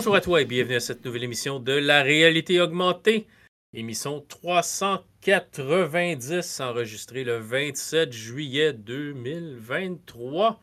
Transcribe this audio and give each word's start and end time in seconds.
Bonjour 0.00 0.16
à 0.16 0.22
toi 0.22 0.40
et 0.40 0.46
bienvenue 0.46 0.76
à 0.76 0.80
cette 0.80 1.04
nouvelle 1.04 1.24
émission 1.24 1.60
de 1.60 1.74
la 1.74 2.00
réalité 2.00 2.58
augmentée. 2.58 3.26
Émission 3.74 4.24
390 4.26 6.60
enregistrée 6.60 7.22
le 7.22 7.36
27 7.36 8.10
juillet 8.10 8.72
2023. 8.72 10.58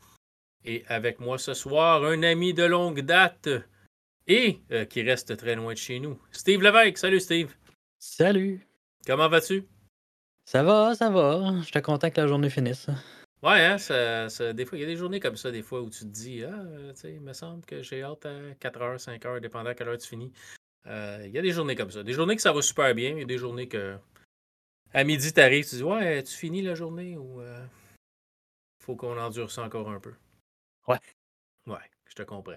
Et 0.65 0.83
avec 0.87 1.19
moi 1.19 1.37
ce 1.37 1.53
soir, 1.53 2.03
un 2.03 2.23
ami 2.23 2.55
de 2.55 2.63
longue 2.63 3.01
date 3.01 3.47
et 4.25 4.57
euh, 4.71 4.85
qui 4.85 5.03
reste 5.03 5.37
très 5.37 5.53
loin 5.53 5.73
de 5.73 5.77
chez 5.77 5.99
nous, 5.99 6.19
Steve 6.31 6.63
Lévesque. 6.63 6.97
Salut 6.97 7.19
Steve. 7.19 7.53
Salut. 7.99 8.67
Comment 9.05 9.29
vas-tu? 9.29 9.67
Ça 10.45 10.63
va, 10.63 10.95
ça 10.95 11.11
va. 11.11 11.53
Je 11.59 11.65
suis 11.65 11.79
content 11.83 12.09
que 12.09 12.21
la 12.21 12.25
journée 12.25 12.49
finisse. 12.49 12.89
Ouais, 13.47 13.61
hein, 13.65 13.77
ça, 13.77 14.27
ça- 14.27 14.51
des 14.51 14.65
fois, 14.65 14.77
il 14.77 14.81
y 14.81 14.83
a 14.83 14.87
des 14.87 14.97
journées 14.97 15.21
comme 15.21 15.37
ça, 15.37 15.51
des 15.51 15.61
fois, 15.61 15.81
où 15.81 15.89
tu 15.89 15.99
te 15.99 16.05
dis, 16.05 16.43
ah, 16.43 16.49
euh, 16.53 16.91
tu 16.91 16.99
sais, 16.99 17.13
il 17.13 17.21
me 17.21 17.31
semble 17.31 17.63
que 17.65 17.81
j'ai 17.81 18.03
hâte 18.03 18.25
à 18.25 18.33
4 18.59 18.81
heures, 18.81 18.99
5 18.99 19.23
heures, 19.25 19.39
dépendant 19.39 19.69
à 19.69 19.73
quelle 19.73 19.87
heure 19.87 19.97
tu 19.97 20.07
finis. 20.09 20.33
Euh, 20.87 21.21
il 21.25 21.31
y 21.31 21.37
a 21.39 21.41
des 21.41 21.51
journées 21.51 21.75
comme 21.77 21.91
ça. 21.91 22.03
Des 22.03 22.11
journées 22.11 22.35
que 22.35 22.41
ça 22.41 22.51
va 22.51 22.61
super 22.61 22.93
bien, 22.93 23.11
il 23.11 23.19
y 23.19 23.23
a 23.23 23.25
des 23.25 23.37
journées 23.37 23.69
que 23.69 23.97
à 24.93 25.03
midi, 25.05 25.31
tu 25.31 25.39
arrives, 25.39 25.69
tu 25.69 25.75
dis, 25.75 25.83
ouais, 25.83 26.23
tu 26.23 26.33
finis 26.35 26.61
la 26.61 26.75
journée 26.75 27.15
ou 27.17 27.41
euh, 27.41 27.65
faut 28.83 28.95
qu'on 28.97 29.17
endure 29.17 29.49
ça 29.51 29.63
encore 29.63 29.89
un 29.91 29.99
peu. 30.01 30.13
Ouais. 30.87 30.99
Ouais, 31.67 31.77
je 32.09 32.15
te 32.15 32.23
comprends. 32.23 32.53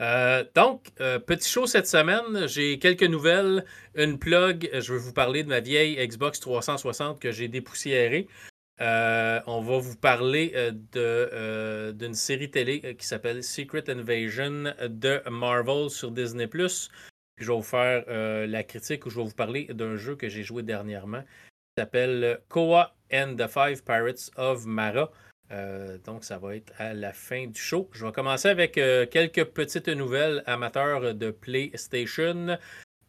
Euh, 0.00 0.44
donc, 0.54 0.90
euh, 1.00 1.18
petit 1.18 1.48
show 1.48 1.66
cette 1.66 1.86
semaine. 1.86 2.46
J'ai 2.48 2.78
quelques 2.78 3.02
nouvelles. 3.04 3.64
Une 3.94 4.18
plug. 4.18 4.70
Je 4.72 4.92
vais 4.94 4.98
vous 4.98 5.12
parler 5.12 5.42
de 5.42 5.48
ma 5.48 5.60
vieille 5.60 5.96
Xbox 6.06 6.40
360 6.40 7.20
que 7.20 7.30
j'ai 7.30 7.48
dépoussiérée. 7.48 8.26
Euh, 8.80 9.40
on 9.46 9.60
va 9.60 9.78
vous 9.78 9.96
parler 9.96 10.52
euh, 10.56 10.72
euh, 10.96 11.92
d'une 11.92 12.14
série 12.14 12.50
télé 12.50 12.96
qui 12.96 13.06
s'appelle 13.06 13.44
Secret 13.44 13.88
Invasion 13.88 14.74
de 14.88 15.22
Marvel 15.30 15.90
sur 15.90 16.10
Disney+. 16.10 16.48
Je 17.36 17.46
vais 17.46 17.56
vous 17.56 17.62
faire 17.62 18.04
la 18.46 18.62
critique 18.64 19.06
où 19.06 19.10
je 19.10 19.18
vais 19.18 19.26
vous 19.26 19.34
parler 19.34 19.66
d'un 19.66 19.96
jeu 19.96 20.16
que 20.16 20.28
j'ai 20.28 20.42
joué 20.42 20.62
dernièrement 20.62 21.22
qui 21.22 21.82
s'appelle 21.82 22.40
Koa 22.48 22.94
and 23.12 23.34
the 23.36 23.48
Five 23.48 23.82
Pirates 23.84 24.30
of 24.36 24.66
Mara. 24.66 25.10
Donc, 26.04 26.24
ça 26.24 26.38
va 26.38 26.56
être 26.56 26.72
à 26.78 26.94
la 26.94 27.12
fin 27.12 27.46
du 27.46 27.60
show. 27.60 27.88
Je 27.92 28.06
vais 28.06 28.12
commencer 28.12 28.48
avec 28.48 28.74
quelques 28.74 29.44
petites 29.46 29.88
nouvelles 29.88 30.44
amateurs 30.46 31.14
de 31.14 31.30
PlayStation. 31.32 32.56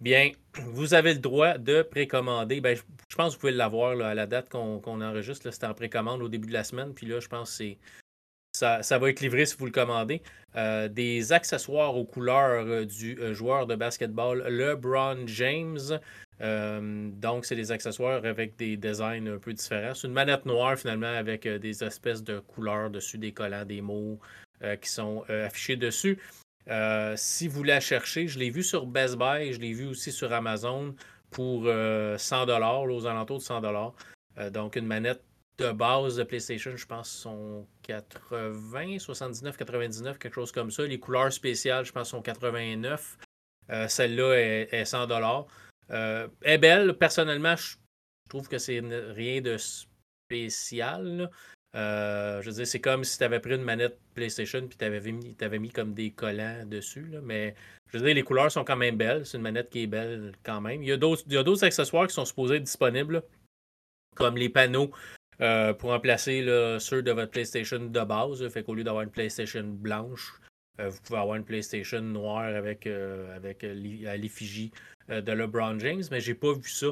Bien, 0.01 0.31
vous 0.57 0.93
avez 0.93 1.13
le 1.13 1.19
droit 1.19 1.57
de 1.57 1.81
précommander. 1.81 2.59
Ben, 2.61 2.75
je, 2.75 3.15
pense 3.15 3.29
que 3.29 3.33
vous 3.35 3.39
pouvez 3.41 3.51
l'avoir 3.53 3.99
à 4.01 4.13
la 4.13 4.25
date 4.25 4.49
qu'on 4.49 5.01
enregistre. 5.01 5.49
C'était 5.51 5.67
en 5.67 5.73
précommande 5.73 6.21
au 6.21 6.29
début 6.29 6.47
de 6.47 6.53
la 6.53 6.63
semaine. 6.63 6.93
Puis 6.93 7.05
là, 7.05 7.19
je 7.19 7.27
pense 7.27 7.57
que 7.57 7.63
ça, 8.55 8.83
ça 8.83 8.97
va 8.97 9.09
être 9.09 9.21
livré 9.21 9.45
si 9.45 9.55
vous 9.57 9.65
le 9.65 9.71
commandez. 9.71 10.21
Euh, 10.55 10.87
des 10.87 11.33
accessoires 11.33 11.95
aux 11.97 12.05
couleurs 12.05 12.65
euh, 12.65 12.85
du 12.85 13.19
euh, 13.19 13.33
joueur 13.33 13.67
de 13.67 13.75
basketball 13.75 14.43
LeBron 14.47 15.27
James. 15.27 15.99
Donc, 16.39 17.45
c'est 17.45 17.55
des 17.55 17.71
accessoires 17.71 18.25
avec 18.25 18.57
des 18.57 18.75
designs 18.75 19.27
un 19.27 19.37
peu 19.37 19.53
différents. 19.53 19.93
C'est 19.93 20.07
une 20.07 20.13
manette 20.13 20.45
noire 20.45 20.77
finalement 20.77 21.13
avec 21.13 21.47
des 21.47 21.83
espèces 21.83 22.23
de 22.23 22.39
couleurs 22.39 22.89
dessus, 22.89 23.17
des 23.17 23.31
collants, 23.31 23.63
des 23.63 23.79
mots 23.79 24.19
qui 24.81 24.89
sont 24.89 25.23
affichés 25.29 25.77
dessus. 25.77 26.19
Euh, 26.69 27.13
si 27.15 27.47
vous 27.47 27.63
la 27.63 27.79
cherchez, 27.79 28.27
je 28.27 28.39
l'ai 28.39 28.49
vu 28.49 28.63
sur 28.63 28.85
Best 28.87 29.17
Buy, 29.17 29.53
je 29.53 29.59
l'ai 29.59 29.73
vu 29.73 29.85
aussi 29.85 30.11
sur 30.11 30.33
Amazon 30.33 30.95
pour 31.31 31.63
euh, 31.65 32.17
100 32.17 32.47
dollars, 32.47 32.83
aux 32.83 33.05
alentours 33.05 33.37
de 33.37 33.43
100 33.43 33.61
dollars. 33.61 33.93
donc, 34.51 34.75
une 34.75 34.85
manette 34.85 35.23
de 35.57 35.71
base 35.71 36.17
de 36.17 36.23
PlayStation, 36.23 36.75
je 36.75 36.85
pense, 36.85 37.09
sont 37.09 37.65
80, 37.83 38.99
79, 38.99 39.57
99, 39.57 40.17
quelque 40.17 40.33
chose 40.33 40.51
comme 40.51 40.71
ça. 40.71 40.83
Les 40.85 40.99
couleurs 40.99 41.31
spéciales, 41.31 41.85
je 41.85 41.91
pense, 41.91 42.09
sont 42.09 42.21
89. 42.21 43.17
Euh, 43.71 43.87
Celle-là 43.87 44.33
est, 44.33 44.73
est 44.73 44.85
100 44.85 45.07
dollars. 45.07 45.45
Euh, 45.91 46.27
est 46.41 46.57
belle. 46.57 46.93
Personnellement, 46.97 47.55
je 47.55 47.75
trouve 48.29 48.47
que 48.47 48.57
c'est 48.57 48.79
rien 48.79 49.41
de 49.41 49.57
spécial. 49.57 51.05
là. 51.05 51.29
Euh, 51.75 52.41
je 52.41 52.49
veux 52.49 52.55
dire, 52.55 52.67
c'est 52.67 52.79
comme 52.79 53.03
si 53.03 53.17
tu 53.17 53.23
avais 53.23 53.39
pris 53.39 53.53
une 53.53 53.61
manette 53.61 53.99
PlayStation 54.13 54.65
puis 54.65 54.77
tu 54.77 54.85
avais 54.85 55.59
mis, 55.59 55.69
comme 55.69 55.93
des 55.93 56.11
collants 56.11 56.65
dessus. 56.65 57.11
Mais 57.21 57.53
je 57.91 57.97
veux 57.97 58.05
dire, 58.05 58.15
les 58.15 58.23
couleurs 58.23 58.51
sont 58.51 58.63
quand 58.63 58.77
même 58.77 58.95
belles. 58.95 59.25
C'est 59.25 59.37
une 59.37 59.43
manette 59.43 59.69
qui 59.69 59.83
est 59.83 59.87
belle 59.87 60.31
quand 60.43 60.61
même. 60.61 60.81
Il 60.81 60.87
y 60.87 60.93
a 60.93 60.97
d'autres 60.97 61.63
accessoires 61.65 62.07
qui 62.07 62.13
sont 62.13 62.25
supposés 62.25 62.55
être 62.55 62.63
disponibles, 62.63 63.23
comme 64.15 64.37
les 64.37 64.49
panneaux 64.49 64.91
euh, 65.41 65.73
pour 65.73 65.89
remplacer 65.89 66.45
ceux 66.79 67.01
de 67.03 67.11
votre 67.11 67.31
PlayStation 67.31 67.79
de 67.79 68.03
base. 68.03 68.47
Fait 68.49 68.63
qu'au 68.63 68.73
lieu 68.73 68.85
d'avoir 68.85 69.03
une 69.03 69.11
PlayStation 69.11 69.63
blanche, 69.63 70.33
euh, 70.79 70.87
vous 70.87 71.01
pouvez 71.01 71.19
avoir 71.19 71.35
une 71.35 71.43
PlayStation 71.43 72.01
noire 72.01 72.55
avec, 72.55 72.85
l'effigie 72.85 74.71
de 75.09 75.31
LeBron 75.31 75.77
James. 75.79 76.03
Mais 76.09 76.21
j'ai 76.21 76.35
pas 76.35 76.53
vu 76.53 76.69
ça 76.69 76.87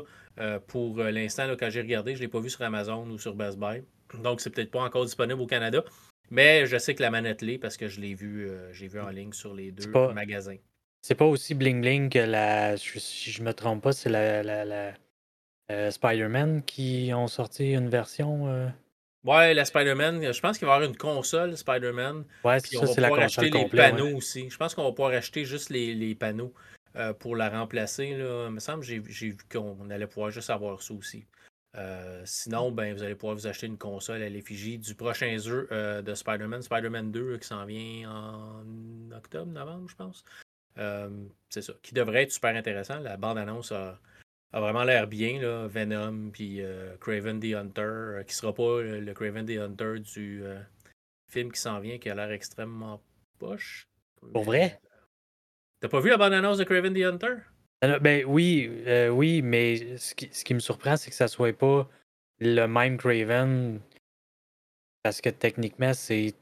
pour 0.67 0.97
l'instant. 0.97 1.47
Quand 1.57 1.69
j'ai 1.69 1.81
regardé, 1.81 2.15
je 2.15 2.19
l'ai 2.19 2.27
pas 2.27 2.41
vu 2.41 2.49
sur 2.49 2.63
Amazon 2.63 3.09
ou 3.09 3.17
sur 3.17 3.33
Best 3.33 3.57
Buy. 3.57 3.81
Donc, 4.21 4.41
c'est 4.41 4.49
peut-être 4.49 4.71
pas 4.71 4.81
encore 4.81 5.05
disponible 5.05 5.41
au 5.41 5.47
Canada. 5.47 5.83
Mais 6.29 6.65
je 6.65 6.77
sais 6.77 6.95
que 6.95 7.01
la 7.01 7.11
manette 7.11 7.41
l'est 7.41 7.57
parce 7.57 7.77
que 7.77 7.87
je 7.87 7.99
l'ai 7.99 8.13
vu, 8.13 8.49
euh, 8.49 8.71
j'ai 8.73 8.87
vu 8.87 8.99
en 8.99 9.09
ligne 9.09 9.33
sur 9.33 9.53
les 9.53 9.71
deux 9.71 9.91
pas- 9.91 10.13
magasins. 10.13 10.57
C'est 11.01 11.15
pas 11.15 11.25
aussi 11.25 11.53
bling 11.53 11.81
bling 11.81 12.09
que 12.09 12.19
la. 12.19 12.75
je- 12.75 12.97
Si 12.99 13.29
je 13.31 13.43
me 13.43 13.53
trompe 13.53 13.83
pas, 13.83 13.91
c'est 13.91 14.09
la, 14.09 14.41
la, 14.41 14.63
la, 14.63 14.93
euh, 15.71 15.91
Spider-Man 15.91 16.63
qui 16.63 17.11
ont 17.13 17.27
sorti 17.27 17.73
une 17.73 17.89
version. 17.89 18.47
euh, 18.47 18.69
Ouais, 19.25 19.53
la 19.53 19.63
Spider-Man, 19.65 20.33
je 20.33 20.39
pense 20.41 20.57
qu'il 20.57 20.65
va 20.67 20.73
y 20.73 20.75
avoir 20.75 20.89
une 20.89 20.97
console 20.97 21.55
Spider-Man. 21.55 22.25
Ouais, 22.43 22.59
c'est 22.59 22.75
ça, 22.77 22.87
c'est 22.87 22.99
la 23.01 23.07
pouvoir 23.09 23.25
console 23.25 23.45
acheter 23.45 23.57
les 23.57 23.69
panneaux 23.69 24.05
ouais. 24.07 24.13
aussi. 24.13 24.49
Je 24.49 24.57
pense 24.57 24.75
qu'on 24.75 24.83
va 24.83 24.89
pouvoir 24.91 25.11
acheter 25.13 25.45
juste 25.45 25.69
les, 25.69 25.93
les 25.93 26.13
panneaux 26.15 26.53
euh, 26.97 27.13
pour 27.13 27.35
la 27.37 27.49
remplacer. 27.49 28.15
Là. 28.17 28.47
Il 28.47 28.53
me 28.53 28.59
semble 28.59 28.83
j'ai 28.83 28.99
vu 28.99 29.37
qu'on 29.51 29.89
allait 29.89 30.07
pouvoir 30.07 30.29
juste 30.31 30.49
avoir 30.49 30.81
ça 30.81 30.93
aussi. 30.93 31.25
Euh, 31.75 32.21
sinon, 32.25 32.71
ben, 32.71 32.93
vous 32.93 33.01
allez 33.01 33.15
pouvoir 33.15 33.35
vous 33.35 33.47
acheter 33.47 33.65
une 33.65 33.77
console 33.77 34.21
à 34.21 34.29
l'effigie 34.29 34.77
du 34.77 34.93
prochain 34.93 35.37
jeu 35.37 35.67
euh, 35.71 36.01
de 36.01 36.13
Spider-Man, 36.13 36.61
Spider-Man 36.61 37.11
2, 37.11 37.19
euh, 37.19 37.37
qui 37.37 37.47
s'en 37.47 37.65
vient 37.65 38.11
en 38.11 39.11
octobre, 39.11 39.51
novembre, 39.51 39.89
je 39.89 39.95
pense. 39.95 40.23
Euh, 40.77 41.09
c'est 41.49 41.61
ça. 41.61 41.73
Qui 41.81 41.93
devrait 41.93 42.23
être 42.23 42.31
super 42.31 42.55
intéressant. 42.55 42.99
La 42.99 43.17
bande-annonce 43.17 43.71
a, 43.71 43.99
a 44.51 44.59
vraiment 44.59 44.83
l'air 44.83 45.07
bien. 45.07 45.41
Là. 45.41 45.67
Venom, 45.67 46.29
puis 46.31 46.61
Craven 46.99 47.39
the 47.39 47.55
Hunter, 47.55 48.21
qui 48.27 48.35
sera 48.35 48.53
pas 48.53 48.81
le, 48.81 49.13
Craven 49.13 49.45
the 49.45 49.57
Hunter 49.57 49.99
du 49.99 50.43
film 51.27 51.51
qui 51.51 51.59
s'en 51.59 51.79
vient, 51.79 51.97
qui 51.97 52.09
a 52.09 52.15
l'air 52.15 52.31
extrêmement 52.31 53.01
poche. 53.39 53.87
Pour 54.31 54.43
vrai? 54.43 54.79
T'as 55.79 55.89
pas 55.89 55.99
vu 55.99 56.09
la 56.09 56.17
bande-annonce 56.17 56.57
de 56.57 56.63
Craven 56.63 56.93
the 56.93 57.03
Hunter? 57.03 57.35
Alors, 57.83 57.99
Ben 57.99 58.23
oui, 58.25 58.71
euh, 58.87 59.09
oui, 59.09 59.41
mais 59.41 59.97
ce 59.97 60.15
qui, 60.15 60.29
ce 60.31 60.45
qui 60.45 60.53
me 60.53 60.59
surprend, 60.59 60.95
c'est 60.95 61.09
que 61.09 61.15
ça 61.17 61.27
soit 61.27 61.51
pas 61.51 61.89
le 62.39 62.65
même 62.65 62.97
Craven. 62.97 63.81
Parce 65.03 65.19
que 65.19 65.27
techniquement, 65.29 65.93
c'est. 65.93 66.33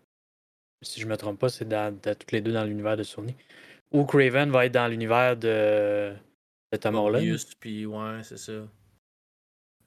Si 0.84 1.02
je 1.02 1.08
me 1.08 1.18
trompe 1.18 1.40
pas, 1.40 1.50
c'est 1.50 1.68
dans, 1.68 1.92
dans- 2.00 2.14
toutes 2.14 2.32
les 2.32 2.42
deux 2.42 2.54
dans 2.54 2.64
l'univers 2.64 2.96
de 2.96 3.02
Sony. 3.02 3.36
Ou 3.92 4.06
Craven 4.06 4.52
va 4.52 4.68
être 4.68 4.74
dans 4.74 4.88
l'univers 4.88 5.36
de, 5.36 6.14
de 6.72 6.78
Tom 6.78 6.94
Holland. 6.96 7.38
Puis 7.60 7.88
ouais, 7.88 8.22
c'est 8.24 8.38
ça. 8.38 8.68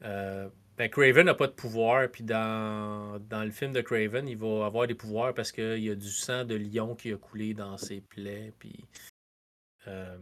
Euh, 0.02 0.48
ben, 0.76 0.90
Craven 0.90 1.26
n'a 1.26 1.34
pas 1.34 1.46
de 1.46 1.52
pouvoir, 1.52 2.10
puis 2.10 2.24
dans, 2.24 3.20
dans 3.28 3.44
le 3.44 3.52
film 3.52 3.72
de 3.72 3.80
Craven, 3.80 4.26
il 4.26 4.36
va 4.36 4.66
avoir 4.66 4.88
des 4.88 4.96
pouvoirs 4.96 5.34
parce 5.34 5.52
qu'il 5.52 5.78
y 5.84 5.88
a 5.90 5.94
du 5.94 6.10
sang 6.10 6.44
de 6.44 6.56
lion 6.56 6.96
qui 6.96 7.12
a 7.12 7.16
coulé 7.16 7.54
dans 7.54 7.76
ses 7.76 8.00
plaies, 8.00 8.52
puis... 8.58 8.84
euh, 9.86 10.18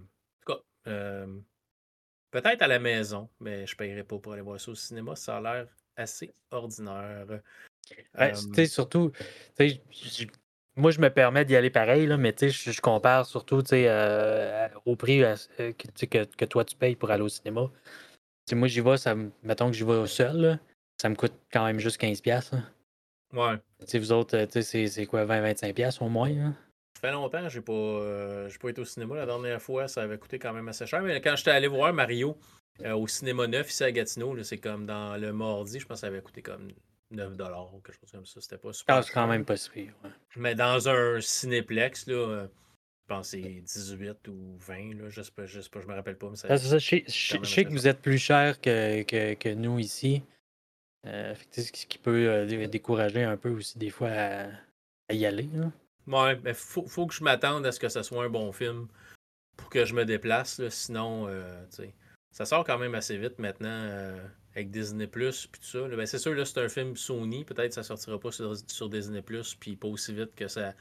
euh, 0.86 1.40
peut-être 2.30 2.62
à 2.62 2.66
la 2.66 2.78
maison, 2.78 3.28
mais 3.40 3.66
je 3.66 3.76
paierai 3.76 4.04
pas 4.04 4.18
pour 4.18 4.32
aller 4.32 4.42
voir 4.42 4.60
ça 4.60 4.70
au 4.70 4.74
cinéma, 4.74 5.16
ça 5.16 5.38
a 5.38 5.40
l'air 5.40 5.68
assez 5.96 6.34
ordinaire. 6.50 7.26
Ouais, 8.18 8.32
Euh, 8.58 8.66
surtout, 8.66 9.12
moi, 10.76 10.90
je 10.90 11.00
me 11.00 11.08
permets 11.10 11.44
d'y 11.44 11.56
aller 11.56 11.70
pareil, 11.70 12.06
là, 12.06 12.16
mais 12.16 12.34
je, 12.40 12.80
compare 12.80 13.26
surtout 13.26 13.62
euh, 13.72 14.68
au 14.86 14.96
prix 14.96 15.22
que, 15.58 16.44
toi, 16.44 16.64
tu 16.64 16.76
payes 16.76 16.96
pour 16.96 17.10
aller 17.10 17.22
au 17.22 17.28
cinéma. 17.28 17.70
Moi, 18.52 18.68
j'y 18.68 18.80
vais, 18.80 18.96
ça, 18.96 19.14
mettons 19.42 19.70
que 19.70 19.76
j'y 19.76 19.84
vais 19.84 20.06
seul, 20.06 20.36
là, 20.36 20.58
ça 21.00 21.08
me 21.08 21.14
coûte 21.14 21.34
quand 21.52 21.64
même 21.64 21.78
juste 21.78 22.00
15$. 22.00 22.22
piastres, 22.22 22.54
là. 22.54 23.52
ouais. 23.52 23.98
Vous 23.98 24.12
autres, 24.12 24.46
c'est- 24.60 25.06
quoi, 25.06 25.24
20-25$ 25.24 25.74
piastres 25.74 26.02
au 26.02 26.08
moins? 26.08 26.30
hein? 26.30 26.56
Ça 26.94 27.08
fait 27.08 27.12
longtemps 27.12 27.42
que 27.42 27.48
j'ai 27.48 27.60
pas, 27.60 27.72
euh, 27.72 28.48
j'ai 28.48 28.58
pas 28.58 28.68
été 28.68 28.80
au 28.80 28.84
cinéma. 28.84 29.16
La 29.16 29.26
dernière 29.26 29.60
fois, 29.60 29.88
ça 29.88 30.02
avait 30.02 30.18
coûté 30.18 30.38
quand 30.38 30.52
même 30.52 30.68
assez 30.68 30.86
cher. 30.86 31.02
Mais 31.02 31.20
quand 31.20 31.34
j'étais 31.36 31.50
allé 31.50 31.66
voir 31.66 31.92
Mario 31.92 32.36
euh, 32.84 32.92
au 32.94 33.06
cinéma 33.08 33.46
neuf 33.46 33.70
ici 33.70 33.82
à 33.84 33.90
Gatineau, 33.92 34.34
là, 34.34 34.44
c'est 34.44 34.58
comme 34.58 34.86
dans 34.86 35.16
le 35.16 35.32
mardi, 35.32 35.80
je 35.80 35.86
pense 35.86 35.96
que 35.96 36.00
ça 36.02 36.06
avait 36.08 36.20
coûté 36.22 36.42
comme 36.42 36.68
9 37.10 37.32
ou 37.74 37.80
quelque 37.80 37.98
chose 38.00 38.10
comme 38.12 38.26
ça. 38.26 38.40
C'était 38.40 38.58
pas 38.58 38.72
super. 38.72 38.96
Ah, 38.96 39.02
c'est 39.02 39.12
quand 39.12 39.26
même 39.26 39.44
pas 39.44 39.54
ouais. 39.74 39.90
Mais 40.36 40.54
dans 40.54 40.88
un 40.88 41.20
cinéplex, 41.20 42.06
là, 42.06 42.14
euh, 42.14 42.46
je 42.46 43.08
pense 43.08 43.32
que 43.32 43.42
c'est 43.42 43.60
18 43.60 44.28
ou 44.28 44.56
20, 44.58 44.94
là, 44.94 45.08
je 45.10 45.22
sais 45.22 45.32
pas, 45.32 45.44
je 45.46 45.60
sais 45.60 45.68
pas, 45.70 45.80
je 45.80 45.86
me 45.86 45.94
rappelle 45.94 46.16
pas. 46.16 46.30
Mais 46.30 46.36
ça, 46.36 46.48
je 46.56 46.78
sais- 46.78 47.04
je 47.06 47.12
sais 47.12 47.34
même 47.34 47.44
je 47.44 47.50
sais 47.50 47.64
que 47.64 47.70
vous 47.70 47.88
êtes 47.88 48.00
plus 48.00 48.18
cher 48.18 48.60
que, 48.60 49.02
que, 49.02 49.34
que 49.34 49.48
nous 49.50 49.78
ici. 49.78 50.22
Euh, 51.06 51.34
ce 51.50 51.70
qui 51.72 51.98
peut 51.98 52.46
dé- 52.46 52.68
décourager 52.68 53.24
un 53.24 53.36
peu 53.36 53.50
aussi 53.50 53.76
des 53.76 53.90
fois 53.90 54.10
à, 54.10 54.44
à 55.08 55.14
y 55.14 55.26
aller. 55.26 55.48
là. 55.52 55.72
Ouais, 56.06 56.38
mais 56.42 56.54
faut, 56.54 56.86
faut 56.86 57.06
que 57.06 57.14
je 57.14 57.22
m'attende 57.22 57.64
à 57.66 57.72
ce 57.72 57.80
que 57.80 57.88
ce 57.88 58.02
soit 58.02 58.24
un 58.24 58.30
bon 58.30 58.52
film 58.52 58.88
pour 59.56 59.70
que 59.70 59.84
je 59.84 59.94
me 59.94 60.04
déplace. 60.04 60.66
sinon, 60.68 61.28
ça 62.30 62.44
sort 62.44 62.64
quand 62.64 62.78
même 62.78 62.94
assez 62.94 63.16
vite 63.16 63.38
maintenant 63.38 64.16
avec 64.54 64.70
Disney 64.70 65.06
Plus 65.06 65.46
puis 65.46 65.60
tout 65.60 65.66
ça. 65.66 65.88
Ben, 65.88 66.06
c'est 66.06 66.18
sûr, 66.18 66.34
là, 66.34 66.44
c'est 66.44 66.60
un 66.60 66.68
film 66.68 66.96
Sony. 66.96 67.44
Peut-être 67.44 67.68
que 67.68 67.74
ça 67.74 67.82
sortira 67.82 68.18
pas 68.18 68.32
sur, 68.32 68.88
Disney 68.88 69.22
Plus 69.22 69.54
puis 69.54 69.76
pas 69.76 69.88
aussi 69.88 70.14
vite 70.14 70.34
que 70.34 70.48
ça 70.48 70.74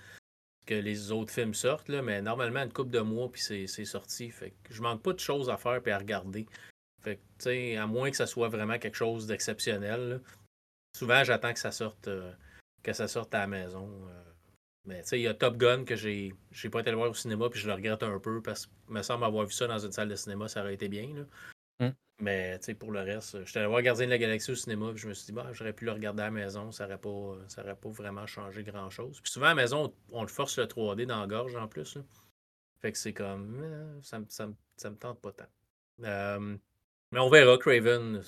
que 0.67 0.75
les 0.75 1.11
autres 1.11 1.33
films 1.33 1.55
sortent, 1.55 1.89
mais 1.89 2.21
normalement, 2.21 2.61
une 2.61 2.71
couple 2.71 2.91
de 2.91 2.99
mois, 2.99 3.31
puis 3.31 3.41
c'est 3.41 3.85
sorti. 3.85 4.29
Fait 4.29 4.51
que 4.63 4.73
je 4.73 4.81
manque 4.81 5.01
pas 5.01 5.13
de 5.13 5.19
choses 5.19 5.49
à 5.49 5.57
faire 5.57 5.81
et 5.85 5.91
à 5.91 5.97
regarder. 5.97 6.45
Fait 7.01 7.19
que, 7.39 7.77
à 7.77 7.87
moins 7.87 8.11
que 8.11 8.17
ça 8.17 8.27
soit 8.27 8.47
vraiment 8.47 8.77
quelque 8.77 8.95
chose 8.95 9.25
d'exceptionnel, 9.25 10.21
souvent, 10.95 11.23
j'attends 11.23 11.51
que 11.51 11.59
ça 11.59 11.71
sorte 11.71 12.07
euh, 12.07 12.31
que 12.83 12.93
ça 12.93 13.07
sorte 13.07 13.33
à 13.33 13.39
la 13.39 13.47
maison. 13.47 13.89
Mais 14.85 15.03
il 15.11 15.19
y 15.19 15.27
a 15.27 15.33
Top 15.33 15.57
Gun 15.57 15.85
que 15.85 15.95
j'ai 15.95 16.33
j'ai 16.51 16.69
pas 16.69 16.79
été 16.79 16.89
le 16.89 16.97
voir 16.97 17.09
au 17.09 17.13
cinéma, 17.13 17.49
puis 17.49 17.59
je 17.59 17.67
le 17.67 17.73
regrette 17.73 18.01
un 18.03 18.19
peu, 18.19 18.41
parce 18.41 18.65
que 18.65 18.71
me 18.89 19.01
semble 19.03 19.23
avoir 19.23 19.45
vu 19.45 19.53
ça 19.53 19.67
dans 19.67 19.77
une 19.77 19.91
salle 19.91 20.09
de 20.09 20.15
cinéma, 20.15 20.47
ça 20.47 20.61
aurait 20.61 20.73
été 20.73 20.89
bien. 20.89 21.07
Là. 21.15 21.87
Mm. 21.87 21.93
Mais 22.19 22.59
pour 22.79 22.91
le 22.91 23.01
reste, 23.01 23.45
j'étais 23.45 23.59
allé 23.59 23.67
voir 23.67 23.81
Gardien 23.81 24.05
de 24.05 24.11
la 24.11 24.17
Galaxie 24.17 24.51
au 24.51 24.55
cinéma, 24.55 24.91
puis 24.91 25.01
je 25.01 25.07
me 25.07 25.13
suis 25.13 25.27
dit, 25.27 25.31
bah, 25.33 25.49
j'aurais 25.53 25.73
pu 25.73 25.85
le 25.85 25.91
regarder 25.91 26.23
à 26.23 26.25
la 26.25 26.31
maison, 26.31 26.71
ça 26.71 26.85
n'aurait 26.85 26.97
pas, 26.97 27.37
ça 27.47 27.63
pas 27.63 27.89
vraiment 27.89 28.25
changé 28.25 28.63
grand-chose. 28.63 29.21
Puis 29.21 29.31
souvent 29.31 29.47
à 29.47 29.49
la 29.49 29.55
maison, 29.55 29.93
on, 30.11 30.21
le 30.21 30.27
force 30.27 30.57
le 30.57 30.65
3D 30.65 31.05
dans 31.05 31.19
la 31.19 31.27
gorge 31.27 31.55
en 31.55 31.67
plus. 31.67 31.97
Fait 32.79 32.91
que 32.91 32.97
c'est 32.97 33.13
comme, 33.13 33.59
euh, 33.61 34.01
ça, 34.01 34.19
ça, 34.29 34.49
ça, 34.77 34.89
me 34.89 34.95
tente 34.95 35.21
pas 35.21 35.31
tant. 35.31 35.49
Euh, 36.03 36.57
mais 37.11 37.19
on 37.19 37.29
verra 37.29 37.57
Craven 37.57 38.21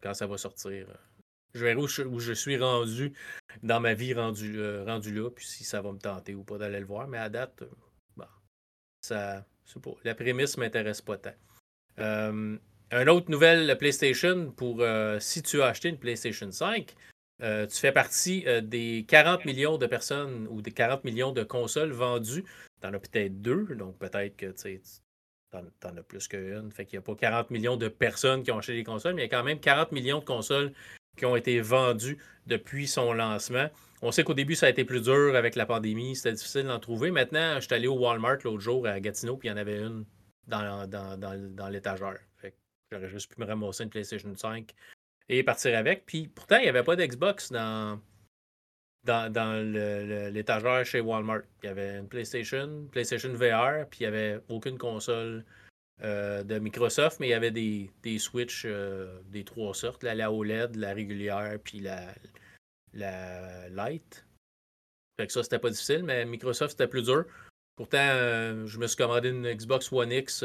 quand 0.00 0.14
ça 0.14 0.26
va 0.26 0.38
sortir. 0.38 0.86
Je 1.54 1.64
verrai 1.64 1.80
où 1.80 2.18
je, 2.20 2.32
suis 2.32 2.56
rendu 2.56 3.12
dans 3.62 3.80
ma 3.80 3.94
vie 3.94 4.14
rendu, 4.14 4.58
euh, 4.58 4.84
rendu 4.84 5.14
là, 5.14 5.30
puis 5.30 5.46
si 5.46 5.64
ça 5.64 5.80
va 5.80 5.92
me 5.92 5.98
tenter 5.98 6.34
ou 6.34 6.44
pas 6.44 6.58
d'aller 6.58 6.80
le 6.80 6.86
voir. 6.86 7.08
Mais 7.08 7.18
à 7.18 7.28
date, 7.28 7.64
bah, 8.16 8.30
ça, 9.00 9.44
pas, 9.82 9.90
la 10.04 10.14
prémisse 10.14 10.56
m'intéresse 10.56 11.00
pas 11.00 11.18
tant. 11.18 11.34
Euh, 11.98 12.56
une 12.92 13.08
autre 13.08 13.30
nouvelle 13.30 13.76
PlayStation 13.78 14.50
pour 14.50 14.80
euh, 14.80 15.20
si 15.20 15.42
tu 15.42 15.62
as 15.62 15.66
acheté 15.66 15.88
une 15.88 15.98
PlayStation 15.98 16.50
5, 16.50 16.94
euh, 17.42 17.66
tu 17.66 17.76
fais 17.76 17.92
partie 17.92 18.44
des 18.62 19.04
40 19.08 19.44
millions 19.44 19.78
de 19.78 19.86
personnes 19.86 20.46
ou 20.50 20.60
des 20.60 20.72
40 20.72 21.04
millions 21.04 21.32
de 21.32 21.42
consoles 21.42 21.92
vendues. 21.92 22.44
Tu 22.80 22.86
en 22.86 22.94
as 22.94 22.98
peut-être 22.98 23.40
deux, 23.40 23.64
donc 23.76 23.98
peut-être 23.98 24.36
que 24.36 24.46
tu 24.46 24.80
en, 25.52 25.96
as 25.96 26.02
plus 26.02 26.26
qu'une. 26.26 26.70
Fait 26.72 26.84
qu'il 26.84 26.98
n'y 26.98 27.02
a 27.02 27.06
pas 27.06 27.14
40 27.14 27.50
millions 27.50 27.76
de 27.76 27.88
personnes 27.88 28.42
qui 28.42 28.50
ont 28.50 28.58
acheté 28.58 28.74
des 28.74 28.84
consoles, 28.84 29.14
mais 29.14 29.22
il 29.22 29.30
y 29.30 29.34
a 29.34 29.36
quand 29.36 29.44
même 29.44 29.60
40 29.60 29.92
millions 29.92 30.18
de 30.18 30.24
consoles 30.24 30.72
qui 31.16 31.26
ont 31.26 31.36
été 31.36 31.60
vendues 31.60 32.18
depuis 32.46 32.86
son 32.86 33.12
lancement. 33.12 33.68
On 34.02 34.12
sait 34.12 34.24
qu'au 34.24 34.34
début, 34.34 34.54
ça 34.54 34.66
a 34.66 34.70
été 34.70 34.84
plus 34.84 35.02
dur 35.02 35.36
avec 35.36 35.56
la 35.56 35.66
pandémie, 35.66 36.16
c'était 36.16 36.32
difficile 36.32 36.64
d'en 36.64 36.78
trouver. 36.78 37.10
Maintenant, 37.10 37.56
je 37.56 37.66
suis 37.66 37.74
allé 37.74 37.86
au 37.86 37.98
Walmart 37.98 38.38
l'autre 38.44 38.60
jour 38.60 38.86
à 38.86 38.98
Gatineau, 39.00 39.36
puis 39.36 39.48
il 39.48 39.50
y 39.50 39.54
en 39.54 39.58
avait 39.58 39.78
une 39.78 40.04
dans, 40.46 40.86
dans, 40.86 41.18
dans, 41.18 41.54
dans 41.54 41.68
l'étagère. 41.68 42.18
J'aurais 42.92 43.08
juste 43.08 43.32
pu 43.32 43.40
me 43.40 43.46
ramasser 43.46 43.84
une 43.84 43.90
PlayStation 43.90 44.34
5 44.34 44.74
et 45.28 45.44
partir 45.44 45.78
avec. 45.78 46.06
Puis 46.06 46.26
pourtant, 46.26 46.56
il 46.56 46.62
n'y 46.62 46.68
avait 46.68 46.82
pas 46.82 46.96
d'Xbox 46.96 47.52
dans, 47.52 48.00
dans, 49.04 49.32
dans 49.32 49.52
l'étagère 50.32 50.84
chez 50.84 51.00
Walmart. 51.00 51.42
Il 51.62 51.66
y 51.66 51.68
avait 51.68 51.98
une 51.98 52.08
PlayStation, 52.08 52.88
PlayStation 52.90 53.32
VR, 53.32 53.86
puis 53.88 54.00
il 54.00 54.02
n'y 54.02 54.06
avait 54.06 54.40
aucune 54.48 54.76
console 54.76 55.44
euh, 56.02 56.42
de 56.42 56.58
Microsoft, 56.58 57.20
mais 57.20 57.28
il 57.28 57.30
y 57.30 57.34
avait 57.34 57.50
des, 57.50 57.90
des 58.02 58.18
euh, 58.64 59.20
des 59.30 59.44
trois 59.44 59.74
sortes, 59.74 60.02
la 60.02 60.32
OLED, 60.32 60.76
la 60.76 60.94
régulière, 60.94 61.58
puis 61.62 61.80
la, 61.80 62.14
la 62.94 63.68
Lite. 63.68 64.24
Fait 65.18 65.26
que 65.26 65.32
ça, 65.32 65.42
c'était 65.42 65.58
pas 65.58 65.70
difficile, 65.70 66.02
mais 66.02 66.24
Microsoft, 66.24 66.72
c'était 66.72 66.88
plus 66.88 67.04
dur. 67.04 67.26
Pourtant, 67.76 67.98
euh, 67.98 68.66
je 68.66 68.78
me 68.78 68.86
suis 68.86 68.96
commandé 68.96 69.28
une 69.28 69.52
Xbox 69.52 69.92
One 69.92 70.12
X 70.12 70.44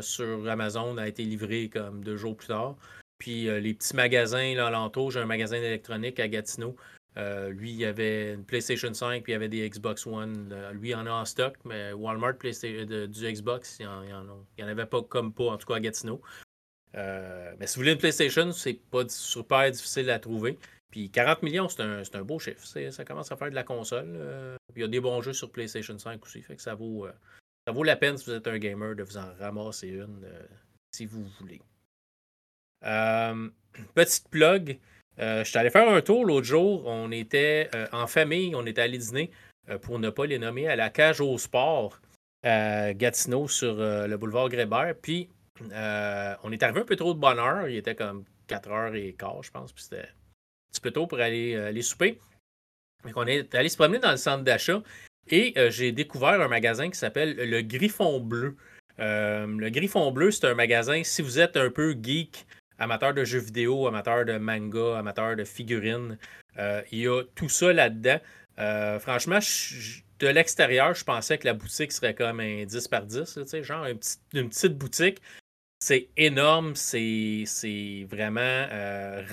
sur 0.00 0.48
Amazon, 0.48 0.96
a 0.96 1.06
été 1.06 1.22
livrée 1.22 1.68
comme 1.68 2.02
deux 2.02 2.16
jours 2.16 2.36
plus 2.36 2.48
tard. 2.48 2.76
Puis 3.18 3.44
les 3.44 3.74
petits 3.74 3.94
magasins 3.94 4.54
là 4.54 4.66
alentour, 4.66 5.10
j'ai 5.10 5.20
un 5.20 5.26
magasin 5.26 5.60
d'électronique 5.60 6.18
à 6.18 6.28
Gatineau. 6.28 6.76
Lui, 7.16 7.72
il 7.72 7.84
avait 7.84 8.34
une 8.34 8.44
PlayStation 8.44 8.92
5, 8.92 9.22
puis 9.22 9.32
il 9.32 9.36
avait 9.36 9.48
des 9.48 9.68
Xbox 9.68 10.06
One. 10.06 10.54
lui, 10.72 10.90
il 10.90 10.94
en 10.94 11.06
a 11.06 11.10
en 11.10 11.24
stock, 11.24 11.56
mais 11.64 11.92
Walmart 11.92 12.36
PlayStation, 12.36 13.06
du 13.06 13.32
Xbox, 13.32 13.78
il 13.80 13.86
n'y 13.86 14.64
en, 14.64 14.68
avait 14.68 14.86
pas 14.86 15.02
comme 15.02 15.32
pas, 15.32 15.44
en 15.44 15.56
tout 15.56 15.66
cas 15.66 15.76
à 15.76 15.80
Gatineau. 15.80 16.20
mais 16.94 17.66
si 17.66 17.76
vous 17.76 17.82
voulez 17.82 17.92
une 17.92 17.98
PlayStation, 17.98 18.50
c'est 18.52 18.80
pas 18.90 19.08
super 19.08 19.70
difficile 19.70 20.10
à 20.10 20.18
trouver. 20.18 20.58
Puis 20.94 21.10
40 21.10 21.42
millions, 21.42 21.68
c'est 21.68 21.82
un, 21.82 22.22
beau 22.22 22.38
chiffre. 22.38 22.64
Ça 22.64 23.04
commence 23.04 23.32
à 23.32 23.36
faire 23.36 23.50
de 23.50 23.54
la 23.56 23.64
console. 23.64 24.14
Euh, 24.14 24.56
il 24.76 24.82
y 24.82 24.84
a 24.84 24.86
des 24.86 25.00
bons 25.00 25.20
jeux 25.22 25.32
sur 25.32 25.50
PlayStation 25.50 25.98
5 25.98 26.24
aussi. 26.24 26.40
Fait 26.40 26.54
que 26.54 26.62
ça 26.62 26.76
vaut, 26.76 27.06
euh, 27.06 27.12
ça 27.66 27.72
vaut 27.72 27.82
la 27.82 27.96
peine 27.96 28.16
si 28.16 28.26
vous 28.26 28.36
êtes 28.36 28.46
un 28.46 28.58
gamer 28.58 28.94
de 28.94 29.02
vous 29.02 29.16
en 29.16 29.34
ramasser 29.40 29.88
une 29.88 30.24
euh, 30.24 30.46
si 30.94 31.06
vous 31.06 31.24
voulez. 31.40 31.60
petite 33.94 34.28
plug. 34.28 34.78
Je 35.18 35.44
suis 35.44 35.58
allé 35.58 35.70
faire 35.70 35.88
un 35.88 36.00
tour 36.00 36.24
l'autre 36.24 36.46
jour. 36.46 36.86
On 36.86 37.10
était 37.10 37.70
en 37.92 38.06
famille, 38.06 38.54
on 38.54 38.66
était 38.66 38.82
allé 38.82 38.98
dîner 38.98 39.30
pour 39.82 39.98
ne 39.98 40.10
pas 40.10 40.26
les 40.26 40.38
nommer 40.38 40.68
à 40.68 40.76
la 40.76 40.90
cage 40.90 41.20
au 41.20 41.38
sport 41.38 42.00
à 42.42 42.92
Gatineau 42.92 43.48
sur 43.48 43.76
le 43.76 44.16
boulevard 44.16 44.48
Grébert. 44.48 44.94
Puis 45.00 45.28
on 45.70 46.52
est 46.52 46.62
arrivé 46.62 46.80
un 46.80 46.84
peu 46.84 46.96
trop 46.96 47.14
de 47.14 47.18
bonne 47.18 47.38
heure. 47.38 47.68
Il 47.68 47.76
était 47.76 47.94
comme 47.94 48.24
4h15, 48.48 49.46
je 49.46 49.50
pense. 49.50 49.72
Puis 49.72 49.84
c'était 49.84 50.08
petit 50.74 50.80
peu 50.80 50.90
tôt 50.90 51.06
pour 51.06 51.20
aller, 51.20 51.54
euh, 51.54 51.82
souper. 51.82 52.18
on 53.14 53.26
est 53.26 53.54
allé 53.54 53.68
se 53.68 53.76
promener 53.76 54.00
dans 54.00 54.10
le 54.10 54.16
centre 54.16 54.42
d'achat 54.42 54.82
et 55.30 55.54
euh, 55.56 55.70
j'ai 55.70 55.92
découvert 55.92 56.40
un 56.40 56.48
magasin 56.48 56.90
qui 56.90 56.98
s'appelle 56.98 57.36
le 57.36 57.62
Griffon 57.62 58.20
Bleu. 58.20 58.56
Euh, 58.98 59.46
le 59.46 59.70
Griffon 59.70 60.10
Bleu, 60.10 60.30
c'est 60.30 60.46
un 60.46 60.54
magasin, 60.54 61.02
si 61.04 61.22
vous 61.22 61.38
êtes 61.38 61.56
un 61.56 61.70
peu 61.70 61.96
geek, 62.00 62.46
amateur 62.78 63.14
de 63.14 63.24
jeux 63.24 63.40
vidéo, 63.40 63.86
amateur 63.86 64.24
de 64.24 64.38
manga, 64.38 64.98
amateur 64.98 65.36
de 65.36 65.44
figurines, 65.44 66.18
il 66.58 66.98
y 66.98 67.08
a 67.08 67.22
tout 67.34 67.48
ça 67.48 67.72
là-dedans. 67.72 68.20
franchement, 69.00 69.38
de 70.20 70.28
l'extérieur, 70.28 70.94
je 70.94 71.04
pensais 71.04 71.38
que 71.38 71.46
la 71.46 71.54
boutique 71.54 71.92
serait 71.92 72.14
comme 72.14 72.40
un 72.40 72.64
10 72.64 72.88
par 72.88 73.06
10, 73.06 73.38
genre 73.62 73.86
une 73.86 74.48
petite 74.48 74.78
boutique. 74.78 75.20
C'est 75.80 76.08
énorme, 76.16 76.74
c'est 76.76 78.06
vraiment 78.08 78.66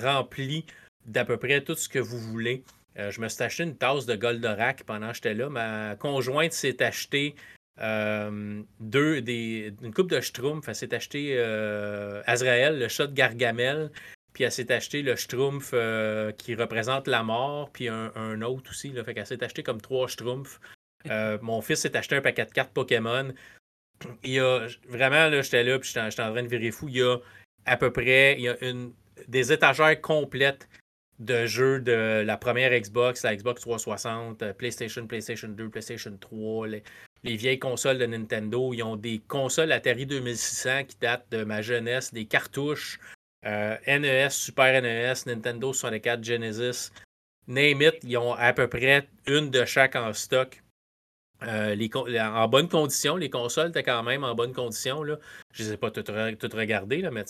rempli 0.01 0.65
d'à 1.05 1.25
peu 1.25 1.37
près 1.37 1.61
tout 1.61 1.75
ce 1.75 1.89
que 1.89 1.99
vous 1.99 2.19
voulez. 2.19 2.63
Euh, 2.97 3.11
je 3.11 3.21
me 3.21 3.29
suis 3.29 3.43
acheté 3.43 3.63
une 3.63 3.77
tasse 3.77 4.05
de 4.05 4.15
Goldorak 4.15 4.83
pendant 4.83 5.09
que 5.09 5.15
j'étais 5.15 5.33
là. 5.33 5.49
Ma 5.49 5.95
conjointe 5.95 6.53
s'est 6.53 6.83
acheté 6.83 7.35
euh, 7.81 8.61
deux, 8.79 9.21
des, 9.21 9.73
une 9.81 9.93
coupe 9.93 10.09
de 10.09 10.19
Schtroumpf. 10.19 10.67
Elle 10.67 10.75
s'est 10.75 10.93
acheté 10.93 11.35
euh, 11.37 12.21
Azrael, 12.25 12.79
le 12.79 12.87
chat 12.87 13.07
de 13.07 13.13
Gargamel. 13.13 13.91
Puis 14.33 14.43
elle 14.45 14.51
s'est 14.51 14.71
acheté 14.71 15.01
le 15.01 15.15
Schtroumpf 15.15 15.71
qui 16.37 16.55
représente 16.55 17.07
la 17.07 17.23
mort. 17.23 17.69
Puis 17.71 17.89
un, 17.89 18.41
autre 18.41 18.71
aussi. 18.71 18.89
Là. 18.89 19.03
Fait 19.03 19.13
qu'elle 19.13 19.27
s'est 19.27 19.43
acheté 19.43 19.63
comme 19.63 19.81
trois 19.81 20.07
Schtroumpfs. 20.07 20.59
mon 21.41 21.61
fils 21.61 21.79
s'est 21.79 21.97
acheté 21.97 22.15
un 22.15 22.21
paquet 22.21 22.45
de 22.45 22.51
cartes 22.51 22.73
Pokémon. 22.73 23.33
Il 24.23 24.31
y 24.31 24.39
a 24.39 24.67
vraiment, 24.87 25.27
là, 25.27 25.41
j'étais 25.41 25.63
là, 25.63 25.77
puis 25.79 25.89
j'étais 25.89 26.21
en 26.21 26.31
train 26.31 26.43
de 26.43 26.47
virer 26.47 26.71
fou. 26.71 26.87
Il 26.89 26.97
y 26.97 27.01
a 27.01 27.17
à 27.65 27.77
peu 27.77 27.91
près 27.91 28.35
il 28.37 28.41
y 28.41 28.49
a 28.49 28.57
une, 28.63 28.93
des 29.27 29.51
étagères 29.51 29.99
complètes 30.01 30.67
de 31.19 31.45
jeux 31.45 31.79
de 31.79 32.23
la 32.25 32.37
première 32.37 32.71
Xbox, 32.71 33.23
la 33.23 33.35
Xbox 33.35 33.61
360, 33.61 34.41
euh, 34.41 34.53
PlayStation, 34.53 35.05
PlayStation 35.05 35.49
2, 35.49 35.69
PlayStation 35.69 36.17
3, 36.19 36.67
les, 36.67 36.83
vieilles 37.23 37.59
consoles 37.59 37.97
de 37.97 38.05
Nintendo. 38.05 38.73
Ils 38.73 38.83
ont 38.83 38.95
des 38.95 39.19
consoles 39.27 39.71
Atari 39.71 40.05
2600 40.05 40.85
qui 40.85 40.97
datent 40.99 41.27
de 41.31 41.43
ma 41.43 41.61
jeunesse, 41.61 42.13
des 42.13 42.25
cartouches, 42.25 42.99
euh, 43.45 43.77
NES, 43.87 44.29
Super 44.29 44.81
NES, 44.81 45.13
Nintendo 45.25 45.73
64, 45.73 46.23
Genesis. 46.23 46.91
Name 47.47 47.81
it, 47.81 47.95
ils 48.03 48.17
ont 48.17 48.33
à 48.33 48.53
peu 48.53 48.67
près 48.67 49.07
une 49.27 49.49
de 49.49 49.65
chaque 49.65 49.95
en 49.95 50.13
stock. 50.13 50.61
Euh, 51.43 51.75
en 52.19 52.47
bonne 52.47 52.69
condition, 52.69 53.15
les 53.15 53.31
consoles 53.31 53.69
étaient 53.69 53.81
quand 53.81 54.03
même 54.03 54.23
en 54.23 54.35
bonne 54.35 54.53
condition. 54.53 55.03
Je 55.03 55.13
ne 55.13 55.17
les 55.57 55.73
ai 55.73 55.77
pas 55.77 55.89
toutes, 55.89 56.09
regardées, 56.09 57.01
mais 57.11 57.23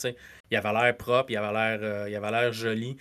il 0.51 0.57
avait 0.57 0.73
l'air 0.73 0.97
propre, 0.97 1.31
il 1.31 1.37
avait 1.37 2.31
l'air 2.31 2.51
joli 2.51 2.97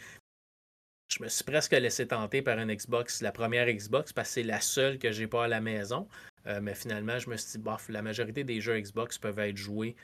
je 1.11 1.23
me 1.23 1.29
suis 1.29 1.45
presque 1.45 1.73
laissé 1.73 2.07
tenter 2.07 2.41
par 2.41 2.59
une 2.59 2.73
Xbox, 2.73 3.21
la 3.21 3.33
première 3.33 3.67
Xbox, 3.67 4.13
parce 4.13 4.29
que 4.29 4.35
c'est 4.35 4.43
la 4.43 4.61
seule 4.61 4.99
que 4.99 5.11
j'ai 5.11 5.27
pas 5.27 5.45
à 5.45 5.49
la 5.49 5.61
maison. 5.61 6.07
Euh, 6.47 6.61
mais 6.63 6.75
finalement, 6.75 7.19
je 7.19 7.29
me 7.29 7.37
suis 7.37 7.53
dit, 7.53 7.59
bof, 7.59 7.89
la 7.89 8.03
majorité 8.03 8.45
des 8.45 8.61
jeux 8.61 8.79
Xbox 8.79 9.19
peuvent 9.19 9.39
être 9.39 9.57
joués 9.57 9.97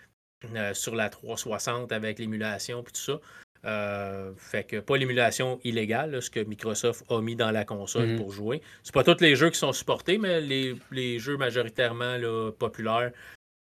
euh, 0.55 0.75
sur 0.75 0.95
la 0.95 1.09
360 1.09 1.93
avec 1.93 2.19
l'émulation 2.19 2.81
et 2.81 2.85
tout 2.85 3.00
ça. 3.00 3.21
Euh, 3.64 4.33
fait 4.37 4.64
que 4.64 4.76
pas 4.76 4.97
l'émulation 4.97 5.59
illégale, 5.64 6.23
ce 6.23 6.31
que 6.31 6.40
Microsoft 6.40 7.05
a 7.11 7.21
mis 7.21 7.35
dans 7.35 7.50
la 7.50 7.64
console 7.64 8.09
mhm. 8.09 8.16
pour 8.19 8.33
jouer. 8.33 8.62
C'est 8.83 8.95
pas 8.95 9.02
tous 9.02 9.21
les 9.21 9.35
jeux 9.35 9.50
qui 9.50 9.59
sont 9.59 9.73
supportés, 9.73 10.19
mais 10.19 10.40
les, 10.40 11.19
jeux 11.19 11.37
majoritairement 11.37 12.19
populaires 12.52 13.12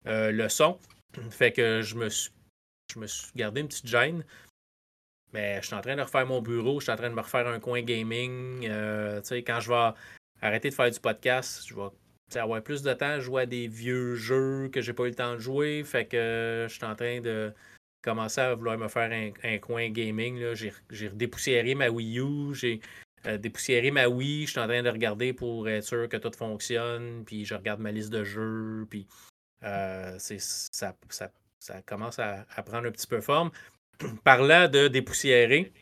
le 0.04 0.48
sont. 0.48 0.78
Fait 1.30 1.52
que 1.52 1.80
je 1.80 1.94
me 1.94 2.10
suis, 2.10 2.32
je 2.92 2.98
me 2.98 3.06
suis 3.06 3.30
gardé 3.34 3.60
une 3.60 3.68
petite 3.68 3.86
gêne. 3.86 4.24
Mais 5.32 5.60
je 5.62 5.66
suis 5.66 5.74
en 5.74 5.80
train 5.80 5.96
de 5.96 6.02
refaire 6.02 6.26
mon 6.26 6.42
bureau, 6.42 6.78
je 6.80 6.84
suis 6.84 6.92
en 6.92 6.96
train 6.96 7.10
de 7.10 7.14
me 7.14 7.20
refaire 7.20 7.46
un 7.46 7.58
coin 7.58 7.82
gaming. 7.82 8.68
Quand 8.68 9.60
je 9.60 9.68
vais 9.68 9.92
arrêter 10.42 10.68
de 10.68 10.74
faire 10.74 10.90
du 10.90 11.00
podcast, 11.00 11.64
je 11.66 11.74
vais 11.74 11.88
avoir 12.34 12.62
plus 12.62 12.82
de 12.82 12.92
temps 12.92 13.06
à 13.06 13.20
jouer 13.20 13.42
à 13.42 13.46
des 13.46 13.68
vieux 13.68 14.14
jeux 14.16 14.68
que 14.68 14.80
j'ai 14.80 14.92
pas 14.92 15.04
eu 15.04 15.10
le 15.10 15.14
temps 15.14 15.34
de 15.34 15.38
jouer. 15.38 15.84
Fait 15.84 16.04
que 16.04 16.66
je 16.68 16.74
suis 16.74 16.84
en 16.84 16.94
train 16.94 17.20
de 17.20 17.52
commencer 18.02 18.40
à 18.40 18.54
vouloir 18.54 18.76
me 18.78 18.88
faire 18.88 19.10
un, 19.42 19.58
coin 19.58 19.90
gaming. 19.90 20.54
J'ai 20.90 21.08
dépoussiéré 21.10 21.74
ma 21.74 21.88
Wii 21.88 22.20
U, 22.20 22.54
j'ai 22.54 22.80
dépoussiéré 23.38 23.90
ma 23.90 24.08
Wii. 24.08 24.46
Je 24.46 24.50
suis 24.50 24.60
en 24.60 24.66
train 24.66 24.82
de 24.82 24.90
regarder 24.90 25.32
pour 25.32 25.68
être 25.68 25.84
sûr 25.84 26.08
que 26.08 26.16
tout 26.16 26.32
fonctionne. 26.36 27.24
Puis 27.24 27.44
je 27.44 27.54
regarde 27.54 27.80
ma 27.80 27.92
liste 27.92 28.10
de 28.10 28.24
jeux. 28.24 28.86
Puis 28.90 29.06
ça, 29.62 30.18
ça, 30.18 31.82
commence 31.86 32.18
à, 32.18 32.46
à, 32.54 32.62
prendre 32.62 32.88
un 32.88 32.92
petit 32.92 33.06
peu 33.06 33.20
forme. 33.20 33.50
Parlant 34.24 34.68
de 34.68 34.88
dépoussiérer, 34.88 35.72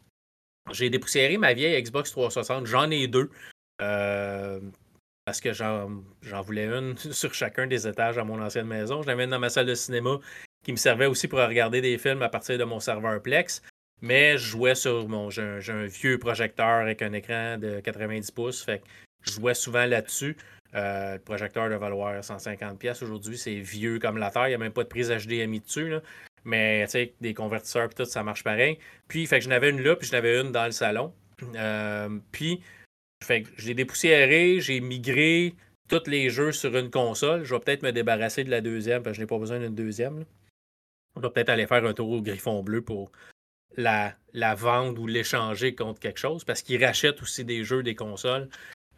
j'ai 0.71 0.91
dépoussiéré 0.91 1.39
ma 1.39 1.55
vieille 1.55 1.81
Xbox 1.83 2.11
360. 2.13 2.67
J'en 2.67 2.91
ai 2.91 3.09
deux. 3.09 3.31
Euh, 3.81 4.61
parce 5.25 5.41
que 5.41 5.53
j'en 5.53 6.43
voulais 6.43 6.67
une 6.67 6.97
sur 6.97 7.35
chacun 7.35 7.67
des 7.67 7.87
étages 7.87 8.19
à 8.19 8.25
mon 8.25 8.41
ancienne 8.43 8.67
maison. 8.67 9.03
J'avais 9.03 9.25
une 9.25 9.31
dans 9.31 9.39
ma 9.39 9.51
salle 9.51 9.67
de 9.67 9.75
cinéma 9.75 10.19
qui 10.65 10.73
me 10.73 10.77
servait 10.77 11.07
aussi 11.07 11.29
pour 11.29 11.41
regarder 11.41 11.81
des 11.81 11.99
films 11.99 12.23
à 12.23 12.29
partir 12.29 12.59
de 12.59 12.65
mon 12.65 12.81
serveur 12.81 13.21
Plex. 13.23 13.63
Mais 14.01 14.37
je 14.37 14.45
jouais 14.45 14.75
sur 14.75 15.09
mon. 15.09 15.31
J'ai 15.31 15.43
un, 15.43 15.87
vieux 15.87 16.19
projecteur 16.19 16.83
avec 16.83 17.03
un 17.03 17.13
écran 17.13 17.57
de 17.59 17.81
90 17.81 18.31
pouces. 18.33 18.65
Fait 18.65 18.79
que 18.79 18.85
je 19.23 19.33
jouais 19.33 19.55
souvent 19.55 19.87
là-dessus. 19.87 20.37
Euh, 20.75 21.15
le 21.15 21.19
projecteur 21.21 21.69
de 21.69 21.75
valoir 21.75 22.21
150$ 22.21 23.05
aujourd'hui. 23.05 23.39
C'est 23.39 23.61
vieux 23.61 24.01
comme 24.01 24.17
la 24.17 24.31
terre. 24.31 24.47
Il 24.47 24.51
n'y 24.51 24.55
a 24.55 24.59
même 24.59 24.73
pas 24.73 24.83
de 24.83 24.89
prise 24.89 25.11
HDMI 25.11 25.61
dessus. 25.61 25.95
Mais 26.45 26.85
tu 26.87 26.93
sais, 26.93 27.15
des 27.21 27.35
convertisseurs 27.35 27.91
et 27.91 27.95
tout, 27.95 28.05
ça 28.05 28.25
marche 28.25 28.43
pareil. 28.43 28.79
Puis, 29.07 29.27
fait 29.27 29.39
que 29.39 29.45
j'en 29.45 29.53
avais 29.53 29.71
une 29.71 29.83
là, 29.83 29.95
puis 29.95 30.09
j'en 30.09 30.17
avais 30.17 30.41
une 30.41 30.51
dans 30.51 30.65
le 30.65 30.73
salon. 30.73 31.13
Euh, 31.55 32.09
puis, 32.33 32.61
fait 33.23 33.43
que 33.43 33.49
je 33.57 33.67
l'ai 33.67 33.75
dépoussiéré, 33.75 34.61
j'ai 34.61 34.81
migré 34.81 35.55
tous 35.89 36.09
les 36.09 36.31
jeux 36.31 36.53
sur 36.53 36.77
une 36.77 36.91
console. 36.91 37.45
Je 37.45 37.55
vais 37.55 37.61
peut-être 37.61 37.83
me 37.83 37.93
débarrasser 37.93 38.45
de 38.45 38.51
la 38.51 38.61
deuxième, 38.61 39.03
parce 39.03 39.15
que 39.15 39.17
je 39.17 39.21
n'ai 39.23 39.27
pas 39.27 39.39
besoin 39.39 39.59
d'une 39.59 39.75
deuxième. 39.75 40.25
On 41.15 41.21
va 41.21 41.31
peut-être 41.31 41.51
aller 41.51 41.67
faire 41.67 41.85
un 41.85 41.93
tour 41.93 42.11
au 42.11 42.23
Griffon 42.23 42.63
Bleu 42.63 42.83
pour 42.83 43.13
la, 43.77 44.15
la 44.33 44.55
vendre 44.55 45.01
ou 45.01 45.07
l'échanger 45.07 45.75
contre 45.75 46.01
quelque 46.01 46.19
chose, 46.19 46.45
parce 46.45 46.63
qu'ils 46.63 46.83
rachètent 46.85 47.21
aussi 47.23 47.45
des 47.45 47.65
jeux 47.65 47.83
des 47.83 47.95
consoles. 47.95 48.49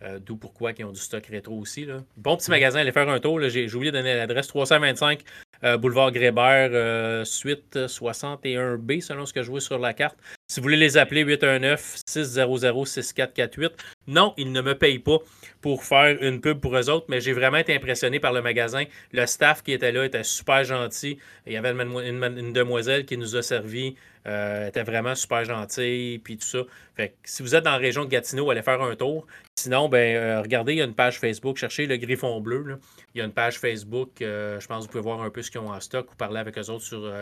Euh, 0.03 0.19
d'où 0.19 0.37
pourquoi 0.37 0.73
ils 0.77 0.85
ont 0.85 0.93
du 0.93 1.01
stock 1.01 1.25
rétro 1.27 1.59
aussi. 1.59 1.85
Là. 1.85 2.05
Bon 2.17 2.37
petit 2.37 2.51
magasin, 2.51 2.81
allez 2.81 2.93
faire 2.93 3.09
un 3.09 3.21
tour. 3.21 3.41
J'ai 3.49 3.73
oublié 3.75 3.91
de 3.91 3.97
donner 3.97 4.15
l'adresse 4.15 4.49
325 4.49 5.23
euh, 5.65 5.79
boulevard 5.79 6.13
Grébert, 6.13 6.71
euh, 6.73 7.25
suite 7.25 7.77
61B, 7.77 9.01
selon 9.01 9.27
ce 9.27 9.33
que 9.33 9.43
je 9.43 9.51
vois 9.51 9.61
sur 9.61 9.79
la 9.79 9.95
carte. 9.95 10.17
Si 10.47 10.61
vous 10.61 10.65
voulez 10.65 10.77
les 10.77 10.99
appeler, 10.99 11.25
819-600-6448. 11.25 13.71
Non, 14.07 14.35
ils 14.37 14.53
ne 14.53 14.61
me 14.61 14.75
payent 14.75 14.99
pas 14.99 15.21
pour 15.63 15.85
faire 15.85 16.23
une 16.23 16.43
pub 16.43 16.61
pour 16.61 16.77
eux 16.77 16.91
autres, 16.91 17.07
mais 17.09 17.23
j'ai 17.23 17.33
vraiment 17.33 17.57
été 17.57 17.75
impressionné 17.75 18.21
par 18.21 18.35
le 18.35 18.43
magasin. 18.43 18.85
Le 19.13 19.25
staff 19.25 19.63
qui 19.63 19.73
était 19.73 19.93
là 19.93 20.05
était 20.05 20.23
super 20.23 20.63
gentil. 20.65 21.17
Il 21.47 21.55
y 21.55 21.57
avait 21.57 21.71
une, 21.71 22.53
demoiselle 22.53 23.07
qui 23.07 23.17
nous 23.17 23.35
a 23.35 23.41
servi. 23.43 23.97
Euh, 24.27 24.69
était 24.69 24.83
vraiment 24.83 25.15
super 25.15 25.45
gentille, 25.45 26.19
puis 26.19 26.39
tout 26.39 26.47
ça. 26.47 26.61
Fait 26.97 27.15
si 27.25 27.43
vous 27.43 27.55
êtes 27.55 27.65
dans 27.65 27.73
la 27.73 27.77
région 27.77 28.05
de 28.05 28.09
Gatineau, 28.09 28.51
allez 28.51 28.63
faire 28.63 28.81
un 28.81 28.97
tour. 28.97 29.27
Sinon, 29.59 29.91
ben, 29.91 30.17
euh, 30.17 30.41
regardez, 30.41 30.73
il 30.73 30.79
y 30.79 30.83
a 30.83 30.85
une 30.85 30.95
page 30.95 31.19
Facebook, 31.19 31.59
cherchez 31.59 31.87
le 31.87 31.97
Griffon 31.99 32.41
Bleu. 32.41 32.79
Il 33.15 33.19
y 33.19 33.21
a 33.21 33.25
une 33.25 33.33
page 33.33 33.59
Facebook, 33.59 34.23
euh, 34.23 34.59
je 34.61 34.67
pense 34.67 34.79
que 34.79 34.83
vous 34.85 34.93
pouvez 34.93 35.03
voir 35.03 35.21
un 35.21 35.31
peu 35.31 35.43
ce 35.43 35.51
qu'ils 35.51 35.61
ont 35.61 35.71
en 35.71 35.81
stock 35.81 36.11
ou 36.11 36.17
parler 36.17 36.39
avec 36.41 36.57
eux 36.57 36.71
autres 36.71 36.85
sur, 36.85 37.13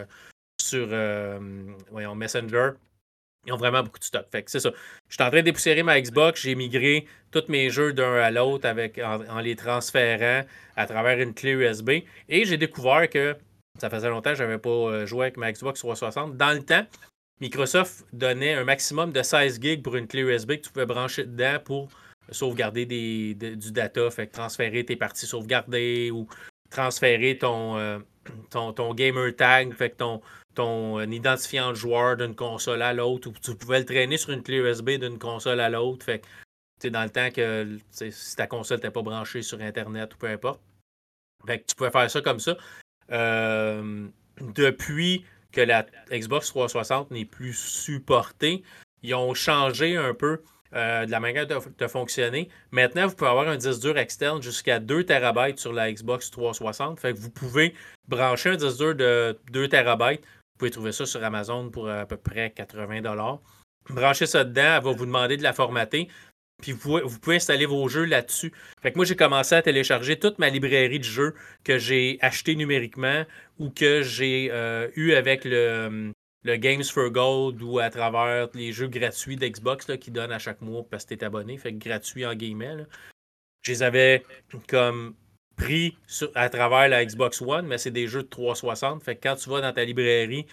sur 0.61 0.87
Messenger. 2.14 2.71
Ils 3.47 3.52
ont 3.52 3.56
vraiment 3.56 3.82
beaucoup 3.82 3.99
de 3.99 4.04
stock. 4.04 4.26
Fait 4.30 4.44
c'est 4.47 4.61
ça. 4.61 4.71
Je 5.09 5.14
suis 5.14 5.25
en 5.25 5.28
train 5.28 5.38
de 5.38 5.47
dépoussiérer 5.47 5.82
ma 5.82 6.00
Xbox. 6.00 6.42
J'ai 6.42 6.54
migré 6.54 7.06
tous 7.32 7.49
mes 7.49 7.71
jeux 7.71 7.92
d'un 7.92 8.14
à 8.14 8.30
l'autre 8.30 8.68
en, 8.68 9.40
les 9.40 9.56
transférant 9.56 10.44
à 10.76 10.87
travers 10.87 11.18
une 11.18 11.35
clé 11.35 11.50
USB. 11.50 11.90
Et 12.28 12.44
j'ai 12.44 12.56
découvert 12.56 13.11
que 13.11 13.37
ça 13.82 13.90
faisait 13.90 14.08
longtemps 14.08 14.30
que 14.30 14.36
je 14.36 14.44
n'avais 14.44 14.58
pas 14.58 15.04
joué 15.06 15.22
avec 15.22 15.36
ma 15.36 15.50
Xbox 15.50 15.80
360. 15.80 16.36
Dans 16.36 16.52
le 16.52 16.62
temps, 16.62 16.86
Microsoft 17.40 18.06
donnait 18.12 18.54
un 18.54 18.62
maximum 18.62 19.10
de 19.10 19.20
16 19.24 19.60
gigs 19.60 19.82
pour 19.82 19.96
une 19.96 20.06
clé 20.06 20.20
USB 20.20 20.52
que 20.52 20.60
tu 20.60 20.70
pouvais 20.70 20.86
brancher 20.86 21.24
dedans 21.24 21.58
pour 21.64 21.88
sauvegarder 22.30 22.86
du 22.86 23.72
data, 23.72 24.08
transférer 24.32 24.84
tes 24.84 24.94
parties 24.94 25.26
sauvegardées 25.26 26.12
ou 26.12 26.28
transférer 26.70 27.36
ton, 27.38 27.76
euh, 27.76 27.98
gamer 28.94 29.34
tag, 29.34 29.74
ton, 29.98 30.20
euh, 31.00 31.06
identifiant 31.06 31.70
de 31.70 31.74
joueur 31.74 32.16
d'une 32.16 32.36
console 32.36 32.82
à 32.82 32.92
l'autre, 32.92 33.30
ou 33.30 33.32
tu 33.32 33.56
pouvais 33.56 33.80
le 33.80 33.84
traîner 33.84 34.16
sur 34.16 34.30
une 34.30 34.44
clé 34.44 34.58
USB 34.58 34.90
d'une 34.90 35.18
console 35.18 35.58
à 35.58 35.68
l'autre. 35.68 36.06
Dans 36.84 37.02
le 37.02 37.10
temps 37.10 37.30
que 37.32 37.78
si 37.90 38.36
ta 38.36 38.46
console 38.46 38.76
n'était 38.76 38.92
pas 38.92 39.02
branchée 39.02 39.42
sur 39.42 39.60
Internet 39.60 40.14
ou 40.14 40.18
peu 40.18 40.28
importe. 40.28 40.60
Fait 41.44 41.58
que 41.58 41.66
tu 41.66 41.74
pouvais 41.74 41.90
faire 41.90 42.08
ça 42.08 42.20
comme 42.20 42.38
ça. 42.38 42.56
Euh, 43.11 44.06
depuis 44.40 45.25
que 45.52 45.61
la 45.61 45.87
Xbox 46.11 46.49
360 46.49 47.11
n'est 47.11 47.25
plus 47.25 47.54
supportée, 47.54 48.62
ils 49.02 49.14
ont 49.14 49.35
changé 49.35 49.97
un 49.97 50.14
peu 50.14 50.42
euh, 50.75 51.04
de 51.04 51.11
la 51.11 51.21
manière 51.21 51.47
de, 51.47 51.87
fonctionner. 51.87 52.49
Maintenant, 52.71 53.06
vous 53.06 53.14
pouvez 53.14 53.30
avoir 53.30 53.49
un 53.49 53.56
disque 53.56 53.80
dur 53.80 53.99
externe 53.99 54.42
jusqu'à 54.42 54.78
2 54.78 55.04
TB 55.04 55.56
sur 55.56 55.73
la 55.73 55.92
Xbox 55.92 56.30
360. 56.30 57.00
Fait 57.00 57.12
que 57.12 57.18
vous 57.18 57.30
pouvez 57.30 57.75
brancher 58.09 58.50
un 58.50 58.56
disque 58.56 58.78
dur 58.78 58.94
de 58.94 59.38
2 59.50 59.68
TB. 59.68 60.02
Vous 60.02 60.59
pouvez 60.59 60.71
trouver 60.71 60.92
ça 60.92 61.04
sur 61.04 61.23
Amazon 61.23 61.68
pour 61.71 61.90
à 61.90 62.06
peu 62.06 62.16
près 62.16 62.50
80 62.50 63.02
Branchez 63.90 64.26
ça 64.26 64.44
dedans, 64.44 64.76
elle 64.76 64.85
va 64.85 64.92
vous 64.92 65.06
demander 65.06 65.37
de 65.37 65.42
la 65.42 65.52
formater. 65.52 66.09
Puis 66.62 66.73
vous, 66.73 67.00
pouvez 67.21 67.37
installer 67.37 67.66
vos 67.66 67.87
jeux 67.88 68.04
là-dessus. 68.04 68.52
Fait 68.81 68.92
que 68.92 68.97
moi, 68.97 69.04
j'ai 69.04 69.16
commencé 69.16 69.54
à 69.54 69.61
télécharger 69.61 70.19
toute 70.19 70.38
ma 70.38 70.49
librairie 70.49 71.00
de 71.00 71.04
jeux 71.04 71.35
que 71.64 71.76
j'ai 71.76 72.19
acheté 72.23 72.54
numériquement 72.54 73.25
ou 73.59 73.69
que 73.69 74.02
j'ai 74.02 74.49
euh, 74.50 74.88
eu 74.95 75.12
avec 75.12 75.45
le, 75.45 76.12
le 76.45 76.57
Games 76.57 76.85
for 76.85 77.11
Gold 77.11 77.61
ou 77.62 77.81
à 77.81 77.90
travers 77.90 78.49
les 78.54 78.73
jeux 78.73 78.88
gratuits 78.88 79.37
d'Xbox 79.37 79.87
qui 80.00 80.11
donnent 80.11 80.33
à 80.33 80.38
chaque 80.38 80.62
mois 80.62 80.85
parce 80.88 81.04
que 81.04 81.14
tu 81.14 81.21
es 81.21 81.25
abonné, 81.25 81.59
fait 81.59 81.73
que 81.73 81.78
gratuit 81.78 82.25
en 82.25 82.35
guillemets. 82.35 82.87
Je 83.62 83.73
les 83.73 83.83
avais 83.83 84.25
comme 84.69 85.14
pris 85.57 85.97
à 86.35 86.49
travers 86.49 86.88
la 86.88 87.04
Xbox 87.04 87.42
One, 87.42 87.66
mais 87.66 87.78
c'est 87.78 87.90
des 87.90 88.07
jeux 88.07 88.23
de 88.23 88.28
360. 88.28 89.02
Fait 89.02 89.16
que 89.16 89.28
quand 89.28 89.37
tu 89.37 89.50
vas 89.50 89.61
dans 89.61 89.73
ta 89.73 89.85
librairie 89.85 90.47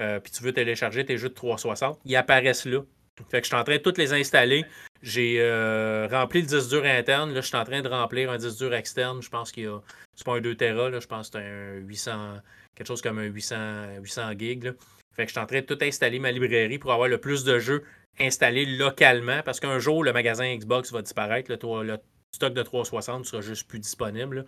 euh, 0.00 0.20
puis 0.20 0.30
tu 0.30 0.42
veux 0.42 0.52
télécharger 0.52 1.04
tes 1.06 1.16
jeux 1.16 1.30
de 1.30 1.34
360, 1.34 1.98
ils 2.04 2.16
apparaissent 2.16 2.66
là. 2.66 2.82
Fait 3.30 3.40
que 3.40 3.44
je 3.44 3.48
suis 3.48 3.56
en 3.56 3.64
train 3.64 3.76
de 3.76 3.82
toutes 3.82 3.98
les 3.98 4.12
installer. 4.12 4.64
J'ai 5.02 5.38
euh, 5.40 6.06
rempli 6.10 6.42
le 6.42 6.46
disque 6.46 6.68
dur 6.68 6.84
interne. 6.84 7.32
Là, 7.32 7.40
je 7.40 7.46
suis 7.46 7.56
en 7.56 7.64
train 7.64 7.80
de 7.80 7.88
remplir 7.88 8.30
un 8.30 8.36
disque 8.36 8.58
dur 8.58 8.74
externe. 8.74 9.22
Je 9.22 9.28
pense 9.28 9.52
qu'il 9.52 9.64
y 9.64 9.66
a. 9.66 9.80
C'est 10.14 10.24
pas 10.24 10.36
un 10.36 10.40
2 10.40 10.54
Tera, 10.54 10.90
là, 10.90 11.00
je 11.00 11.06
pense 11.06 11.30
que 11.30 11.38
c'est 11.38 11.44
un 11.44 11.74
800. 11.86 12.38
Quelque 12.74 12.86
chose 12.86 13.02
comme 13.02 13.18
un 13.18 13.24
800, 13.24 13.98
800 14.02 14.32
gigs. 14.38 14.72
Fait 15.14 15.24
que 15.24 15.28
je 15.28 15.32
suis 15.32 15.40
en 15.40 15.46
train 15.46 15.60
de 15.60 15.66
tout 15.66 15.78
installer 15.80 16.18
ma 16.18 16.30
librairie 16.30 16.78
pour 16.78 16.92
avoir 16.92 17.08
le 17.08 17.18
plus 17.18 17.44
de 17.44 17.58
jeux 17.58 17.84
installés 18.20 18.66
localement 18.66 19.42
parce 19.42 19.60
qu'un 19.60 19.78
jour, 19.78 20.04
le 20.04 20.12
magasin 20.12 20.54
Xbox 20.54 20.92
va 20.92 21.02
disparaître. 21.02 21.50
Le, 21.50 21.82
le 21.84 21.98
stock 22.34 22.52
de 22.52 22.62
360 22.62 23.24
sera 23.24 23.40
juste 23.40 23.66
plus 23.66 23.78
disponible. 23.78 24.44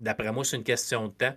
D'après 0.00 0.32
moi, 0.32 0.44
c'est 0.44 0.56
une 0.56 0.64
question 0.64 1.08
de 1.08 1.12
temps. 1.12 1.36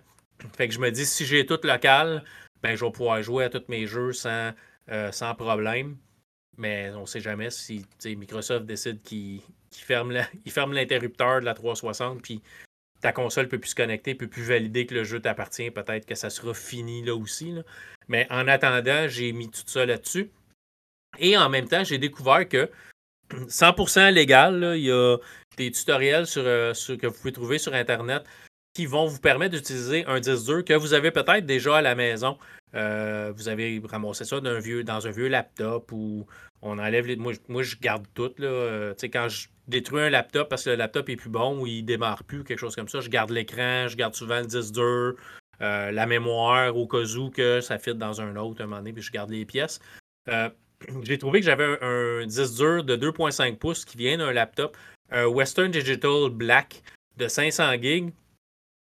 Fait 0.56 0.66
que 0.68 0.74
je 0.74 0.80
me 0.80 0.90
dis, 0.90 1.06
si 1.06 1.24
j'ai 1.24 1.46
tout 1.46 1.60
local, 1.62 2.24
ben, 2.62 2.74
je 2.74 2.84
vais 2.84 2.90
pouvoir 2.90 3.22
jouer 3.22 3.44
à 3.44 3.50
tous 3.50 3.64
mes 3.68 3.86
jeux 3.86 4.12
sans, 4.12 4.52
euh, 4.90 5.12
sans 5.12 5.34
problème. 5.34 5.96
Mais 6.56 6.90
on 6.90 7.02
ne 7.02 7.06
sait 7.06 7.20
jamais 7.20 7.50
si 7.50 7.84
Microsoft 8.04 8.66
décide 8.66 9.02
qu'il 9.02 9.40
ferme 9.72 10.12
l'interrupteur 10.72 11.40
de 11.40 11.44
la 11.44 11.54
360 11.54 12.22
puis 12.22 12.42
ta 13.00 13.12
console 13.12 13.44
ne 13.44 13.50
peut 13.50 13.58
plus 13.58 13.70
se 13.70 13.74
connecter, 13.74 14.14
ne 14.14 14.18
peut 14.18 14.28
plus 14.28 14.44
valider 14.44 14.86
que 14.86 14.94
le 14.94 15.04
jeu 15.04 15.20
t'appartient. 15.20 15.70
Peut-être 15.70 16.06
que 16.06 16.14
ça 16.14 16.30
sera 16.30 16.54
fini 16.54 17.02
là 17.04 17.14
aussi. 17.14 17.54
Mais 18.08 18.26
en 18.30 18.48
attendant, 18.48 19.08
j'ai 19.08 19.32
mis 19.32 19.50
tout 19.50 19.62
ça 19.66 19.84
là-dessus. 19.84 20.30
Et 21.18 21.36
en 21.36 21.48
même 21.50 21.68
temps, 21.68 21.84
j'ai 21.84 21.98
découvert 21.98 22.48
que 22.48 22.70
100% 23.30 24.10
légal, 24.12 24.74
il 24.76 24.84
y 24.84 24.90
a 24.90 25.18
des 25.56 25.70
tutoriels 25.70 26.24
euh, 26.36 26.72
que 26.72 27.06
vous 27.06 27.14
pouvez 27.14 27.32
trouver 27.32 27.58
sur 27.58 27.74
Internet 27.74 28.24
qui 28.74 28.86
vont 28.86 29.06
vous 29.06 29.20
permettre 29.20 29.54
d'utiliser 29.54 30.04
un 30.06 30.18
disque 30.18 30.46
dur 30.46 30.64
que 30.64 30.74
vous 30.74 30.94
avez 30.94 31.10
peut-être 31.10 31.46
déjà 31.46 31.76
à 31.76 31.82
la 31.82 31.94
maison. 31.94 32.36
Euh, 32.74 33.32
vous 33.36 33.48
avez 33.48 33.80
ramassé 33.84 34.24
ça 34.24 34.40
vieux, 34.60 34.82
dans 34.82 35.06
un 35.06 35.10
vieux 35.10 35.28
laptop 35.28 35.92
ou 35.92 36.26
on 36.62 36.78
enlève 36.78 37.06
les. 37.06 37.16
Moi, 37.16 37.34
moi 37.48 37.62
je 37.62 37.76
garde 37.76 38.06
tout. 38.14 38.32
Là. 38.38 38.46
Euh, 38.46 38.94
quand 39.12 39.28
je 39.28 39.48
détruis 39.68 40.00
un 40.00 40.10
laptop 40.10 40.48
parce 40.48 40.64
que 40.64 40.70
le 40.70 40.76
laptop 40.76 41.08
est 41.08 41.16
plus 41.16 41.30
bon 41.30 41.60
ou 41.60 41.66
il 41.66 41.84
démarre 41.84 42.24
plus, 42.24 42.42
quelque 42.42 42.58
chose 42.58 42.74
comme 42.74 42.88
ça, 42.88 43.00
je 43.00 43.08
garde 43.08 43.30
l'écran, 43.30 43.86
je 43.88 43.96
garde 43.96 44.14
souvent 44.14 44.40
le 44.40 44.46
disque 44.46 44.74
dur, 44.74 45.14
euh, 45.60 45.90
la 45.92 46.06
mémoire 46.06 46.76
au 46.76 46.86
cas 46.86 47.04
où 47.16 47.30
que 47.30 47.60
ça 47.60 47.78
fit 47.78 47.94
dans 47.94 48.20
un 48.20 48.34
autre 48.36 48.62
un 48.62 48.66
moment 48.66 48.78
donné, 48.78 48.92
puis 48.92 49.02
je 49.02 49.12
garde 49.12 49.30
les 49.30 49.44
pièces. 49.44 49.80
J'ai 51.02 51.18
trouvé 51.18 51.40
que 51.40 51.46
j'avais 51.46 51.78
un, 51.80 52.26
disque 52.26 52.56
dur 52.56 52.84
de 52.84 52.96
2.5 52.96 53.56
pouces 53.56 53.84
qui 53.84 53.96
vient 53.96 54.18
d'un 54.18 54.32
laptop, 54.32 54.76
un 55.10 55.26
Western 55.26 55.70
Digital 55.70 56.28
Black 56.30 56.82
de 57.16 57.28
500 57.28 57.74
gigs. 57.80 58.12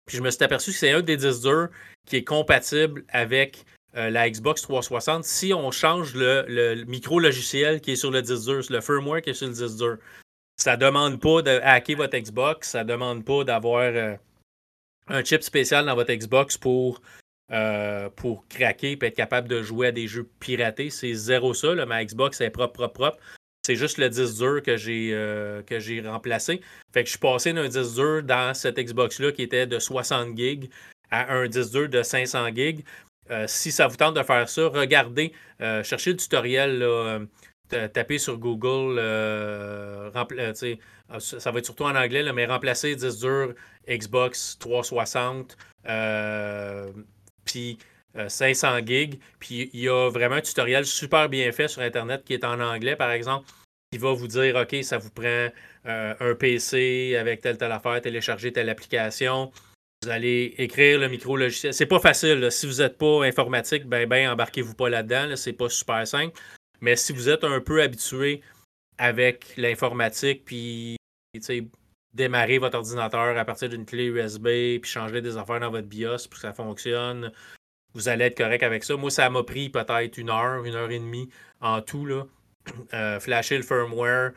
Puis 0.08 0.18
je 0.18 0.24
me 0.24 0.32
suis 0.32 0.44
aperçu 0.44 0.72
que 0.72 0.78
c'est 0.78 0.92
un 0.92 1.02
des 1.02 1.18
disques 1.18 1.44
durs 1.44 1.70
qui 2.06 2.18
est 2.18 2.24
compatible 2.24 3.04
avec 3.10 3.66
euh, 3.98 4.10
la 4.10 4.30
Xbox 4.30 4.62
360 4.62 5.24
si 5.24 5.54
on 5.54 5.72
change 5.72 6.16
le, 6.16 6.44
le 6.50 6.84
micro-logiciel 6.84 7.80
qui 7.80 7.92
est 7.92 7.96
sur 7.96 8.12
le 8.12 8.22
disque 8.22 8.44
dur, 8.44 8.62
le 8.70 8.82
firmware 8.82 9.22
qui 9.22 9.30
est 9.30 9.34
sur 9.34 9.48
le 9.48 9.54
disque 9.54 9.78
dur. 9.78 9.98
Ça 10.58 10.76
demande 10.76 11.22
pas 11.22 11.42
de 11.42 11.60
hacker 11.64 11.98
votre 11.98 12.18
Xbox, 12.18 12.72
ça 12.72 12.84
demande 12.84 13.24
pas 13.24 13.44
d'avoir 13.44 14.18
un 15.08 15.24
chip 15.24 15.44
spécial 15.44 15.86
dans 15.86 15.96
votre 15.96 16.14
Xbox 16.14 16.58
pour, 16.58 17.02
pour 18.16 18.48
craquer 18.48 18.94
et 18.94 19.06
être 19.06 19.16
capable 19.16 19.50
de 19.50 19.62
jouer 19.62 19.88
à 19.88 19.92
des 19.92 20.08
jeux 20.08 20.30
piratés. 20.40 20.90
C'est 20.90 21.14
zéro 21.14 21.54
ça. 21.54 21.76
Là. 21.76 21.86
Ma 21.86 22.04
Xbox 22.06 22.40
est 22.40 22.52
propre, 22.52 22.74
propre, 22.74 22.94
propre. 22.94 23.18
C'est 23.66 23.76
juste 23.76 23.98
le 23.98 24.10
disque 24.10 24.38
dur 24.38 24.64
que 24.64 24.78
j'ai 24.78 25.10
que 25.68 25.80
j'ai 25.80 26.00
remplacé. 26.00 26.62
Fait 26.94 27.04
que 27.04 27.08
je 27.08 27.12
suis 27.12 27.20
passé 27.20 27.52
d'un 27.52 27.68
disque 27.68 27.96
dur 27.96 28.24
dans 28.24 28.54
cette 28.54 28.78
Xbox-là 28.78 29.34
qui 29.34 29.42
était 29.42 29.68
de 29.68 29.80
60 29.80 30.38
gigs 30.38 30.70
à 31.16 31.34
un 31.34 31.48
disque 31.48 31.72
dur 31.72 31.90
de 31.90 32.04
500 32.04 32.50
gigs. 32.56 32.84
Euh, 33.32 33.46
si 33.48 33.72
ça 33.72 33.88
vous 33.88 33.96
tente 33.96 34.16
de 34.16 34.24
faire 34.24 34.48
ça, 34.50 34.68
regardez, 34.68 35.34
euh, 35.62 35.84
cherchez 35.84 36.12
le 36.12 36.18
tutoriel, 36.18 36.84
euh, 36.84 37.26
tapez 37.70 38.20
sur 38.20 38.38
Google, 38.38 39.00
ça 40.14 41.52
va 41.52 41.60
être 41.60 41.66
surtout 41.66 41.86
en 41.86 41.96
anglais, 41.96 42.32
mais 42.34 42.46
remplacer 42.46 42.96
10 42.96 43.20
dur 43.20 43.54
Xbox 43.90 44.58
360, 44.60 45.58
puis 47.46 47.78
500 48.28 48.80
gigs. 48.86 49.20
Puis 49.40 49.70
il 49.74 49.80
y 49.80 49.90
a 49.90 50.10
vraiment 50.10 50.36
un 50.36 50.42
tutoriel 50.42 50.86
super 50.86 51.28
bien 51.30 51.52
fait 51.52 51.68
sur 51.68 51.82
Internet 51.82 52.24
qui 52.24 52.34
est 52.34 52.44
en 52.44 52.60
anglais, 52.60 52.96
par 52.96 53.12
exemple, 53.12 53.50
qui 53.92 53.98
va 53.98 54.14
vous 54.14 54.28
dire, 54.28 54.56
OK, 54.56 54.84
ça 54.84 55.00
vous 55.00 55.10
prend 55.10 55.50
un 55.86 56.36
PC 56.36 57.16
avec 57.20 57.42
telle, 57.42 57.58
telle 57.58 57.72
affaire, 57.72 58.00
télécharger 58.02 58.54
telle 58.54 58.70
application. 58.70 59.52
Vous 60.06 60.12
allez 60.12 60.54
écrire 60.60 61.00
le 61.00 61.10
micro-logiciel. 61.10 61.74
C'est 61.74 61.88
pas 61.88 62.00
facile. 62.00 62.52
Si 62.52 62.68
vous 62.68 62.76
n'êtes 62.84 62.96
pas 62.96 63.24
informatique, 63.24 63.88
ben, 63.88 64.08
ben 64.08 64.30
embarquez-vous 64.30 64.76
pas 64.76 64.88
là-dedans. 64.88 65.36
c'est 65.36 65.54
pas 65.54 65.68
super 65.68 66.08
simple. 66.08 66.40
Mais 66.80 66.96
si 66.96 67.12
vous 67.12 67.28
êtes 67.28 67.44
un 67.44 67.60
peu 67.60 67.82
habitué 67.82 68.42
avec 69.00 69.58
l'informatique, 69.58 70.46
puis 70.46 70.96
démarrer 72.14 72.60
votre 72.60 72.78
ordinateur 72.78 73.36
à 73.36 73.46
partir 73.46 73.68
d'une 73.68 73.84
clé 73.84 74.06
USB, 74.06 74.80
puis 74.80 74.92
changer 74.92 75.22
des 75.22 75.38
affaires 75.38 75.60
dans 75.60 75.72
votre 75.72 75.88
BIOS 75.88 76.28
pour 76.30 76.36
que 76.36 76.40
ça 76.40 76.54
fonctionne, 76.54 77.32
vous 77.96 78.08
allez 78.08 78.26
être 78.26 78.38
correct 78.38 78.62
avec 78.62 78.84
ça. 78.84 78.96
Moi, 78.96 79.10
ça 79.10 79.28
m'a 79.32 79.42
pris 79.42 79.70
peut-être 79.70 80.20
une 80.20 80.30
heure, 80.30 80.64
une 80.66 80.76
heure 80.76 80.92
et 80.92 81.00
demie 81.00 81.30
en 81.62 81.82
tout. 81.82 82.06
Là. 82.06 82.28
Euh, 82.94 83.20
flasher 83.20 83.58
le 83.58 83.64
firmware, 83.64 84.34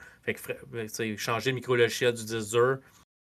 changer 1.18 1.50
le 1.50 1.56
micro-logiciel 1.56 2.14
du 2.14 2.24
disque 2.24 2.52
dur 2.52 2.78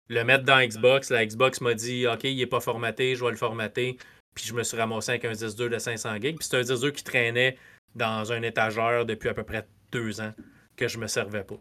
le 0.10 0.24
mettre 0.24 0.44
dans 0.44 0.66
Xbox. 0.66 1.10
La 1.10 1.26
Xbox 1.26 1.62
m'a 1.62 1.74
dit 1.74 2.08
OK, 2.08 2.24
il 2.24 2.38
n'est 2.38 2.46
pas 2.46 2.60
formaté, 2.60 3.16
je 3.16 3.24
vais 3.24 3.32
le 3.32 3.38
formater. 3.38 3.98
Puis 4.36 4.46
je 4.46 4.54
me 4.54 4.64
suis 4.64 4.78
ramassé 4.78 5.12
avec 5.12 5.26
un 5.26 5.32
disque 5.32 5.58
dur 5.58 5.70
de 5.70 5.78
500 5.78 6.16
GB. 6.16 6.34
Puis 6.34 6.48
c'est 6.50 6.58
un 6.58 6.62
disque 6.62 6.82
dur 6.82 6.94
qui 6.94 7.04
traînait 7.04 7.58
dans 7.96 8.32
un 8.32 8.42
étagère 8.42 9.06
depuis 9.06 9.30
à 9.30 9.34
peu 9.34 9.44
près 9.44 9.68
deux 9.92 10.22
ans 10.22 10.34
que 10.76 10.88
je 10.88 10.98
me 10.98 11.08
servais 11.08 11.44
pas. 11.44 11.60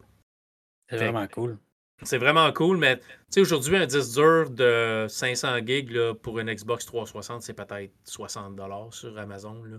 C'est 0.89 0.97
vraiment 0.97 1.27
cool. 1.27 1.57
C'est 2.01 2.17
vraiment 2.17 2.51
cool, 2.51 2.77
mais 2.77 2.97
tu 2.97 3.05
sais, 3.29 3.41
aujourd'hui, 3.41 3.77
un 3.77 3.85
disque 3.85 4.13
dur 4.15 4.49
de 4.49 5.05
500 5.07 5.59
GB 5.65 6.15
pour 6.21 6.39
une 6.39 6.51
Xbox 6.51 6.85
360, 6.85 7.43
c'est 7.43 7.53
peut-être 7.53 7.93
60 8.03 8.59
sur 8.91 9.17
Amazon. 9.17 9.63
Là. 9.63 9.77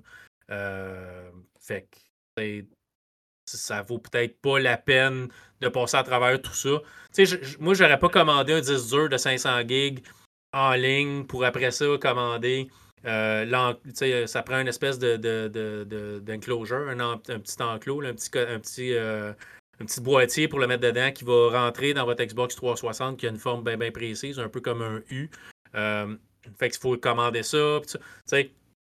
Euh, 0.51 1.31
fait 1.61 1.89
que 2.37 2.65
ça 3.47 3.83
vaut 3.83 3.99
peut-être 3.99 4.41
pas 4.41 4.59
la 4.59 4.77
peine 4.77 5.29
de 5.61 5.69
passer 5.69 5.97
à 5.97 6.03
travers 6.03 6.41
tout 6.41 6.55
ça. 6.55 6.81
Tu 7.15 7.27
sais, 7.27 7.41
moi, 7.59 7.75
j'aurais 7.75 7.99
pas 7.99 8.09
commandé 8.09 8.53
un 8.53 8.61
disque 8.61 8.89
dur 8.89 9.09
de 9.09 9.17
500 9.17 9.69
gigs 9.69 10.03
en 10.53 10.73
ligne 10.73 11.25
pour 11.25 11.45
après 11.45 11.71
ça 11.71 11.87
commander. 12.01 12.69
Euh, 13.07 13.75
ça 14.27 14.43
prend 14.43 14.61
une 14.61 14.69
espèce 14.69 14.99
de, 14.99 16.19
d'enclosure, 16.21 16.89
un, 16.89 17.19
petit 17.19 17.63
enclos, 17.63 18.03
un 18.03 18.15
petit, 18.15 18.31
un, 18.39 18.59
petit, 18.59 18.95
euh, 18.95 19.33
un 19.81 19.85
petit 19.85 20.01
boîtier 20.01 20.49
pour 20.49 20.59
le 20.59 20.67
mettre 20.67 20.83
dedans 20.83 21.11
qui 21.13 21.25
va 21.25 21.51
rentrer 21.51 21.93
dans 21.93 22.07
votre 22.07 22.25
Xbox 22.25 22.57
360 22.57 23.19
qui 23.19 23.27
a 23.27 23.31
une 23.31 23.39
forme 23.39 23.63
bien 23.63 23.91
précise, 23.91 24.39
un 24.39 24.49
peu 24.49 24.61
comme 24.61 24.81
un 24.81 25.03
U. 25.11 25.29
Euh, 25.75 26.17
fait 26.59 26.71
qu'il 26.71 26.81
faut 26.81 26.97
commander 26.97 27.43
ça. 27.43 27.81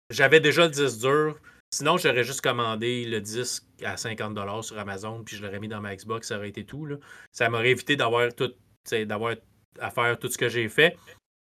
J'avais 0.09 0.39
déjà 0.39 0.65
le 0.65 0.71
disque 0.71 0.99
dur. 0.99 1.39
Sinon, 1.73 1.97
j'aurais 1.97 2.23
juste 2.23 2.41
commandé 2.41 3.03
le 3.03 3.19
disque 3.19 3.63
à 3.83 3.95
50$ 3.95 4.61
sur 4.61 4.77
Amazon, 4.77 5.23
puis 5.23 5.37
je 5.37 5.41
l'aurais 5.41 5.59
mis 5.59 5.67
dans 5.67 5.81
ma 5.81 5.95
Xbox, 5.95 6.27
ça 6.27 6.37
aurait 6.37 6.49
été 6.49 6.65
tout. 6.65 6.85
Là. 6.85 6.97
Ça 7.31 7.49
m'aurait 7.49 7.71
évité 7.71 7.95
d'avoir 7.95 8.31
tout, 8.35 8.53
d'avoir 8.91 9.33
à 9.79 9.89
faire 9.89 10.19
tout 10.19 10.29
ce 10.29 10.37
que 10.37 10.49
j'ai 10.49 10.69
fait. 10.69 10.95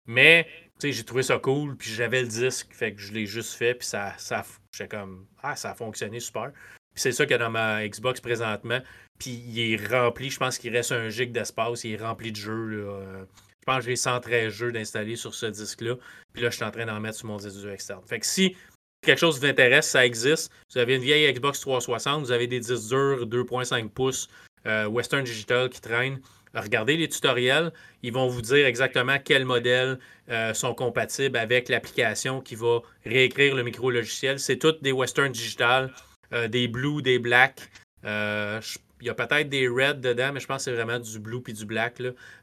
Mais 0.07 0.49
j'ai 0.83 1.05
trouvé 1.05 1.23
ça 1.23 1.39
cool, 1.39 1.77
puis 1.77 1.91
j'avais 1.91 2.23
le 2.23 2.29
disque, 2.29 2.69
fait 2.73 2.95
que 2.95 3.01
je 3.03 3.13
l'ai 3.13 3.27
juste 3.27 3.53
fait, 3.53 3.75
puis 3.75 3.87
ça, 3.87 4.15
ça, 4.17 4.43
comme, 4.89 5.27
ah, 5.43 5.55
ça 5.55 5.73
a 5.73 5.75
fonctionné 5.75 6.19
super. 6.19 6.51
Puis 6.95 7.03
c'est 7.03 7.13
ça 7.13 7.27
qu'il 7.27 7.33
y 7.33 7.35
a 7.35 7.39
dans 7.39 7.51
ma 7.51 7.87
Xbox 7.87 8.23
présentement. 8.23 8.81
Puis 9.19 9.33
il 9.33 9.61
est 9.61 9.87
rempli, 9.87 10.31
je 10.31 10.39
pense 10.39 10.57
qu'il 10.57 10.75
reste 10.75 10.93
un 10.93 11.11
gig 11.11 11.33
d'espace, 11.33 11.85
il 11.85 11.93
est 11.93 12.03
rempli 12.03 12.33
de 12.33 12.37
jeux. 12.37 12.69
Là. 12.69 13.27
Je 13.61 13.65
pense 13.67 13.85
que 13.85 13.91
j'ai 13.91 13.97
113 13.97 14.53
jeux 14.53 14.73
d'installer 14.73 15.15
sur 15.15 15.35
ce 15.35 15.45
disque-là. 15.47 15.97
Puis 16.33 16.43
là, 16.43 16.49
je 16.49 16.57
suis 16.57 16.65
en 16.65 16.71
train 16.71 16.87
d'en 16.87 16.99
mettre 17.01 17.19
sur 17.19 17.29
mon 17.29 17.37
disque 17.37 17.67
externe. 17.67 18.03
Fait 18.07 18.19
que 18.19 18.27
si 18.27 18.57
quelque 19.03 19.19
chose 19.19 19.39
vous 19.39 19.47
intéresse, 19.47 19.89
ça 19.89 20.07
existe. 20.07 20.51
Vous 20.73 20.79
avez 20.79 20.97
une 20.97 21.03
vieille 21.03 21.31
Xbox 21.33 21.61
360, 21.61 22.25
vous 22.25 22.33
avez 22.33 22.47
des 22.47 22.61
disques 22.61 22.89
durs 22.89 23.27
2.5 23.27 23.89
pouces 23.89 24.29
euh, 24.67 24.87
Western 24.87 25.25
Digital 25.25 25.69
qui 25.69 25.81
traînent. 25.81 26.21
Regardez 26.55 26.97
les 26.97 27.09
tutoriels, 27.09 27.73
ils 28.03 28.13
vont 28.13 28.29
vous 28.29 28.43
dire 28.43 28.67
exactement 28.67 29.19
quels 29.19 29.47
modèles 29.47 29.99
euh, 30.29 30.53
sont 30.53 30.75
compatibles 30.75 31.39
avec 31.39 31.69
l'application 31.69 32.41
qui 32.41 32.55
va 32.55 32.81
réécrire 33.07 33.55
le 33.55 33.63
micro-logiciel. 33.63 34.39
C'est 34.39 34.59
toutes 34.59 34.83
des 34.83 34.93
Western 34.93 35.33
Digital, 35.33 35.93
euh, 36.33 36.49
des 36.49 36.69
Blue, 36.69 37.03
des 37.03 37.19
Black. 37.19 37.71
il 38.05 39.07
y 39.07 39.11
a 39.11 39.15
peut-être 39.15 39.49
des 39.49 39.67
Red 39.67 40.01
dedans, 40.01 40.33
mais 40.35 40.41
je 40.41 40.47
pense 40.47 40.59
que 40.59 40.65
c'est 40.65 40.75
vraiment 40.75 40.99
du 40.99 41.19
Blue 41.19 41.41
puis 41.43 41.55
du 41.55 41.65
Black. 41.65 41.97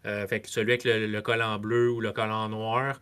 Celui 0.03 0.71
avec 0.71 0.83
le, 0.83 1.05
le, 1.05 1.21
collant 1.21 1.57
bleu 1.59 1.91
ou 1.91 2.01
le 2.01 2.11
collant 2.11 2.49
noir 2.49 2.99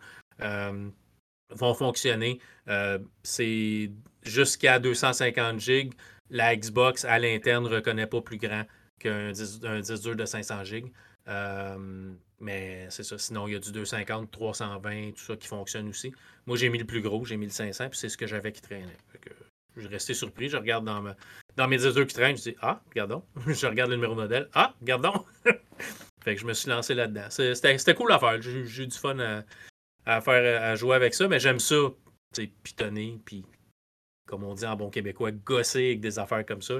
vont 1.50 1.74
fonctionner. 1.74 2.40
Euh, 2.68 2.98
c'est 3.22 3.90
jusqu'à 4.22 4.78
250 4.78 5.60
gigs. 5.60 5.92
La 6.30 6.54
Xbox 6.56 7.04
à 7.04 7.18
l'interne 7.18 7.64
ne 7.64 7.74
reconnaît 7.74 8.06
pas 8.06 8.20
plus 8.20 8.38
grand 8.38 8.64
qu'un 8.98 9.32
disque, 9.32 9.62
dur 10.02 10.16
de 10.16 10.24
500 10.24 10.64
gigs. 10.64 10.92
Euh, 11.28 12.12
mais 12.40 12.86
c'est 12.90 13.02
ça. 13.02 13.18
Sinon, 13.18 13.48
il 13.48 13.54
y 13.54 13.56
a 13.56 13.58
du 13.58 13.72
250, 13.72 14.30
320, 14.30 15.12
tout 15.12 15.22
ça 15.22 15.36
qui 15.36 15.48
fonctionne 15.48 15.88
aussi. 15.88 16.12
Moi, 16.46 16.56
j'ai 16.56 16.68
mis 16.68 16.78
le 16.78 16.84
plus 16.84 17.00
gros, 17.00 17.24
j'ai 17.24 17.36
mis 17.36 17.46
le 17.46 17.52
500, 17.52 17.88
puis 17.90 17.98
c'est 17.98 18.08
ce 18.08 18.16
que 18.16 18.26
j'avais 18.26 18.52
qui 18.52 18.60
traînait. 18.60 18.96
je 19.76 19.80
suis 19.80 19.88
resté 19.88 20.14
surpris. 20.14 20.48
Je 20.48 20.56
regarde 20.56 20.84
dans, 20.84 21.02
dans 21.56 21.68
mes 21.68 21.78
disques 21.78 21.94
durs 21.94 22.06
qui 22.06 22.14
traînent, 22.14 22.36
je 22.36 22.42
dis 22.42 22.56
Ah, 22.60 22.80
regardons. 22.90 23.22
je 23.46 23.66
regarde 23.66 23.90
le 23.90 23.96
numéro 23.96 24.14
modèle. 24.14 24.48
Ah, 24.54 24.74
regardons. 24.80 25.24
fait 26.24 26.34
que 26.34 26.40
je 26.40 26.46
me 26.46 26.54
suis 26.54 26.68
lancé 26.68 26.94
là-dedans. 26.94 27.28
C'était 27.30 27.94
cool 27.94 28.12
à 28.12 28.18
faire. 28.18 28.40
J'ai 28.40 28.82
eu 28.82 28.86
du 28.86 28.98
fun 28.98 29.18
à, 29.18 29.42
à 30.08 30.20
faire 30.22 30.62
à 30.62 30.74
jouer 30.74 30.96
avec 30.96 31.14
ça, 31.14 31.28
mais 31.28 31.38
j'aime 31.38 31.60
ça, 31.60 31.76
pitonner, 32.62 33.20
puis 33.24 33.44
comme 34.26 34.42
on 34.42 34.54
dit 34.54 34.66
en 34.66 34.74
bon 34.74 34.90
québécois, 34.90 35.30
gosser 35.30 35.86
avec 35.86 36.00
des 36.00 36.18
affaires 36.18 36.44
comme 36.44 36.62
ça. 36.62 36.74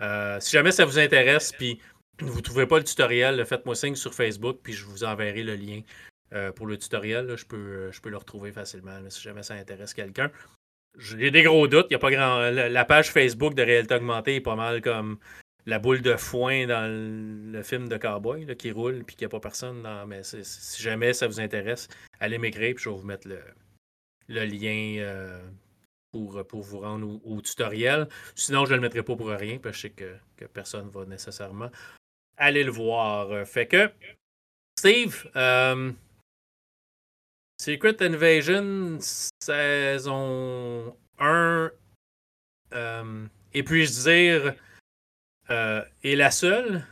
Euh, 0.00 0.40
si 0.40 0.52
jamais 0.52 0.72
ça 0.72 0.84
vous 0.84 0.98
intéresse, 0.98 1.52
puis 1.52 1.80
vous 2.20 2.36
ne 2.36 2.42
trouvez 2.42 2.66
pas 2.66 2.78
le 2.78 2.84
tutoriel, 2.84 3.44
faites-moi 3.44 3.74
signe 3.74 3.96
sur 3.96 4.14
Facebook, 4.14 4.60
puis 4.62 4.72
je 4.72 4.84
vous 4.84 5.04
enverrai 5.04 5.42
le 5.42 5.56
lien 5.56 5.80
euh, 6.32 6.52
pour 6.52 6.66
le 6.66 6.78
tutoriel. 6.78 7.36
je, 7.36 7.44
peux, 7.44 7.90
je 7.90 8.00
peux 8.00 8.08
le 8.08 8.16
retrouver 8.16 8.52
facilement 8.52 8.98
si 9.08 9.20
jamais 9.20 9.42
ça 9.42 9.54
intéresse 9.54 9.92
quelqu'un. 9.92 10.30
J'ai 10.96 11.30
des 11.30 11.42
gros 11.42 11.68
doutes. 11.68 11.86
Il 11.90 11.94
y 11.94 11.96
a 11.96 12.00
pas 12.00 12.10
grand. 12.10 12.50
La, 12.50 12.84
page 12.84 13.10
Facebook 13.10 13.54
de 13.54 13.62
réalité 13.62 13.94
augmentée 13.94 14.36
est 14.36 14.40
pas 14.40 14.56
mal 14.56 14.82
comme 14.82 15.18
la 15.70 15.78
boule 15.78 16.02
de 16.02 16.16
foin 16.16 16.66
dans 16.66 16.90
le, 16.90 17.62
film 17.62 17.88
de 17.88 17.96
Cowboy 17.96 18.56
qui 18.56 18.72
roule 18.72 19.04
puis 19.04 19.14
qu'il 19.14 19.26
n'y 19.26 19.30
a 19.30 19.32
pas 19.32 19.40
personne. 19.40 19.82
Dans, 19.82 20.04
mais 20.04 20.22
si 20.24 20.82
jamais 20.82 21.12
ça 21.12 21.28
vous 21.28 21.40
intéresse, 21.40 21.88
allez 22.18 22.38
m'écrire 22.38 22.74
puis 22.74 22.84
je 22.84 22.90
vais 22.90 22.96
vous 22.96 23.06
mettre 23.06 23.28
le, 23.28 24.44
lien 24.44 24.96
euh, 24.98 25.40
pour, 26.10 26.60
vous 26.60 26.80
rendre 26.80 27.20
au, 27.24 27.40
tutoriel. 27.40 28.08
Sinon, 28.34 28.64
je 28.64 28.72
ne 28.72 28.76
le 28.76 28.82
mettrai 28.82 29.04
pas 29.04 29.14
pour 29.14 29.28
rien 29.28 29.58
parce 29.58 29.76
que 29.76 29.82
je 29.82 29.82
sais 29.82 30.18
que, 30.36 30.44
personne 30.46 30.86
ne 30.86 30.90
va 30.90 31.04
nécessairement 31.06 31.70
aller 32.36 32.64
le 32.64 32.72
voir. 32.72 33.46
Fait 33.46 33.68
que, 33.68 33.92
Steve, 34.76 35.30
euh, 35.36 35.92
Secret 37.60 38.02
Invasion 38.02 38.98
saison 39.40 40.96
1, 41.18 41.70
euh, 42.72 43.26
et 43.52 43.62
puis-je 43.62 44.02
dire 44.02 44.54
euh, 45.50 45.84
et 46.02 46.16
la 46.16 46.30
seule? 46.30 46.84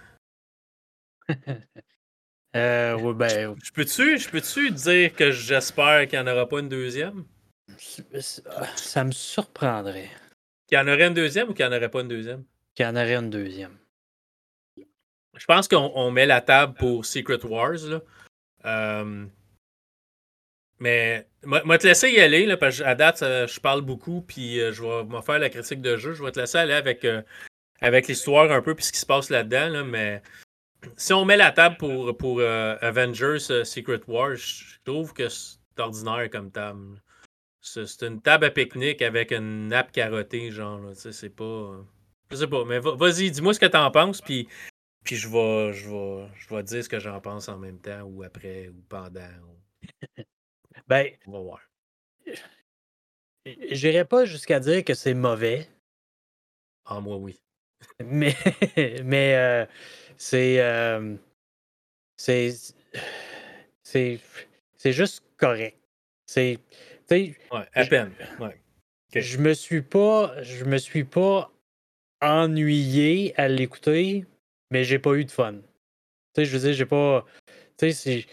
euh, 2.57 3.13
ben, 3.15 3.57
je 3.63 3.73
peux-tu 3.73 4.19
peux 4.31 4.71
dire 4.71 5.15
que 5.15 5.31
j'espère 5.31 6.09
qu'il 6.09 6.19
n'y 6.21 6.29
en 6.29 6.33
aura 6.33 6.49
pas 6.49 6.61
une 6.61 6.69
deuxième? 6.69 7.25
Ça 8.77 9.05
me 9.05 9.13
surprendrait. 9.13 10.11
Qu'il 10.67 10.77
y 10.77 10.81
en 10.81 10.89
aurait 10.89 11.07
une 11.07 11.15
deuxième 11.15 11.49
ou 11.49 11.55
qu'il 11.55 11.67
n'y 11.67 11.73
en 11.73 11.77
aurait 11.77 11.91
pas 11.91 12.01
une 12.01 12.09
deuxième? 12.09 12.45
Qu'il 12.75 12.87
y 12.87 12.89
en 12.89 12.97
aurait 12.97 13.15
une 13.15 13.31
deuxième. 13.31 13.77
Je 14.77 15.45
pense 15.47 15.69
qu'on 15.69 16.11
met 16.11 16.27
la 16.27 16.41
table 16.41 16.75
pour 16.75 17.07
Secret 17.07 17.45
Wars. 17.45 17.79
Là. 17.85 18.01
Euh, 18.65 19.27
mais 20.81 21.29
moi, 21.45 21.79
te 21.79 21.87
laisser 21.87 22.11
y 22.11 22.21
aller, 22.21 22.47
là, 22.47 22.57
parce 22.57 22.79
qu'à 22.79 22.95
date, 22.95 23.21
je 23.21 23.61
parle 23.61 23.83
beaucoup, 23.83 24.23
puis 24.23 24.61
euh, 24.61 24.73
je 24.73 24.83
vais 24.83 25.05
me 25.05 25.21
faire 25.21 25.39
la 25.39 25.51
critique 25.51 25.81
de 25.81 25.97
jeu. 25.97 26.13
Je 26.13 26.23
vais 26.23 26.33
te 26.33 26.41
laisser 26.41 26.59
aller 26.59 26.75
avec 26.75 27.07
avec 27.81 28.09
l'histoire 28.09 28.51
un 28.51 28.63
peu 28.63 28.75
puis 28.75 28.85
ce 28.85 28.93
qui 28.93 28.99
se 28.99 29.07
passe 29.07 29.31
là-dedans, 29.31 29.85
mais 29.85 30.23
si 30.97 31.13
on 31.13 31.25
met 31.25 31.37
la 31.37 31.53
table 31.53 31.77
pour, 31.77 32.17
pour 32.17 32.41
euh, 32.41 32.77
Avengers 32.81 33.51
euh, 33.51 33.65
Secret 33.65 34.01
Wars, 34.07 34.37
je 34.37 34.79
trouve 34.85 35.13
que 35.13 35.29
c'est 35.29 35.59
ordinaire 35.79 36.29
comme 36.31 36.51
table. 36.51 37.03
C'est 37.61 38.03
une 38.03 38.21
table 38.23 38.47
à 38.47 38.51
pique-nique 38.51 39.03
avec 39.03 39.33
une 39.33 39.69
nappe 39.69 39.93
carottée, 39.93 40.51
genre. 40.51 40.81
C'est 40.95 41.29
pas. 41.31 41.85
Je 42.31 42.37
sais 42.37 42.47
pas, 42.47 42.65
mais 42.65 42.79
vas-y, 42.79 43.31
dis-moi 43.31 43.55
ce 43.55 43.61
que 43.61 43.67
t'en 43.67 43.91
penses, 43.91 44.21
puis, 44.21 44.49
puis 45.05 45.17
je, 45.17 45.29
vais, 45.29 45.73
je, 45.73 45.89
vais, 45.89 46.29
je 46.37 46.55
vais 46.55 46.63
dire 46.63 46.85
ce 46.85 46.89
que 46.89 46.99
j'en 46.99 47.21
pense 47.21 47.49
en 47.49 47.59
même 47.59 47.79
temps, 47.81 48.03
ou 48.03 48.23
après, 48.23 48.69
ou 48.69 48.83
pendant. 48.89 49.29
ben. 50.89 51.09
On 51.27 51.33
va 51.33 51.41
voir. 51.41 51.61
J'irai 53.71 54.05
pas 54.05 54.25
jusqu'à 54.25 54.61
dire 54.61 54.85
que 54.85 54.95
c'est 54.95 55.15
mauvais. 55.15 55.69
Ah, 56.85 57.01
moi, 57.01 57.17
oui. 57.17 57.41
Mais, 58.05 58.35
mais 59.05 59.35
euh, 59.37 59.67
c'est, 60.17 60.61
euh, 60.61 61.17
c'est. 62.17 62.55
C'est. 63.83 64.21
C'est 64.77 64.93
juste 64.93 65.25
correct. 65.37 65.77
C'est. 66.27 66.59
Ouais, 67.11 67.67
à 67.73 67.85
peine. 67.87 68.13
Ouais. 68.39 68.61
Je 69.15 69.39
me 69.39 69.55
suis 69.55 69.83
pas. 69.83 70.43
Je 70.43 70.65
me 70.65 70.79
suis 70.79 71.05
pas 71.05 71.51
ennuyé 72.21 73.35
à 73.41 73.49
l'écouter, 73.49 74.25
mais 74.71 74.85
j'ai 74.85 74.99
pas 74.99 75.15
eu 75.15 75.25
de 75.25 75.31
fun. 75.31 75.55
Tu 75.55 75.63
sais, 76.37 76.45
je 76.45 76.57
veux 76.57 76.63
dire, 76.63 76.73
j'ai 76.75 76.87
pas. 76.87 77.25
Tu 77.79 77.93
sais, 77.93 78.27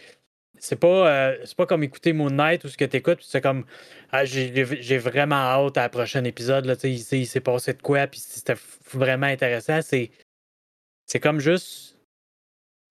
c'est 0.60 0.76
pas, 0.78 1.10
euh, 1.10 1.38
c'est 1.46 1.56
pas 1.56 1.66
comme 1.66 1.84
écouter 1.84 2.14
Moon 2.14 2.30
Knight 2.30 2.64
ou 2.64 2.70
ce 2.70 2.78
que 2.78 2.86
tu 2.86 2.98
écoutes, 2.98 3.20
c'est 3.22 3.42
comme 3.42 3.66
ah, 4.12 4.26
j'ai 4.26 4.98
vraiment 4.98 5.36
hâte 5.36 5.78
à 5.78 5.82
la 5.82 5.90
prochaine 5.90 6.26
épisode. 6.26 6.66
Là, 6.66 6.76
il, 6.84 6.96
il 6.96 7.28
s'est 7.28 7.42
passé 7.42 7.74
de 7.74 7.82
quoi, 7.82 8.08
puis 8.08 8.20
c'était 8.20 8.56
vraiment 8.92 9.28
intéressant. 9.28 9.82
C'est, 9.82 10.12
c'est 11.06 11.20
comme 11.20 11.40
juste 11.40 11.98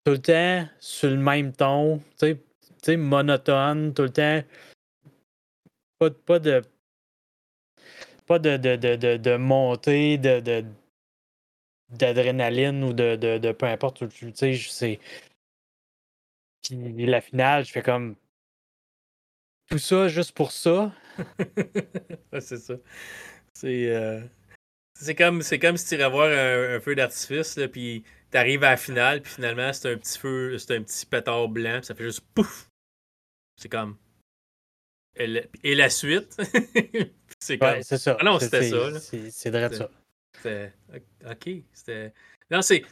tout 0.05 0.13
le 0.13 0.19
temps 0.19 0.69
sur 0.81 1.11
le 1.11 1.17
même 1.17 1.53
ton, 1.53 2.01
tu 2.19 2.37
sais, 2.83 2.97
monotone, 2.97 3.95
tout 3.95 4.03
le 4.03 4.11
temps. 4.11 4.43
Pas, 5.99 6.11
pas 6.11 6.39
de. 6.39 6.63
Pas 8.27 8.39
de, 8.39 8.57
de, 8.57 8.77
de, 8.77 9.17
de, 9.17 9.37
montée 9.37 10.17
de, 10.19 10.65
d'adrénaline 11.91 12.83
ou 12.85 12.93
de, 12.93 13.17
de, 13.17 13.53
peu 13.53 13.67
importe. 13.67 14.09
Tu 14.09 14.33
sais, 14.35 15.01
puis 16.65 17.07
la 17.07 17.21
finale, 17.21 17.65
je 17.65 17.73
fais 17.73 17.83
comme 17.83 18.17
tout 19.71 19.79
ça 19.79 20.09
juste 20.09 20.33
pour 20.33 20.53
ça. 20.53 20.93
c'est 22.41 22.59
ça. 22.59 22.75
C'est 23.55 23.95
euh, 23.95 24.21
c'est 24.99 25.15
comme 25.15 25.43
c'est 25.43 25.59
comme 25.59 25.77
si 25.77 25.89
tu 25.89 25.95
irais 25.95 26.11
voir 26.11 26.29
un, 26.29 26.81
feu 26.81 26.95
d'artifice 26.95 27.59
puis 27.73 28.05
tu 28.31 28.39
arrives 28.39 28.65
à 28.65 28.71
la 28.71 28.77
finale 28.77 29.23
puis 29.23 29.33
finalement 29.33 29.73
c'est 29.73 29.93
un 29.93 29.97
petit 29.97 30.19
feu, 30.19 30.59
c'est 30.59 30.77
un 30.77 30.83
petit 30.83 31.07
pétard 31.07 31.49
blanc, 31.49 31.81
ça 31.83 31.95
fait 31.95 32.05
juste 32.05 32.25
pouf. 32.35 32.69
C'est 33.61 33.69
comme 33.69 33.97
et, 35.17 35.75
la 35.77 35.91
suite? 35.91 36.37
c'est 37.39 37.59
comme 37.59 37.83
c'est 37.83 37.99
ça. 37.99 38.17
Ah 38.19 38.25
non, 38.25 38.41
c'était 38.41 38.69
ça. 38.69 39.01
C'est 39.01 39.51
vrai 39.51 39.73
ça. 39.73 39.89
C'était 40.37 40.73
OK, 41.31 41.51
c'était 41.73 42.13
Non, 42.51 42.63
c'est 42.63 42.85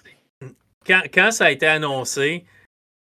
quand, 0.87 1.03
quand 1.13 1.33
ça 1.33 1.47
a 1.47 1.51
été 1.51 1.67
annoncé, 1.67 2.45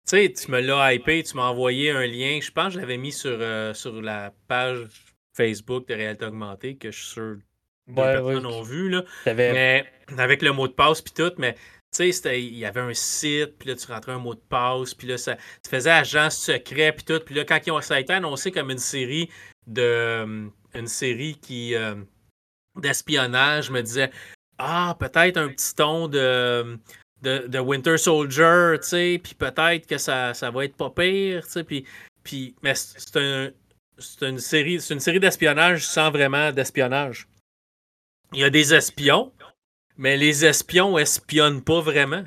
sais, 0.10 0.34
tu 0.34 0.52
me 0.52 0.60
l'as 0.60 0.94
hypé, 0.94 1.24
tu 1.24 1.36
m'as 1.36 1.48
envoyé 1.48 1.92
un 1.92 2.06
lien. 2.06 2.40
Je 2.42 2.52
pense 2.52 2.68
que 2.68 2.74
je 2.74 2.80
l'avais 2.80 2.98
mis 2.98 3.12
sur, 3.12 3.38
euh, 3.40 3.74
sur 3.74 4.02
la 4.02 4.34
page 4.48 4.88
Facebook 5.36 5.88
de 5.88 5.94
Réalité 5.94 6.26
Augmentée, 6.26 6.78
que 6.78 6.92
je 6.92 6.98
suis 6.98 7.12
sûr 7.12 7.38
que 7.88 7.94
personnes 7.94 8.46
ont 8.46 8.62
vu. 8.62 8.90
Là. 8.90 9.04
Mais 9.26 9.86
avec 10.18 10.42
le 10.42 10.52
mot 10.52 10.68
de 10.68 10.74
passe 10.74 11.02
puis 11.02 11.14
tout, 11.14 11.32
mais 11.38 11.56
tu 11.96 12.12
sais, 12.12 12.42
il 12.42 12.58
y 12.58 12.66
avait 12.66 12.82
un 12.82 12.94
site, 12.94 13.58
puis 13.58 13.70
là, 13.70 13.76
tu 13.76 13.92
rentrais 13.92 14.12
un 14.12 14.20
mot 14.20 14.36
de 14.36 14.40
passe, 14.40 14.94
puis 14.94 15.08
là, 15.08 15.18
ça, 15.18 15.36
tu 15.36 15.70
faisais 15.72 15.90
agent 15.90 16.30
secret, 16.30 16.92
puis 16.92 17.04
tout. 17.04 17.20
Puis 17.26 17.34
là, 17.34 17.46
quand 17.46 17.82
ça 17.82 17.96
a 17.96 18.00
été 18.00 18.14
annoncé 18.14 18.52
comme 18.52 18.70
une 18.70 18.78
série 18.78 19.30
de. 19.66 20.50
Une 20.76 20.88
série 20.88 21.36
qui. 21.42 21.74
Euh, 21.76 21.96
d'espionnage, 22.76 23.66
je 23.66 23.72
me 23.72 23.82
disais, 23.82 24.12
ah, 24.60 24.96
peut-être 25.00 25.38
un 25.38 25.50
petit 25.50 25.74
ton 25.74 26.08
de 26.08 26.78
de, 27.22 27.60
Winter 27.60 27.98
Soldier, 27.98 28.78
tu 28.82 28.88
sais, 28.88 29.22
puis 29.22 29.34
peut-être 29.34 29.88
que 29.88 29.98
ça, 29.98 30.34
ça 30.34 30.52
va 30.52 30.66
être 30.66 30.76
pas 30.76 30.90
pire, 30.90 31.46
tu 31.46 31.52
sais, 31.52 31.64
puis, 31.64 31.86
puis 32.24 32.56
mais 32.62 32.76
c'est 32.76 33.18
un, 33.18 33.52
une 34.22 34.40
série, 34.40 34.80
c'est 34.80 34.94
une 34.94 35.00
série 35.00 35.20
d'espionnage 35.20 35.86
sans 35.86 36.12
vraiment 36.12 36.52
d'espionnage. 36.52 37.28
Il 38.34 38.40
y 38.40 38.44
a 38.44 38.50
des 38.50 38.74
espions, 38.74 39.32
mais 39.98 40.16
les 40.18 40.46
espions 40.46 40.98
espionnent 40.98 41.64
pas 41.64 41.82
vraiment. 41.82 42.24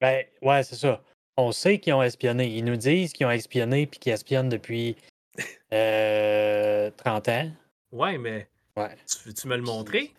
Ben, 0.00 0.24
ouais, 0.42 0.62
c'est 0.62 0.76
ça. 0.76 1.02
On 1.36 1.52
sait 1.52 1.78
qu'ils 1.78 1.94
ont 1.94 2.02
espionné. 2.02 2.48
Ils 2.48 2.64
nous 2.64 2.76
disent 2.76 3.12
qu'ils 3.12 3.26
ont 3.26 3.30
espionné 3.30 3.86
puis 3.86 3.98
qu'ils 3.98 4.12
espionnent 4.12 4.48
depuis 4.48 4.96
euh, 5.72 6.90
30 6.98 7.28
ans. 7.28 7.50
Ouais, 7.92 8.18
mais 8.18 8.48
ouais. 8.76 8.96
Tu 9.06 9.28
veux-tu 9.28 9.48
me 9.48 9.56
le 9.56 9.62
montrer? 9.62 10.12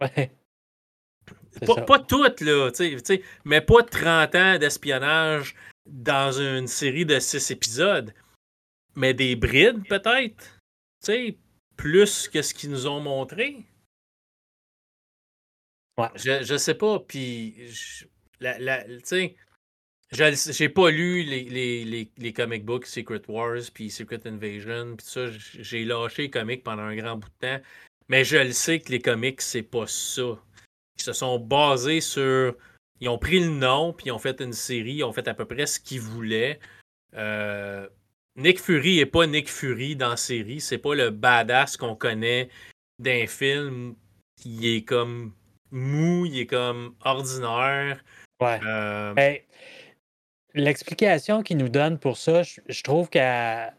Ouais. 0.00 0.30
Pas, 1.66 1.82
pas, 1.82 1.98
toutes, 1.98 2.40
là, 2.40 2.70
mais 3.44 3.60
pas 3.60 3.82
30 3.82 4.34
ans 4.34 4.58
d'espionnage 4.58 5.54
dans 5.86 6.32
une 6.32 6.66
série 6.66 7.06
de 7.06 7.18
6 7.18 7.50
épisodes. 7.50 8.14
Mais 8.96 9.14
des 9.14 9.36
brides, 9.36 9.86
peut-être. 9.88 10.58
Plus 11.76 12.28
que 12.28 12.42
ce 12.42 12.54
qu'ils 12.54 12.70
nous 12.70 12.86
ont 12.86 13.00
montré. 13.00 13.64
Ouais. 15.98 16.08
Je, 16.14 16.42
je 16.42 16.56
sais 16.56 16.74
pas. 16.74 17.00
Puis, 17.00 17.54
sais, 19.04 19.36
j'ai 20.12 20.68
pas 20.68 20.90
lu 20.90 21.22
les, 21.22 21.44
les, 21.44 22.10
les, 22.16 22.32
comic 22.32 22.64
books 22.64 22.86
Secret 22.86 23.22
Wars 23.28 23.60
puis 23.72 23.90
Secret 23.90 24.20
Invasion 24.26 24.96
puis 24.96 25.06
ça. 25.06 25.26
J'ai 25.30 25.84
lâché 25.84 26.22
les 26.22 26.30
comics 26.30 26.62
pendant 26.62 26.82
un 26.82 26.96
grand 26.96 27.16
bout 27.16 27.28
de 27.28 27.46
temps. 27.46 27.64
Mais 28.08 28.24
je 28.24 28.36
le 28.36 28.52
sais 28.52 28.80
que 28.80 28.92
les 28.92 29.00
comics, 29.00 29.40
c'est 29.40 29.62
pas 29.62 29.86
ça. 29.86 30.38
Ils 30.98 31.02
se 31.02 31.12
sont 31.12 31.38
basés 31.38 32.00
sur. 32.00 32.56
Ils 33.00 33.08
ont 33.08 33.18
pris 33.18 33.40
le 33.40 33.50
nom, 33.50 33.92
puis 33.92 34.06
ils 34.06 34.12
ont 34.12 34.18
fait 34.18 34.40
une 34.40 34.52
série, 34.52 34.94
ils 34.94 35.04
ont 35.04 35.12
fait 35.12 35.26
à 35.28 35.34
peu 35.34 35.44
près 35.44 35.66
ce 35.66 35.80
qu'ils 35.80 36.00
voulaient. 36.00 36.60
Euh, 37.14 37.88
Nick 38.36 38.60
Fury 38.60 38.96
n'est 38.96 39.06
pas 39.06 39.26
Nick 39.26 39.48
Fury 39.48 39.96
dans 39.96 40.10
la 40.10 40.16
série. 40.16 40.60
C'est 40.60 40.78
pas 40.78 40.94
le 40.94 41.10
badass 41.10 41.76
qu'on 41.76 41.96
connaît 41.96 42.48
d'un 42.98 43.26
film. 43.26 43.94
Il 44.44 44.66
est 44.66 44.82
comme 44.82 45.32
mou, 45.70 46.26
il 46.26 46.38
est 46.40 46.46
comme 46.46 46.94
ordinaire. 47.04 48.02
Ouais. 48.40 48.60
Euh, 48.64 49.14
ben, 49.14 49.38
l'explication 50.54 51.42
qu'il 51.42 51.58
nous 51.58 51.68
donne 51.68 51.98
pour 51.98 52.16
ça, 52.16 52.42
je, 52.42 52.82
trouve 52.82 53.08
qu'elle 53.08 53.72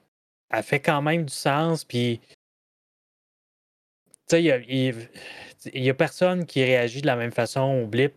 fait 0.64 0.80
quand 0.80 1.02
même 1.02 1.26
du 1.26 1.34
sens. 1.34 1.84
Puis, 1.84 2.22
tu 2.28 2.38
sais, 4.28 4.44
il, 4.44 4.66
il 4.70 5.10
n'y 5.74 5.90
a 5.90 5.94
personne 5.94 6.46
qui 6.46 6.64
réagit 6.64 7.02
de 7.02 7.08
la 7.08 7.16
même 7.16 7.32
façon 7.32 7.62
au 7.84 7.88
blip. 7.88 8.14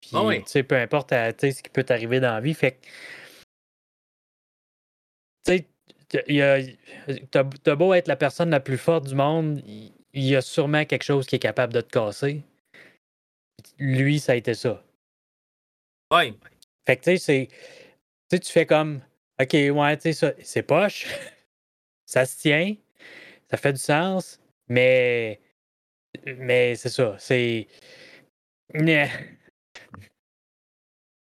Puis, 0.00 0.10
ah 0.14 0.62
peu 0.62 0.76
importe 0.76 1.10
ce 1.10 1.62
qui 1.62 1.70
peut 1.70 1.84
t'arriver 1.84 2.20
dans 2.20 2.32
la 2.32 2.40
vie. 2.40 2.54
Fait 2.54 2.78
tu 5.46 5.58
sais, 5.58 5.66
t'as 7.30 7.74
beau 7.74 7.94
être 7.94 8.08
la 8.08 8.16
personne 8.16 8.50
la 8.50 8.60
plus 8.60 8.78
forte 8.78 9.06
du 9.06 9.14
monde, 9.14 9.62
il 9.66 9.92
y 10.14 10.36
a 10.36 10.40
sûrement 10.40 10.84
quelque 10.84 11.02
chose 11.02 11.26
qui 11.26 11.36
est 11.36 11.40
capable 11.40 11.72
de 11.72 11.80
te 11.80 11.90
casser. 11.90 12.42
Lui, 13.78 14.20
ça 14.20 14.32
a 14.32 14.34
été 14.36 14.54
ça. 14.54 14.82
Oui. 16.12 16.38
Fait 16.86 16.96
que, 16.96 17.10
tu 17.10 17.18
sais, 17.18 17.48
tu 18.30 18.52
fais 18.52 18.66
comme, 18.66 19.00
OK, 19.40 19.52
ouais, 19.52 19.96
tu 19.96 20.12
sais, 20.12 20.36
c'est 20.42 20.62
poche, 20.62 21.06
ça 22.06 22.26
se 22.26 22.38
tient, 22.38 22.76
ça 23.50 23.56
fait 23.56 23.72
du 23.72 23.80
sens, 23.80 24.40
mais 24.68 25.40
mais 26.24 26.74
c'est 26.76 26.88
ça, 26.88 27.16
c'est. 27.18 27.66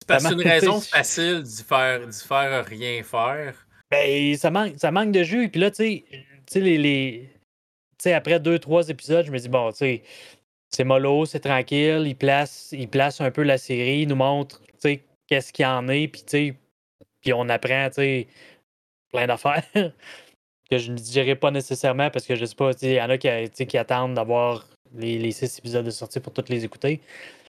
C'est 0.02 0.08
parce 0.08 0.24
une 0.24 0.40
raison 0.40 0.80
facile 0.80 1.42
d'y 1.42 1.62
faire, 1.62 2.00
faire 2.12 2.64
rien 2.64 3.02
faire. 3.02 3.66
Ben, 3.90 4.36
ça 4.36 4.50
manque, 4.50 4.74
ça 4.78 4.90
manque 4.90 5.12
de 5.12 5.22
jus. 5.22 5.48
Puis 5.48 5.60
là, 5.60 5.70
tu 5.70 6.04
sais, 6.46 6.60
les, 6.60 6.78
les... 6.78 8.12
après 8.12 8.40
deux, 8.40 8.58
trois 8.58 8.88
épisodes, 8.88 9.26
je 9.26 9.30
me 9.30 9.38
dis, 9.38 9.48
bon, 9.48 9.70
tu 9.70 9.78
sais, 9.78 10.02
c'est 10.70 10.84
mollo, 10.84 11.26
c'est 11.26 11.40
tranquille. 11.40 12.04
Il 12.06 12.16
place, 12.16 12.70
il 12.72 12.88
place 12.88 13.20
un 13.20 13.30
peu 13.30 13.42
la 13.42 13.58
série, 13.58 14.00
il 14.00 14.08
nous 14.08 14.16
montre, 14.16 14.60
tu 14.62 14.78
sais, 14.78 15.04
qu'est-ce 15.26 15.52
qu'il 15.52 15.64
y 15.64 15.66
en 15.66 15.88
est. 15.88 16.08
Puis, 16.08 16.22
tu 16.22 16.30
sais, 16.30 16.54
puis 17.20 17.32
on 17.32 17.48
apprend, 17.48 17.88
tu 17.90 17.94
sais, 17.96 18.28
plein 19.12 19.26
d'affaires 19.26 19.62
que 20.70 20.78
je 20.78 20.90
ne 20.90 20.96
dirais 20.96 21.36
pas 21.36 21.50
nécessairement 21.50 22.10
parce 22.10 22.26
que 22.26 22.34
je 22.34 22.44
sais 22.44 22.56
pas, 22.56 22.72
il 22.82 22.92
y 22.92 23.00
en 23.00 23.10
a 23.10 23.18
qui, 23.18 23.28
qui 23.66 23.78
attendent 23.78 24.14
d'avoir 24.14 24.66
les, 24.96 25.18
les 25.18 25.33
six 25.33 25.59
épisodes 25.59 25.85
de 25.85 25.90
sortie 25.90 26.20
pour 26.20 26.33
toutes 26.33 26.48
les 26.48 26.64
écouter. 26.64 27.00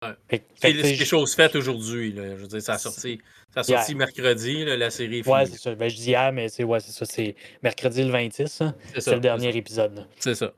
Ouais. 0.01 0.41
c'est 0.55 0.73
des 0.73 1.05
choses 1.05 1.35
faites 1.35 1.55
aujourd'hui. 1.55 2.13
Je 2.15 2.21
veux 2.21 2.47
dire, 2.47 2.61
ça 2.61 2.73
a 2.73 2.77
sorti, 2.77 3.19
ça 3.53 3.61
a 3.61 3.63
sorti 3.63 3.95
mercredi, 3.95 4.65
la 4.65 4.89
série. 4.89 5.21
Ouais, 5.25 5.45
c'est 5.45 5.57
ça. 5.57 5.73
Ben, 5.75 5.89
je 5.89 5.95
dis 5.95 6.09
hier, 6.09 6.31
mais 6.33 6.49
c'est 6.49 6.63
ouais, 6.63 6.79
ça. 6.79 7.05
C'est 7.05 7.35
mercredi 7.63 8.03
le 8.03 8.11
26. 8.11 8.63
C'est 8.99 9.13
le 9.13 9.19
dernier 9.19 9.55
épisode. 9.55 10.05
C'est 10.19 10.35
ça. 10.35 10.53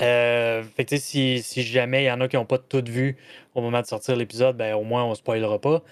Euh, 0.00 0.62
fait 0.62 0.84
que, 0.84 0.96
si, 0.96 1.42
si 1.42 1.62
jamais 1.62 2.04
il 2.04 2.06
y 2.06 2.10
en 2.10 2.20
a 2.20 2.28
qui 2.28 2.36
n'ont 2.36 2.44
pas 2.44 2.58
tout 2.58 2.84
vu 2.86 3.16
au 3.54 3.60
moment 3.60 3.80
de 3.80 3.86
sortir 3.86 4.14
l'épisode, 4.14 4.56
ben 4.56 4.74
au 4.74 4.84
moins 4.84 5.04
on 5.04 5.10
ne 5.10 5.14
spoilera 5.16 5.60
pas. 5.60 5.82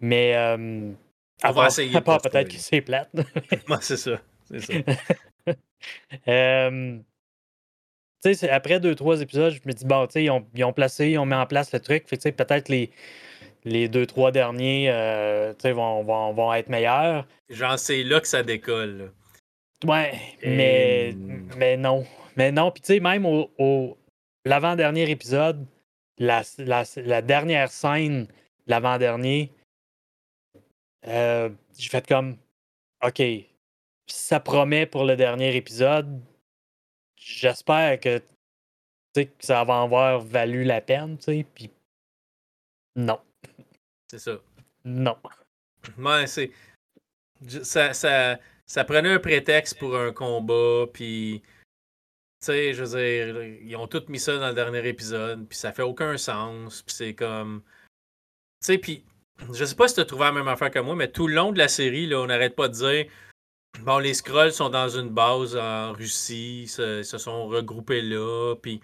Mais 0.00 0.36
euh, 0.36 0.92
on 1.44 1.52
va 1.52 1.66
essayer. 1.68 1.96
À 1.96 2.00
part 2.00 2.20
peut-être 2.20 2.48
que 2.48 2.58
c'est 2.58 2.82
plate. 2.82 3.10
Moi, 3.68 3.78
c'est 3.80 3.96
ça. 3.96 4.20
C'est 4.50 4.60
ça. 4.60 4.74
euh, 6.28 6.98
après 8.50 8.80
deux, 8.80 8.94
trois 8.94 9.20
épisodes, 9.20 9.52
je 9.52 9.60
me 9.68 9.72
dis, 9.72 9.84
bon, 9.84 10.06
ils 10.14 10.30
ont, 10.30 10.46
ils 10.54 10.64
ont 10.64 10.72
placé, 10.72 11.10
ils 11.10 11.18
ont 11.18 11.26
mis 11.26 11.34
en 11.34 11.46
place 11.46 11.72
le 11.72 11.80
truc. 11.80 12.08
Fait 12.08 12.32
peut-être 12.32 12.68
les, 12.68 12.90
les 13.64 13.88
deux, 13.88 14.06
trois 14.06 14.30
derniers 14.30 14.90
euh, 14.90 15.52
vont, 15.64 16.02
vont, 16.02 16.32
vont, 16.32 16.54
être 16.54 16.68
meilleurs. 16.68 17.26
Genre, 17.48 17.78
c'est 17.78 18.02
là 18.02 18.20
que 18.20 18.28
ça 18.28 18.42
décolle. 18.42 19.12
Ouais, 19.84 20.14
mais, 20.42 21.14
mais 21.56 21.76
non. 21.76 22.04
Mais 22.36 22.52
non, 22.52 22.70
puis 22.70 22.82
tu 22.82 22.94
sais, 22.94 23.00
même 23.00 23.26
au, 23.26 23.98
l'avant-dernier 24.44 25.10
épisode, 25.10 25.66
la, 26.18 26.42
la, 26.58 27.22
dernière 27.22 27.70
scène, 27.70 28.28
l'avant-dernier, 28.66 29.50
euh, 31.08 31.50
j'ai 31.78 31.88
fait 31.88 32.06
comme 32.06 32.36
OK, 33.04 33.22
ça 34.06 34.40
promet 34.40 34.86
pour 34.86 35.04
le 35.04 35.16
dernier 35.16 35.54
épisode. 35.56 36.20
J'espère 37.26 37.98
que, 37.98 38.22
que 39.14 39.24
ça 39.40 39.64
va 39.64 39.82
avoir 39.82 40.20
valu 40.20 40.62
la 40.62 40.80
peine, 40.80 41.18
tu 41.18 41.24
sais, 41.24 41.46
puis 41.54 41.70
non. 42.94 43.20
C'est 44.08 44.20
ça. 44.20 44.38
Non. 44.84 45.16
Ouais, 45.98 46.28
c'est. 46.28 46.52
Ça, 47.64 47.92
ça, 47.92 48.38
ça 48.64 48.84
prenait 48.84 49.12
un 49.12 49.18
prétexte 49.18 49.76
pour 49.78 49.96
un 49.96 50.12
combat, 50.12 50.86
puis. 50.92 51.42
Tu 52.40 52.46
sais, 52.46 52.74
je 52.74 52.84
veux 52.84 52.96
dire, 52.96 53.42
ils 53.42 53.74
ont 53.74 53.88
tous 53.88 54.08
mis 54.08 54.20
ça 54.20 54.38
dans 54.38 54.48
le 54.48 54.54
dernier 54.54 54.86
épisode, 54.86 55.48
puis 55.48 55.58
ça 55.58 55.72
fait 55.72 55.82
aucun 55.82 56.16
sens, 56.16 56.82
puis 56.82 56.94
c'est 56.94 57.14
comme. 57.14 57.64
Tu 58.60 58.66
sais, 58.66 58.78
puis. 58.78 59.04
Je 59.52 59.64
sais 59.64 59.74
pas 59.74 59.88
si 59.88 59.96
tu 59.96 60.00
as 60.00 60.04
trouvé 60.04 60.24
la 60.24 60.32
même 60.32 60.48
affaire 60.48 60.70
que 60.70 60.78
moi, 60.78 60.94
mais 60.94 61.10
tout 61.10 61.26
le 61.26 61.34
long 61.34 61.50
de 61.50 61.58
la 61.58 61.68
série, 61.68 62.06
là, 62.06 62.20
on 62.20 62.26
n'arrête 62.26 62.54
pas 62.54 62.68
de 62.68 62.74
dire. 62.74 63.06
Bon, 63.80 63.98
les 63.98 64.14
Scrolls 64.14 64.52
sont 64.52 64.70
dans 64.70 64.88
une 64.88 65.10
base 65.10 65.56
en 65.56 65.92
Russie, 65.92 66.62
ils 66.62 66.68
se, 66.68 67.02
sont 67.02 67.46
regroupés 67.46 68.02
là, 68.02 68.54
puis 68.60 68.80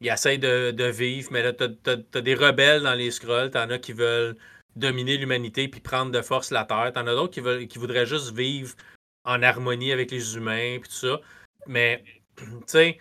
ils 0.00 0.08
essayent 0.08 0.38
de, 0.38 0.84
vivre, 0.90 1.28
mais 1.32 1.42
là, 1.42 1.52
t'as 1.52 1.68
as, 1.86 2.20
des 2.20 2.34
rebelles 2.34 2.82
dans 2.82 2.94
les 2.94 3.10
Scrolls, 3.10 3.50
t'en 3.50 3.68
as 3.70 3.78
qui 3.78 3.92
veulent 3.92 4.36
dominer 4.76 5.16
l'humanité 5.16 5.68
puis 5.68 5.80
prendre 5.80 6.12
de 6.12 6.22
force 6.22 6.50
la 6.50 6.64
Terre, 6.64 6.92
t'en 6.94 7.06
as 7.06 7.14
d'autres 7.14 7.32
qui, 7.32 7.40
veulent, 7.40 7.66
qui 7.66 7.78
voudraient 7.78 8.06
juste 8.06 8.34
vivre 8.34 8.74
en 9.24 9.42
harmonie 9.42 9.92
avec 9.92 10.10
les 10.10 10.36
humains 10.36 10.78
puis 10.80 10.88
tout 10.88 11.06
ça. 11.06 11.20
Mais, 11.66 12.02
tu 12.36 12.44
sais, 12.66 12.98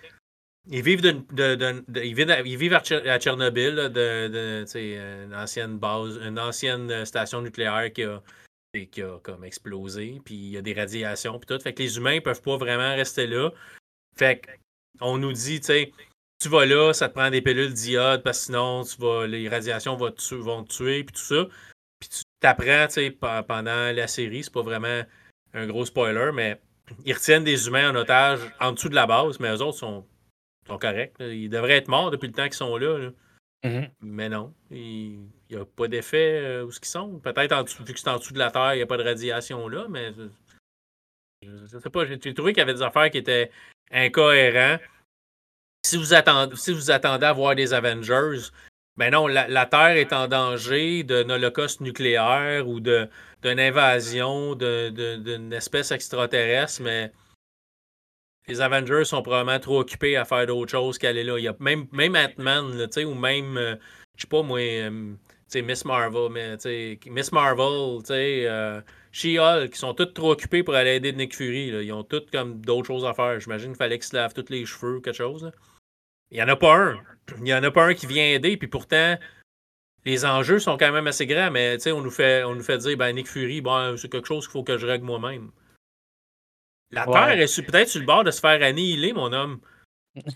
ils 0.70 0.84
vivent, 0.84 1.02
de, 1.02 2.02
ils 2.04 2.58
vivent, 2.58 2.74
à 2.74 3.20
Tchernobyl, 3.20 3.76
de, 3.76 5.26
une 5.26 5.36
ancienne 5.36 5.78
base, 5.78 6.20
une 6.24 6.40
ancienne 6.40 7.06
station 7.06 7.42
nucléaire 7.42 7.92
qui 7.94 8.04
a, 8.04 8.22
qui 8.72 9.02
a 9.02 9.20
comme 9.20 9.44
explosé, 9.44 10.22
puis 10.24 10.36
il 10.36 10.50
y 10.52 10.58
a 10.58 10.62
des 10.62 10.74
radiations, 10.74 11.38
puis 11.40 11.48
tout. 11.48 11.62
Fait 11.62 11.74
que 11.74 11.84
les 11.84 11.98
humains 11.98 12.16
ne 12.16 12.20
peuvent 12.20 12.42
pas 12.42 12.58
vraiment 12.58 12.96
rester 12.96 13.28
là. 13.28 13.52
Fait 14.16 14.42
on 15.00 15.18
nous 15.18 15.34
dit, 15.34 15.60
tu 15.60 15.68
sais, 15.68 15.92
tu 16.42 16.50
vas 16.50 16.66
là, 16.66 16.94
ça 16.94 17.10
te 17.10 17.14
prend 17.14 17.30
des 17.30 17.42
pilules 17.42 17.74
d'iode 17.74 18.24
parce 18.24 18.40
que 18.40 18.46
sinon 18.46 18.84
tu 18.84 18.98
vas, 19.00 19.28
les 19.28 19.48
radiations 19.50 19.96
vont 19.96 20.12
te, 20.12 20.36
vont 20.36 20.64
te 20.64 20.74
tuer, 20.74 21.04
puis 21.04 21.14
tout 21.14 21.22
ça. 21.22 21.48
Puis 22.00 22.10
tu 22.10 22.22
t'apprends, 22.40 22.88
tu 22.88 22.94
sais, 22.94 23.12
pendant 23.12 23.92
la 23.94 24.08
série, 24.08 24.44
c'est 24.44 24.54
pas 24.54 24.64
vraiment 24.64 25.04
un 25.54 25.68
gros 25.68 25.86
spoiler, 25.86 26.32
mais 26.34 26.60
ils 27.06 27.14
retiennent 27.14 27.44
des 27.44 27.68
humains 27.68 27.92
en 27.92 27.96
otage 27.96 28.40
en 28.60 28.72
dessous 28.72 28.90
de 28.90 28.96
la 28.96 29.06
base, 29.06 29.40
mais 29.40 29.50
eux 29.50 29.62
autres 29.62 29.78
sont, 29.78 30.06
sont 30.68 30.78
corrects. 30.78 31.14
Ils 31.20 31.50
devraient 31.50 31.78
être 31.78 31.90
morts 31.90 32.12
depuis 32.12 32.28
le 32.28 32.34
temps 32.34 32.46
qu'ils 32.46 32.54
sont 32.54 32.78
là. 32.78 33.12
Mm-hmm. 33.64 33.90
Mais 34.02 34.30
non, 34.30 34.54
il 34.72 35.28
n'y 35.56 35.62
a 35.62 35.66
pas 35.66 35.88
d'effet 35.88 36.40
euh, 36.40 36.66
où 36.66 36.72
ce 36.72 36.80
qu'ils 36.80 36.90
sont. 36.90 37.20
Peut-être 37.20 37.84
vu 37.84 37.94
que 37.94 38.00
c'est 38.00 38.10
en 38.10 38.18
dessous 38.18 38.34
de 38.34 38.40
la 38.40 38.52
Terre, 38.52 38.74
il 38.74 38.78
n'y 38.78 38.84
a 38.84 38.88
pas 38.88 38.98
de 38.98 39.04
radiation 39.04 39.68
là, 39.68 39.88
mais 39.90 40.14
je, 41.42 41.80
sais 41.80 41.90
pas. 41.90 42.06
J'ai 42.06 42.34
trouvé 42.34 42.54
qu'il 42.54 42.60
y 42.60 42.64
avait 42.64 42.74
des 42.74 42.82
affaires 42.82 43.10
qui 43.10 43.18
étaient 43.18 43.52
incohérentes 43.92 44.82
si 45.84 45.98
vous 45.98 46.14
attendez, 46.14 46.56
si 46.56 46.72
vous 46.72 46.92
attendez 46.92 47.26
à 47.26 47.34
voir 47.34 47.56
des 47.56 47.74
Avengers, 47.74 48.50
ben 48.98 49.12
non, 49.12 49.28
la, 49.28 49.66
Terre 49.66 49.98
est 49.98 50.14
en 50.14 50.28
danger 50.28 51.04
d'un 51.04 51.30
holocauste 51.30 51.82
nucléaire 51.82 52.68
ou 52.68 52.80
d'une 52.80 53.10
invasion 53.44 54.56
d'une 54.56 55.54
espèce 55.54 55.92
extraterrestre, 55.92 56.82
mais 56.82 57.12
les 58.48 58.62
Avengers 58.62 59.06
sont 59.06 59.22
probablement 59.22 59.60
trop 59.60 59.80
occupés 59.80 60.18
à 60.18 60.26
faire 60.26 60.46
d'autres 60.46 60.72
choses 60.72 60.98
qu'aller 60.98 61.24
là. 61.24 61.38
Il 61.38 61.44
y 61.44 61.48
a 61.48 61.56
même, 61.60 61.88
même 61.92 62.16
Ant-Man, 62.16 62.88
ou 63.06 63.14
même, 63.14 63.58
euh, 63.58 63.76
je 64.18 64.22
sais 64.22 64.28
pas 64.28 64.42
moi, 64.44 64.60
euh, 64.60 65.14
Miss 65.56 65.84
Marvel, 65.86 66.30
mais 66.32 66.58
Miss 67.08 67.32
Marvel, 67.32 68.02
euh, 68.10 68.82
She-Hulk, 69.12 69.72
qui 69.72 69.78
sont 69.78 69.94
tous 69.94 70.06
trop 70.08 70.32
occupés 70.32 70.64
pour 70.64 70.76
aller 70.76 70.96
aider 70.96 71.12
Nick 71.14 71.36
Fury. 71.36 71.68
Ils 71.68 71.92
ont 71.92 72.04
tous 72.04 72.26
comme 72.32 72.62
d'autres 72.62 72.88
choses 72.88 73.06
à 73.06 73.14
faire. 73.14 73.40
J'imagine 73.40 73.70
qu'il 73.70 73.78
fallait 73.78 73.98
qu'ils 73.98 74.08
se 74.08 74.16
lavent 74.16 74.34
tous 74.34 74.50
les 74.50 74.66
cheveux 74.66 74.98
ou 74.98 75.02
quelque 75.02 75.16
chose. 75.16 75.52
Il 76.32 76.36
n'y 76.38 76.44
en 76.44 76.48
a 76.48 76.56
pas 76.56 76.76
un. 76.76 77.04
Il 77.38 77.44
n'y 77.44 77.54
en 77.54 77.64
a 77.64 77.72
pas 77.72 77.86
un 77.86 77.94
qui 77.94 78.06
vient 78.06 78.26
aider, 78.26 78.56
puis 78.56 78.68
pourtant, 78.68 79.18
les 80.06 80.26
enjeux 80.26 80.60
sont 80.60 80.78
quand 80.78 80.92
même 80.92 81.08
assez 81.08 81.26
grands, 81.26 81.52
mais 81.52 81.78
on 81.88 82.02
nous 82.02 82.12
fait 82.12 82.44
on 82.44 82.56
nous 82.56 82.64
fait 82.64 82.78
dire 82.78 82.98
ben 82.98 83.14
Nick 83.14 83.28
Fury, 83.28 83.62
c'est 83.98 84.10
quelque 84.10 84.28
chose 84.28 84.46
qu'il 84.46 84.54
faut 84.54 84.64
que 84.64 84.78
je 84.78 84.88
règle 84.88 85.06
moi-même. 85.06 85.52
La 86.92 87.06
Terre 87.06 87.40
est 87.40 87.66
peut-être 87.66 87.90
sur 87.90 88.02
le 88.02 88.06
bord 88.06 88.24
de 88.24 88.32
se 88.32 88.40
faire 88.40 88.62
annihiler, 88.62 89.14
mon 89.14 89.32
homme. 89.32 89.62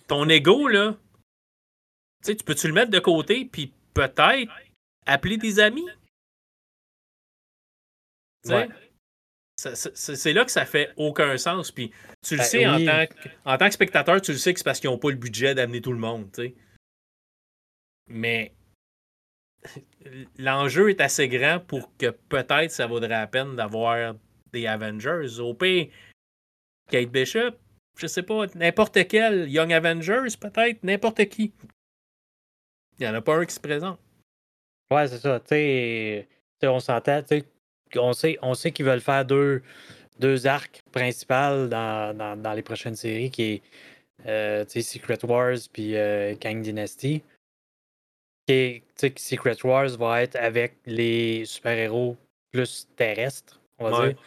Ton 0.08 0.30
ego, 0.30 0.68
là, 0.68 0.96
tu 2.24 2.36
peux-tu 2.36 2.68
le 2.68 2.74
mettre 2.74 2.92
de 2.92 3.00
côté, 3.00 3.46
puis 3.46 3.74
peut-être 3.94 4.52
appeler 5.06 5.38
des 5.38 5.60
amis? 5.60 5.88
Ouais. 8.46 8.70
C'est 9.58 10.34
là 10.34 10.46
que 10.46 10.52
ça 10.52 10.66
fait 10.66 10.94
aucun 10.98 11.38
sens. 11.38 11.72
Puis 11.72 11.92
tu 12.22 12.36
le 12.36 12.40
ben 12.40 12.46
sais, 12.46 12.68
en, 12.68 12.78
tant 12.86 13.08
que, 13.08 13.30
en 13.46 13.58
tant 13.58 13.68
que 13.68 13.74
spectateur, 13.74 14.22
tu 14.22 14.32
le 14.32 14.38
sais 14.38 14.54
que 14.54 14.60
c'est 14.60 14.66
parce 14.66 14.80
qu'ils 14.80 14.90
n'ont 14.90 14.98
pas 14.98 15.10
le 15.10 15.16
budget 15.16 15.56
d'amener 15.56 15.82
tout 15.82 15.94
le 15.94 15.98
monde. 15.98 16.30
Mais 18.08 18.54
l'enjeu 20.38 20.90
est 20.90 21.02
assez 21.02 21.28
grand 21.28 21.60
pour 21.60 21.96
que 21.98 22.12
peut-être 22.12 22.72
ça 22.72 22.86
vaudrait 22.86 23.10
la 23.10 23.28
peine 23.28 23.56
d'avoir 23.56 24.16
des 24.52 24.68
Avengers. 24.68 25.40
Au 25.40 25.54
pire, 25.54 25.88
Kate 26.92 27.10
Bishop, 27.10 27.56
je 27.98 28.08
sais 28.08 28.24
pas, 28.24 28.46
n'importe 28.56 29.08
quel 29.08 29.50
Young 29.50 29.72
Avengers, 29.74 30.38
peut-être, 30.40 30.84
n'importe 30.84 31.26
qui. 31.30 31.54
Il 33.00 33.02
n'y 33.02 33.08
en 33.08 33.16
a 33.16 33.22
pas 33.22 33.38
un 33.38 33.46
qui 33.46 33.56
se 33.56 33.60
présente. 33.60 34.00
Ouais, 34.92 35.08
c'est 35.08 35.18
ça. 35.18 35.40
Tu 35.40 35.48
sais, 35.50 36.28
on 36.64 36.80
s'entend, 36.80 37.22
tu 37.22 37.40
sais, 37.40 37.46
on 37.98 38.14
sait, 38.14 38.38
on 38.42 38.54
sait 38.54 38.72
qu'ils 38.72 38.86
veulent 38.86 39.02
faire 39.02 39.26
deux, 39.26 39.62
deux 40.20 40.48
arcs 40.48 40.82
principaux 40.92 41.68
dans, 41.68 42.54
les 42.56 42.62
prochaines 42.62 42.96
séries, 42.96 43.32
qui 43.32 43.44
est 43.44 43.62
euh, 44.28 44.66
Secret 44.68 45.24
Wars 45.24 45.58
puis 45.72 45.96
euh, 45.96 46.36
Kang 46.36 46.62
Dynasty. 46.62 47.24
Et, 48.48 48.84
Secret 49.18 49.58
Wars 49.64 49.90
va 49.98 50.22
être 50.22 50.36
avec 50.36 50.76
les 50.86 51.46
super-héros 51.46 52.16
plus 52.52 52.88
terrestres, 52.96 53.60
on 53.80 53.90
va 53.90 54.08
dire. 54.08 54.18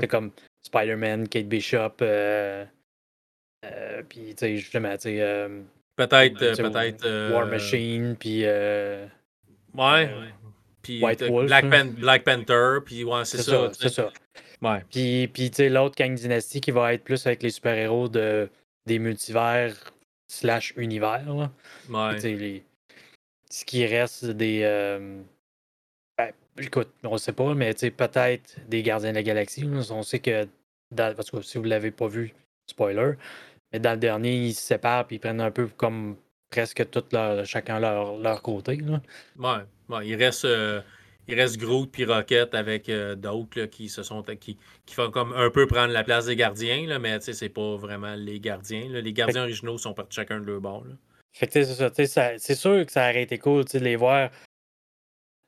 C'est 0.00 0.08
comme 0.08 0.32
Spider-Man, 0.62 1.28
Kate 1.28 1.46
Bishop, 1.46 1.92
euh, 2.02 2.64
euh 3.64 4.02
puis 4.08 4.34
justement, 4.40 4.96
peut-être, 4.96 6.38
peut-être. 6.38 7.32
War 7.32 7.46
Machine, 7.46 8.16
puis. 8.18 8.44
Ouais. 9.74 10.10
Puis 10.82 11.02
White 11.02 11.22
Wolf, 11.24 11.46
Black, 11.98 12.24
Panther, 12.24 12.78
puis 12.84 13.04
ouais, 13.04 13.24
c'est 13.24 13.42
ça. 13.42 13.70
c'est 13.72 13.88
ça. 13.88 14.10
Ouais. 14.62 14.82
Puis, 14.90 15.28
puis 15.28 15.50
tu 15.50 15.56
sais, 15.56 15.68
l'autre 15.68 15.94
Kang 15.96 16.14
Dynasty 16.14 16.60
qui 16.60 16.70
va 16.70 16.92
être 16.94 17.04
plus 17.04 17.26
avec 17.26 17.42
les 17.42 17.50
super-héros 17.50 18.08
de, 18.08 18.48
des 18.86 18.98
multivers 18.98 19.74
slash 20.28 20.74
univers. 20.76 21.24
Là. 21.26 21.50
Ouais. 21.88 22.18
Les, 22.18 22.64
ce 23.50 23.64
qui 23.64 23.86
reste 23.86 24.26
des. 24.26 24.60
Euh, 24.64 25.20
ben, 26.16 26.32
écoute, 26.58 26.88
on 27.02 27.16
sait 27.18 27.32
pas, 27.32 27.54
mais 27.54 27.72
peut-être 27.74 28.56
des 28.68 28.82
Gardiens 28.82 29.10
de 29.10 29.16
la 29.16 29.22
Galaxie. 29.22 29.64
On 29.90 30.02
sait 30.02 30.20
que, 30.20 30.46
dans, 30.90 31.14
parce 31.14 31.30
que 31.30 31.40
si 31.42 31.58
vous 31.58 31.64
l'avez 31.64 31.90
pas 31.90 32.06
vu, 32.06 32.34
spoiler, 32.66 33.12
mais 33.72 33.80
dans 33.80 33.92
le 33.92 33.98
dernier, 33.98 34.34
ils 34.34 34.54
se 34.54 34.62
séparent 34.62 35.06
puis 35.06 35.16
ils 35.16 35.20
prennent 35.20 35.40
un 35.40 35.50
peu 35.50 35.66
comme 35.68 36.16
presque 36.50 36.90
tout 36.90 37.04
leur, 37.12 37.44
chacun 37.46 37.80
leur, 37.80 38.18
leur 38.18 38.42
côté. 38.42 38.76
Là. 38.76 39.00
Ouais 39.38 39.64
il 39.98 40.14
reste. 40.14 40.44
Euh, 40.44 40.80
il 41.28 41.38
reste 41.38 41.58
Groot 41.58 41.88
puis 41.92 42.04
Rocket 42.04 42.54
avec 42.54 42.88
euh, 42.88 43.14
d'autres 43.14 43.66
qui 43.66 43.88
se 43.88 44.02
sont 44.02 44.22
qui, 44.22 44.58
qui 44.84 44.94
font 44.94 45.12
comme 45.12 45.32
un 45.32 45.48
peu 45.50 45.68
prendre 45.68 45.92
la 45.92 46.02
place 46.02 46.26
des 46.26 46.34
gardiens, 46.34 46.88
là, 46.88 46.98
mais 46.98 47.20
c'est 47.20 47.48
pas 47.48 47.76
vraiment 47.76 48.16
les 48.16 48.40
gardiens. 48.40 48.88
Les 48.88 49.12
gardiens 49.12 49.42
originaux 49.42 49.78
sont 49.78 49.94
partis 49.94 50.16
chacun 50.16 50.40
de 50.40 50.46
leur 50.46 50.60
bord. 50.60 50.84
Fait 51.32 51.46
que 51.46 51.62
c'est 51.62 52.38
c'est 52.38 52.54
sûr 52.56 52.84
que 52.84 52.90
ça 52.90 53.08
aurait 53.08 53.22
été 53.22 53.38
cool 53.38 53.64
de 53.64 53.78
les 53.78 53.94
voir. 53.94 54.30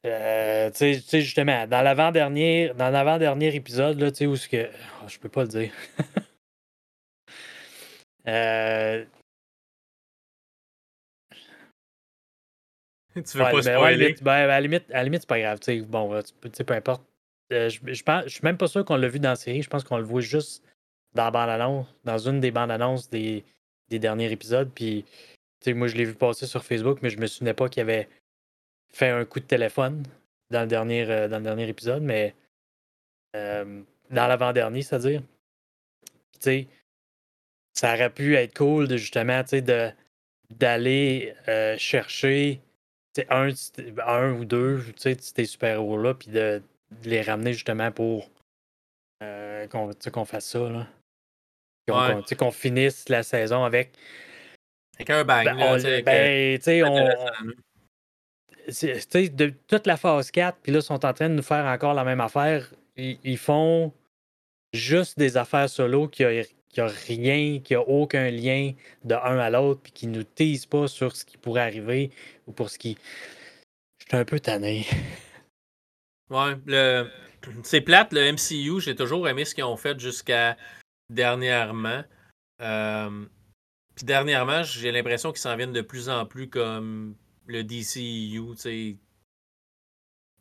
Euh, 0.07 0.71
tu 0.71 0.95
sais, 1.01 1.21
justement, 1.21 1.67
dans 1.67 1.83
l'avant-dernier, 1.83 2.73
dans 2.77 2.91
l'avant-dernier 2.91 3.53
épisode, 3.55 3.99
là, 3.99 4.09
où 4.29 4.37
ce 4.37 4.49
que. 4.49 4.69
Oh, 5.03 5.09
je 5.09 5.19
peux 5.19 5.29
pas 5.29 5.43
le 5.43 5.49
dire. 5.49 5.73
tu 13.25 13.39
veux 13.39 13.45
pas 13.45 13.63
spoiler? 13.63 14.17
Ben, 14.23 14.33
à 14.33 14.47
la 14.47 14.61
limite, 14.61 14.85
à 14.93 15.03
limite 15.05 15.23
c'est 15.23 15.29
pas 15.29 15.41
grave. 15.41 15.61
bon, 15.89 16.23
peu 16.41 16.75
importe. 16.75 17.03
Euh, 17.53 17.69
je, 17.69 17.81
je, 17.87 17.93
je, 17.93 18.29
suis 18.29 18.41
même 18.43 18.57
pas 18.57 18.67
sûr 18.67 18.85
qu'on 18.85 18.97
l'a 18.97 19.09
vu 19.09 19.19
dans 19.19 19.31
la 19.31 19.37
série. 19.37 19.63
Je 19.63 19.69
pense 19.69 19.85
qu'on 19.85 19.99
le 19.99 20.05
voit 20.05 20.21
juste 20.21 20.65
dans 21.15 21.25
la 21.25 21.31
bande-annonce, 21.31 21.87
dans 22.05 22.19
une 22.19 22.41
des 22.41 22.51
bandes-annonces 22.51 23.11
des, 23.11 23.45
des 23.91 23.99
derniers 23.99 24.33
épisodes. 24.33 24.71
Puis, 24.75 25.05
moi, 25.67 25.87
je 25.87 25.97
l'ai 25.97 26.05
vu 26.05 26.15
passer 26.15 26.47
sur 26.47 26.65
Facebook, 26.65 26.99
mais 27.03 27.11
je 27.11 27.19
me 27.19 27.27
souvenais 27.27 27.55
pas 27.55 27.69
qu'il 27.69 27.83
avait 27.83 28.09
fait 28.93 29.11
un 29.11 29.25
coup 29.25 29.41
de 29.41 29.45
téléphone 29.45 30.03
dans 30.51 30.63
le 30.63 30.67
dernier, 30.67 31.09
euh, 31.09 31.29
dans 31.29 31.39
le 31.39 31.45
dernier 31.45 31.69
épisode, 31.69 32.03
mais 32.03 32.35
euh, 33.37 33.83
dans 34.11 34.27
l'avant-dernier, 34.27 34.83
c'est-à-dire. 34.83 35.23
Tu 36.35 36.41
sais, 36.41 36.69
ça 37.75 37.95
aurait 37.95 38.11
pu 38.11 38.37
être 38.37 38.57
cool 38.57 38.89
de 38.89 38.97
justement, 38.97 39.43
tu 39.43 39.61
sais, 39.61 39.95
d'aller 40.51 41.35
euh, 41.49 41.77
chercher 41.79 42.61
un, 43.29 43.51
un 44.07 44.33
ou 44.33 44.45
deux 44.45 44.83
tu 44.87 44.93
sais, 44.97 45.17
ces 45.21 45.45
super-héros-là, 45.45 46.15
puis 46.15 46.29
de, 46.31 46.63
les 47.05 47.23
ramener 47.23 47.53
justement 47.53 47.91
pour 47.91 48.31
qu'on 49.71 50.25
fasse 50.25 50.47
ça. 50.47 50.69
Là. 50.69 50.87
Qu'on 52.39 52.51
finisse 52.51 53.09
la 53.09 53.23
saison 53.23 53.65
avec. 53.65 53.93
Avec 54.97 55.11
un 55.11 55.25
bang. 55.25 55.45
Ben, 55.45 55.57
on, 55.59 56.03
ben, 56.03 56.61
on, 56.85 57.53
de 58.67 59.55
toute 59.67 59.87
la 59.87 59.97
phase 59.97 60.31
4, 60.31 60.59
puis 60.63 60.73
là, 60.73 60.79
ils 60.79 60.83
sont 60.83 61.05
en 61.05 61.13
train 61.13 61.29
de 61.29 61.35
nous 61.35 61.43
faire 61.43 61.65
encore 61.65 61.95
la 61.95 62.05
même 62.05 62.21
affaire. 62.21 62.73
Ils, 62.97 63.39
font 63.39 63.93
juste 64.73 65.19
des 65.19 65.37
affaires 65.37 65.69
solo 65.69 66.09
qui 66.09 66.25
a, 66.25 66.43
qui 66.73 66.81
a 66.81 66.87
rien, 66.87 67.61
qui 67.61 67.75
a 67.75 67.83
aucun 67.83 68.31
lien 68.31 68.73
de 69.05 69.15
un 69.15 69.39
à 69.39 69.51
l'autre, 69.51 69.83
puis 69.83 69.93
qui 69.93 70.07
nous 70.07 70.25
teasent 70.25 70.67
pas 70.67 70.89
sur 70.89 71.15
ce 71.15 71.25
qui 71.25 71.37
pourrait 71.37 71.63
arriver 71.63 72.11
ou 72.47 72.53
pour 72.53 72.71
ce 72.71 72.79
qui. 72.79 72.97
Je 73.99 74.07
suis 74.09 74.17
un 74.17 74.25
peu 74.25 74.41
tanné. 74.41 74.87
Ouais, 76.31 76.57
le... 76.65 77.11
c'est 77.63 77.83
plate, 77.83 78.15
le 78.15 78.33
MCU, 78.33 78.81
j'ai 78.81 78.95
toujours 78.95 79.29
aimé 79.29 79.45
ce 79.45 79.55
qu'ils 79.55 79.65
ont 79.65 79.77
fait 79.77 80.01
jusqu'à 80.01 80.57
dernièrement. 81.11 82.03
Euh, 82.63 83.27
puis 83.95 84.07
dernièrement, 84.07 84.63
j'ai 84.63 84.93
l'impression 84.93 85.31
qu'ils 85.31 85.43
s'en 85.43 85.57
viennent 85.57 85.75
de 85.75 85.83
plus 85.83 86.09
en 86.09 86.25
plus 86.25 86.49
comme 86.49 87.17
le 87.47 87.63
DCU, 87.65 88.41
tu 88.53 88.57
sais. 88.57 88.97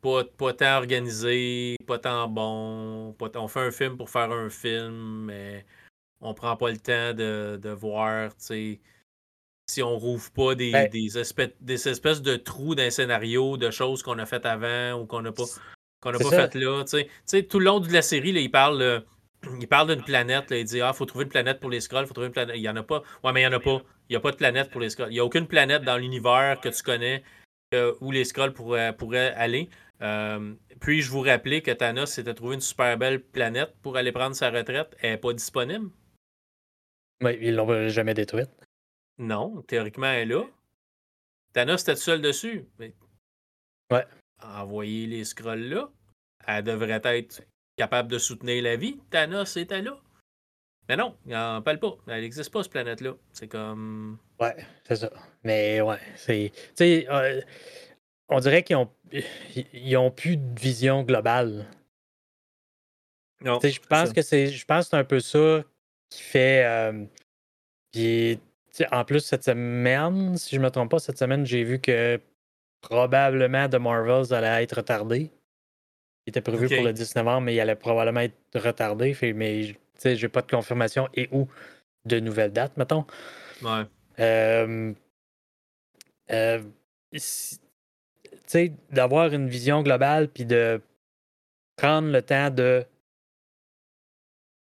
Pas, 0.01 0.23
pas 0.23 0.53
tant 0.53 0.77
organisé, 0.77 1.75
pas 1.85 1.99
tant 1.99 2.27
bon. 2.27 3.15
On 3.19 3.47
fait 3.47 3.59
un 3.59 3.71
film 3.71 3.97
pour 3.97 4.09
faire 4.09 4.31
un 4.31 4.49
film, 4.49 5.25
mais 5.25 5.65
on 6.21 6.33
prend 6.33 6.55
pas 6.55 6.71
le 6.71 6.77
temps 6.77 7.13
de, 7.13 7.59
de 7.61 7.69
voir, 7.69 8.31
si 8.39 8.79
on 9.81 9.97
rouvre 9.97 10.31
pas 10.31 10.55
des, 10.55 10.71
ben 10.71 10.89
des, 10.89 11.17
espèces, 11.17 11.53
des 11.59 11.87
espèces 11.87 12.21
de 12.21 12.35
trous 12.35 12.75
d'un 12.75 12.89
scénario, 12.89 13.57
de 13.57 13.71
choses 13.71 14.03
qu'on 14.03 14.19
a 14.19 14.25
faites 14.25 14.45
avant 14.45 14.99
ou 14.99 15.05
qu'on 15.05 15.21
n'a 15.21 15.31
pas, 15.31 15.45
qu'on 16.01 16.11
pas 16.11 16.29
faites 16.29 16.55
là. 16.55 16.83
Tout 17.49 17.59
le 17.59 17.65
long 17.65 17.79
de 17.79 17.91
la 17.91 18.01
série, 18.01 18.31
là, 18.31 18.39
il 18.39 18.51
parle 18.51 19.03
il 19.59 19.67
parle 19.67 19.95
d'une 19.95 20.03
planète, 20.03 20.45
il 20.51 20.65
dit 20.65 20.81
Ah, 20.81 20.93
faut 20.93 21.05
trouver 21.05 21.23
une 21.23 21.29
planète 21.29 21.59
pour 21.59 21.69
les 21.69 21.81
scrolls, 21.81 22.05
faut 22.05 22.13
trouver 22.13 22.27
une 22.27 22.33
planète. 22.33 22.55
Il 22.57 22.61
y 22.61 22.69
en 22.69 22.75
a 22.75 22.83
pas. 22.83 23.03
Ouais, 23.23 23.31
mais 23.33 23.41
il 23.41 23.43
y 23.43 23.47
en 23.47 23.53
a 23.53 23.59
pas. 23.59 23.81
Il 24.09 24.13
n'y 24.13 24.15
a 24.15 24.19
pas 24.19 24.31
de 24.31 24.35
planète 24.35 24.69
pour 24.69 24.81
les 24.81 24.89
scrolls. 24.89 25.09
Il 25.09 25.13
n'y 25.13 25.19
a 25.19 25.25
aucune 25.25 25.47
planète 25.47 25.83
dans 25.83 25.97
l'univers 25.97 26.59
que 26.61 26.69
tu 26.69 26.83
connais 26.83 27.23
euh, 27.73 27.93
où 28.01 28.11
les 28.11 28.25
scrolls 28.25 28.53
pourraient, 28.53 28.95
pourraient 28.95 29.33
aller. 29.35 29.69
Euh, 30.01 30.53
puis 30.79 31.01
je 31.01 31.09
vous 31.09 31.21
rappelais 31.21 31.61
que 31.61 31.71
Thanos 31.71 32.11
s'était 32.11 32.33
trouvé 32.33 32.55
une 32.55 32.61
super 32.61 32.97
belle 32.97 33.21
planète 33.21 33.73
pour 33.81 33.97
aller 33.97 34.11
prendre 34.11 34.35
sa 34.35 34.49
retraite. 34.49 34.95
Elle 35.01 35.11
n'est 35.11 35.17
pas 35.17 35.33
disponible. 35.33 35.89
Oui, 37.21 37.37
ils 37.41 37.55
l'ont 37.55 37.89
jamais 37.89 38.13
détruite. 38.13 38.49
Non, 39.17 39.61
théoriquement, 39.63 40.07
elle 40.07 40.31
est 40.31 40.33
là. 40.33 40.43
Thanos 41.53 41.81
était 41.81 41.95
seul 41.95 42.21
dessus. 42.21 42.65
Mais... 42.79 42.93
Ouais. 43.91 44.05
Envoyer 44.41 45.05
les 45.07 45.23
scrolls 45.23 45.69
là. 45.69 45.89
Elle 46.47 46.63
devrait 46.63 47.01
être 47.03 47.43
capable 47.77 48.09
de 48.09 48.17
soutenir 48.17 48.63
la 48.63 48.75
vie, 48.75 48.99
Thanos 49.09 49.57
était 49.57 49.81
là. 49.81 49.99
Mais 50.89 50.95
non, 50.95 51.15
il 51.25 51.31
n'en 51.31 51.61
parle 51.61 51.79
pas. 51.79 51.95
Elle 52.07 52.21
n'existe 52.21 52.51
pas, 52.51 52.63
cette 52.63 52.71
planète-là. 52.71 53.13
C'est 53.31 53.47
comme. 53.47 54.17
Ouais, 54.39 54.55
c'est 54.83 54.95
ça. 54.95 55.11
Mais 55.43 55.79
ouais, 55.81 55.99
c'est. 56.15 56.51
Tu 56.53 56.61
sais, 56.75 57.07
euh, 57.09 57.39
on 58.27 58.39
dirait 58.39 58.63
qu'ils 58.63 58.77
ont, 58.77 58.91
ils 59.73 59.97
ont 59.97 60.11
plus 60.11 60.37
de 60.37 60.59
vision 60.59 61.03
globale. 61.03 61.67
Non. 63.41 63.59
je 63.63 63.79
pense 63.79 64.11
que 64.11 64.21
c'est. 64.21 64.47
Je 64.47 64.65
pense 64.65 64.89
c'est 64.89 64.97
un 64.97 65.03
peu 65.03 65.19
ça 65.19 65.63
qui 66.11 66.21
fait. 66.21 66.63
Euh, 66.65 67.05
puis, 67.91 68.39
en 68.91 69.03
plus, 69.03 69.21
cette 69.21 69.43
semaine, 69.43 70.37
si 70.37 70.55
je 70.55 70.61
ne 70.61 70.65
me 70.65 70.69
trompe 70.69 70.91
pas, 70.91 70.99
cette 70.99 71.17
semaine, 71.17 71.45
j'ai 71.45 71.63
vu 71.63 71.79
que 71.79 72.21
probablement 72.81 73.67
The 73.67 73.75
Marvels 73.75 74.33
allait 74.33 74.63
être 74.63 74.77
retardé. 74.77 75.31
Il 76.25 76.29
était 76.29 76.41
prévu 76.41 76.67
pour 76.67 76.85
le 76.85 76.93
10 76.93 77.15
novembre, 77.15 77.41
mais 77.41 77.55
il 77.55 77.59
allait 77.59 77.75
probablement 77.75 78.19
être 78.19 78.35
retardé. 78.55 79.13
Fait, 79.13 79.33
mais 79.33 79.75
j'ai 80.03 80.29
pas 80.29 80.41
de 80.41 80.51
confirmation 80.51 81.09
et 81.15 81.27
ou 81.31 81.47
de 82.05 82.19
nouvelles 82.19 82.53
dates, 82.53 82.77
mettons. 82.77 83.05
Ouais. 83.63 83.83
Euh, 84.19 84.93
euh, 86.31 86.61
d'avoir 88.91 89.33
une 89.33 89.47
vision 89.47 89.81
globale 89.81 90.27
puis 90.27 90.45
de 90.45 90.81
prendre 91.77 92.11
le 92.11 92.21
temps 92.21 92.49
de 92.49 92.85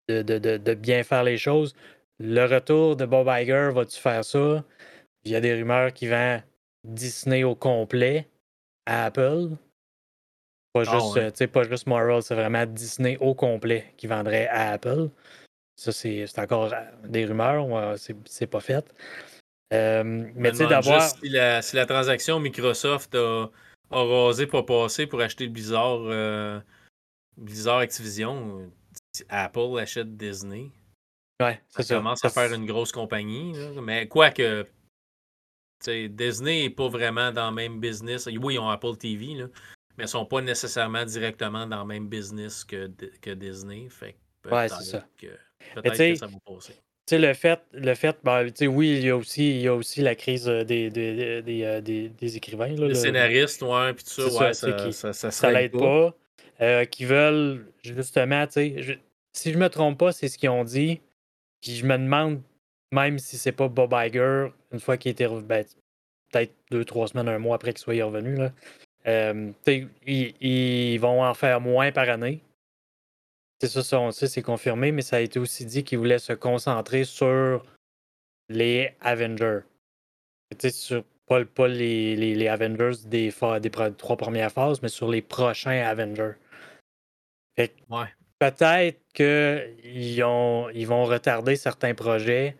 de, 0.09 0.37
de, 0.37 0.57
de, 0.57 0.73
bien 0.73 1.03
faire 1.03 1.23
les 1.23 1.37
choses. 1.37 1.75
Le 2.19 2.45
retour 2.45 2.95
de 2.95 3.05
Bob 3.05 3.27
Iger, 3.29 3.69
va-tu 3.73 3.99
faire 3.99 4.25
ça? 4.25 4.63
Il 5.23 5.31
y 5.31 5.35
a 5.35 5.41
des 5.41 5.53
rumeurs 5.53 5.93
qui 5.93 6.07
vont 6.07 6.41
Disney 6.83 7.43
au 7.43 7.55
complet 7.55 8.27
à 8.85 9.05
Apple. 9.05 9.49
Pas, 10.73 10.83
ah 10.87 10.99
juste, 10.99 11.47
pas 11.47 11.63
juste 11.63 11.87
Marvel, 11.87 12.21
c'est 12.21 12.35
vraiment 12.35 12.65
Disney 12.65 13.17
au 13.19 13.33
complet 13.33 13.93
qui 13.97 14.07
vendrait 14.07 14.47
à 14.47 14.71
Apple. 14.71 15.09
Ça, 15.75 15.91
c'est 15.91 16.27
encore 16.37 16.73
euh, 16.73 17.07
des 17.07 17.25
rumeurs, 17.25 17.95
c'est 17.97 18.47
pas 18.47 18.59
fait. 18.59 18.93
Euh, 19.73 20.03
mais 20.35 20.51
tu 20.51 20.57
sais, 20.57 20.67
d'avoir. 20.67 21.01
Si 21.01 21.29
la, 21.29 21.61
si 21.61 21.75
la, 21.75 21.85
transaction 21.85 22.39
Microsoft 22.39 23.15
a, 23.15 23.49
a, 23.91 24.03
rasé 24.03 24.47
pas 24.47 24.63
passé 24.63 25.07
pour 25.07 25.21
acheter 25.21 25.47
Blizzard, 25.47 26.01
euh, 26.01 26.59
Blizzard 27.37 27.77
Activision, 27.77 28.69
Apple 29.29 29.79
achète 29.79 30.15
Disney. 30.17 30.71
Ouais, 31.41 31.61
ça, 31.69 31.83
ça 31.83 31.95
commence 31.95 32.23
à 32.25 32.29
faire 32.29 32.53
une 32.53 32.65
grosse 32.65 32.91
compagnie. 32.91 33.53
Mais 33.81 34.07
quoi 34.07 34.31
que. 34.31 34.65
Disney 35.85 36.63
n'est 36.63 36.69
pas 36.69 36.89
vraiment 36.89 37.31
dans 37.31 37.49
le 37.49 37.55
même 37.55 37.79
business. 37.79 38.27
Oui, 38.27 38.55
ils 38.55 38.59
ont 38.59 38.69
Apple 38.69 38.97
TV, 38.97 39.35
là, 39.35 39.45
mais 39.97 40.03
ils 40.03 40.09
sont 40.09 40.25
pas 40.25 40.41
nécessairement 40.41 41.05
directement 41.05 41.65
dans 41.65 41.79
le 41.79 41.87
même 41.87 42.09
business 42.09 42.65
que, 42.65 42.91
que 43.21 43.31
Disney. 43.31 43.87
Fait 43.89 44.17
ouais, 44.51 44.67
c'est 44.67 44.83
ça. 44.83 45.07
peut-être 45.75 45.97
que 45.97 46.15
ça 46.15 46.27
va 46.27 46.37
passer. 46.45 46.73
le 47.11 47.33
fait, 47.33 47.61
le 47.71 47.95
fait 47.95 48.17
ben, 48.23 48.49
oui, 48.63 48.97
il 48.97 49.05
y, 49.05 49.09
a 49.09 49.15
aussi, 49.15 49.51
il 49.51 49.61
y 49.61 49.67
a 49.69 49.75
aussi 49.75 50.01
la 50.01 50.15
crise 50.15 50.49
euh, 50.49 50.65
des, 50.65 50.89
des, 50.89 51.41
des, 51.41 51.63
euh, 51.63 51.79
des, 51.79 52.35
écrivains. 52.35 52.75
Là, 52.75 52.87
les 52.89 52.95
scénaristes, 52.95 53.61
ouais, 53.61 53.93
puis 53.93 54.03
tout 54.03 54.29
ça, 54.29 54.47
ouais, 54.47 54.53
ça, 54.53 54.71
qui, 54.73 54.91
ça, 54.91 55.13
ça, 55.13 55.31
ça 55.31 55.49
l'aide 55.49 55.71
pas. 55.71 56.13
Euh, 56.61 56.83
qui 56.83 57.05
veulent, 57.05 57.65
justement, 57.83 58.45
je, 58.53 58.93
si 59.31 59.53
je 59.53 59.57
me 59.57 59.69
trompe 59.69 59.97
pas, 59.97 60.11
c'est 60.11 60.27
ce 60.27 60.37
qu'ils 60.37 60.49
ont 60.49 60.65
dit. 60.65 60.99
Puis 61.61 61.75
je 61.75 61.85
me 61.85 61.97
demande, 61.97 62.41
même 62.91 63.17
si 63.17 63.37
c'est 63.37 63.53
pas 63.53 63.69
Bob 63.69 63.93
Iger, 63.93 64.47
une 64.73 64.79
fois 64.79 64.97
qu'il 64.97 65.11
était 65.11 65.27
ben, 65.27 65.65
peut-être 66.31 66.53
deux, 66.69 66.83
trois 66.83 67.07
semaines, 67.07 67.29
un 67.29 67.39
mois 67.39 67.55
après 67.55 67.73
qu'il 67.73 67.79
soit 67.79 68.03
revenu, 68.03 68.35
là, 68.35 68.51
euh, 69.07 69.51
ils, 70.05 70.97
vont 70.99 71.23
en 71.23 71.33
faire 71.33 71.61
moins 71.61 71.91
par 71.91 72.09
année. 72.09 72.41
C'est 73.61 73.69
ça, 73.69 73.99
on 73.99 74.11
sait, 74.11 74.27
c'est 74.27 74.41
confirmé, 74.41 74.91
mais 74.91 75.01
ça 75.01 75.17
a 75.17 75.19
été 75.19 75.39
aussi 75.39 75.65
dit 75.65 75.83
qu'ils 75.83 75.97
voulaient 75.97 76.19
se 76.19 76.33
concentrer 76.33 77.03
sur 77.05 77.65
les 78.49 78.95
Avengers. 79.01 79.61
Sur, 80.71 81.03
pas, 81.25 81.67
les, 81.67 82.47
Avengers 82.47 83.05
des, 83.05 83.31
trois 83.31 84.17
premières 84.17 84.51
phases, 84.51 84.81
mais 84.81 84.89
sur 84.89 85.09
les 85.09 85.21
prochains 85.21 85.81
Avengers. 85.81 86.33
Peut-être 88.39 89.01
qu'ils 89.13 90.17
ils 90.73 90.85
vont 90.87 91.05
retarder 91.05 91.55
certains 91.55 91.93
projets, 91.93 92.55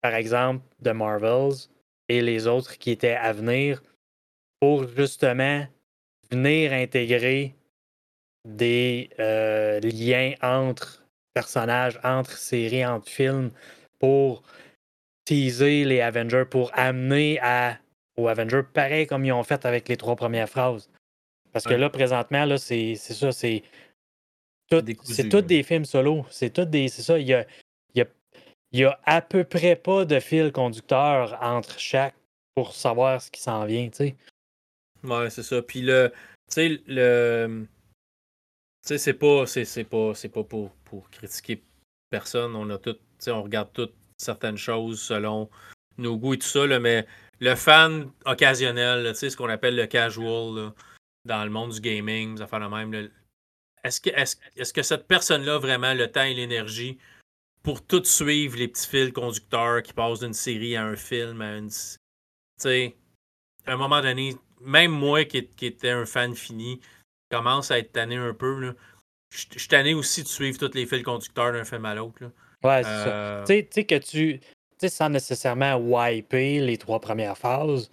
par 0.00 0.14
exemple 0.14 0.64
de 0.80 0.90
Marvels, 0.92 1.68
et 2.08 2.22
les 2.22 2.46
autres 2.46 2.78
qui 2.78 2.90
étaient 2.90 3.14
à 3.14 3.32
venir 3.32 3.82
pour 4.60 4.88
justement 4.88 5.66
venir 6.30 6.72
intégrer 6.72 7.54
des 8.46 9.10
euh, 9.18 9.80
liens 9.80 10.34
entre 10.40 11.04
personnages, 11.34 12.00
entre 12.02 12.32
séries, 12.32 12.86
entre 12.86 13.08
films, 13.08 13.50
pour 13.98 14.42
teaser 15.24 15.84
les 15.84 16.00
Avengers, 16.00 16.44
pour 16.48 16.70
amener 16.74 17.38
à, 17.42 17.78
aux 18.16 18.28
Avengers, 18.28 18.62
pareil 18.72 19.06
comme 19.06 19.24
ils 19.24 19.32
ont 19.32 19.42
fait 19.42 19.66
avec 19.66 19.88
les 19.88 19.96
trois 19.96 20.16
premières 20.16 20.48
phrases. 20.48 20.88
Parce 21.52 21.64
que 21.64 21.74
là, 21.74 21.88
présentement, 21.88 22.44
là, 22.44 22.58
c'est 22.58 22.96
ça, 22.96 23.32
c'est. 23.32 23.62
C'est 25.02 25.28
tous 25.28 25.42
des 25.42 25.62
films 25.62 25.84
solo. 25.84 26.26
C'est 26.30 26.50
tout 26.50 26.64
des. 26.64 26.88
C'est 26.88 27.02
ça. 27.02 27.18
Il 27.18 27.26
y 27.26 27.34
a, 27.34 27.46
il 27.94 27.98
y, 27.98 28.00
a, 28.02 28.06
il 28.72 28.80
y 28.80 28.84
a 28.84 28.98
à 29.04 29.22
peu 29.22 29.44
près 29.44 29.76
pas 29.76 30.04
de 30.04 30.18
fil 30.20 30.52
conducteur 30.52 31.38
entre 31.40 31.78
chaque 31.78 32.14
pour 32.54 32.74
savoir 32.74 33.20
ce 33.20 33.30
qui 33.30 33.40
s'en 33.40 33.64
vient, 33.64 33.88
tu 33.88 33.96
sais. 33.96 34.16
Ouais, 35.04 35.30
c'est 35.30 35.42
ça. 35.42 35.62
Puis 35.62 35.82
le. 35.82 36.12
Tu 36.48 36.54
sais, 36.54 36.80
le. 36.86 37.66
Tu 38.82 38.88
sais, 38.88 38.98
c'est 38.98 39.14
pas. 39.14 39.46
C'est 39.46 39.84
pas, 39.84 40.12
pas 40.14 40.44
pour, 40.44 40.70
pour 40.84 41.10
critiquer 41.10 41.62
personne. 42.10 42.56
On 42.56 42.68
a 42.70 42.78
tout. 42.78 42.94
Tu 42.94 43.00
sais, 43.18 43.30
on 43.30 43.42
regarde 43.42 43.72
toutes 43.72 43.94
certaines 44.18 44.56
choses 44.56 45.00
selon 45.00 45.48
nos 45.98 46.16
goûts 46.16 46.34
et 46.34 46.38
tout 46.38 46.46
ça, 46.46 46.66
là, 46.66 46.78
mais 46.78 47.06
le 47.40 47.54
fan 47.54 48.10
occasionnel, 48.24 49.06
tu 49.12 49.14
sais, 49.14 49.30
ce 49.30 49.36
qu'on 49.36 49.48
appelle 49.48 49.76
le 49.76 49.86
casual 49.86 50.72
dans 51.24 51.44
le 51.44 51.50
monde 51.50 51.72
du 51.72 51.80
gaming, 51.80 52.38
ça 52.38 52.46
fait 52.46 52.58
le 52.58 52.68
même. 52.68 53.10
Est-ce 53.86 54.00
que, 54.00 54.10
est 54.10 54.36
-ce, 54.56 54.72
que 54.72 54.82
cette 54.82 55.06
personne-là 55.06 55.58
vraiment 55.58 55.94
le 55.94 56.10
temps 56.10 56.24
et 56.24 56.34
l'énergie 56.34 56.98
pour 57.62 57.84
tout 57.84 58.02
suivre 58.04 58.58
les 58.58 58.66
petits 58.66 58.88
fils 58.88 59.12
conducteurs 59.12 59.80
qui 59.82 59.92
passent 59.92 60.20
d'une 60.20 60.34
série 60.34 60.74
à 60.74 60.84
un 60.84 60.96
film, 60.96 61.40
à 61.40 61.56
une. 61.56 61.68
Tu 61.68 61.98
sais, 62.58 62.96
à 63.64 63.74
un 63.74 63.76
moment 63.76 64.00
donné, 64.00 64.34
même 64.60 64.90
moi 64.90 65.24
qui, 65.24 65.46
qui 65.46 65.66
étais 65.66 65.90
un 65.90 66.04
fan 66.04 66.34
fini, 66.34 66.80
commence 67.30 67.70
à 67.70 67.78
être 67.78 67.92
tanné 67.92 68.16
un 68.16 68.34
peu. 68.34 68.58
Là. 68.60 68.74
Je, 69.30 69.58
suis 69.58 69.68
tanné 69.68 69.94
aussi 69.94 70.24
de 70.24 70.28
suivre 70.28 70.58
tous 70.58 70.74
les 70.74 70.86
fils 70.86 71.04
conducteurs 71.04 71.52
d'un 71.52 71.64
film 71.64 71.84
à 71.84 71.94
l'autre. 71.94 72.24
Ouais, 72.64 72.82
c'est 72.82 73.04
ça. 73.04 73.08
Euh, 73.08 73.44
tu 73.44 73.66
sais 73.70 73.84
que 73.84 73.98
tu. 73.98 74.40
Tu 74.40 74.48
sais, 74.80 74.88
sans 74.88 75.10
nécessairement 75.10 75.76
wiper 75.76 76.60
les 76.60 76.76
trois 76.76 77.00
premières 77.00 77.38
phases, 77.38 77.88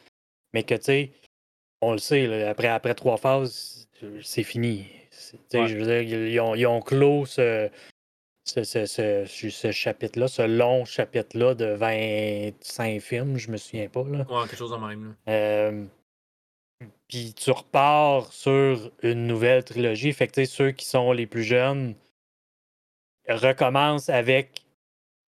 mais 0.53 0.63
que 0.63 0.75
tu 0.75 0.83
sais, 0.83 1.11
on 1.81 1.91
le 1.91 1.99
sait, 1.99 2.45
après, 2.45 2.67
après 2.67 2.95
trois 2.95 3.17
phases, 3.17 3.87
c'est 4.23 4.43
fini. 4.43 4.87
Je 5.51 5.77
veux 5.77 5.85
dire, 5.85 6.01
ils 6.01 6.39
ont, 6.39 6.55
ils 6.55 6.65
ont 6.65 6.81
clos 6.81 7.25
ce, 7.25 7.69
ce, 8.45 8.63
ce, 8.63 9.25
ce, 9.25 9.71
chapitre-là, 9.71 10.27
ce 10.27 10.41
long 10.41 10.85
chapitre-là 10.85 11.55
de 11.55 11.65
25 11.65 12.99
films, 12.99 13.37
je 13.37 13.51
me 13.51 13.57
souviens 13.57 13.87
pas. 13.87 14.03
Là. 14.03 14.25
Ouais, 14.29 14.47
quelque 14.47 14.57
chose 14.57 14.71
de 14.71 14.77
même. 14.77 15.15
Euh, 15.29 15.85
puis 17.07 17.33
tu 17.33 17.51
repars 17.51 18.31
sur 18.33 18.91
une 19.01 19.27
nouvelle 19.27 19.63
trilogie. 19.63 20.11
Fait 20.13 20.27
que 20.27 20.45
ceux 20.45 20.71
qui 20.71 20.85
sont 20.85 21.11
les 21.11 21.25
plus 21.25 21.43
jeunes 21.43 21.95
recommencent 23.29 24.09
avec 24.09 24.65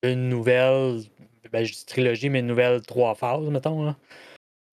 une 0.04 0.30
nouvelle, 0.30 1.02
ben, 1.52 1.64
je 1.64 1.74
dis 1.74 1.86
trilogie, 1.86 2.30
mais 2.30 2.40
une 2.40 2.48
nouvelle 2.48 2.82
trois 2.82 3.16
phases, 3.16 3.48
mettons. 3.50 3.96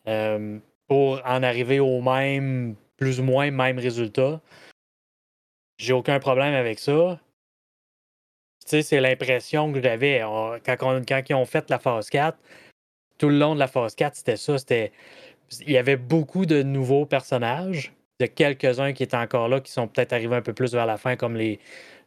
Euh, 0.08 0.58
pour 0.88 1.22
en 1.24 1.42
arriver 1.42 1.80
au 1.80 2.00
même, 2.02 2.74
plus 2.96 3.20
ou 3.20 3.22
moins 3.22 3.50
même 3.50 3.78
résultat. 3.78 4.40
J'ai 5.82 5.94
aucun 5.94 6.20
problème 6.20 6.54
avec 6.54 6.78
ça. 6.78 7.18
Tu 8.64 8.68
sais, 8.68 8.82
c'est 8.82 9.00
l'impression 9.00 9.72
que 9.72 9.82
j'avais 9.82 10.20
quand, 10.64 10.76
quand 10.78 11.22
ils 11.28 11.34
ont 11.34 11.44
fait 11.44 11.68
la 11.70 11.80
phase 11.80 12.08
4. 12.08 12.38
Tout 13.18 13.28
le 13.28 13.36
long 13.36 13.54
de 13.54 13.58
la 13.58 13.66
phase 13.66 13.96
4, 13.96 14.14
c'était 14.14 14.36
ça. 14.36 14.58
C'était 14.58 14.92
il 15.60 15.72
y 15.72 15.76
avait 15.76 15.96
beaucoup 15.96 16.46
de 16.46 16.62
nouveaux 16.62 17.04
personnages. 17.04 17.92
Il 18.20 18.22
y 18.22 18.26
a 18.26 18.28
quelques-uns 18.28 18.92
qui 18.92 19.02
étaient 19.02 19.16
encore 19.16 19.48
là, 19.48 19.60
qui 19.60 19.72
sont 19.72 19.88
peut-être 19.88 20.12
arrivés 20.12 20.36
un 20.36 20.42
peu 20.42 20.52
plus 20.52 20.72
vers 20.72 20.86
la 20.86 20.98
fin, 20.98 21.16
comme 21.16 21.34
les 21.34 21.58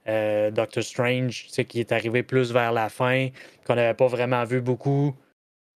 euh, 0.08 0.52
Doctor 0.52 0.82
Strange, 0.82 1.48
qui 1.68 1.82
est 1.82 1.92
arrivé 1.92 2.24
plus 2.24 2.54
vers 2.54 2.72
la 2.72 2.88
fin, 2.88 3.28
qu'on 3.66 3.76
n'avait 3.76 3.94
pas 3.94 4.08
vraiment 4.08 4.46
vu 4.46 4.62
beaucoup 4.62 5.14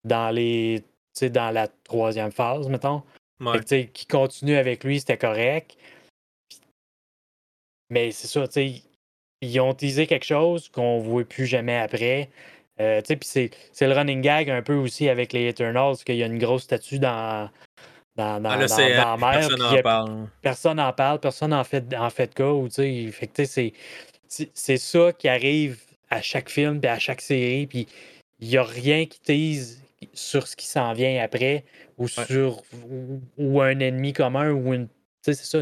dans 0.04 0.30
les 0.30 0.82
dans 1.20 1.50
la 1.50 1.68
troisième 1.68 2.32
phase, 2.32 2.66
mettons. 2.70 3.02
qui 3.92 4.06
continue 4.06 4.56
avec 4.56 4.84
lui, 4.84 5.00
c'était 5.00 5.18
correct. 5.18 5.76
Mais 7.90 8.12
c'est 8.12 8.26
ça, 8.26 8.46
ils 9.42 9.60
ont 9.60 9.74
teasé 9.74 10.06
quelque 10.06 10.24
chose 10.24 10.68
qu'on 10.68 10.98
ne 10.98 11.02
voit 11.02 11.24
plus 11.24 11.46
jamais 11.46 11.76
après. 11.76 12.30
Euh, 12.80 13.02
c'est, 13.22 13.50
le 13.80 13.92
running 13.92 14.22
gag 14.22 14.48
un 14.48 14.62
peu 14.62 14.74
aussi 14.74 15.08
avec 15.08 15.32
les 15.32 15.48
Eternals, 15.48 15.96
qu'il 16.04 16.16
y 16.16 16.22
a 16.22 16.26
une 16.26 16.38
grosse 16.38 16.62
statue 16.62 16.98
dans, 16.98 17.50
dans, 18.16 18.40
dans, 18.40 18.50
la 18.50 18.56
mer. 18.56 18.68
Personne 18.68 19.58
n'en 19.58 19.82
parle. 19.82 20.28
Personne 20.40 20.76
n'en 20.76 20.92
parle, 20.92 21.20
personne 21.20 21.50
n'en 21.50 21.64
fait, 21.64 21.94
en 21.94 22.10
fait 22.10 22.34
cas. 22.34 22.52
c'est, 23.44 23.72
c'est 24.28 24.76
ça 24.78 25.12
qui 25.12 25.28
arrive 25.28 25.80
à 26.08 26.22
chaque 26.22 26.48
film 26.48 26.80
et 26.82 26.88
à 26.88 26.98
chaque 26.98 27.20
série. 27.20 27.66
Puis 27.66 27.86
il 28.40 28.48
n'y 28.48 28.56
a 28.56 28.64
rien 28.64 29.04
qui 29.06 29.20
tease 29.20 29.82
sur 30.14 30.46
ce 30.46 30.56
qui 30.56 30.66
s'en 30.66 30.92
vient 30.92 31.22
après 31.22 31.64
ou 31.98 32.08
sur 32.08 32.62
ou, 33.36 33.60
un 33.60 33.78
ennemi 33.78 34.12
commun 34.12 34.50
ou 34.50 34.72
une. 34.72 34.88
C'est 35.22 35.34
ça, 35.34 35.58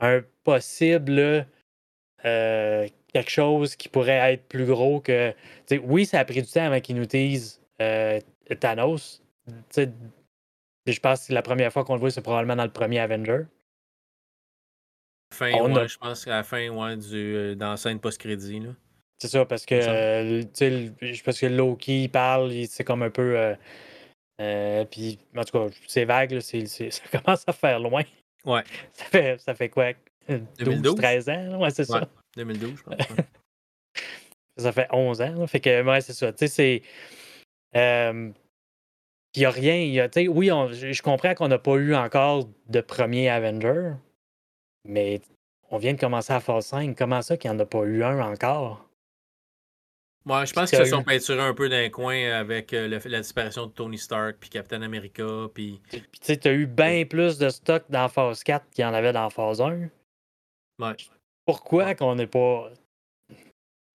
un 0.00 0.22
possible. 0.42 1.46
Euh, 2.24 2.88
quelque 3.16 3.30
chose 3.30 3.76
qui 3.76 3.88
pourrait 3.88 4.34
être 4.34 4.46
plus 4.48 4.66
gros 4.66 5.00
que. 5.00 5.34
Oui, 5.82 6.06
ça 6.06 6.20
a 6.20 6.24
pris 6.24 6.42
du 6.42 6.48
temps 6.48 6.64
avant 6.66 6.80
qu'ils 6.80 6.96
nous 6.96 7.06
disent 7.06 7.60
euh, 7.80 8.20
Thanos. 8.60 9.22
je 9.74 11.00
pense 11.00 11.26
que 11.26 11.32
la 11.32 11.42
première 11.42 11.72
fois 11.72 11.84
qu'on 11.84 11.94
le 11.94 12.00
voit, 12.00 12.10
c'est 12.10 12.22
probablement 12.22 12.56
dans 12.56 12.64
le 12.64 12.72
premier 12.72 12.98
Avenger. 13.00 13.44
Fin, 15.34 15.52
ouais, 15.52 15.88
je 15.88 15.98
pense 15.98 16.24
qu'à 16.24 16.36
la 16.36 16.42
fin, 16.44 16.68
ouais, 16.68 16.96
du, 16.96 17.34
euh, 17.34 17.54
dans 17.54 17.70
la 17.70 17.76
scène 17.76 17.98
post-crédit. 17.98 18.62
C'est 19.18 19.28
ça, 19.28 19.44
parce 19.44 19.66
que, 19.66 19.74
euh, 19.74 20.42
je 21.00 21.22
pense 21.22 21.40
que 21.40 21.46
Loki 21.46 22.08
parle, 22.08 22.52
c'est 22.68 22.84
comme 22.84 23.02
un 23.02 23.10
peu. 23.10 23.54
Puis, 24.38 25.18
en 25.36 25.44
tout 25.44 25.58
cas, 25.58 25.74
c'est 25.86 26.04
vague, 26.04 26.38
ça 26.40 27.02
commence 27.10 27.44
à 27.46 27.52
faire 27.52 27.80
loin. 27.80 28.02
Ouais. 28.44 28.62
Ça 28.92 29.04
fait, 29.06 29.40
ça 29.40 29.54
fait 29.54 29.68
quoi? 29.68 29.92
12, 30.58 30.94
13 30.96 31.28
ans? 31.28 31.60
Ouais, 31.60 31.70
c'est 31.70 31.84
ça. 31.84 32.08
2012, 32.36 32.74
je 32.76 32.82
pense. 32.82 32.96
ça 34.56 34.72
fait 34.72 34.88
11 34.92 35.20
ans. 35.22 35.46
Fait 35.46 35.60
que, 35.60 35.82
ouais, 35.82 36.00
c'est 36.00 36.12
ça. 36.12 36.32
Tu 36.32 36.38
sais, 36.38 36.48
c'est. 36.48 36.82
Euh, 37.76 38.30
il 39.34 39.40
n'y 39.40 39.44
a 39.44 39.50
rien. 39.50 39.76
Y 39.76 40.00
a, 40.00 40.08
oui, 40.30 40.48
je 40.48 41.02
comprends 41.02 41.34
qu'on 41.34 41.48
n'a 41.48 41.58
pas 41.58 41.74
eu 41.74 41.94
encore 41.94 42.48
de 42.68 42.80
premier 42.80 43.28
Avenger, 43.28 43.92
mais 44.84 45.20
on 45.70 45.78
vient 45.78 45.92
de 45.92 46.00
commencer 46.00 46.32
à 46.32 46.40
phase 46.40 46.66
5. 46.66 46.96
Comment 46.96 47.22
ça 47.22 47.36
qu'il 47.36 47.50
n'y 47.50 47.56
en 47.56 47.60
a 47.60 47.66
pas 47.66 47.84
eu 47.84 48.02
un 48.02 48.20
encore? 48.20 48.86
Moi, 50.24 50.44
je 50.44 50.52
pense 50.52 50.70
qu'ils 50.70 50.80
se 50.80 50.86
sont 50.86 51.04
peinturés 51.04 51.40
un 51.40 51.54
peu 51.54 51.68
d'un 51.68 51.88
coin 51.88 52.32
avec 52.32 52.72
euh, 52.72 52.88
la 52.88 53.20
disparition 53.20 53.66
de 53.66 53.70
Tony 53.70 53.96
Stark 53.96 54.38
puis 54.40 54.50
Captain 54.50 54.82
America. 54.82 55.48
Puis, 55.54 55.80
tu 55.92 56.00
sais, 56.20 56.36
tu 56.36 56.48
as 56.48 56.52
eu 56.52 56.66
bien 56.66 57.04
plus 57.08 57.38
de 57.38 57.48
stock 57.48 57.84
dans 57.90 58.08
phase 58.08 58.42
4 58.42 58.68
qu'il 58.70 58.82
y 58.82 58.84
en 58.84 58.92
avait 58.92 59.12
dans 59.12 59.30
phase 59.30 59.60
1. 59.60 59.88
Ouais. 60.78 60.96
Pourquoi 61.44 61.94
qu'on 61.94 62.14
n'est 62.16 62.26
pas. 62.26 62.70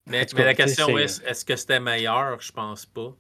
Mais, 0.08 0.26
la 0.34 0.54
question 0.54 0.98
est, 0.98 1.24
est-ce 1.26 1.46
que 1.46 1.56
c'était 1.56 1.80
meilleur? 1.80 2.42
Je 2.42 2.52
pense 2.52 2.86
pas. 2.86 3.14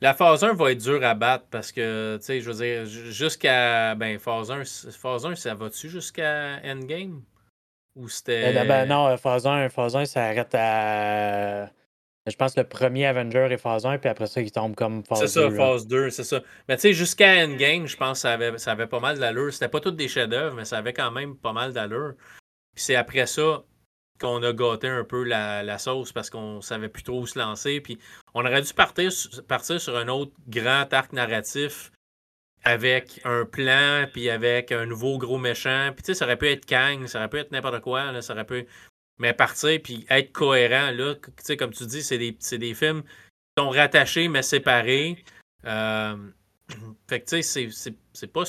La 0.00 0.14
phase 0.14 0.42
1 0.42 0.54
va 0.54 0.72
être 0.72 0.78
dure 0.78 1.04
à 1.04 1.14
battre 1.14 1.44
parce 1.50 1.72
que, 1.72 2.16
tu 2.18 2.24
sais, 2.24 2.40
je 2.40 2.50
veux 2.50 2.64
dire, 2.64 2.86
jusqu'à. 2.86 3.94
Ben, 3.94 4.18
phase 4.18 4.50
1, 4.50 4.64
phase 4.92 5.26
1 5.26 5.34
ça 5.34 5.54
va-tu 5.54 5.90
jusqu'à 5.90 6.60
Endgame? 6.64 7.22
Ou 7.96 8.08
c'était. 8.08 8.54
Ben, 8.54 8.66
ben, 8.66 8.86
non, 8.86 9.14
phase 9.18 9.46
1, 9.46 9.68
phase 9.68 9.96
1, 9.96 10.06
ça 10.06 10.24
arrête 10.24 10.54
à. 10.54 11.70
Je 12.26 12.36
pense 12.36 12.54
que 12.54 12.60
le 12.60 12.68
premier 12.68 13.06
Avenger 13.06 13.48
est 13.50 13.56
phase 13.56 13.86
1, 13.86 13.98
puis 13.98 14.10
après 14.10 14.26
ça, 14.26 14.40
il 14.40 14.52
tombe 14.52 14.74
comme 14.74 15.02
phase 15.04 15.20
2. 15.20 15.26
C'est 15.26 15.40
ça, 15.40 15.50
phase 15.50 15.86
2, 15.86 16.10
c'est 16.10 16.24
ça. 16.24 16.42
Mais 16.68 16.76
tu 16.76 16.82
sais, 16.82 16.92
jusqu'à 16.92 17.44
Endgame, 17.44 17.86
je 17.86 17.96
pense 17.96 18.18
que 18.18 18.22
ça 18.22 18.32
avait, 18.32 18.58
ça 18.58 18.72
avait 18.72 18.86
pas 18.86 19.00
mal 19.00 19.18
d'allure. 19.18 19.52
C'était 19.52 19.68
pas 19.68 19.80
toutes 19.80 19.96
des 19.96 20.08
chefs-d'œuvre, 20.08 20.54
mais 20.54 20.64
ça 20.64 20.78
avait 20.78 20.92
quand 20.92 21.10
même 21.10 21.36
pas 21.36 21.52
mal 21.52 21.72
d'allure. 21.72 22.14
Puis 22.74 22.84
c'est 22.84 22.96
après 22.96 23.26
ça 23.26 23.64
qu'on 24.20 24.42
a 24.42 24.52
gâté 24.52 24.86
un 24.86 25.02
peu 25.02 25.24
la, 25.24 25.78
sauce 25.78 26.12
parce 26.12 26.28
qu'on 26.30 26.60
savait 26.60 26.90
plus 26.90 27.02
trop 27.02 27.20
où 27.20 27.26
se 27.26 27.38
lancer. 27.38 27.80
Puis 27.80 27.98
on 28.34 28.44
aurait 28.44 28.62
dû 28.62 28.72
partir, 28.74 29.10
partir 29.48 29.80
sur 29.80 29.96
un 29.96 30.08
autre 30.08 30.32
grand 30.46 30.92
arc 30.92 31.12
narratif 31.12 31.90
avec 32.62 33.20
un 33.24 33.46
plan, 33.46 34.06
puis 34.12 34.28
avec 34.28 34.72
un 34.72 34.84
nouveau 34.84 35.16
gros 35.16 35.38
méchant. 35.38 35.90
Puis 35.94 36.02
tu 36.02 36.06
sais, 36.12 36.14
ça 36.14 36.26
aurait 36.26 36.36
pu 36.36 36.48
être 36.48 36.66
Kang, 36.66 37.06
ça 37.06 37.18
aurait 37.18 37.30
pu 37.30 37.38
être 37.38 37.52
n'importe 37.52 37.80
quoi, 37.80 38.12
là, 38.12 38.20
ça 38.20 38.34
aurait 38.34 38.44
pu. 38.44 38.66
Mais 39.20 39.34
partir, 39.34 39.78
puis 39.82 40.06
être 40.08 40.32
cohérent, 40.32 40.90
là, 40.92 41.14
tu 41.14 41.30
sais, 41.42 41.56
comme 41.58 41.72
tu 41.72 41.84
dis, 41.84 42.02
c'est 42.02 42.16
des, 42.16 42.32
des, 42.32 42.74
films 42.74 43.02
qui 43.02 43.62
sont 43.62 43.68
rattachés 43.68 44.28
mais 44.28 44.42
séparés. 44.42 45.22
Euh, 45.66 46.16
fait 47.08 47.20
que 47.20 47.36
tu 47.36 47.42
sais, 47.42 47.68
c'est 48.14 48.26
pas, 48.26 48.44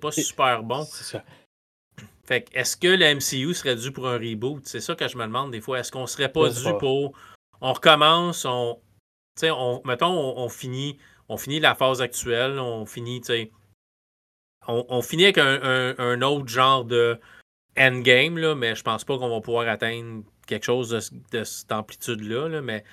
pas 0.00 0.10
super 0.10 0.62
bon. 0.62 0.84
C'est 0.84 1.04
ça. 1.04 1.24
Fait 2.24 2.42
que, 2.42 2.58
est-ce 2.58 2.78
que 2.78 2.88
le 2.88 3.14
MCU 3.14 3.52
serait 3.52 3.76
dû 3.76 3.92
pour 3.92 4.08
un 4.08 4.18
reboot? 4.18 4.66
C'est 4.66 4.80
ça 4.80 4.94
que 4.94 5.06
je 5.06 5.18
me 5.18 5.24
demande 5.24 5.52
des 5.52 5.60
fois. 5.60 5.78
Est-ce 5.78 5.92
qu'on 5.92 6.06
serait 6.06 6.32
pas 6.32 6.48
dû 6.48 6.64
pour. 6.80 7.12
On 7.60 7.74
recommence, 7.74 8.46
on. 8.46 8.80
Tu 9.36 9.42
sais, 9.42 9.50
on, 9.50 9.82
mettons, 9.84 10.08
on, 10.08 10.48
finit, 10.48 10.98
on 11.28 11.36
finit 11.36 11.60
la 11.60 11.74
phase 11.74 12.00
actuelle, 12.00 12.58
on 12.58 12.86
finit, 12.86 13.20
tu 13.20 13.26
sais. 13.26 13.50
On, 14.66 15.02
finit 15.02 15.24
avec 15.24 15.38
un, 15.38 16.22
autre 16.22 16.48
genre 16.48 16.84
de 16.84 17.20
endgame, 17.78 18.38
là, 18.38 18.54
mais 18.54 18.74
je 18.74 18.82
pense 18.82 19.04
pas 19.04 19.18
qu'on 19.18 19.28
va 19.28 19.40
pouvoir 19.40 19.68
atteindre 19.68 20.22
quelque 20.46 20.64
chose 20.64 21.12
de, 21.30 21.44
cette 21.44 21.72
amplitude-là. 21.72 22.48
Là, 22.48 22.62
mais 22.62 22.84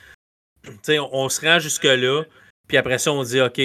sais, 0.84 0.99
on, 0.99 1.29
se 1.29 1.45
rend 1.45 1.59
jusque-là, 1.59 2.23
puis 2.67 2.77
après 2.77 2.97
ça, 2.97 3.11
on 3.11 3.23
dit 3.23 3.41
OK, 3.41 3.61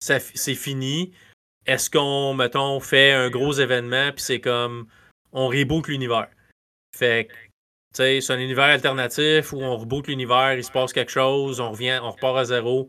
c'est 0.00 0.54
fini 0.54 1.12
est-ce 1.66 1.90
qu'on, 1.90 2.34
mettons, 2.34 2.80
fait 2.80 3.12
un 3.12 3.30
gros 3.30 3.52
événement, 3.52 4.12
puis 4.12 4.22
c'est 4.22 4.40
comme, 4.40 4.88
on 5.32 5.48
reboot 5.48 5.86
l'univers? 5.88 6.28
Fait 6.96 7.28
que, 7.28 7.34
tu 7.34 7.40
sais, 7.94 8.20
c'est 8.20 8.32
un 8.32 8.38
univers 8.38 8.64
alternatif 8.64 9.52
où 9.52 9.60
on 9.62 9.76
reboot 9.76 10.08
l'univers, 10.08 10.54
il 10.54 10.64
se 10.64 10.72
passe 10.72 10.92
quelque 10.92 11.12
chose, 11.12 11.60
on 11.60 11.70
revient, 11.70 12.00
on 12.02 12.10
repart 12.10 12.38
à 12.38 12.44
zéro. 12.44 12.88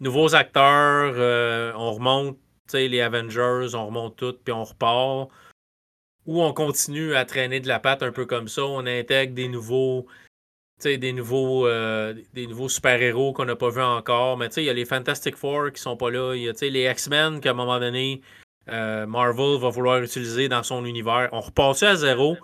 Nouveaux 0.00 0.34
acteurs, 0.34 1.14
euh, 1.16 1.72
on 1.74 1.92
remonte 1.92 2.38
les 2.72 3.00
Avengers, 3.00 3.74
on 3.74 3.86
remonte 3.86 4.16
tout, 4.16 4.34
puis 4.44 4.52
on 4.52 4.64
repart. 4.64 5.28
Ou 6.26 6.42
on 6.42 6.52
continue 6.52 7.14
à 7.14 7.24
traîner 7.24 7.60
de 7.60 7.68
la 7.68 7.80
patte 7.80 8.02
un 8.02 8.12
peu 8.12 8.26
comme 8.26 8.48
ça, 8.48 8.64
on 8.64 8.86
intègre 8.86 9.34
des 9.34 9.48
nouveaux 9.48 10.06
des 10.84 11.12
nouveaux, 11.12 11.66
euh, 11.66 12.14
nouveaux 12.34 12.68
super-héros 12.68 13.32
qu'on 13.32 13.44
n'a 13.44 13.56
pas 13.56 13.70
vus 13.70 13.82
encore. 13.82 14.36
Mais 14.36 14.46
il 14.56 14.64
y 14.64 14.70
a 14.70 14.72
les 14.72 14.84
Fantastic 14.84 15.36
Four 15.36 15.72
qui 15.72 15.80
sont 15.80 15.96
pas 15.96 16.10
là. 16.10 16.34
Il 16.34 16.42
y 16.42 16.48
a 16.48 16.52
les 16.60 16.90
X-Men 16.90 17.40
qu'à 17.40 17.50
un 17.50 17.54
moment 17.54 17.78
donné, 17.78 18.20
euh, 18.68 19.06
Marvel 19.06 19.60
va 19.60 19.68
vouloir 19.68 20.02
utiliser 20.02 20.48
dans 20.48 20.62
son 20.62 20.84
univers. 20.84 21.28
On 21.32 21.40
repasse 21.40 21.82
à 21.82 21.96
zéro 21.96 22.36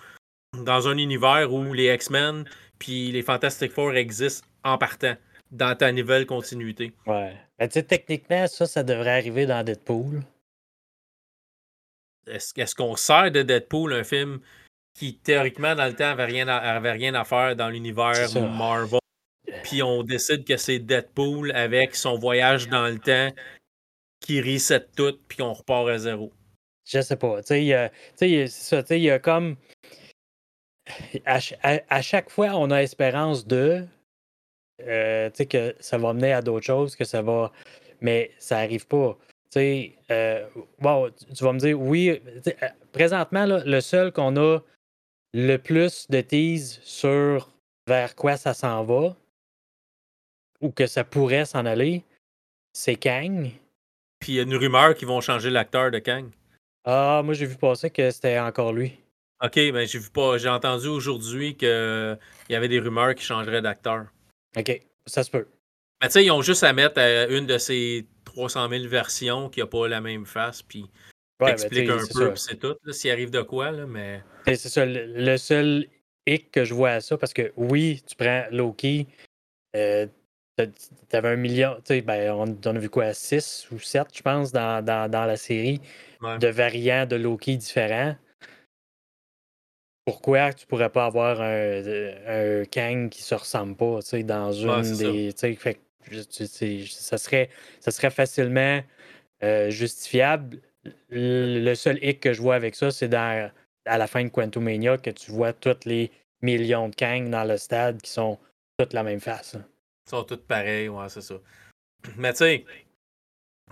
dans 0.56 0.88
un 0.88 0.96
univers 0.98 1.52
où 1.52 1.72
les 1.72 1.92
X-Men 1.94 2.44
puis 2.78 3.10
les 3.10 3.22
Fantastic 3.22 3.72
Four 3.72 3.94
existent 3.94 4.46
en 4.64 4.78
partant 4.78 5.16
dans 5.50 5.76
ta 5.76 5.92
nouvelle 5.92 6.26
continuité. 6.26 6.92
Ouais. 7.06 7.34
Ben, 7.58 7.68
techniquement, 7.68 8.46
ça, 8.46 8.66
ça 8.66 8.82
devrait 8.82 9.18
arriver 9.18 9.46
dans 9.46 9.64
Deadpool. 9.64 10.22
Est-ce 12.30 12.74
qu'on 12.74 12.96
sert 12.96 13.30
de 13.30 13.42
Deadpool 13.42 13.92
un 13.92 14.04
film 14.04 14.40
qui 14.98 15.16
théoriquement 15.16 15.74
dans 15.74 15.86
le 15.86 15.94
temps 15.94 16.10
avait 16.10 16.24
rien 16.24 16.48
à, 16.48 16.56
avait 16.56 16.92
rien 16.92 17.14
à 17.14 17.24
faire 17.24 17.54
dans 17.54 17.68
l'univers 17.68 18.14
Marvel. 18.34 18.98
Puis 19.62 19.82
on 19.82 20.02
décide 20.02 20.44
que 20.44 20.56
c'est 20.56 20.80
Deadpool 20.80 21.52
avec 21.52 21.94
son 21.94 22.18
voyage 22.18 22.68
dans 22.68 22.86
le 22.86 22.98
temps 22.98 23.32
qui 24.20 24.40
reset 24.40 24.86
tout, 24.96 25.18
puis 25.28 25.40
on 25.42 25.52
repart 25.52 25.88
à 25.88 25.98
zéro? 25.98 26.32
Je 26.84 27.00
sais 27.00 27.16
pas. 27.16 27.42
Tu 27.42 27.68
sais, 27.68 27.90
c'est 28.16 28.48
ça. 28.48 28.82
Il 28.90 29.02
y 29.02 29.10
a 29.10 29.18
comme. 29.18 29.56
À, 31.26 32.02
chaque 32.02 32.30
fois, 32.30 32.48
on 32.54 32.70
a 32.70 32.82
espérance 32.82 33.46
de. 33.46 33.86
Euh, 34.80 35.28
tu 35.30 35.36
sais, 35.36 35.46
que 35.46 35.74
ça 35.80 35.98
va 35.98 36.12
mener 36.12 36.32
à 36.32 36.40
d'autres 36.40 36.64
choses, 36.64 36.96
que 36.96 37.04
ça 37.04 37.22
va. 37.22 37.52
Mais 38.00 38.32
ça 38.38 38.58
arrive 38.58 38.86
pas. 38.86 39.18
Tu 39.50 39.60
sais, 39.60 39.94
euh, 40.10 40.46
bon, 40.78 41.10
tu 41.34 41.42
vas 41.42 41.52
me 41.52 41.58
dire, 41.58 41.80
oui, 41.80 42.10
euh, 42.10 42.68
présentement, 42.92 43.46
le 43.46 43.80
seul 43.80 44.12
qu'on 44.12 44.36
a 44.36 44.60
le 45.32 45.56
plus 45.56 46.06
de 46.10 46.20
tease 46.20 46.80
sur 46.82 47.50
vers 47.86 48.14
quoi 48.14 48.36
ça 48.36 48.52
s'en 48.52 48.84
va 48.84 49.16
ou 50.60 50.70
que 50.70 50.86
ça 50.86 51.04
pourrait 51.04 51.46
s'en 51.46 51.64
aller, 51.64 52.04
c'est 52.72 52.96
Kang. 52.96 53.50
Puis 54.20 54.32
il 54.32 54.34
y 54.34 54.40
a 54.40 54.42
une 54.42 54.56
rumeur 54.56 54.94
qu'ils 54.94 55.08
vont 55.08 55.20
changer 55.20 55.50
l'acteur 55.50 55.90
de 55.90 55.98
Kang. 55.98 56.28
Ah, 56.84 57.22
moi 57.24 57.34
j'ai 57.34 57.46
vu 57.46 57.56
passer 57.56 57.90
que 57.90 58.10
c'était 58.10 58.38
encore 58.38 58.72
lui. 58.72 58.98
Ok, 59.42 59.54
ben 59.54 59.86
j'ai 59.86 59.98
vu 59.98 60.10
pas. 60.10 60.36
J'ai 60.36 60.48
entendu 60.48 60.88
aujourd'hui 60.88 61.56
qu'il 61.56 62.18
y 62.50 62.54
avait 62.54 62.68
des 62.68 62.80
rumeurs 62.80 63.14
qui 63.14 63.24
changeraient 63.24 63.62
d'acteur. 63.62 64.06
Ok, 64.56 64.82
ça 65.06 65.22
se 65.22 65.30
peut. 65.30 65.46
Mais 66.00 66.08
tu 66.08 66.14
sais, 66.14 66.24
ils 66.24 66.30
ont 66.30 66.42
juste 66.42 66.64
à 66.64 66.72
mettre 66.72 66.98
euh, 66.98 67.26
une 67.36 67.46
de 67.46 67.58
ces 67.58 68.06
300 68.38 68.68
000 68.68 68.88
versions 68.88 69.48
qui 69.48 69.58
n'a 69.58 69.66
pas 69.66 69.88
la 69.88 70.00
même 70.00 70.24
face, 70.24 70.62
puis 70.62 70.86
ouais, 71.40 71.50
explique 71.50 71.90
un 71.90 71.98
peu, 72.14 72.36
c'est 72.36 72.56
tout. 72.56 72.76
S'il 72.92 73.10
arrive 73.10 73.30
de 73.30 73.42
quoi, 73.42 73.72
là, 73.72 73.84
mais. 73.84 74.22
C'est 74.46 74.56
ça. 74.56 74.84
Le, 74.86 75.36
seul 75.36 75.88
hic 76.24 76.52
que 76.52 76.64
je 76.64 76.72
vois 76.72 76.90
à 76.90 77.00
ça, 77.00 77.18
parce 77.18 77.32
que 77.32 77.52
oui, 77.56 78.00
tu 78.06 78.14
prends 78.14 78.44
Loki, 78.52 79.08
euh, 79.74 80.06
t'avais 81.08 81.30
un 81.30 81.36
million, 81.36 81.74
tu 81.78 81.94
sais, 81.94 82.00
ben, 82.00 82.30
on, 82.32 82.56
on, 82.64 82.76
a 82.76 82.78
vu 82.78 82.88
quoi, 82.88 83.12
6 83.12 83.68
ou 83.72 83.80
7, 83.80 84.06
je 84.14 84.22
pense, 84.22 84.52
dans, 84.52 84.84
dans, 84.84 85.10
dans 85.10 85.24
la 85.24 85.36
série, 85.36 85.80
de 86.22 86.46
variants 86.46 87.06
de 87.06 87.16
Loki 87.16 87.56
différents. 87.56 88.14
Pourquoi 90.04 90.52
tu 90.52 90.64
pourrais 90.64 90.90
pas 90.90 91.06
avoir 91.06 91.40
un, 91.40 91.82
un 92.62 92.64
Kang 92.66 93.08
qui 93.10 93.22
se 93.22 93.34
ressemble 93.34 93.74
pas, 93.74 93.98
tu 94.00 94.08
sais, 94.08 94.22
dans 94.22 94.52
une 94.52 94.96
des. 94.96 95.32
Tu 95.32 95.58
ça 96.10 97.18
serait, 97.18 97.50
ça 97.80 97.90
serait 97.90 98.10
facilement 98.10 98.82
euh, 99.42 99.70
justifiable. 99.70 100.60
Le 101.10 101.74
seul 101.74 101.98
hic 102.02 102.20
que 102.20 102.32
je 102.32 102.40
vois 102.40 102.54
avec 102.54 102.74
ça, 102.74 102.90
c'est 102.90 103.08
dans 103.08 103.50
à 103.84 103.98
la 103.98 104.06
fin 104.06 104.22
de 104.22 104.28
Quantumania 104.28 104.98
que 104.98 105.10
tu 105.10 105.30
vois 105.30 105.52
tous 105.52 105.84
les 105.84 106.10
millions 106.42 106.88
de 106.88 106.94
Kang 106.94 107.30
dans 107.30 107.44
le 107.44 107.56
stade 107.56 108.00
qui 108.02 108.10
sont 108.10 108.38
toutes 108.78 108.92
la 108.92 109.02
même 109.02 109.20
face. 109.20 109.54
Hein. 109.54 109.64
Ils 110.06 110.10
sont 110.10 110.24
toutes 110.24 110.46
pareilles, 110.46 110.88
ouais, 110.88 111.08
c'est 111.08 111.20
ça. 111.22 111.34
Mais 112.16 112.32
tu 112.32 112.38
sais, 112.38 112.64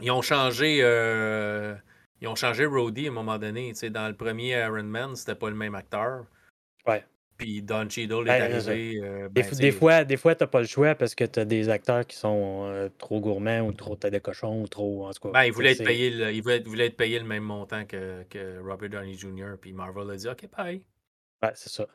ils 0.01 0.11
ont 0.11 0.23
changé. 0.23 0.79
Euh, 0.83 1.75
ils 2.21 2.29
ont 2.29 2.35
changé 2.35 2.65
Rhodey 2.65 3.07
à 3.07 3.11
un 3.11 3.13
moment 3.13 3.39
donné. 3.39 3.73
Dans 3.91 4.09
le 4.09 4.17
premier 4.17 4.51
Iron 4.51 4.85
Man, 4.85 5.17
c'était 5.17 5.35
pas 5.35 5.51
le 5.51 5.57
même 5.57 5.75
acteur. 5.75 6.27
Ouais. 6.87 7.05
Puis 7.37 7.63
Don 7.63 7.89
Cheadle 7.89 8.29
est 8.29 8.41
arrivé. 8.41 9.01
Euh, 9.03 9.29
des, 9.29 9.43
ben, 9.43 9.73
fois, 9.73 10.05
des 10.05 10.17
fois, 10.17 10.35
t'as 10.35 10.47
pas 10.47 10.61
le 10.61 10.67
choix 10.67 10.95
parce 10.95 11.15
que 11.15 11.25
t'as 11.25 11.45
des 11.45 11.69
acteurs 11.69 12.07
qui 12.07 12.17
sont 12.17 12.65
euh, 12.67 12.89
trop 12.99 13.21
gourmands 13.21 13.61
ou 13.61 13.73
trop 13.73 13.95
tête 13.97 14.13
de 14.13 14.19
cochon 14.19 14.63
ou 14.63 14.69
trop. 14.69 15.07
En 15.07 15.13
tout 15.13 15.29
cas, 15.29 15.31
ben, 15.33 15.45
il 15.45 15.53
voulait, 15.53 15.73
être 15.73 15.85
payé 15.85 16.11
le, 16.11 16.33
il 16.33 16.43
voulait, 16.43 16.87
être 16.87 16.97
payé 16.97 17.19
le 17.19 17.27
même 17.27 17.43
montant 17.43 17.85
que, 17.85 18.23
que 18.31 18.59
Robert 18.61 18.89
Downey 18.89 19.15
Jr. 19.15 19.57
Puis 19.61 19.73
Marvel 19.73 20.11
a 20.11 20.17
dit 20.17 20.29
OK, 20.29 20.47
pareil. 20.49 20.83
Ouais, 21.43 21.53
c'est 21.55 21.71
ça. 21.71 21.87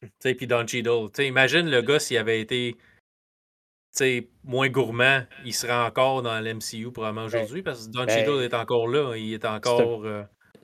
Tu 0.00 0.10
sais, 0.20 0.34
puis 0.34 0.46
Don 0.46 0.66
Cheadle. 0.66 1.10
Tu 1.12 1.22
sais, 1.22 1.26
imagine 1.26 1.68
le 1.68 1.82
gars 1.82 1.98
s'il 1.98 2.18
avait 2.18 2.40
été 2.40 2.76
moins 4.42 4.68
gourmand, 4.68 5.22
il 5.44 5.54
serait 5.54 5.72
encore 5.72 6.22
dans 6.22 6.40
l'MCU 6.40 6.90
probablement 6.90 7.26
ben, 7.28 7.42
aujourd'hui 7.42 7.62
parce 7.62 7.86
que 7.86 7.92
Don 7.92 8.04
ben 8.04 8.10
Cheadle 8.10 8.42
est 8.42 8.54
encore 8.54 8.86
là. 8.88 9.16
Il 9.16 9.32
est 9.32 9.44
encore. 9.44 10.04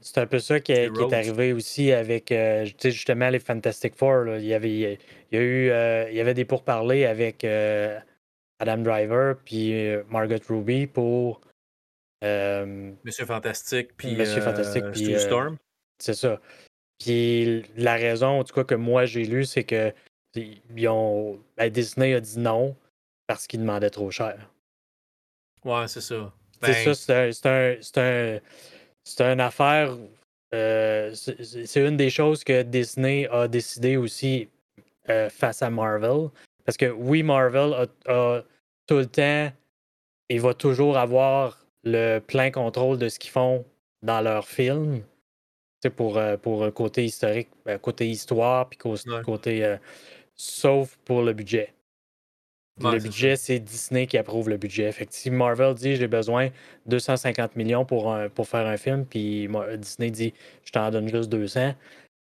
C'est 0.03 0.19
un 0.19 0.27
peu 0.27 0.39
ça 0.39 0.61
qui, 0.61 0.73
est, 0.73 1.13
arrivé 1.13 1.53
aussi 1.53 1.93
avec 1.93 2.33
euh, 2.33 2.67
justement 2.83 3.29
les 3.29 3.39
Fantastic 3.39 3.95
Four. 3.95 4.37
Il, 4.39 4.47
y 4.47 4.55
avait, 4.55 4.71
il, 4.71 4.99
y 5.33 5.37
a 5.37 5.41
eu, 5.41 5.71
euh, 5.71 6.11
il 6.11 6.17
y 6.17 6.21
avait 6.21 6.35
des 6.35 6.45
pourparlers 6.45 7.05
avec 7.05 7.45
euh, 7.45 7.99
Adam 8.59 8.79
Driver 8.79 9.37
puis 9.45 9.75
Margot 10.09 10.37
Ruby 10.49 10.87
pour 10.87 11.41
Monsieur 12.23 13.27
Fantastique 13.27 13.97
puis 13.97 14.17
Monsieur 14.17 14.41
Fantastique 14.41 14.85
puis 14.93 15.19
Storm. 15.21 15.57
C'est 15.99 16.15
ça. 16.15 16.41
Puis 16.99 17.63
la 17.77 17.95
raison, 17.95 18.41
en 18.41 18.45
tout 18.45 18.55
cas, 18.55 18.65
que 18.65 18.75
moi 18.75 19.05
j'ai 19.05 19.25
lu, 19.25 19.45
c'est 19.45 19.65
que 19.65 19.93
ils 20.35 20.89
ont, 20.89 21.41
ben, 21.57 21.71
Disney 21.71 22.15
a 22.15 22.21
dit 22.21 22.39
non 22.39 22.77
parce 23.27 23.47
qu'il 23.47 23.61
demandait 23.61 23.91
trop 23.91 24.11
cher. 24.11 24.51
Ouais, 25.65 25.89
c'est 25.89 26.01
ça. 26.01 26.33
C'est 26.63 26.95
ça, 26.95 27.33
c'est 27.33 27.99
un, 27.99 28.03
un, 28.03 28.39
c'est 29.05 29.23
une 29.23 29.41
affaire. 29.41 29.97
Euh, 30.55 31.15
c'est 31.15 31.81
une 31.87 31.97
des 31.97 32.11
choses 32.11 32.43
que 32.43 32.63
Disney 32.63 33.29
a 33.29 33.47
décidé 33.47 33.97
aussi 33.97 34.49
euh, 35.09 35.29
face 35.31 35.63
à 35.63 35.71
Marvel. 35.71 36.29
Parce 36.65 36.77
que 36.77 36.87
oui, 36.87 37.23
Marvel 37.23 37.75
a, 38.07 38.43
tout 38.87 38.97
le 38.97 39.07
temps, 39.07 39.53
il 40.29 40.41
va 40.41 40.55
toujours 40.55 40.99
avoir 40.99 41.65
le 41.85 42.19
plein 42.19 42.51
contrôle 42.51 42.99
de 42.99 43.09
ce 43.09 43.19
qu'ils 43.19 43.31
font 43.31 43.65
dans 44.03 44.21
leurs 44.21 44.47
films. 44.47 45.03
C'est 45.83 45.91
pour, 45.91 46.19
euh, 46.19 46.37
pour 46.37 46.73
côté 46.75 47.05
historique, 47.05 47.49
côté 47.81 48.09
histoire, 48.09 48.69
puis 48.69 48.79
côté. 48.79 49.77
sauf 50.35 50.97
pour 51.05 51.23
le 51.23 51.33
budget 51.33 51.73
le 52.83 52.99
budget, 52.99 53.37
c'est 53.37 53.59
Disney 53.59 54.07
qui 54.07 54.19
approuve 54.19 54.49
le 54.49 54.57
budget. 54.57 54.95
Si 55.11 55.31
Marvel 55.31 55.75
dit 55.75 55.97
j'ai 55.97 56.09
besoin 56.09 56.47
de 56.47 56.53
250 56.91 57.57
millions 57.57 57.85
pour, 57.85 58.17
pour 58.35 58.49
faire 58.49 58.67
un 58.67 58.77
film, 58.77 59.05
puis 59.07 59.49
Disney 59.79 60.11
dit 60.11 60.35
je 60.65 60.73
t'en 60.73 60.91
donne 60.91 61.09
juste 61.09 61.29
200, 61.31 61.75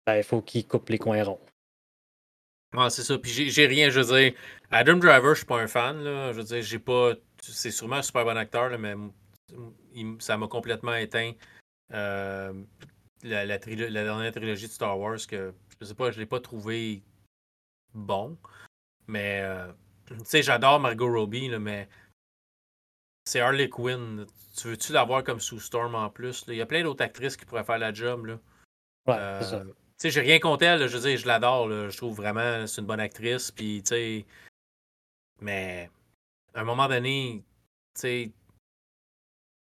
ben, 0.05 0.15
il 0.17 0.23
faut 0.23 0.41
qu'il 0.41 0.65
coupe 0.65 0.89
les 0.89 0.97
coins 0.97 1.23
ronds. 1.23 1.39
Ouais, 2.75 2.89
c'est 2.89 3.03
ça. 3.03 3.17
Puis 3.17 3.31
j'ai 3.31 3.65
rien, 3.65 3.89
je 3.89 3.99
veux 3.99 4.19
dire, 4.19 4.33
Adam 4.71 4.97
Driver, 4.97 5.33
je 5.33 5.39
suis 5.39 5.45
pas 5.45 5.59
un 5.59 5.67
fan. 5.67 6.03
Là. 6.03 6.31
Je 6.31 6.37
veux 6.37 6.43
dire, 6.43 6.61
j'ai 6.61 6.79
pas. 6.79 7.13
C'est 7.41 7.71
sûrement 7.71 7.97
un 7.97 8.01
super 8.01 8.25
bon 8.25 8.37
acteur, 8.37 8.77
mais 8.77 8.95
ça 10.19 10.37
m'a 10.37 10.47
complètement 10.47 10.95
éteint. 10.95 11.33
Euh, 11.93 12.53
la, 13.23 13.45
la, 13.45 13.57
dernière 13.57 14.31
trilogie 14.31 14.67
de 14.67 14.71
Star 14.71 14.97
Wars 14.99 15.17
que 15.27 15.53
je 15.81 15.85
sais 15.85 15.95
pas, 15.95 16.11
je 16.11 16.19
l'ai 16.19 16.27
pas 16.27 16.39
trouvé 16.39 17.01
bon. 17.93 18.37
Mais 19.07 19.41
euh, 19.41 19.71
tu 20.09 20.25
sais, 20.25 20.43
j'adore 20.43 20.79
Margot 20.79 21.11
Robbie, 21.11 21.49
mais 21.59 21.87
c'est 23.25 23.39
Harley 23.39 23.69
Quinn. 23.69 24.25
Tu 24.57 24.69
veux-tu 24.69 24.91
l'avoir 24.91 25.23
comme 25.23 25.39
sous 25.39 25.59
Storm 25.59 25.95
en 25.95 26.09
plus? 26.09 26.43
Il 26.47 26.55
y 26.55 26.61
a 26.61 26.65
plein 26.65 26.83
d'autres 26.83 27.03
actrices 27.03 27.37
qui 27.37 27.45
pourraient 27.45 27.63
faire 27.63 27.77
la 27.77 27.93
job. 27.93 28.25
Là. 28.25 28.39
Ouais, 29.07 29.39
c'est 29.41 29.49
ça. 29.49 29.63
Tu 29.63 29.73
sais, 29.97 30.11
j'ai 30.11 30.21
rien 30.21 30.39
contre 30.39 30.63
elle. 30.63 30.87
Je 30.87 30.97
veux 30.97 31.09
dire, 31.09 31.17
je 31.17 31.27
l'adore. 31.27 31.69
Je 31.69 31.95
trouve 31.95 32.15
vraiment 32.15 32.65
c'est 32.65 32.81
une 32.81 32.87
bonne 32.87 32.99
actrice. 32.99 33.51
Puis, 33.51 33.83
tu 33.83 33.89
sais, 33.89 34.25
mais 35.41 35.89
à 36.53 36.61
un 36.61 36.63
moment 36.63 36.87
donné, 36.87 37.43
tu 37.95 38.01
sais, 38.01 38.31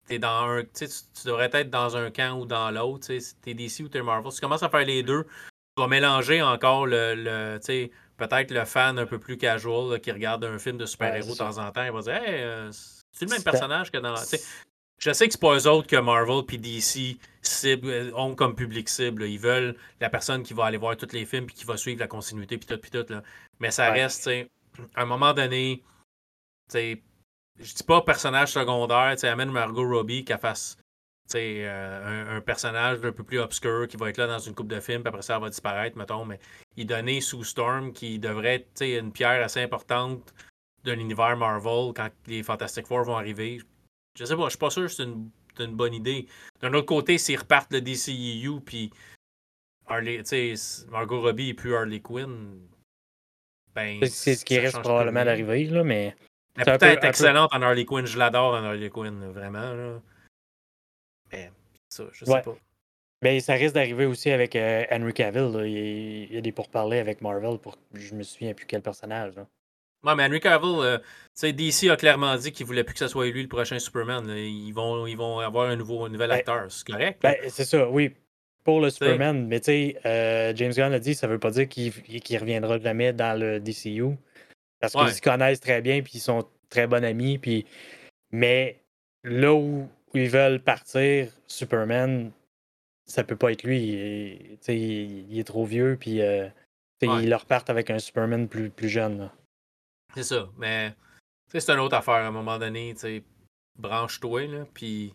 t'es 0.06 0.18
dans 0.18 0.48
un. 0.48 0.64
Tu, 0.64 0.86
tu 0.86 1.26
devrais 1.26 1.50
être 1.52 1.70
dans 1.70 1.96
un 1.96 2.10
camp 2.10 2.40
ou 2.40 2.46
dans 2.46 2.70
l'autre. 2.70 3.06
Tu 3.06 3.20
sais, 3.20 3.34
t'es 3.42 3.54
DC 3.54 3.80
ou 3.80 3.88
t'es 3.88 4.02
Marvel. 4.02 4.30
Si 4.32 4.38
tu 4.38 4.42
commences 4.42 4.62
à 4.62 4.70
faire 4.70 4.84
les 4.84 5.02
deux, 5.02 5.24
tu 5.24 5.82
vas 5.82 5.88
mélanger 5.88 6.42
encore 6.42 6.86
le. 6.86 7.14
le 7.14 7.58
tu 7.58 7.66
sais, 7.66 7.90
peut-être 8.28 8.50
le 8.50 8.64
fan 8.64 8.98
un 8.98 9.06
peu 9.06 9.18
plus 9.18 9.36
casual 9.36 10.00
qui 10.00 10.12
regarde 10.12 10.44
un 10.44 10.58
film 10.58 10.76
de 10.76 10.86
super-héros 10.86 11.32
de 11.32 11.38
temps 11.38 11.58
en 11.58 11.70
temps, 11.72 11.84
il 11.84 11.92
va 11.92 12.00
dire 12.00 12.14
Hey, 12.14 12.42
euh, 12.42 12.70
c'est 13.12 13.26
le 13.26 13.30
même 13.30 13.42
personnage 13.42 13.90
que 13.90 13.98
dans. 13.98 14.14
je 14.16 15.12
sais 15.12 15.26
que 15.26 15.32
c'est 15.32 15.40
pas 15.40 15.56
eux 15.56 15.66
autres 15.66 15.88
que 15.88 15.96
Marvel 15.96 16.42
et 16.52 16.58
DC 16.58 17.18
euh, 17.64 18.12
ont 18.14 18.34
comme 18.34 18.54
public 18.54 18.88
cible. 18.88 19.24
Ils 19.24 19.38
veulent 19.38 19.76
la 20.00 20.08
personne 20.08 20.42
qui 20.42 20.54
va 20.54 20.66
aller 20.66 20.78
voir 20.78 20.96
tous 20.96 21.12
les 21.12 21.26
films 21.26 21.44
et 21.44 21.52
qui 21.52 21.64
va 21.64 21.76
suivre 21.76 22.00
la 22.00 22.06
continuité 22.06 22.58
puis 22.58 22.66
tout, 22.66 22.78
puis 22.78 22.90
tout. 22.90 23.06
Là. 23.08 23.22
Mais 23.58 23.70
ça 23.70 23.90
reste, 23.90 24.28
à 24.94 25.02
un 25.02 25.06
moment 25.06 25.34
donné, 25.34 25.82
je 26.72 26.94
dis 27.58 27.84
pas 27.86 28.02
personnage 28.02 28.52
secondaire, 28.52 29.16
amène 29.24 29.50
Margot 29.50 29.88
Robbie 29.88 30.24
qu'elle 30.24 30.38
fasse 30.38 30.76
un, 31.34 32.40
personnage 32.40 32.98
un 33.02 33.12
peu 33.12 33.24
plus 33.24 33.38
obscur 33.38 33.88
qui 33.88 33.96
va 33.96 34.10
être 34.10 34.18
là 34.18 34.26
dans 34.26 34.38
une 34.38 34.54
coupe 34.54 34.68
de 34.68 34.80
films, 34.80 35.02
puis 35.02 35.08
après 35.08 35.22
ça, 35.22 35.38
va 35.38 35.48
disparaître, 35.48 35.96
mettons, 35.96 36.24
mais 36.24 36.38
il 36.76 36.86
donnait 36.86 37.20
sous 37.20 37.44
Storm 37.44 37.92
qui 37.92 38.18
devrait 38.18 38.54
être 38.54 38.82
une 38.82 39.12
pierre 39.12 39.42
assez 39.42 39.60
importante 39.60 40.34
de 40.84 40.92
l'univers 40.92 41.36
Marvel 41.36 41.92
quand 41.94 42.10
les 42.26 42.42
Fantastic 42.42 42.86
Four 42.86 43.04
vont 43.04 43.16
arriver. 43.16 43.60
Je 44.18 44.24
sais 44.24 44.36
pas, 44.36 44.44
je 44.44 44.50
suis 44.50 44.58
pas 44.58 44.70
sûr 44.70 44.82
que 44.82 44.88
c'est 44.88 45.04
une, 45.04 45.30
bonne 45.76 45.94
idée. 45.94 46.26
D'un 46.60 46.72
autre 46.74 46.86
côté, 46.86 47.18
s'ils 47.18 47.38
repartent 47.38 47.72
le 47.72 47.80
DCEU, 47.80 48.60
puis 48.64 48.90
Margot 49.88 51.20
Robbie 51.20 51.50
et 51.50 51.54
plus 51.54 51.74
Harley 51.74 52.00
Quinn, 52.00 52.58
ben. 53.74 54.00
C'est 54.06 54.34
ce 54.34 54.44
qui 54.44 54.58
risque 54.58 54.80
probablement 54.80 55.24
d'arriver, 55.24 55.64
là, 55.64 55.84
mais. 55.84 56.14
Elle 56.56 56.78
peut 56.78 56.86
être 56.86 57.04
excellente 57.04 57.50
en 57.54 57.62
Harley 57.62 57.86
Quinn. 57.86 58.04
Je 58.04 58.18
l'adore 58.18 58.54
en 58.54 58.64
Harley 58.64 58.90
Quinn, 58.90 59.30
vraiment. 59.30 59.72
Là. 59.72 60.02
Mais 61.32 61.50
ça, 61.88 62.04
je 62.12 62.24
sais 62.24 62.42
pas. 62.42 62.56
Ben, 63.22 63.40
ça 63.40 63.54
risque 63.54 63.74
d'arriver 63.74 64.04
aussi 64.04 64.30
avec 64.30 64.56
euh, 64.56 64.84
Henry 64.90 65.14
Cavill. 65.14 65.64
Il, 65.64 66.34
y 66.34 66.36
a 66.36 66.40
des 66.40 66.50
pourparlers 66.50 66.98
avec 66.98 67.20
Marvel 67.20 67.58
pour 67.58 67.76
je 67.94 68.14
me 68.14 68.24
souviens 68.24 68.52
plus 68.52 68.66
quel 68.66 68.82
personnage. 68.82 69.36
Là. 69.36 69.46
Ouais, 70.04 70.16
mais 70.16 70.24
Henry 70.24 70.40
Cavill, 70.40 70.80
euh, 70.80 70.98
DC 71.40 71.88
a 71.88 71.96
clairement 71.96 72.34
dit 72.36 72.50
qu'il 72.50 72.66
voulait 72.66 72.82
plus 72.82 72.94
que 72.94 72.98
ce 72.98 73.06
soit 73.06 73.26
lui 73.30 73.42
le 73.42 73.48
prochain 73.48 73.78
Superman. 73.78 74.28
Ils 74.28 74.72
vont, 74.72 75.06
ils 75.06 75.16
vont 75.16 75.38
avoir 75.38 75.70
un 75.70 75.76
nouveau 75.76 76.04
un 76.04 76.08
nouvel 76.08 76.30
ben, 76.30 76.36
acteur. 76.38 76.66
C'est 76.70 76.86
correct? 76.86 77.22
Ben, 77.22 77.36
c'est 77.48 77.64
ça, 77.64 77.88
oui. 77.88 78.12
Pour 78.64 78.80
le 78.80 78.90
Superman. 78.90 79.46
Mais 79.46 79.60
tu 79.60 79.66
sais, 79.66 79.96
euh, 80.04 80.52
James 80.56 80.72
Gunn 80.72 80.92
a 80.92 80.98
dit 80.98 81.14
ça 81.14 81.28
veut 81.28 81.38
pas 81.38 81.50
dire 81.50 81.68
qu'il 81.68 81.92
ne 81.92 82.38
reviendra 82.38 82.80
jamais 82.80 83.12
dans 83.12 83.38
le 83.38 83.60
DCU. 83.60 84.16
Parce 84.80 84.94
qu'ils 84.94 85.12
se 85.12 85.22
connaissent 85.22 85.60
très 85.60 85.80
bien 85.80 86.02
puis 86.02 86.14
ils 86.16 86.20
sont 86.20 86.44
très 86.68 86.88
bons 86.88 87.04
amis. 87.04 87.38
Puis... 87.38 87.66
Mais 88.32 88.80
là 89.22 89.54
où, 89.54 89.88
ils 90.14 90.30
veulent 90.30 90.60
partir, 90.60 91.32
Superman, 91.46 92.32
ça 93.06 93.24
peut 93.24 93.36
pas 93.36 93.52
être 93.52 93.62
lui. 93.62 94.58
Il, 94.68 94.72
il, 95.30 95.38
est 95.38 95.44
trop 95.44 95.64
vieux. 95.64 95.96
Puis 95.98 96.22
euh, 96.22 96.48
ils 97.00 97.28
leur 97.28 97.46
partent 97.46 97.70
avec 97.70 97.90
un 97.90 97.98
Superman 97.98 98.48
plus, 98.48 98.70
plus 98.70 98.88
jeune. 98.88 99.30
C'est 100.14 100.22
ça. 100.22 100.48
Mais 100.58 100.94
c'est 101.48 101.70
une 101.70 101.80
autre 101.80 101.96
affaire 101.96 102.14
à 102.14 102.26
un 102.26 102.30
moment 102.30 102.58
donné. 102.58 102.94
Branche-toi, 103.78 104.66
puis 104.74 105.14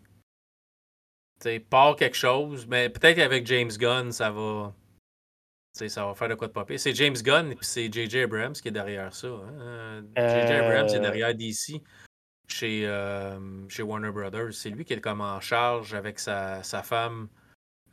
pars 1.70 1.96
quelque 1.96 2.18
chose. 2.18 2.68
Mais 2.68 2.90
peut-être 2.90 3.16
qu'avec 3.18 3.46
James 3.48 3.72
Gunn, 3.72 4.12
ça 4.12 4.32
va. 4.32 4.74
ça 5.74 6.06
va 6.06 6.14
faire 6.16 6.30
de 6.30 6.36
quoi 6.36 6.48
de 6.48 6.54
popper. 6.54 6.78
C'est 6.78 6.94
James 6.96 7.16
Gunn 7.16 7.52
et 7.52 7.58
c'est 7.62 7.92
J.J. 7.92 8.22
Abrams 8.22 8.54
qui 8.54 8.68
est 8.68 8.72
derrière 8.72 9.14
ça. 9.14 9.28
J.J. 9.28 10.20
Hein. 10.20 10.64
Abrams 10.64 10.88
est 10.88 10.96
euh. 10.96 11.00
derrière 11.00 11.34
DC 11.36 11.82
chez, 12.48 12.86
euh, 12.86 13.68
chez 13.70 13.84
Warner 13.84 14.12
Brothers. 14.12 14.54
C'est 14.54 14.70
lui 14.70 14.86
qui 14.86 14.94
est 14.94 15.02
comme 15.02 15.22
en 15.22 15.40
charge 15.40 15.94
avec 15.94 16.20
sa, 16.20 16.64
sa 16.64 16.84
femme, 16.84 17.28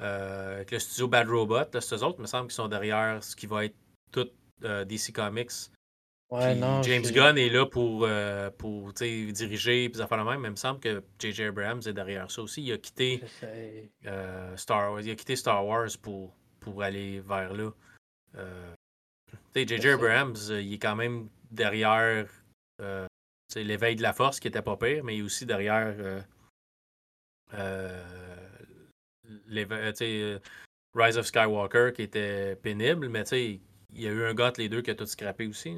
euh, 0.01 0.57
avec 0.57 0.71
le 0.71 0.79
studio 0.79 1.09
Bad 1.09 1.29
Robot. 1.29 1.71
Là, 1.73 1.81
c'est 1.81 1.95
eux 1.95 2.03
autres, 2.03 2.17
il 2.19 2.23
me 2.23 2.27
semble, 2.27 2.49
qui 2.49 2.55
sont 2.55 2.69
derrière 2.69 3.23
ce 3.23 3.37
qui 3.37 3.47
va 3.47 3.65
être 3.65 3.77
tout 4.13 4.29
DC 4.61 5.13
Comics 5.13 5.71
James 6.83 7.13
Gunn 7.13 7.39
est 7.39 7.49
là 7.51 7.67
pour, 7.67 8.05
euh, 8.05 8.51
pour 8.51 8.93
diriger 8.93 9.85
et 9.85 9.93
faire 9.93 10.17
le 10.17 10.25
même. 10.25 10.41
Mais 10.41 10.49
il 10.49 10.53
me 10.53 10.57
semble 10.57 10.81
que 10.81 11.03
J.J. 11.19 11.45
Abrams 11.45 11.83
est 11.87 11.93
derrière 11.93 12.31
ça 12.31 12.43
aussi. 12.43 12.63
Il 12.63 12.73
a 12.73 12.79
quitté 12.79 13.23
euh, 14.07 14.57
Star 14.57 14.93
Wars. 14.93 15.03
Il 15.03 15.11
a 15.11 15.15
quitté 15.15 15.37
Star 15.37 15.65
Wars 15.65 15.91
pour, 16.03 16.35
pour 16.61 16.83
aller 16.83 17.21
vers 17.21 17.53
là. 17.55 17.71
J.J. 19.55 19.89
Euh, 19.89 19.95
Abrams, 19.95 20.37
il 20.51 20.75
est 20.75 20.79
quand 20.79 20.97
même 20.97 21.29
derrière 21.51 22.27
l'éveil 23.57 23.97
de 23.97 24.03
la 24.03 24.13
force 24.13 24.41
qui 24.41 24.49
était 24.49 24.63
pas 24.63 24.77
pire, 24.77 25.05
mais 25.05 25.21
aussi 25.23 25.47
derrière 25.47 25.95
Rise 30.95 31.19
of 31.19 31.27
Skywalker 31.27 31.93
qui 31.95 32.03
était 32.03 32.57
pénible, 32.57 33.09
mais 33.09 33.23
il 33.31 33.61
y 33.93 34.07
a 34.07 34.11
eu 34.11 34.25
un 34.25 34.35
gars 34.35 34.53
les 34.57 34.69
deux 34.69 34.83
qui 34.83 34.91
a 34.91 34.95
tout 34.95 35.07
scrappé 35.07 35.47
aussi. 35.47 35.77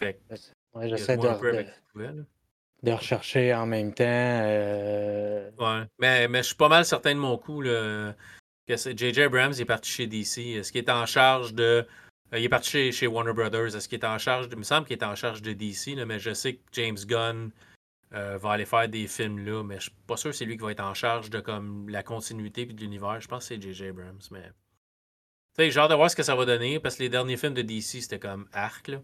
j'essaie 0.00 1.16
de, 1.16 2.92
rechercher 2.92 3.54
en 3.54 3.66
même 3.66 3.94
temps. 3.94 4.04
Euh, 4.06 5.50
ouais, 5.58 5.86
mais, 5.98 6.28
mais 6.28 6.38
je 6.38 6.48
suis 6.48 6.56
pas 6.56 6.68
mal 6.68 6.84
certain 6.84 7.14
de 7.14 7.20
mon 7.20 7.38
coup 7.38 7.62
que 7.62 8.14
J.J. 8.68 9.22
Abrams 9.22 9.52
est 9.58 9.64
parti 9.64 9.90
chez 9.90 10.06
DC. 10.06 10.38
Est-ce 10.38 10.72
qu'il 10.72 10.84
est 10.84 10.90
en 10.90 11.06
charge 11.06 11.54
de. 11.54 11.86
Euh, 12.32 12.38
il 12.38 12.44
est 12.44 12.48
parti 12.48 12.92
chez, 12.92 13.06
Warner 13.06 13.32
Brothers. 13.32 13.76
Est-ce 13.76 13.88
qu'il 13.88 13.98
est 13.98 14.06
en 14.06 14.18
charge 14.18 14.48
de. 14.48 14.54
Il 14.54 14.58
me 14.58 14.64
semble 14.64 14.86
qu'il 14.86 14.96
est 14.96 15.04
en 15.04 15.14
charge 15.14 15.42
de 15.42 15.52
DC, 15.52 15.96
mais 16.06 16.18
je 16.18 16.32
sais 16.32 16.54
que 16.54 16.60
James 16.72 16.98
Gunn 17.06 17.50
euh, 18.14 18.38
va 18.38 18.52
aller 18.52 18.64
faire 18.64 18.88
des 18.88 19.06
films 19.06 19.44
là, 19.44 19.62
mais 19.62 19.76
je 19.76 19.82
suis 19.82 19.96
pas 20.06 20.16
sûr 20.16 20.30
que 20.30 20.36
c'est 20.36 20.44
lui 20.44 20.56
qui 20.56 20.62
va 20.62 20.72
être 20.72 20.80
en 20.80 20.94
charge 20.94 21.30
de 21.30 21.40
comme 21.40 21.88
la 21.88 22.02
continuité 22.02 22.66
de 22.66 22.80
l'univers. 22.80 23.20
Je 23.20 23.28
pense 23.28 23.48
que 23.48 23.54
c'est 23.54 23.62
J.J. 23.62 23.88
Abrams, 23.88 24.20
mais. 24.30 24.50
Tu 25.54 25.64
sais, 25.64 25.70
j'ai 25.70 25.80
hâte 25.80 25.90
de 25.90 25.94
voir 25.94 26.10
ce 26.10 26.16
que 26.16 26.22
ça 26.22 26.34
va 26.34 26.46
donner 26.46 26.80
parce 26.80 26.96
que 26.96 27.02
les 27.02 27.10
derniers 27.10 27.36
films 27.36 27.52
de 27.54 27.62
DC, 27.62 28.02
c'était 28.02 28.18
comme 28.18 28.48
arc. 28.52 28.88
Là. 28.88 29.02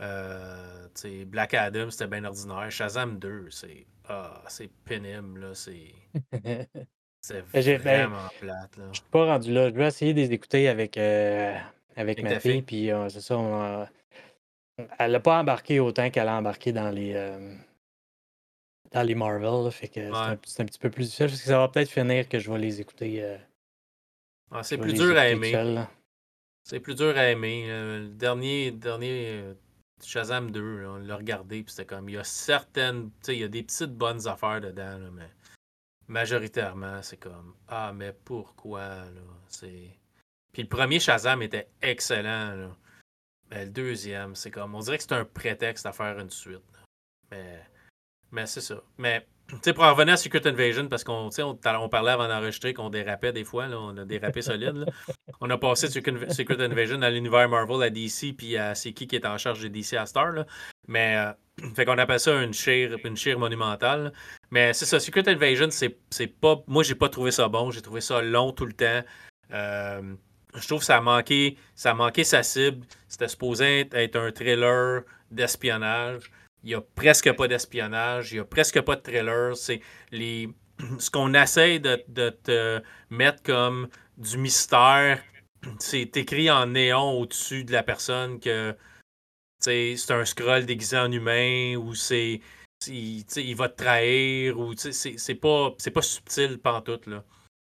Euh, 0.00 0.88
Black 1.26 1.54
Adam, 1.54 1.90
c'était 1.90 2.08
bien 2.08 2.24
ordinaire. 2.24 2.68
Shazam 2.70 3.20
2, 3.20 3.50
c'est 3.50 3.86
ah, 4.08 4.42
c'est 4.48 4.70
pénible. 4.84 5.40
Là, 5.40 5.54
c'est 5.54 5.94
c'est 7.20 7.44
ben, 7.52 7.78
vraiment 7.78 8.28
plate. 8.40 8.76
Là. 8.76 8.84
Je 8.90 8.98
suis 8.98 9.10
pas 9.10 9.24
rendu 9.24 9.52
là. 9.52 9.68
Je 9.68 9.74
vais 9.74 9.86
essayer 9.86 10.12
de 10.12 10.20
les 10.20 10.32
écouter 10.32 10.68
avec, 10.68 10.98
euh, 10.98 11.56
avec, 11.96 12.22
ma 12.22 12.40
fille. 12.40 12.62
Puis 12.62 12.90
euh, 12.90 13.08
c'est 13.08 13.20
ça. 13.20 13.90
elle 14.98 15.12
n'a 15.12 15.20
pas 15.20 15.40
embarqué 15.40 15.80
autant 15.80 16.10
qu'elle 16.10 16.28
a 16.28 16.36
embarqué 16.36 16.72
dans 16.72 16.90
les, 16.90 17.14
euh, 17.14 17.54
dans 18.92 19.02
les 19.02 19.14
Marvel. 19.14 19.70
fait 19.70 19.88
que 19.88 20.00
c'est, 20.44 20.62
un, 20.62 20.66
petit 20.66 20.78
peu 20.78 20.90
plus 20.90 21.04
difficile. 21.04 21.26
Parce 21.26 21.40
que 21.40 21.46
ça 21.46 21.58
va 21.58 21.68
peut-être 21.68 21.90
finir 21.90 22.28
que 22.28 22.38
je 22.38 22.50
vais 22.50 22.58
les 22.58 22.80
écouter. 22.80 23.38
Ah, 24.50 24.62
c'est 24.62 24.78
plus 24.78 24.94
dur 24.94 25.16
à 25.16 25.28
aimer. 25.28 25.52
C'est 26.62 26.80
plus 26.80 26.94
dur 26.94 27.16
à 27.16 27.28
aimer. 27.28 27.66
Le 27.68 28.08
dernier, 28.08 28.70
dernier 28.70 29.54
Shazam 30.02 30.50
2, 30.50 30.86
on 30.86 30.96
l'a 30.98 31.16
regardé, 31.16 31.62
puis 31.62 31.72
c'était 31.72 31.86
comme, 31.86 32.08
il 32.08 32.14
y 32.14 32.18
a 32.18 32.24
certaines, 32.24 33.10
tu 33.10 33.16
sais, 33.22 33.36
il 33.36 33.40
y 33.40 33.44
a 33.44 33.48
des 33.48 33.62
petites 33.62 33.94
bonnes 33.94 34.26
affaires 34.26 34.60
dedans, 34.60 34.98
mais 35.12 35.30
majoritairement, 36.08 37.02
c'est 37.02 37.16
comme, 37.16 37.54
ah, 37.68 37.92
mais 37.94 38.12
pourquoi, 38.12 38.80
là, 38.80 39.22
c'est... 39.48 39.98
Puis 40.54 40.62
le 40.62 40.68
premier 40.68 41.00
Shazam 41.00 41.42
était 41.42 41.68
excellent, 41.82 42.54
là. 42.54 42.76
Mais 43.50 43.64
le 43.64 43.70
deuxième, 43.70 44.34
c'est 44.34 44.50
comme, 44.50 44.74
on 44.74 44.80
dirait 44.80 44.96
que 44.96 45.02
c'est 45.02 45.12
un 45.12 45.24
prétexte 45.24 45.84
à 45.84 45.92
faire 45.92 46.18
une 46.18 46.30
suite. 46.30 46.62
Mais, 47.30 47.60
mais 48.30 48.46
c'est 48.46 48.62
ça. 48.62 48.82
Mais 48.96 49.26
sais, 49.62 49.72
pour 49.72 49.84
en 49.84 49.92
revenir 49.92 50.14
à 50.14 50.16
Secret 50.16 50.46
Invasion, 50.46 50.88
parce 50.88 51.04
qu'on 51.04 51.28
on, 51.36 51.58
on 51.64 51.88
parlait 51.88 52.12
avant 52.12 52.28
d'enregistrer 52.28 52.72
qu'on 52.72 52.88
dérapait 52.88 53.32
des 53.32 53.44
fois, 53.44 53.66
là, 53.66 53.78
on 53.78 53.96
a 53.96 54.04
dérapé 54.04 54.42
solide. 54.42 54.86
On 55.40 55.50
a 55.50 55.58
passé 55.58 55.88
de 55.88 55.92
Secret 55.92 56.64
Invasion 56.64 57.02
à 57.02 57.10
l'univers 57.10 57.48
Marvel, 57.48 57.82
à 57.82 57.90
DC, 57.90 58.34
puis 58.36 58.56
à 58.56 58.74
c'est 58.74 58.92
qui 58.92 59.06
qui 59.06 59.16
est 59.16 59.26
en 59.26 59.38
charge 59.38 59.60
de 59.60 59.68
DC 59.68 59.94
à 59.94 60.06
Star. 60.06 60.30
Là. 60.30 60.46
Mais, 60.86 61.16
euh, 61.16 61.32
fait 61.74 61.84
qu'on 61.84 61.98
appelle 61.98 62.20
ça 62.20 62.42
une 62.42 62.54
chire, 62.54 62.96
une 63.04 63.16
chire 63.16 63.38
monumentale. 63.38 64.12
Mais 64.50 64.72
c'est 64.72 64.86
ça, 64.86 65.00
Secret 65.00 65.28
Invasion, 65.28 65.68
c'est 65.70 66.26
pas. 66.28 66.62
Moi, 66.68 66.84
j'ai 66.84 66.94
pas 66.94 67.08
trouvé 67.08 67.32
ça 67.32 67.48
bon. 67.48 67.70
J'ai 67.72 67.82
trouvé 67.82 68.00
ça 68.00 68.22
long 68.22 68.52
tout 68.52 68.66
le 68.66 68.72
temps. 68.72 69.02
Euh, 69.52 70.14
je 70.54 70.66
trouve 70.66 70.80
que 70.80 70.84
ça 70.84 70.98
a 70.98 71.00
manqué, 71.00 71.56
ça 71.74 71.96
sa 72.24 72.42
cible. 72.42 72.86
C'était 73.08 73.28
supposé 73.28 73.88
être 73.92 74.16
un 74.16 74.30
thriller 74.30 75.02
d'espionnage. 75.30 76.30
Il 76.62 76.68
n'y 76.68 76.74
a 76.74 76.80
presque 76.80 77.32
pas 77.32 77.48
d'espionnage, 77.48 78.32
il 78.32 78.34
n'y 78.36 78.40
a 78.40 78.44
presque 78.44 78.80
pas 78.80 78.96
de 78.96 79.02
trailer. 79.02 79.56
C'est 79.56 79.80
les 80.10 80.48
ce 80.98 81.10
qu'on 81.10 81.34
essaie 81.34 81.78
de, 81.78 81.96
te 82.30 82.82
mettre 83.10 83.42
comme 83.42 83.88
du 84.16 84.38
mystère, 84.38 85.22
c'est 85.78 86.16
écrit 86.16 86.50
en 86.50 86.66
néon 86.66 87.12
au-dessus 87.20 87.64
de 87.64 87.72
la 87.72 87.82
personne 87.82 88.40
que 88.40 88.74
c'est 89.60 89.96
un 90.10 90.24
scroll 90.24 90.66
déguisé 90.66 90.98
en 90.98 91.10
humain 91.10 91.76
ou 91.76 91.94
c'est 91.94 92.40
il, 92.86 93.54
va 93.56 93.70
te 93.70 93.82
trahir 93.82 94.58
ou 94.58 94.74
c'est 94.76 95.34
pas 95.36 95.70
pas 95.70 96.02
subtil 96.02 96.58
pantoute 96.58 97.06
là. 97.06 97.24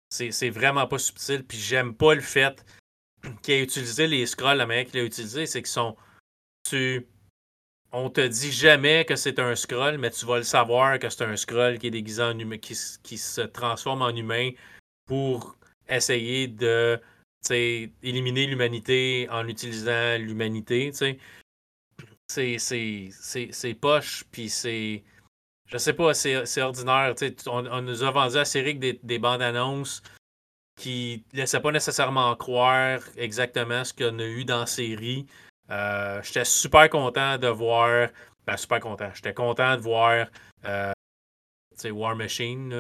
C'est 0.09 0.51
vraiment 0.51 0.87
pas 0.87 0.99
subtil 0.99 1.45
puis 1.45 1.59
j'aime 1.59 1.95
pas 1.95 2.15
le 2.15 2.21
fait 2.21 2.65
qu'il 3.43 3.55
ait 3.55 3.63
utilisé 3.63 4.07
les 4.07 4.27
scrolls 4.27 4.59
la 4.59 4.67
manière 4.67 4.87
qu'il 4.87 5.01
a 5.01 5.05
utilisé, 5.05 5.47
c'est 5.47 5.63
qu'ils 5.63 5.71
sont 5.71 5.97
tu 6.69 7.07
on 7.93 8.11
te 8.11 8.21
dit 8.21 8.53
jamais 8.53 9.05
que 9.05 9.17
c'est 9.17 9.39
un 9.39 9.55
scroll, 9.55 9.97
mais 9.99 10.11
tu 10.11 10.27
vas 10.27 10.37
le 10.37 10.43
savoir 10.43 10.99
que 10.99 11.09
c'est 11.09 11.25
un 11.25 11.37
scroll 11.37 11.79
qui 11.79 11.87
est 11.87 11.91
déguisé 11.91 12.23
en 12.23 12.39
humain, 12.39 12.59
qui, 12.59 12.75
se 12.75 13.41
transforme 13.41 14.03
en 14.03 14.11
humain 14.11 14.51
pour 15.07 15.57
essayer 15.89 16.49
de 16.49 17.01
éliminer 18.03 18.47
l'humanité 18.49 19.29
en 19.31 19.47
utilisant 19.47 20.19
l'humanité. 20.19 20.93
C'est 22.29 23.75
poche, 23.81 24.25
puis 24.31 24.51
c'est. 24.51 25.05
Je 25.67 25.79
sais 25.79 25.93
pas, 25.93 26.15
c'est 26.15 26.63
ordinaire. 26.63 27.15
On, 27.47 27.67
on, 27.67 27.83
nous 27.83 28.03
a 28.03 28.11
vendu 28.11 28.37
à 28.37 28.45
série 28.45 28.75
des, 28.75 29.01
des 29.03 29.19
bandes 29.19 29.43
annonces 29.43 30.03
qui 30.77 31.25
laissaient 31.33 31.61
pas 31.61 31.73
nécessairement 31.73 32.35
croire 32.37 33.01
exactement 33.17 33.83
ce 33.83 33.93
qu'on 33.93 34.19
a 34.19 34.25
eu 34.25 34.45
dans 34.45 34.61
la 34.61 34.67
série. 34.67 35.27
Euh, 35.71 36.23
j'étais 36.23 36.45
super 36.45 36.89
content 36.91 37.39
de 37.39 37.49
voir. 37.49 38.11
Ben, 38.47 38.57
super 38.57 38.79
content. 38.79 39.11
J'étais 39.15 39.35
content 39.35 39.77
de 39.77 39.81
voir 39.81 40.29
euh, 40.65 40.93
War 41.85 42.15
Machine, 42.15 42.71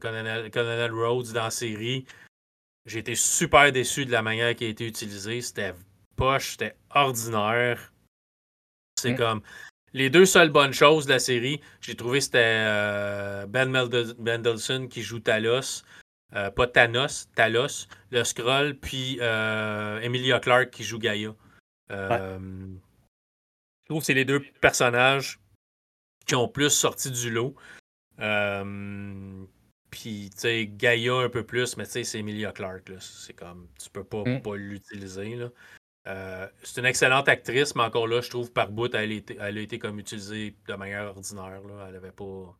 Colonel, 0.00 0.50
Colonel, 0.50 0.92
Rhodes 0.92 1.32
dans 1.32 1.44
la 1.44 1.50
série. 1.50 2.06
J'ai 2.86 3.00
été 3.00 3.14
super 3.14 3.70
déçu 3.70 4.06
de 4.06 4.12
la 4.12 4.22
manière 4.22 4.54
qui 4.54 4.64
a 4.64 4.68
été 4.68 4.86
utilisée. 4.86 5.42
C'était 5.42 5.74
poche, 6.16 6.52
c'était 6.52 6.76
ordinaire. 6.94 7.92
C'est 8.98 9.12
mm. 9.12 9.16
comme. 9.16 9.42
Les 9.92 10.10
deux 10.10 10.26
seules 10.26 10.50
bonnes 10.50 10.72
choses 10.72 11.06
de 11.06 11.12
la 11.12 11.18
série, 11.18 11.60
j'ai 11.80 11.96
trouvé 11.96 12.20
c'était 12.20 13.46
Ben 13.48 13.68
Mendelsohn 13.68 14.88
qui 14.88 15.02
joue 15.02 15.20
Talos. 15.20 15.82
Euh, 16.34 16.50
pas 16.50 16.68
Thanos, 16.68 17.28
Talos, 17.34 17.88
le 18.10 18.22
Scroll, 18.22 18.76
puis 18.76 19.18
euh, 19.20 20.00
Emilia 20.00 20.38
Clarke 20.38 20.70
qui 20.70 20.84
joue 20.84 20.98
Gaia. 20.98 21.34
Euh, 21.90 22.38
je 23.82 23.88
trouve 23.88 23.98
que 23.98 24.04
c'est 24.04 24.14
les 24.14 24.24
deux 24.24 24.40
personnages 24.60 25.40
qui 26.26 26.36
ont 26.36 26.46
plus 26.46 26.70
sorti 26.70 27.10
du 27.10 27.30
lot. 27.30 27.56
puis, 29.90 30.30
tu 30.30 30.38
sais, 30.38 30.66
Gaia 30.68 31.14
un 31.14 31.28
peu 31.28 31.44
plus, 31.44 31.76
mais 31.76 31.84
tu 31.86 31.92
sais, 31.92 32.04
c'est 32.04 32.20
Emilia 32.20 32.52
Clarke. 32.52 32.92
C'est 33.00 33.34
comme, 33.34 33.66
tu 33.82 33.90
peux 33.90 34.04
pas, 34.04 34.22
mm. 34.24 34.42
pas 34.42 34.54
l'utiliser. 34.54 35.48
C'est 36.04 36.80
une 36.80 36.86
excellente 36.86 37.28
actrice, 37.28 37.74
mais 37.74 37.82
encore 37.82 38.06
là, 38.06 38.20
je 38.20 38.30
trouve 38.30 38.52
par 38.52 38.70
bout, 38.70 38.94
elle, 38.94 39.12
elle 39.12 39.58
a 39.58 39.60
été 39.60 39.78
comme 39.78 39.98
utilisée 39.98 40.56
de 40.66 40.74
manière 40.74 41.04
ordinaire. 41.04 41.62
Là. 41.62 41.86
Elle 41.88 41.96
avait 41.96 42.12
pas. 42.12 42.56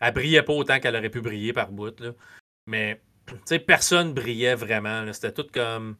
Elle 0.00 0.14
brillait 0.14 0.42
pas 0.42 0.52
autant 0.52 0.80
qu'elle 0.80 0.96
aurait 0.96 1.10
pu 1.10 1.20
briller 1.20 1.52
par 1.52 1.72
bout. 1.72 1.98
Là. 2.00 2.12
Mais, 2.66 3.00
personne 3.66 4.14
brillait 4.14 4.54
vraiment. 4.54 5.12
C'était 5.12 5.32
tout 5.32 5.46
comme, 5.52 5.96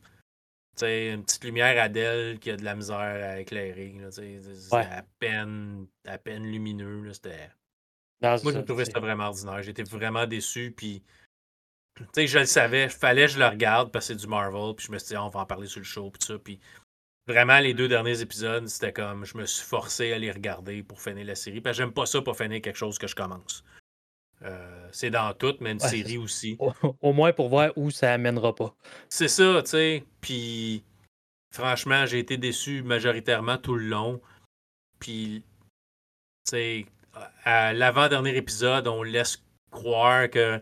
une 0.83 1.25
petite 1.25 1.45
lumière 1.45 1.83
Adèle 1.83 2.39
qui 2.39 2.51
a 2.51 2.57
de 2.57 2.65
la 2.65 2.75
misère 2.75 2.99
à 2.99 3.41
éclairer. 3.41 3.95
C'était 4.11 4.77
à, 4.77 5.05
peine, 5.19 5.87
à 6.07 6.19
peine 6.19 6.45
lumineux. 6.45 7.13
C'était... 7.13 7.51
Moi, 8.23 8.53
je 8.53 8.59
trouvais 8.61 8.85
ça 8.85 9.01
vraiment 9.01 9.27
ordinaire. 9.29 9.63
J'étais 9.63 9.83
vraiment 9.83 10.27
déçu. 10.27 10.73
Puis, 10.77 11.03
sais, 12.13 12.27
je 12.27 12.39
le 12.39 12.47
savais. 12.47 12.89
Fallait 12.89 13.27
que 13.27 13.33
je 13.33 13.39
le 13.39 13.47
regarde 13.47 13.91
parce 13.91 14.09
que 14.09 14.15
c'est 14.15 14.21
du 14.21 14.27
Marvel. 14.27 14.75
Puis 14.77 14.87
je 14.87 14.93
me 14.93 14.99
suis 14.99 15.09
dit, 15.09 15.15
ah, 15.17 15.25
on 15.25 15.29
va 15.29 15.41
en 15.41 15.47
parler 15.47 15.67
sur 15.67 15.81
le 15.81 15.85
show. 15.85 16.11
Puis 16.11 16.27
ça. 16.27 16.39
Puis 16.39 16.61
vraiment, 17.27 17.59
les 17.59 17.75
deux 17.75 17.89
derniers 17.89 18.21
épisodes, 18.21 18.67
c'était 18.67 18.93
comme, 18.93 19.25
je 19.25 19.37
me 19.37 19.47
suis 19.47 19.65
forcé 19.65 20.13
à 20.13 20.19
les 20.19 20.31
regarder 20.31 20.83
pour 20.83 21.01
finir 21.01 21.27
la 21.27 21.35
série. 21.35 21.61
Parce 21.61 21.77
que 21.77 21.83
j'aime 21.83 21.93
pas 21.93 22.07
ça 22.07 22.21
pour 22.23 22.37
finir 22.37 22.61
quelque 22.61 22.79
chose 22.79 22.99
que 22.99 23.07
je 23.07 23.15
commence. 23.15 23.65
Euh, 24.43 24.89
c'est 24.93 25.11
dans 25.11 25.33
tout, 25.35 25.55
mais 25.61 25.73
une 25.73 25.81
série 25.81 26.17
aussi. 26.17 26.57
Au, 27.01 27.13
moins 27.13 27.33
pour 27.33 27.49
voir 27.49 27.73
où 27.77 27.91
ça 27.91 28.13
amènera 28.13 28.55
pas. 28.55 28.75
C'est 29.09 29.29
ça, 29.29 29.63
tu 29.63 29.71
sais. 29.71 30.05
Puis, 30.21 30.83
franchement, 31.53 32.07
j'ai 32.07 32.21
été 32.21 32.39
déçu 32.39 32.83
majoritairement 32.83 33.59
tout 33.59 33.75
le 33.75 33.87
long. 33.87 34.21
Puis, 34.99 35.43
tu 36.47 36.51
sais, 36.51 36.87
à 37.45 37.73
l'avant-dernier 37.75 38.37
épisode, 38.37 38.89
on 38.89 39.03
laisse 39.03 39.43
croire 39.71 40.31
que, 40.31 40.61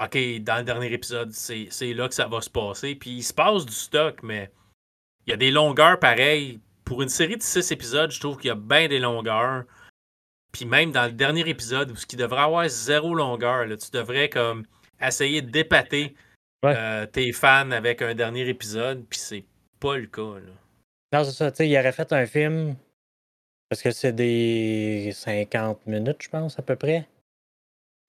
OK, 0.00 0.16
dans 0.42 0.58
le 0.58 0.64
dernier 0.64 0.92
épisode, 0.92 1.32
c'est 1.32 1.94
là 1.94 2.08
que 2.08 2.14
ça 2.14 2.28
va 2.28 2.40
se 2.40 2.50
passer. 2.50 2.94
Puis, 2.94 3.10
il 3.10 3.22
se 3.22 3.34
passe 3.34 3.66
du 3.66 3.72
stock, 3.72 4.22
mais 4.22 4.50
il 5.26 5.30
y 5.30 5.32
a 5.32 5.36
des 5.36 5.50
longueurs 5.50 5.98
pareilles. 5.98 6.60
Pour 6.84 7.02
une 7.02 7.08
série 7.08 7.36
de 7.36 7.42
six 7.42 7.70
épisodes, 7.70 8.10
je 8.10 8.20
trouve 8.20 8.36
qu'il 8.36 8.48
y 8.48 8.50
a 8.50 8.54
bien 8.54 8.88
des 8.88 8.98
longueurs. 8.98 9.64
Puis 10.52 10.64
même 10.64 10.92
dans 10.92 11.04
le 11.04 11.12
dernier 11.12 11.46
épisode, 11.48 11.90
où 11.90 11.96
ce 11.96 12.06
qui 12.06 12.16
devrait 12.16 12.42
avoir 12.42 12.68
zéro 12.68 13.14
longueur, 13.14 13.66
là, 13.66 13.76
tu 13.76 13.90
devrais 13.90 14.30
comme 14.30 14.64
essayer 15.00 15.42
de 15.42 15.50
dépater 15.50 16.14
euh, 16.64 17.06
tes 17.06 17.32
fans 17.32 17.70
avec 17.70 18.02
un 18.02 18.14
dernier 18.14 18.48
épisode, 18.48 19.04
puis 19.08 19.18
c'est 19.18 19.44
pas 19.78 19.96
le 19.96 20.06
cas. 20.06 20.38
Là. 20.40 20.52
Non, 21.12 21.24
c'est 21.24 21.32
ça. 21.32 21.50
Tu 21.50 21.58
sais, 21.58 21.68
il 21.68 21.78
aurait 21.78 21.92
fait 21.92 22.12
un 22.12 22.26
film, 22.26 22.76
parce 23.68 23.82
que 23.82 23.90
c'est 23.90 24.12
des 24.12 25.12
50 25.12 25.86
minutes, 25.86 26.22
je 26.22 26.28
pense, 26.30 26.58
à 26.58 26.62
peu 26.62 26.76
près. 26.76 27.06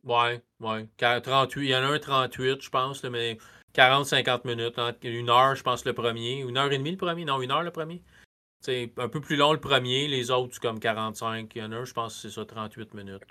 Ouais, 0.04 0.42
ouais. 0.62 0.88
38, 0.98 1.62
il 1.62 1.70
y 1.70 1.76
en 1.76 1.84
a 1.84 1.88
un 1.88 2.00
38, 2.00 2.62
je 2.62 2.70
pense, 2.70 3.04
mais 3.04 3.38
40-50 3.74 4.48
minutes. 4.48 4.80
Une 5.04 5.30
heure, 5.30 5.56
je 5.56 5.64
pense, 5.64 5.86
le 5.86 5.94
premier. 5.94 6.40
Une 6.40 6.58
heure 6.58 6.72
et 6.72 6.78
demie, 6.78 6.92
le 6.92 6.98
premier? 6.98 7.26
Non, 7.26 7.42
une 7.42 7.52
heure, 7.52 7.64
le 7.64 7.72
premier. 7.72 8.02
C'est 8.62 8.92
un 8.98 9.08
peu 9.08 9.22
plus 9.22 9.36
long 9.38 9.54
le 9.54 9.60
premier, 9.60 10.08
les 10.08 10.32
autres, 10.32 10.60
comme 10.60 10.80
45. 10.80 11.52
Il 11.56 11.62
y 11.62 11.64
en 11.64 11.72
a 11.72 11.78
un, 11.78 11.86
je 11.86 11.94
pense 11.94 12.22
c'est 12.22 12.30
ça, 12.30 12.46
38 12.46 12.94
minutes. 12.94 13.24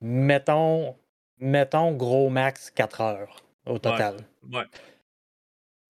Mettons, 0.00 0.96
mettons 1.38 1.92
gros 1.92 2.28
max 2.30 2.70
4 2.70 3.00
heures 3.00 3.36
au 3.66 3.78
total. 3.78 4.16
Ouais. 4.52 4.64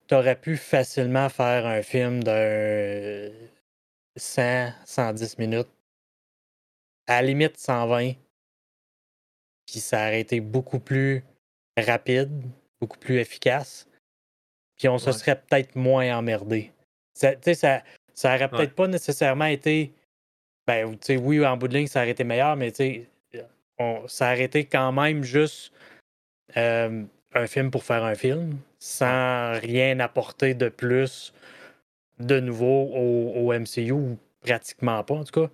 Tu 0.07 0.15
aurais 0.15 0.39
pu 0.39 0.55
facilement 0.55 1.27
faire 1.29 1.65
un 1.65 1.81
film 1.81 2.23
de 2.23 3.31
100, 4.15 4.71
110 4.85 5.37
minutes. 5.37 5.69
À 7.07 7.21
la 7.21 7.27
limite 7.27 7.57
120. 7.57 8.13
Puis 9.67 9.79
ça 9.79 10.07
aurait 10.07 10.21
été 10.21 10.39
beaucoup 10.39 10.79
plus 10.79 11.23
rapide, 11.77 12.31
beaucoup 12.81 12.97
plus 12.97 13.19
efficace. 13.19 13.87
Puis 14.77 14.87
on 14.87 14.97
se 14.97 15.11
serait 15.11 15.35
peut-être 15.35 15.75
moins 15.75 16.17
emmerdé. 16.17 16.71
Tu 17.19 17.27
sais, 17.41 17.53
ça, 17.53 17.83
ça 18.13 18.35
aurait 18.35 18.49
peut-être 18.49 18.75
pas 18.75 18.87
nécessairement 18.87 19.45
été. 19.45 19.93
Ben, 20.65 20.91
tu 20.91 20.97
sais, 21.01 21.17
oui, 21.17 21.45
en 21.45 21.57
bout 21.57 21.67
de 21.67 21.75
ligne, 21.75 21.87
ça 21.87 22.01
aurait 22.01 22.11
été 22.11 22.23
meilleur, 22.23 22.55
mais 22.55 22.71
tu 22.71 22.77
sais, 22.77 23.07
ça 24.07 24.33
aurait 24.33 24.43
été 24.43 24.65
quand 24.65 24.91
même 24.91 25.23
juste 25.23 25.71
euh, 26.57 27.03
un 27.33 27.47
film 27.47 27.71
pour 27.71 27.83
faire 27.83 28.03
un 28.03 28.15
film, 28.15 28.57
sans 28.79 29.53
rien 29.59 29.99
apporter 29.99 30.53
de 30.53 30.69
plus 30.69 31.33
de 32.19 32.39
nouveau 32.39 32.89
au, 33.35 33.53
MCU, 33.53 33.91
ou 33.91 34.17
pratiquement 34.41 35.03
pas 35.03 35.15
en 35.15 35.23
tout 35.23 35.41
cas. 35.41 35.51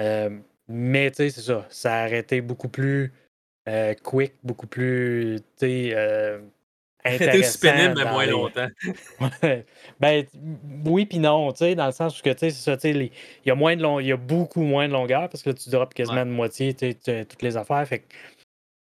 Euh, 0.00 0.30
mais 0.68 1.10
tu 1.10 1.16
sais, 1.16 1.30
c'est 1.30 1.42
ça. 1.42 1.66
Ça 1.70 2.06
aurait 2.06 2.18
été 2.18 2.40
beaucoup 2.40 2.68
plus 2.68 3.12
euh, 3.68 3.94
quick, 4.02 4.32
beaucoup 4.42 4.66
plus 4.66 5.40
intéressant. 7.04 7.58
pénible, 7.60 7.94
mais 7.96 8.10
moins 8.10 8.26
longtemps. 8.26 8.68
ben, 10.00 10.26
oui, 10.86 11.04
puis 11.04 11.18
non, 11.18 11.52
tu 11.52 11.58
sais, 11.58 11.74
dans 11.74 11.86
le 11.86 11.92
sens 11.92 12.18
où 12.18 12.22
que, 12.22 12.30
tu 12.30 12.38
sais, 12.38 12.50
c'est 12.50 12.62
ça, 12.62 12.76
tu 12.76 12.92
sais, 12.92 12.92
il 12.92 13.12
y 13.44 13.50
a 13.50 13.54
moins 13.54 13.76
de 13.76 13.82
long... 13.82 14.00
il 14.00 14.06
y 14.06 14.12
a 14.12 14.16
beaucoup 14.16 14.62
moins 14.62 14.88
de 14.88 14.94
longueur 14.94 15.28
parce 15.28 15.42
que 15.42 15.50
tu 15.50 15.68
drops 15.68 15.94
quasiment 15.94 16.24
de 16.24 16.30
moitié 16.30 16.74
toutes 16.74 17.42
les 17.42 17.56
affaires. 17.56 17.86
Fait 17.86 18.04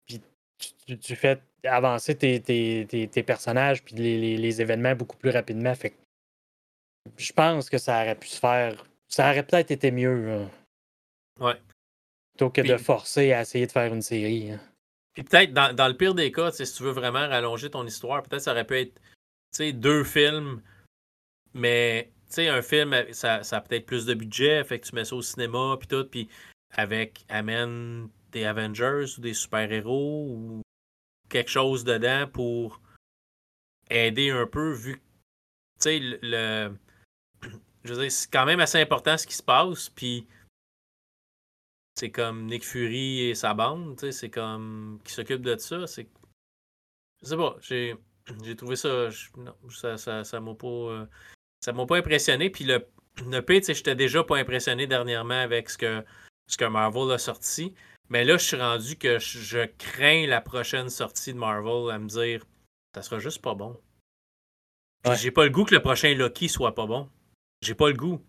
puis 0.08 0.98
tu, 0.98 1.16
fais 1.16 1.40
avancer 1.66 2.16
tes, 2.16 2.42
tes, 2.42 2.86
tes, 2.86 3.24
personnages 3.24 3.84
puis 3.84 3.96
les, 3.96 4.38
les, 4.38 4.62
événements 4.62 4.96
beaucoup 4.96 5.18
plus 5.18 5.30
rapidement. 5.30 5.74
Fait 5.76 5.94
je 7.18 7.32
pense 7.32 7.70
que 7.70 7.78
ça 7.78 8.02
aurait 8.02 8.16
pu 8.16 8.28
se 8.28 8.40
faire. 8.40 8.86
Ça 9.08 9.30
aurait 9.30 9.44
peut-être 9.44 9.72
été 9.72 9.92
mieux. 9.92 10.46
Ouais. 11.40 11.56
Plutôt 12.34 12.50
que 12.50 12.62
de 12.62 12.78
forcer 12.78 13.32
à 13.34 13.42
essayer 13.42 13.68
de 13.68 13.72
faire 13.72 13.94
une 13.94 14.02
série. 14.02 14.52
Hein. 14.52 14.60
Puis 15.14 15.24
peut-être, 15.24 15.54
dans, 15.54 15.88
le 15.88 15.96
pire 15.96 16.16
des 16.16 16.32
cas, 16.32 16.52
si 16.52 16.64
tu 16.74 16.84
veux 16.84 16.92
vraiment 16.92 17.28
rallonger 17.28 17.70
ton 17.70 17.86
histoire, 17.86 18.24
peut-être 18.24 18.42
ça 18.42 18.52
aurait 18.52 18.66
pu 18.66 18.78
être 18.80 19.00
deux 19.80 20.04
films, 20.04 20.62
mais 21.54 22.12
un 22.38 22.62
film, 22.64 22.96
ça, 23.12 23.44
ça 23.44 23.58
a 23.58 23.62
peut-être 23.62 23.86
plus 23.86 24.06
de 24.06 24.16
budget, 24.16 24.64
fait 24.64 24.80
que 24.80 24.88
tu 24.88 24.96
mets 24.96 25.06
ça 25.06 25.16
au 25.16 25.22
cinéma, 25.22 25.78
puis 25.80 25.88
tout, 25.88 26.06
puis 26.06 26.28
avec 26.72 27.26
amène 27.30 28.10
des 28.32 28.46
Avengers 28.46 29.06
ou 29.18 29.22
des 29.22 29.36
super-héros 29.36 30.28
ou 30.30 30.62
quelque 31.30 31.52
chose 31.52 31.84
dedans 31.84 32.28
pour 32.28 32.82
aider 33.90 34.32
un 34.32 34.48
peu, 34.48 34.72
vu 34.72 34.96
que, 34.96 35.00
tu 35.00 35.04
sais, 35.80 36.00
le, 36.02 36.72
je 37.84 37.94
veux 37.94 38.02
dire, 38.02 38.12
c'est 38.12 38.32
quand 38.32 38.46
même 38.46 38.60
assez 38.60 38.82
important 38.82 39.18
ce 39.18 39.28
qui 39.28 39.36
se 39.36 39.44
passe, 39.44 39.90
puis 39.90 40.28
c'est 42.04 42.12
comme 42.12 42.48
Nick 42.48 42.66
Fury 42.66 43.30
et 43.30 43.34
sa 43.34 43.54
bande, 43.54 43.98
c'est 44.12 44.30
comme 44.30 45.00
qui 45.06 45.14
s'occupe 45.14 45.42
de 45.42 45.56
ça. 45.56 45.88
C'est. 45.88 46.10
Je 47.22 47.30
sais 47.30 47.38
pas, 47.38 47.56
j'ai, 47.62 47.96
j'ai 48.44 48.58
trouvé 48.58 48.76
ça. 48.76 49.08
Non, 49.38 49.56
ça, 49.70 49.96
ça, 49.96 50.26
ça 50.26 50.42
m'a 50.42 50.54
pas. 50.54 50.68
Euh, 50.68 51.06
ça 51.62 51.72
m'a 51.72 51.86
pas 51.86 51.96
impressionné. 51.96 52.50
Puis 52.50 52.66
le, 52.66 52.86
le 53.26 53.40
P, 53.40 53.62
j'étais 53.66 53.96
déjà 53.96 54.22
pas 54.22 54.36
impressionné 54.36 54.86
dernièrement 54.86 55.40
avec 55.40 55.70
ce 55.70 55.78
que, 55.78 56.04
ce 56.48 56.58
que 56.58 56.66
Marvel 56.66 57.10
a 57.10 57.18
sorti. 57.18 57.74
Mais 58.10 58.26
là, 58.26 58.36
je 58.38 58.44
suis 58.48 58.58
rendu 58.58 58.98
que 58.98 59.18
je, 59.18 59.66
crains 59.78 60.28
la 60.28 60.42
prochaine 60.42 60.90
sortie 60.90 61.32
de 61.32 61.40
Marvel 61.40 61.90
à 61.90 62.00
me 62.00 62.10
dire 62.10 62.46
ça 62.94 63.02
sera 63.02 63.20
juste 63.20 63.42
pas 63.42 63.56
bon. 63.56 63.80
J'ai 65.16 65.32
pas 65.32 65.46
le 65.46 65.52
goût 65.52 65.64
que 65.64 65.74
le 65.74 65.82
prochain 65.82 66.14
Loki 66.14 66.50
soit 66.50 66.76
pas 66.76 66.86
bon. 66.86 67.10
J'ai 67.62 67.76
pas 67.76 67.88
le 67.88 67.96
goût 67.96 68.22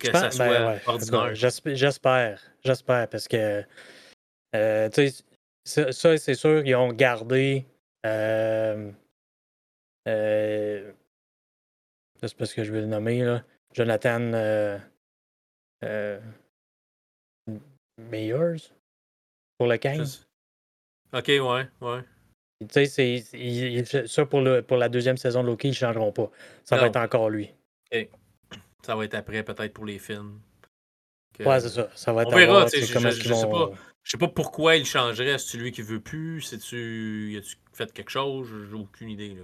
que 0.00 0.12
ça 0.12 0.30
ben 0.38 0.78
soit 0.80 1.34
J'espère. 1.74 2.40
J'espère 2.64 3.08
parce 3.08 3.28
que 3.28 3.64
euh, 4.54 4.88
sais, 4.92 5.12
ça, 5.64 6.18
c'est 6.18 6.34
sûr, 6.34 6.64
ils 6.64 6.74
ont 6.74 6.92
gardé. 6.92 7.64
Euh, 8.06 8.90
euh, 10.08 10.92
c'est 12.20 12.34
parce 12.34 12.54
que 12.54 12.64
je 12.64 12.72
vais 12.72 12.80
le 12.80 12.86
nommer, 12.86 13.22
là. 13.22 13.44
Jonathan 13.72 14.20
euh, 14.34 14.78
Mayers 17.98 18.56
pour 19.58 19.68
le 19.68 19.76
15. 19.76 20.26
Ok, 21.12 21.26
ouais, 21.28 21.68
ouais. 21.80 22.00
Tu 22.68 22.86
sais, 22.86 24.06
ça 24.06 24.26
pour, 24.26 24.40
le, 24.40 24.62
pour 24.62 24.76
la 24.76 24.88
deuxième 24.88 25.16
saison 25.16 25.42
de 25.42 25.48
Loki, 25.48 25.68
ils 25.68 25.70
ne 25.70 25.76
changeront 25.76 26.12
pas. 26.12 26.30
Ça 26.64 26.76
va 26.76 26.86
être 26.86 26.96
encore 26.96 27.30
lui. 27.30 27.54
Ça 28.82 28.96
va 28.96 29.04
être 29.04 29.14
après, 29.14 29.42
peut-être 29.42 29.72
pour 29.72 29.84
les 29.84 29.98
films. 29.98 30.40
ouais, 31.38 31.60
c'est 31.60 31.68
ça. 31.68 31.88
Ça 31.94 32.12
va 32.12 32.22
être 32.22 32.32
On 32.32 32.36
verra. 32.36 32.66
je, 32.66 32.80
je, 32.80 32.84
je, 32.86 33.34
sais 33.34 33.46
pas. 33.46 33.70
Je 34.02 34.10
sais 34.10 34.18
pas 34.18 34.28
pourquoi 34.28 34.76
il 34.76 34.84
changerait. 34.84 35.30
Est-ce 35.30 35.56
lui 35.56 35.72
qui 35.72 35.82
veut 35.82 36.00
plus? 36.00 36.42
C'est-tu. 36.42 37.36
a-tu 37.38 37.56
fait 37.72 37.92
quelque 37.92 38.10
chose? 38.10 38.48
J'ai 38.70 38.76
aucune 38.76 39.10
idée. 39.10 39.30
Là. 39.30 39.42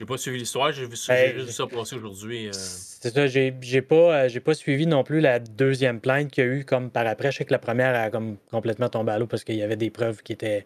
J'ai 0.00 0.06
pas 0.06 0.16
suivi 0.16 0.38
l'histoire, 0.38 0.72
j'ai 0.72 0.86
vu, 0.86 0.94
ben, 1.08 1.34
juste 1.34 1.50
ça 1.50 1.66
passer 1.66 1.96
aujourd'hui. 1.96 2.48
Euh. 2.48 2.52
C'est 2.54 3.12
ça, 3.12 3.26
j'ai 3.26 3.82
pas, 3.82 4.24
euh, 4.24 4.40
pas 4.40 4.54
suivi 4.54 4.86
non 4.86 5.04
plus 5.04 5.20
la 5.20 5.38
deuxième 5.38 6.00
plainte 6.00 6.30
qu'il 6.30 6.42
y 6.42 6.46
a 6.46 6.50
eu 6.50 6.64
comme 6.64 6.90
par 6.90 7.06
après. 7.06 7.30
Je 7.30 7.36
sais 7.36 7.44
que 7.44 7.52
la 7.52 7.58
première 7.58 7.94
a 7.94 8.08
comme 8.08 8.38
complètement 8.50 8.88
tombé 8.88 9.12
à 9.12 9.18
l'eau 9.18 9.26
parce 9.26 9.44
qu'il 9.44 9.56
y 9.56 9.62
avait 9.62 9.76
des 9.76 9.90
preuves 9.90 10.22
qui 10.22 10.32
étaient 10.32 10.64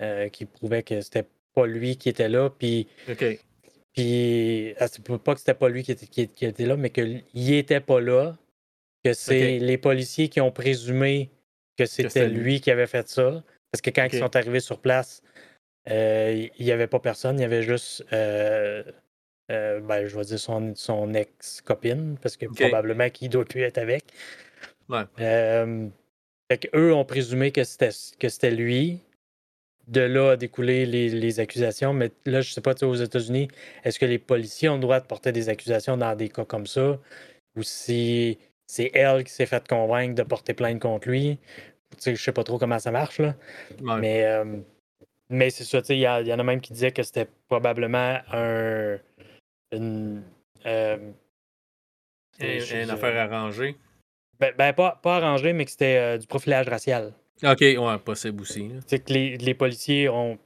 euh, 0.00 0.30
qui 0.30 0.46
prouvaient 0.46 0.82
que 0.82 1.02
c'était 1.02 1.26
pas 1.54 1.66
lui 1.66 1.98
qui 1.98 2.08
était 2.08 2.30
là. 2.30 2.48
Puis, 2.48 2.88
OK. 3.10 3.38
Puis, 3.94 4.74
pas 5.24 5.34
que 5.34 5.40
c'était 5.40 5.54
pas 5.54 5.68
lui 5.68 5.84
qui 5.84 5.92
était, 5.92 6.06
qui, 6.06 6.44
était 6.44 6.66
là, 6.66 6.76
mais 6.76 6.90
qu'il 6.90 7.54
était 7.54 7.80
pas 7.80 8.00
là. 8.00 8.36
Que 9.04 9.12
c'est 9.12 9.58
les 9.58 9.78
policiers 9.78 10.28
qui 10.28 10.40
ont 10.40 10.50
présumé 10.50 11.30
que 11.76 11.86
c'était 11.86 12.28
lui. 12.28 12.60
qui 12.60 12.70
avait 12.70 12.86
fait 12.86 13.08
ça. 13.08 13.44
Parce 13.70 13.82
que 13.82 13.90
quand 13.90 14.06
ils 14.12 14.18
sont 14.18 14.34
arrivés 14.36 14.60
sur 14.60 14.78
place, 14.78 15.22
euh, 15.90 16.48
il 16.58 16.64
n'y 16.64 16.72
avait 16.72 16.86
pas 16.86 17.00
personne, 17.00 17.38
il 17.38 17.42
y 17.42 17.44
avait 17.44 17.62
juste, 17.62 18.04
euh, 18.12 18.82
euh, 19.50 19.80
ben, 19.80 20.06
je 20.06 20.16
vais 20.16 20.24
dire 20.24 20.38
son, 20.38 20.74
son 20.74 21.12
ex-copine, 21.12 22.16
parce 22.22 22.36
que 22.36 22.46
probablement 22.46 23.10
qu'il 23.10 23.28
doit 23.28 23.44
plus 23.44 23.62
être 23.62 23.78
avec. 23.78 24.04
Ouais. 24.88 25.04
fait 25.16 26.70
eux 26.74 26.94
ont 26.94 27.04
présumé 27.04 27.52
que 27.52 27.64
c'était 27.64 28.50
lui. 28.50 29.00
De 29.88 30.00
là 30.00 30.32
a 30.32 30.36
découlé 30.36 30.86
les, 30.86 31.10
les, 31.10 31.40
accusations, 31.40 31.92
mais 31.92 32.10
là, 32.24 32.40
je 32.40 32.50
ne 32.50 32.54
sais 32.54 32.60
pas, 32.60 32.74
aux 32.82 32.94
États-Unis, 32.94 33.48
est-ce 33.84 33.98
que 33.98 34.06
les 34.06 34.18
policiers 34.18 34.68
ont 34.70 34.76
le 34.76 34.80
droit 34.80 34.98
de 34.98 35.06
porter 35.06 35.30
des 35.30 35.48
accusations 35.50 35.96
dans 35.96 36.16
des 36.16 36.30
cas 36.30 36.44
comme 36.44 36.66
ça? 36.66 36.98
Ou 37.56 37.62
si 37.62 38.38
c'est 38.66 38.90
elle 38.94 39.24
qui 39.24 39.32
s'est 39.32 39.46
fait 39.46 39.68
convaincre 39.68 40.14
de 40.14 40.22
porter 40.22 40.54
plainte 40.54 40.80
contre 40.80 41.08
lui? 41.08 41.38
Je 42.02 42.10
ne 42.10 42.16
sais 42.16 42.32
pas 42.32 42.44
trop 42.44 42.58
comment 42.58 42.78
ça 42.78 42.90
marche, 42.90 43.18
là. 43.18 43.34
Mais 43.82 44.26
mais 45.30 45.50
c'est 45.50 45.64
ça, 45.64 45.80
il 45.88 45.96
y, 45.96 46.00
y, 46.00 46.32
en 46.32 46.38
a 46.38 46.42
même 46.42 46.60
qui 46.60 46.72
disaient 46.72 46.92
que 46.92 47.02
c'était 47.02 47.28
probablement 47.48 48.18
un. 48.32 48.98
Une, 49.72 50.22
euh, 50.66 51.12
une, 52.38 52.90
affaire 52.90 53.16
arrangée. 53.16 53.76
Ben, 54.38 54.52
ben, 54.56 54.72
pas, 54.72 55.00
pas 55.02 55.16
arrangée, 55.16 55.52
mais 55.52 55.64
que 55.64 55.70
c'était 55.70 55.96
euh, 55.96 56.18
du 56.18 56.26
profilage 56.26 56.68
racial. 56.68 57.12
Ok, 57.42 57.60
ouais, 57.60 57.98
possible 58.04 58.42
aussi. 58.42 58.70
C'est 58.86 59.04
que 59.04 59.12
les, 59.12 59.36
les, 59.36 59.54
policiers 59.54 60.08
ont. 60.08 60.38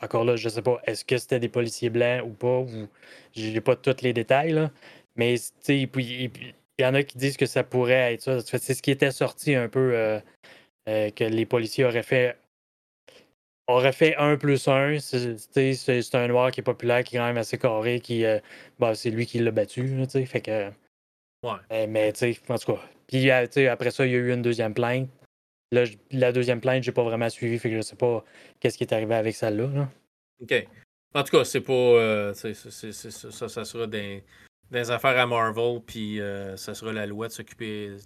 encore 0.00 0.24
là, 0.24 0.36
je 0.36 0.48
sais 0.48 0.62
pas, 0.62 0.80
est-ce 0.84 1.04
que 1.04 1.18
c'était 1.18 1.40
des 1.40 1.48
policiers 1.48 1.90
blancs 1.90 2.24
ou 2.24 2.30
pas, 2.30 2.58
ou 2.60 2.88
j'ai 3.32 3.60
pas 3.60 3.76
tous 3.76 4.02
les 4.02 4.12
détails, 4.12 4.52
là. 4.52 4.70
Mais 5.16 5.34
il 5.68 6.52
y 6.78 6.84
en 6.84 6.94
a 6.94 7.02
qui 7.02 7.18
disent 7.18 7.36
que 7.36 7.46
ça 7.46 7.64
pourrait 7.64 8.14
être 8.14 8.22
ça. 8.22 8.40
C'est 8.40 8.74
ce 8.74 8.82
qui 8.82 8.90
était 8.90 9.10
sorti 9.10 9.54
un 9.54 9.68
peu 9.68 9.92
euh, 9.94 10.20
que 11.10 11.24
les 11.24 11.46
policiers 11.46 11.84
auraient 11.84 12.02
fait 12.02 12.36
aurait 13.66 13.92
fait 13.92 14.16
1 14.16 14.36
plus 14.36 14.68
1. 14.68 14.98
C'est 15.00 16.14
un 16.14 16.28
noir 16.28 16.50
qui 16.50 16.60
est 16.60 16.64
populaire, 16.64 17.04
qui 17.04 17.16
est 17.16 17.18
quand 17.18 17.26
même 17.26 17.38
assez 17.38 17.58
carré, 17.58 18.00
qui 18.00 18.24
euh, 18.24 18.38
bah, 18.78 18.94
c'est 18.94 19.10
lui 19.10 19.26
qui 19.26 19.38
l'a 19.38 19.50
battu. 19.50 20.06
fait 20.26 20.40
que. 20.40 20.68
Ouais. 21.42 21.58
Euh, 21.72 21.86
mais 21.88 22.12
tu 22.12 22.32
sais, 22.32 22.40
en 22.48 22.58
tout 22.58 22.74
cas. 22.74 22.80
Puis 23.06 23.30
euh, 23.30 23.72
après 23.72 23.90
ça, 23.90 24.06
il 24.06 24.12
y 24.12 24.14
a 24.14 24.18
eu 24.18 24.32
une 24.32 24.42
deuxième 24.42 24.74
plainte. 24.74 25.08
Là, 25.72 25.84
la 26.10 26.32
deuxième 26.32 26.60
plainte, 26.60 26.84
j'ai 26.84 26.92
pas 26.92 27.02
vraiment 27.02 27.28
suivi, 27.28 27.58
fait 27.58 27.70
que 27.70 27.76
je 27.76 27.82
sais 27.82 27.96
pas 27.96 28.24
qu'est-ce 28.60 28.78
qui 28.78 28.84
est 28.84 28.92
arrivé 28.92 29.14
avec 29.14 29.34
celle-là. 29.34 29.88
OK. 30.40 30.66
En 31.14 31.24
tout 31.24 31.36
cas, 31.36 31.44
c'est 31.44 31.60
pas. 31.60 32.32
ça, 32.34 33.48
ça 33.48 33.64
sera 33.64 33.86
des, 33.86 34.22
des, 34.70 34.90
affaires 34.90 35.18
à 35.18 35.26
Marvel, 35.26 35.80
puis 35.84 36.20
ça 36.56 36.74
sera 36.74 36.92
la 36.92 37.06
loi 37.06 37.28
de 37.28 37.32
s'occuper 37.32 37.96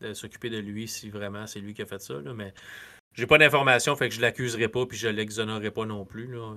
de 0.00 0.14
s'occuper 0.14 0.50
de 0.50 0.58
lui 0.58 0.88
si 0.88 1.08
vraiment 1.10 1.46
c'est 1.46 1.60
lui 1.60 1.74
qui 1.74 1.82
a 1.82 1.86
fait 1.86 2.00
ça. 2.00 2.14
Là, 2.14 2.34
mais 2.34 2.52
j'ai 3.14 3.26
pas 3.26 3.38
d'informations, 3.38 3.94
fait 3.96 4.08
que 4.08 4.14
je 4.14 4.20
l'accuserai 4.20 4.68
pas 4.68 4.86
puis 4.86 4.98
je 4.98 5.08
l'exonérerai 5.08 5.70
pas 5.70 5.86
non 5.86 6.04
plus. 6.04 6.26
Là. 6.26 6.54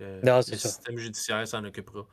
Euh, 0.00 0.20
le, 0.22 0.42
système 0.42 0.98
judiciaire 0.98 1.46
s'en 1.48 1.64
occupera. 1.64 2.06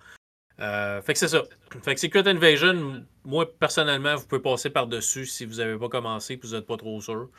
Euh, 0.60 1.02
fait 1.02 1.14
que 1.14 1.20
c'est 1.20 1.28
ça. 1.28 1.44
Fait 1.84 1.94
que 1.94 2.00
Secret 2.00 2.28
Invasion, 2.28 3.06
moi 3.24 3.46
personnellement, 3.60 4.16
vous 4.16 4.26
pouvez 4.26 4.42
passer 4.42 4.70
par-dessus 4.70 5.26
si 5.26 5.46
vous 5.46 5.56
n'avez 5.56 5.78
pas 5.78 5.90
commencé 5.90 6.34
et 6.34 6.38
vous 6.38 6.56
n'êtes 6.56 6.66
pas 6.66 6.78
trop 6.78 7.00
sûr. 7.02 7.30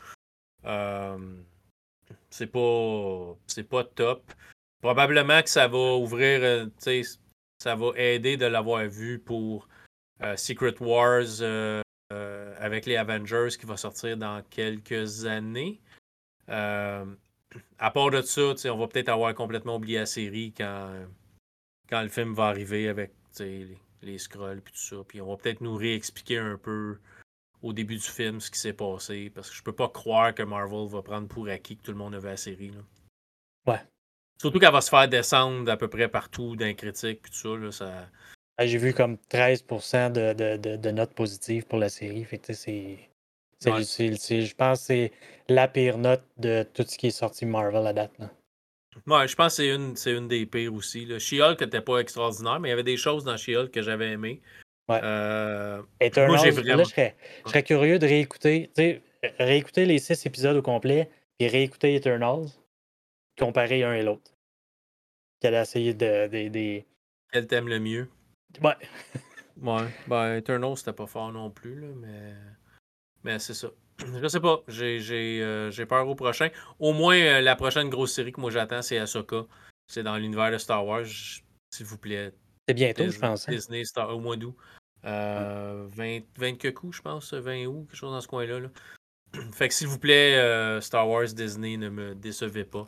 Euh, 0.65 1.17
c'est 2.29 2.47
pas. 2.47 3.35
C'est 3.47 3.67
pas 3.67 3.83
top. 3.83 4.31
Probablement 4.81 5.41
que 5.41 5.49
ça 5.49 5.67
va 5.67 5.95
ouvrir. 5.95 6.69
ça 7.59 7.75
va 7.75 7.91
aider 7.95 8.37
de 8.37 8.45
l'avoir 8.45 8.85
vu 8.85 9.19
pour 9.19 9.67
Secret 10.37 10.75
Wars 10.81 11.41
euh, 12.11 12.55
avec 12.59 12.87
les 12.87 12.97
Avengers 12.97 13.49
qui 13.59 13.67
va 13.67 13.77
sortir 13.77 14.17
dans 14.17 14.41
quelques 14.49 15.25
années. 15.25 15.79
Euh, 16.49 17.05
à 17.77 17.91
part 17.91 18.09
de 18.09 18.23
ça, 18.23 18.41
on 18.65 18.77
va 18.77 18.87
peut-être 18.87 19.09
avoir 19.09 19.35
complètement 19.35 19.75
oublié 19.75 19.99
la 19.99 20.07
série 20.07 20.51
quand, 20.57 20.91
quand 21.89 22.01
le 22.01 22.09
film 22.09 22.33
va 22.33 22.45
arriver 22.45 22.87
avec 22.87 23.11
les, 23.39 23.77
les 24.01 24.17
scrolls 24.17 24.59
et 24.59 24.61
tout 24.61 24.75
ça. 24.75 24.97
Puis 25.07 25.21
on 25.21 25.29
va 25.29 25.37
peut-être 25.37 25.61
nous 25.61 25.75
réexpliquer 25.75 26.37
un 26.37 26.57
peu 26.57 26.97
au 27.61 27.73
début 27.73 27.95
du 27.95 28.01
film 28.01 28.39
ce 28.39 28.51
qui 28.51 28.59
s'est 28.59 28.73
passé. 28.73 29.31
Parce 29.33 29.49
que 29.49 29.55
je 29.55 29.63
peux 29.63 29.73
pas 29.73 29.89
croire 29.89 30.33
que 30.33 30.43
Marvel 30.43 30.87
va 30.87 31.01
prendre 31.01 31.27
pour 31.27 31.47
acquis 31.49 31.77
que 31.77 31.83
tout 31.83 31.91
le 31.91 31.97
monde 31.97 32.15
a 32.15 32.19
vu 32.19 32.27
la 32.27 32.37
série. 32.37 32.71
Ouais. 33.67 33.81
Surtout 34.39 34.59
qu'elle 34.59 34.71
va 34.71 34.81
se 34.81 34.89
faire 34.89 35.07
descendre 35.07 35.69
à 35.69 35.77
peu 35.77 35.89
près 35.89 36.07
partout 36.07 36.55
d'un 36.55 36.73
critique 36.73 37.21
puis 37.21 37.31
tout 37.31 37.37
ça. 37.37 37.57
Là, 37.57 37.71
ça 37.71 38.09
j'ai 38.67 38.77
vu 38.77 38.93
comme 38.93 39.17
13 39.29 39.63
de, 39.63 40.33
de, 40.33 40.75
de, 40.75 40.91
notes 40.91 41.13
positives 41.13 41.65
pour 41.65 41.79
la 41.79 41.89
série. 41.89 42.25
Fait 42.25 42.41
c'est. 42.53 42.99
Je 43.61 44.55
pense 44.55 44.79
que 44.79 44.85
c'est 44.85 45.11
la 45.47 45.67
pire 45.67 45.97
note 45.97 46.23
de 46.37 46.63
tout 46.73 46.83
ce 46.85 46.97
qui 46.97 47.07
est 47.07 47.11
sorti 47.11 47.45
Marvel 47.45 47.87
à 47.87 47.93
date. 47.93 48.17
Là. 48.19 48.29
Ouais, 49.07 49.27
je 49.27 49.35
pense 49.35 49.57
que 49.57 49.63
c'est 49.63 50.09
une, 50.13 50.17
une 50.17 50.27
des 50.27 50.45
pires 50.45 50.73
aussi. 50.73 51.07
She-Hulk 51.19 51.59
n'était 51.61 51.81
pas 51.81 51.99
extraordinaire, 51.99 52.59
mais 52.59 52.69
il 52.69 52.71
y 52.71 52.73
avait 52.73 52.83
des 52.83 52.97
choses 52.97 53.23
dans 53.23 53.37
She-Hulk 53.37 53.71
que 53.71 53.81
j'avais 53.81 54.11
aimé. 54.11 54.41
Ouais. 54.87 54.99
Euh... 55.03 55.81
moi, 56.27 56.37
j'ai 56.37 56.51
vraiment... 56.51 56.83
je, 56.83 56.89
serais, 56.89 57.15
je 57.45 57.49
serais, 57.49 57.63
curieux 57.63 57.99
de 57.99 58.07
réécouter, 58.07 58.71
réécouter 59.37 59.85
les 59.85 59.99
six 59.99 60.25
épisodes 60.25 60.57
au 60.57 60.61
complet, 60.61 61.09
et 61.39 61.47
réécouter 61.47 61.95
Eternals, 61.95 62.47
comparer 63.37 63.83
un 63.83 63.93
et 63.93 64.03
l'autre. 64.03 64.31
Qu'elle 65.39 65.55
a 65.55 65.61
essayé 65.61 65.93
de. 65.93 66.27
de, 66.27 66.49
de... 66.49 66.83
Quel 67.31 67.47
t'aime 67.47 67.69
le 67.69 67.79
mieux? 67.79 68.09
Ouais. 68.61 68.75
ouais. 69.61 69.87
Ben, 70.07 70.35
Eternal, 70.35 70.75
c'était 70.75 70.93
pas 70.93 71.07
fort 71.07 71.31
non 71.31 71.49
plus, 71.49 71.79
là, 71.79 71.87
mais. 71.95 72.33
Mais 73.23 73.39
c'est 73.39 73.53
ça. 73.53 73.69
Je 74.21 74.27
sais 74.27 74.39
pas. 74.39 74.63
Euh, 74.69 75.71
j'ai 75.71 75.85
peur 75.85 76.07
au 76.07 76.15
prochain. 76.15 76.49
Au 76.79 76.93
moins, 76.93 77.17
euh, 77.17 77.41
la 77.41 77.55
prochaine 77.55 77.89
grosse 77.89 78.13
série 78.13 78.31
que 78.31 78.41
moi 78.41 78.51
j'attends, 78.51 78.81
c'est 78.81 78.97
Ahsoka. 78.97 79.45
C'est 79.87 80.03
dans 80.03 80.17
l'univers 80.17 80.51
de 80.51 80.57
Star 80.57 80.85
Wars. 80.85 81.05
S'il 81.05 81.85
vous 81.85 81.97
plaît. 81.97 82.33
C'est 82.67 82.73
bientôt, 82.73 83.09
je 83.09 83.19
pense. 83.19 83.47
Hein. 83.47 83.53
Disney, 83.53 83.83
Star, 83.83 84.15
au 84.15 84.19
mois 84.19 84.35
d'août. 84.35 84.55
Euh, 85.05 85.87
20, 85.91 86.19
20 86.37 86.73
coups, 86.73 86.97
je 86.97 87.01
pense, 87.01 87.33
20 87.33 87.65
août, 87.65 87.87
quelque 87.87 87.97
chose 87.97 88.11
dans 88.11 88.21
ce 88.21 88.27
coin-là. 88.27 88.59
Là. 88.59 88.69
Fait 89.53 89.67
que 89.67 89.73
s'il 89.73 89.87
vous 89.87 89.99
plaît, 89.99 90.79
Star 90.81 91.07
Wars 91.07 91.27
Disney, 91.27 91.77
ne 91.77 91.89
me 91.89 92.15
décevez 92.15 92.65
pas. 92.65 92.87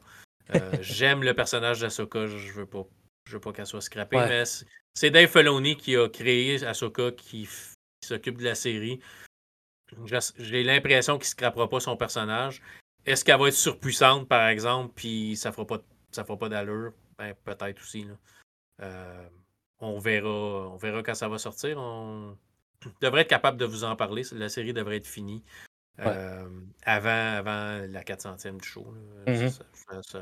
J'aime 0.81 1.23
le 1.23 1.33
personnage 1.33 1.79
d'Ahsoka, 1.79 2.27
je 2.27 2.51
veux 2.53 2.65
pas 2.65 2.85
je 3.31 3.37
veux 3.37 3.39
pas 3.39 3.53
qu'elle 3.53 3.65
soit 3.65 3.81
scrappée, 3.81 4.17
mais 4.17 4.43
c'est 4.93 5.09
Dave 5.09 5.29
Filoni 5.29 5.77
qui 5.77 5.95
a 5.95 6.09
créé 6.09 6.63
Ahsoka, 6.65 7.11
qui, 7.11 7.47
s'occupe 8.03 8.39
de 8.39 8.43
la 8.43 8.55
série. 8.55 8.99
J'ai 10.37 10.63
l'impression 10.63 11.15
qu'il 11.17 11.25
ne 11.25 11.29
scrappera 11.29 11.69
pas 11.69 11.79
son 11.79 11.97
personnage. 11.97 12.61
Est-ce 13.05 13.25
qu'elle 13.25 13.39
va 13.39 13.47
être 13.47 13.53
surpuissante, 13.53 14.27
par 14.27 14.47
exemple, 14.47 14.93
puis 14.95 15.35
ça 15.35 15.51
fera 15.51 15.65
pas 15.65 15.79
ça 16.11 16.23
fera 16.23 16.37
pas 16.37 16.49
d'allure? 16.49 16.93
Ben, 17.17 17.33
peut-être 17.43 17.79
aussi. 17.81 18.05
Euh, 18.81 19.27
on 19.79 19.97
verra. 19.99 20.29
On 20.29 20.77
verra 20.77 21.01
quand 21.03 21.15
ça 21.15 21.27
va 21.27 21.37
sortir. 21.37 21.77
On 21.77 22.37
devrait 23.01 23.21
être 23.21 23.29
capable 23.29 23.57
de 23.57 23.65
vous 23.65 23.83
en 23.83 23.95
parler. 23.95 24.23
La 24.33 24.49
série 24.49 24.73
devrait 24.73 24.97
être 24.97 25.07
finie. 25.07 25.43
Euh, 25.99 26.47
avant, 26.83 27.09
avant 27.09 27.85
la 27.87 28.03
400e 28.03 28.59
du 28.59 28.67
show. 28.67 28.93
Mm-hmm. 29.27 30.01
ça, 30.01 30.19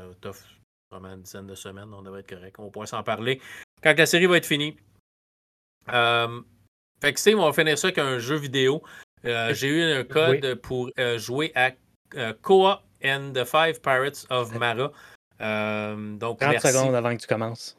vraiment 0.90 1.14
une 1.14 1.22
dizaine 1.22 1.46
de 1.46 1.54
semaines, 1.54 1.92
on 1.94 2.02
devrait 2.02 2.20
être 2.20 2.28
correct. 2.28 2.56
On 2.58 2.70
pourrait 2.70 2.86
s'en 2.88 3.02
parler 3.02 3.40
quand 3.82 3.96
la 3.96 4.06
série 4.06 4.26
va 4.26 4.36
être 4.36 4.46
finie. 4.46 4.76
Euh, 5.88 6.42
fait 7.00 7.14
que, 7.14 7.34
on 7.34 7.46
va 7.46 7.52
finir 7.52 7.78
ça 7.78 7.88
avec 7.88 7.98
un 7.98 8.18
jeu 8.18 8.36
vidéo. 8.36 8.82
Euh, 9.24 9.54
j'ai 9.54 9.68
eu 9.68 9.82
un 9.82 10.04
code 10.04 10.54
pour 10.56 10.90
euh, 10.98 11.18
jouer 11.18 11.52
à 11.54 11.72
Koa 12.42 12.82
and 13.04 13.32
the 13.34 13.44
Five 13.44 13.80
Pirates 13.80 14.26
of 14.30 14.54
Mara. 14.54 14.92
donc, 16.18 16.40
30 16.40 16.60
secondes 16.60 16.94
avant 16.94 17.16
que 17.16 17.20
tu 17.20 17.26
commences. 17.26 17.76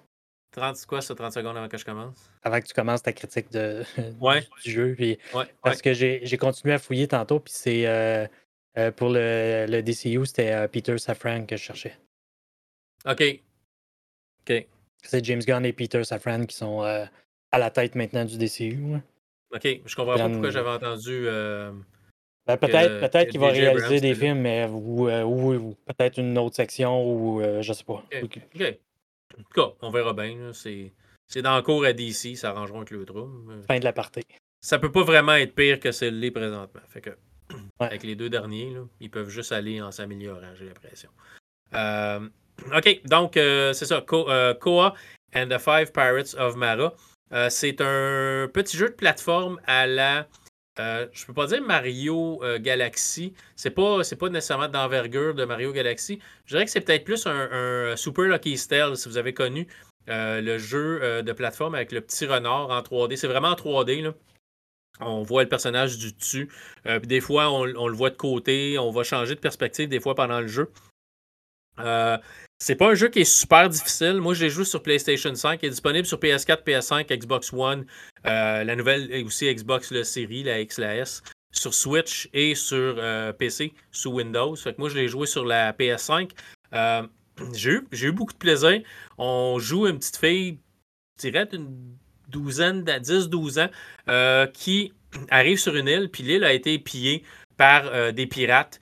30, 0.51 0.85
quoi, 0.85 1.01
ça, 1.01 1.15
30 1.15 1.31
secondes 1.31 1.55
avant 1.55 1.69
que 1.69 1.77
je 1.77 1.85
commence? 1.85 2.29
Avant 2.43 2.59
que 2.59 2.65
tu 2.65 2.73
commences 2.73 3.03
ta 3.03 3.13
critique 3.13 3.51
de, 3.51 3.83
ouais. 4.19 4.45
du, 4.63 4.71
jeu. 4.71 4.95
Puis, 4.95 5.17
ouais, 5.33 5.45
parce 5.63 5.81
que 5.81 5.93
j'ai 5.93 6.37
continué 6.37 6.73
à 6.73 6.79
fouiller 6.79 7.07
tantôt, 7.07 7.39
puis 7.39 7.53
c'est 7.55 8.29
pour 8.97 9.09
le, 9.09 9.65
le 9.67 9.81
DCU, 9.81 10.25
c'était 10.25 10.67
Peter 10.67 10.97
Safran 10.97 11.45
que 11.45 11.55
je 11.55 11.63
cherchais. 11.63 11.97
OK. 13.05 13.23
OK. 14.41 14.67
C'est 15.03 15.25
James 15.25 15.41
Gunn 15.41 15.65
et 15.65 15.73
Peter 15.73 16.03
Safran 16.03 16.45
qui 16.45 16.55
sont 16.55 16.83
euh, 16.83 17.05
à 17.51 17.57
la 17.57 17.69
tête 17.69 17.95
maintenant 17.95 18.25
du 18.25 18.37
DCU. 18.37 18.97
Ok, 19.54 19.82
je 19.86 19.95
comprends 19.95 20.16
pas 20.16 20.30
pourquoi 20.30 20.49
j'avais 20.49 20.70
entendu. 20.70 21.26
Ben, 22.47 22.58
peut-être 22.58 23.12
peut 23.12 23.30
qu'il 23.30 23.39
va 23.39 23.49
réaliser 23.49 24.02
des 24.02 24.16
films, 24.16 24.39
mais, 24.39 24.66
ou, 24.66 25.10
ou, 25.10 25.76
peut-être 25.86 26.18
une 26.18 26.38
autre 26.38 26.56
section, 26.56 27.06
ou 27.06 27.41
je 27.62 27.74
sais 27.74 27.84
pas. 27.84 28.04
Ok. 28.22 28.39
En 29.38 29.43
tout 29.43 29.54
cas, 29.54 29.74
on 29.82 29.91
verra 29.91 30.14
bien. 30.14 30.52
C'est 30.54 31.41
dans 31.41 31.56
le 31.56 31.62
cours 31.62 31.86
à 31.86 31.93
DC, 31.93 32.36
ça 32.36 32.49
arrangeront 32.49 32.80
avec 32.80 32.91
le 32.91 33.06
trou. 33.06 33.30
Fin 33.68 33.80
de 33.80 33.84
la 33.86 33.93
partie. 33.93 34.26
Ça 34.62 34.78
peut 34.78 34.91
pas 34.91 35.04
vraiment 35.04 35.34
être 35.34 35.56
pire 35.56 35.80
que 35.80 35.91
celle-là 35.91 36.30
présentement. 36.32 36.82
Fait 36.88 37.02
que, 37.02 37.12
avec 37.80 38.04
les 38.04 38.16
deux 38.16 38.30
derniers, 38.30 38.76
ils 38.99 39.10
peuvent 39.10 39.30
juste 39.30 39.52
aller 39.52 39.82
en 39.82 39.91
s'améliorant, 39.91 40.54
j'ai 40.58 40.66
l'impression. 40.66 41.10
Euh, 41.74 42.28
OK, 42.76 43.02
donc 43.06 43.38
euh, 43.38 43.74
c'est 43.74 43.86
ça. 43.86 44.04
Euh, 44.12 44.54
Koa 44.54 44.93
and 45.34 45.47
the 45.47 45.58
Five 45.58 45.91
Pirates 45.91 46.36
of 46.38 46.56
Mara. 46.56 46.93
C'est 47.49 47.82
un 47.82 48.49
petit 48.51 48.77
jeu 48.77 48.89
de 48.89 48.93
plateforme 48.93 49.59
à 49.65 49.88
la. 49.88 50.27
je 50.77 51.25
peux 51.25 51.34
pas 51.34 51.47
dire 51.47 51.61
Mario 51.61 52.41
Galaxy. 52.59 53.34
C'est 53.55 53.71
pas, 53.71 53.99
pas 54.19 54.29
nécessairement 54.29 54.67
d'envergure 54.67 55.34
de 55.36 55.45
Mario 55.45 55.71
Galaxy. 55.71 56.19
Je 56.45 56.55
dirais 56.55 56.65
que 56.65 56.71
c'est 56.71 56.82
peut-être 56.82 57.05
plus 57.05 57.25
un, 57.27 57.95
Super 57.95 58.25
Lucky 58.25 58.57
Style, 58.57 58.93
si 58.95 59.07
vous 59.07 59.17
avez 59.17 59.34
connu 59.34 59.67
le 60.07 60.57
jeu 60.57 61.21
de 61.23 61.32
plateforme 61.32 61.75
avec 61.75 61.91
le 61.91 62.01
petit 62.01 62.25
renard 62.25 62.69
en 62.69 62.82
3D. 62.82 63.15
C'est 63.15 63.27
vraiment 63.27 63.49
en 63.49 63.55
3D. 63.55 64.03
Là. 64.03 64.13
On 65.01 65.23
voit 65.23 65.43
le 65.43 65.49
personnage 65.49 65.97
du 65.97 66.13
dessus. 66.13 66.49
Euh, 66.86 66.99
des 66.99 67.21
fois, 67.21 67.51
on, 67.51 67.65
le 67.65 67.95
voit 67.95 68.09
de 68.09 68.15
côté. 68.15 68.77
On 68.77 68.91
va 68.91 69.03
changer 69.03 69.36
de 69.36 69.39
perspective 69.39 69.89
des 69.89 69.99
fois 69.99 70.15
pendant 70.15 70.39
le 70.39 70.47
jeu. 70.47 70.71
Euh, 71.82 72.17
c'est 72.59 72.75
pas 72.75 72.91
un 72.91 72.93
jeu 72.93 73.09
qui 73.09 73.19
est 73.19 73.25
super 73.25 73.69
difficile. 73.69 74.21
Moi, 74.21 74.34
je 74.34 74.43
l'ai 74.43 74.49
joué 74.49 74.65
sur 74.65 74.84
PlayStation 74.84 75.34
5. 75.34 75.59
Il 75.63 75.67
est 75.67 75.69
disponible 75.69 76.05
sur 76.05 76.19
PS4, 76.19 76.63
PS5, 76.63 77.07
Xbox 77.17 77.51
One, 77.53 77.86
euh, 78.25 78.63
la 78.63 78.75
nouvelle 78.75 79.25
aussi 79.25 79.53
Xbox 79.53 79.91
série, 80.03 80.43
la 80.43 80.59
X, 80.59 80.77
la 80.77 80.95
S, 80.95 81.23
sur 81.51 81.73
Switch 81.73 82.29
et 82.34 82.53
sur 82.53 83.01
PC 83.38 83.73
sous 83.91 84.11
Windows. 84.11 84.55
Moi, 84.77 84.89
je 84.89 84.95
l'ai 84.95 85.07
joué 85.07 85.25
sur 85.25 85.43
la 85.43 85.73
PS5. 85.73 86.29
j'ai 87.53 87.71
eu, 87.71 88.11
beaucoup 88.11 88.34
de 88.34 88.38
plaisir. 88.38 88.82
On 89.17 89.57
joue 89.59 89.88
une 89.88 89.97
petite 89.97 90.17
fille, 90.17 90.59
je 91.17 91.29
dirais, 91.29 91.45
d'une 91.45 91.97
douzaine, 92.32 92.84
10-12 92.84 93.63
ans, 93.63 93.69
euh, 94.09 94.47
qui 94.47 94.93
arrive 95.29 95.59
sur 95.59 95.75
une 95.75 95.88
île, 95.88 96.09
puis 96.09 96.23
l'île 96.23 96.43
a 96.43 96.53
été 96.53 96.79
pillée 96.79 97.23
par 97.57 97.86
euh, 97.88 98.11
des 98.11 98.27
pirates. 98.27 98.79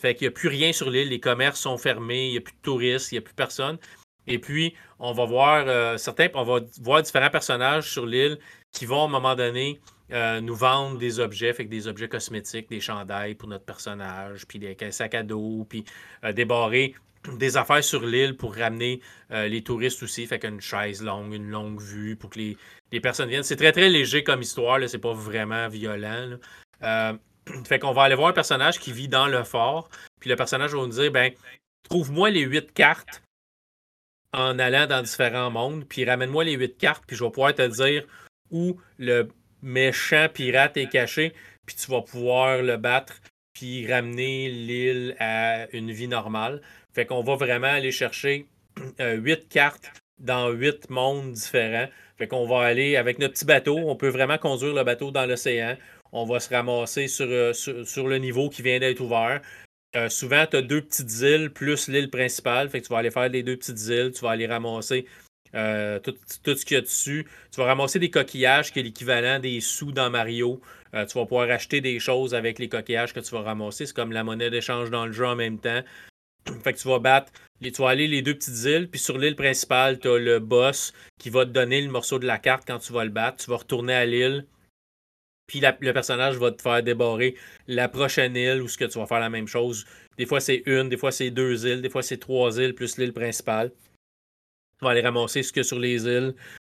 Fait 0.00 0.14
qu'il 0.14 0.26
n'y 0.26 0.28
a 0.28 0.32
plus 0.32 0.48
rien 0.48 0.72
sur 0.72 0.90
l'île, 0.90 1.08
les 1.08 1.20
commerces 1.20 1.60
sont 1.60 1.78
fermés, 1.78 2.26
il 2.26 2.32
n'y 2.32 2.38
a 2.38 2.40
plus 2.40 2.54
de 2.54 2.62
touristes, 2.62 3.12
il 3.12 3.16
n'y 3.16 3.18
a 3.18 3.22
plus 3.22 3.34
personne. 3.34 3.78
Et 4.26 4.38
puis, 4.38 4.74
on 4.98 5.12
va 5.12 5.24
voir 5.24 5.64
euh, 5.68 5.96
certains, 5.96 6.28
on 6.34 6.44
va 6.44 6.60
voir 6.80 7.02
différents 7.02 7.30
personnages 7.30 7.90
sur 7.90 8.06
l'île 8.06 8.38
qui 8.72 8.86
vont, 8.86 9.02
à 9.02 9.04
un 9.04 9.08
moment 9.08 9.34
donné, 9.34 9.80
nous 10.10 10.54
vendre 10.54 10.98
des 10.98 11.18
objets, 11.18 11.52
fait 11.52 11.64
que 11.64 11.70
des 11.70 11.88
objets 11.88 12.08
cosmétiques, 12.08 12.68
des 12.70 12.80
chandails 12.80 13.34
pour 13.34 13.48
notre 13.48 13.64
personnage, 13.64 14.46
puis 14.46 14.58
des 14.58 14.76
sacs 14.90 15.14
à 15.14 15.22
dos, 15.24 15.66
puis 15.68 15.84
débarrer 16.34 16.94
des 17.38 17.56
affaires 17.56 17.82
sur 17.82 18.04
l'île 18.04 18.36
pour 18.36 18.54
ramener 18.54 19.00
les 19.30 19.62
touristes 19.62 20.02
aussi. 20.04 20.26
Fait 20.26 20.38
qu'une 20.38 20.60
chaise 20.60 21.02
longue, 21.02 21.34
une 21.34 21.50
longue 21.50 21.80
vue 21.80 22.14
pour 22.14 22.30
que 22.30 22.38
les, 22.38 22.56
les 22.92 23.00
personnes 23.00 23.28
viennent. 23.28 23.42
C'est 23.42 23.56
très 23.56 23.72
très 23.72 23.88
léger 23.88 24.22
comme 24.22 24.42
histoire, 24.42 24.78
c'est 24.88 24.98
pas 24.98 25.12
vraiment 25.12 25.68
violent. 25.68 26.38
Euh, 26.82 27.12
fait 27.64 27.78
qu'on 27.78 27.92
va 27.92 28.02
aller 28.02 28.14
voir 28.14 28.28
un 28.28 28.32
personnage 28.32 28.78
qui 28.78 28.92
vit 28.92 29.08
dans 29.08 29.26
le 29.26 29.44
fort, 29.44 29.88
puis 30.20 30.30
le 30.30 30.36
personnage 30.36 30.72
va 30.74 30.78
nous 30.78 30.88
dire 30.88 31.10
ben, 31.10 31.32
trouve-moi 31.88 32.30
les 32.30 32.42
huit 32.42 32.72
cartes 32.72 33.22
en 34.32 34.58
allant 34.58 34.86
dans 34.86 35.02
différents 35.02 35.50
mondes, 35.50 35.84
puis 35.88 36.04
ramène-moi 36.04 36.44
les 36.44 36.52
huit 36.52 36.76
cartes, 36.76 37.04
puis 37.06 37.16
je 37.16 37.24
vais 37.24 37.30
pouvoir 37.30 37.54
te 37.54 37.66
dire 37.66 38.04
où 38.50 38.78
le 38.98 39.28
méchant 39.62 40.28
pirate 40.32 40.76
est 40.76 40.88
caché, 40.88 41.32
puis 41.64 41.76
tu 41.76 41.90
vas 41.90 42.02
pouvoir 42.02 42.62
le 42.62 42.76
battre, 42.76 43.14
puis 43.52 43.90
ramener 43.90 44.48
l'île 44.48 45.16
à 45.18 45.66
une 45.72 45.90
vie 45.90 46.08
normale. 46.08 46.60
Fait 46.94 47.06
qu'on 47.06 47.22
va 47.22 47.36
vraiment 47.36 47.68
aller 47.68 47.92
chercher 47.92 48.46
euh, 49.00 49.14
huit 49.14 49.48
cartes 49.48 49.92
dans 50.18 50.50
huit 50.50 50.90
mondes 50.90 51.32
différents. 51.32 51.88
Fait 52.18 52.28
qu'on 52.28 52.46
va 52.46 52.60
aller 52.60 52.96
avec 52.96 53.18
notre 53.18 53.34
petit 53.34 53.44
bateau, 53.44 53.76
on 53.76 53.96
peut 53.96 54.08
vraiment 54.08 54.38
conduire 54.38 54.74
le 54.74 54.84
bateau 54.84 55.10
dans 55.10 55.26
l'océan. 55.26 55.76
On 56.12 56.24
va 56.24 56.40
se 56.40 56.48
ramasser 56.48 57.08
sur, 57.08 57.26
euh, 57.28 57.52
sur, 57.52 58.08
le 58.08 58.18
niveau 58.18 58.48
qui 58.48 58.62
vient 58.62 58.78
d'être 58.78 59.00
ouvert. 59.00 59.40
Euh, 59.96 60.08
souvent, 60.08 60.46
tu 60.46 60.56
as 60.56 60.62
deux 60.62 60.82
petites 60.82 61.20
îles 61.20 61.50
plus 61.50 61.88
l'île 61.88 62.10
principale. 62.10 62.68
Fait 62.68 62.80
que 62.80 62.86
tu 62.86 62.92
vas 62.92 62.98
aller 62.98 63.10
faire 63.10 63.28
les 63.28 63.42
deux 63.42 63.56
petites 63.56 63.86
îles, 63.88 64.12
tu 64.14 64.20
vas 64.22 64.30
aller 64.30 64.46
ramasser 64.46 65.06
euh, 65.54 65.98
tout, 66.00 66.14
ce 66.44 66.64
qu'il 66.64 66.76
y 66.76 66.78
a 66.78 66.82
dessus. 66.82 67.26
Tu 67.52 67.60
vas 67.60 67.66
ramasser 67.66 67.98
des 67.98 68.10
coquillages 68.10 68.72
qui 68.72 68.80
est 68.80 68.82
l'équivalent 68.82 69.38
des 69.38 69.60
sous 69.60 69.92
dans 69.92 70.10
Mario. 70.10 70.60
tu 70.92 71.18
vas 71.18 71.26
pouvoir 71.26 71.50
acheter 71.50 71.80
des 71.80 71.98
choses 71.98 72.34
avec 72.34 72.58
les 72.58 72.68
coquillages 72.68 73.12
que 73.12 73.20
tu 73.20 73.30
vas 73.30 73.42
ramasser. 73.42 73.86
C'est 73.86 73.94
comme 73.94 74.12
la 74.12 74.24
monnaie 74.24 74.50
d'échange 74.50 74.90
dans 74.90 75.06
le 75.06 75.12
jeu 75.12 75.26
en 75.26 75.36
même 75.36 75.58
temps. 75.58 75.82
Fait 76.62 76.72
que 76.72 76.78
tu 76.78 76.88
vas 76.88 76.98
battre, 76.98 77.32
tu 77.62 77.70
vas 77.70 77.88
aller 77.88 78.06
les 78.06 78.22
deux 78.22 78.34
petites 78.34 78.64
îles, 78.64 78.88
puis 78.90 79.00
sur 79.00 79.18
l'île 79.18 79.36
principale, 79.36 79.98
tu 79.98 80.08
as 80.08 80.18
le 80.18 80.38
boss 80.38 80.92
qui 81.18 81.30
va 81.30 81.44
te 81.44 81.50
donner 81.50 81.80
le 81.80 81.90
morceau 81.90 82.18
de 82.18 82.26
la 82.26 82.38
carte 82.38 82.64
quand 82.66 82.78
tu 82.78 82.92
vas 82.92 83.04
le 83.04 83.10
battre. 83.10 83.44
Tu 83.44 83.50
vas 83.50 83.56
retourner 83.56 83.94
à 83.94 84.06
l'île, 84.06 84.46
puis 85.46 85.60
le 85.60 85.92
personnage 85.92 86.36
va 86.36 86.50
te 86.50 86.62
faire 86.62 86.82
débarrer 86.82 87.36
la 87.66 87.88
prochaine 87.88 88.36
île 88.36 88.62
où 88.62 88.68
ce 88.68 88.76
que 88.76 88.84
tu 88.84 88.98
vas 88.98 89.06
faire 89.06 89.20
la 89.20 89.30
même 89.30 89.46
chose. 89.46 89.86
Des 90.18 90.26
fois 90.26 90.40
c'est 90.40 90.62
une, 90.66 90.88
des 90.88 90.96
fois 90.96 91.12
c'est 91.12 91.30
deux 91.30 91.66
îles, 91.66 91.82
des 91.82 91.90
fois 91.90 92.02
c'est 92.02 92.18
trois 92.18 92.58
îles 92.58 92.74
plus 92.74 92.98
l'île 92.98 93.12
principale. 93.12 93.72
Tu 94.78 94.84
vas 94.84 94.90
aller 94.90 95.00
ramasser 95.00 95.42
ce 95.42 95.52
que 95.52 95.62
sur 95.62 95.78
les 95.78 96.04
îles. 96.06 96.34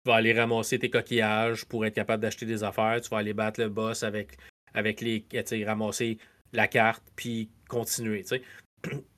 Tu 0.04 0.10
vas 0.10 0.16
aller 0.16 0.32
ramasser 0.32 0.78
tes 0.78 0.90
coquillages 0.90 1.64
pour 1.64 1.86
être 1.86 1.94
capable 1.94 2.22
d'acheter 2.22 2.46
des 2.46 2.62
affaires. 2.62 3.00
Tu 3.00 3.08
vas 3.08 3.18
aller 3.18 3.32
battre 3.32 3.60
le 3.60 3.68
boss 3.68 4.02
avec, 4.02 4.36
avec 4.74 5.00
les. 5.00 5.24
ramasser 5.64 6.18
la 6.52 6.68
carte, 6.68 7.02
puis 7.16 7.50
continuer 7.68 8.24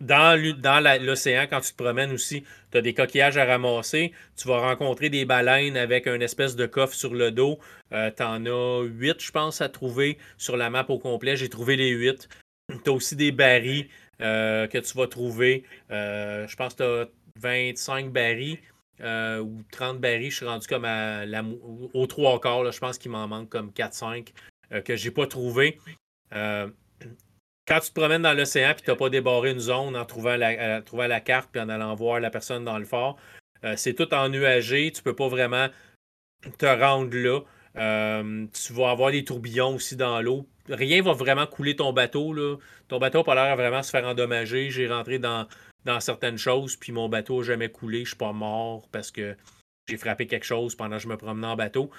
dans 0.01 1.03
l'océan, 1.03 1.47
quand 1.49 1.61
tu 1.61 1.73
te 1.73 1.83
promènes 1.83 2.13
aussi, 2.13 2.45
tu 2.71 2.79
as 2.79 2.81
des 2.81 2.95
coquillages 2.95 3.37
à 3.37 3.45
ramasser. 3.45 4.13
Tu 4.37 4.49
vas 4.49 4.59
rencontrer 4.59 5.11
des 5.11 5.25
baleines 5.25 5.77
avec 5.77 6.07
un 6.07 6.21
espèce 6.21 6.57
de 6.57 6.67
coffre 6.67 6.95
sur 6.95 7.15
le 7.15 7.31
dos. 7.31 7.59
Euh, 7.93 8.11
tu 8.17 8.23
en 8.23 8.47
as 8.47 8.83
huit, 8.85 9.23
je 9.23 9.31
pense, 9.31 9.61
à 9.61 9.69
trouver 9.69 10.19
sur 10.37 10.57
la 10.57 10.71
map 10.71 10.87
au 10.89 10.99
complet. 10.99 11.37
J'ai 11.37 11.49
trouvé 11.49 11.77
les 11.77 11.91
huit. 11.91 12.29
Tu 12.85 12.91
as 12.91 12.93
aussi 12.93 13.17
des 13.17 13.33
barils 13.33 13.89
euh, 14.21 14.67
que 14.67 14.79
tu 14.79 14.97
vas 14.97 15.07
trouver. 15.07 15.65
Euh, 15.91 16.47
je 16.47 16.57
pense 16.57 16.75
que 16.75 17.05
tu 17.05 17.11
as 17.11 17.41
25 17.41 18.11
barils. 18.11 18.59
ou 19.01 19.63
30 19.71 20.01
barils, 20.01 20.31
je 20.31 20.37
suis 20.37 20.47
rendu 20.47 20.67
comme 20.67 20.85
à 20.85 21.25
la, 21.27 21.45
au 21.95 22.07
trois 22.07 22.41
quarts. 22.41 22.71
je 22.71 22.79
pense 22.79 22.99
qu'il 22.99 23.11
m'en 23.11 23.29
manque 23.29 23.49
comme 23.49 23.71
4-5 23.71 24.29
que 24.85 24.97
j'ai 24.97 25.11
pas 25.11 25.27
trouvé 25.27 25.79
quand 27.69 27.81
tu 27.81 27.91
te 27.91 28.01
promènes 28.01 28.23
dans 28.23 28.33
l'océan 28.33 28.71
et 28.71 28.75
tu 28.77 28.91
n'as 28.91 28.97
pas 28.97 29.11
débarré 29.11 29.51
une 29.51 29.59
zone 29.59 29.95
en 29.95 30.05
trouvant 30.07 30.37
la, 30.37 30.81
trouvant 30.81 31.07
la 31.07 31.21
carte 31.21 31.51
puis 31.53 31.61
en 31.61 31.69
allant 31.69 31.95
voir 31.95 32.19
la 32.19 32.31
personne 32.31 32.65
dans 32.65 32.79
le 32.79 32.87
fort, 32.87 33.19
euh, 33.65 33.75
c'est 33.77 33.93
tout 33.93 34.13
ennuagé. 34.15 34.91
Tu 34.91 35.01
ne 35.01 35.05
peux 35.05 35.15
pas 35.15 35.29
vraiment 35.29 35.69
te 36.57 36.67
rendre 36.67 37.15
là. 37.15 37.41
Euh, 37.77 38.47
tu 38.53 38.73
vas 38.73 38.91
avoir 38.91 39.11
des 39.11 39.23
tourbillons 39.23 39.75
aussi 39.75 39.97
dans 39.97 40.21
l'eau. 40.23 40.47
Rien 40.69 41.03
va 41.03 41.13
vraiment 41.13 41.47
couler 41.47 41.77
ton 41.77 41.93
bateau. 41.93 42.33
Là. 42.33 42.57
Ton 42.89 42.99
bateau 42.99 43.19
n'a 43.19 43.25
pas 43.25 43.35
l'air 43.35 43.57
vraiment 43.57 43.83
se 43.83 43.91
faire 43.91 44.07
endommager. 44.07 44.71
J'ai 44.71 44.89
rentré 44.89 45.19
dans, 45.19 45.47
dans 45.85 46.01
certaines 46.01 46.39
choses, 46.39 46.77
puis 46.77 46.93
mon 46.93 47.09
bateau 47.09 47.41
n'a 47.41 47.47
jamais 47.47 47.69
coulé. 47.69 47.99
Je 47.99 48.03
ne 48.03 48.07
suis 48.07 48.17
pas 48.17 48.33
mort 48.33 48.89
parce 48.91 49.11
que 49.11 49.37
j'ai 49.89 49.99
frappé 49.99 50.27
quelque 50.27 50.47
chose 50.47 50.75
pendant 50.75 50.97
que 50.97 51.03
je 51.03 51.09
me 51.09 51.17
promenais 51.19 51.47
en 51.47 51.57
bateau. 51.57 51.91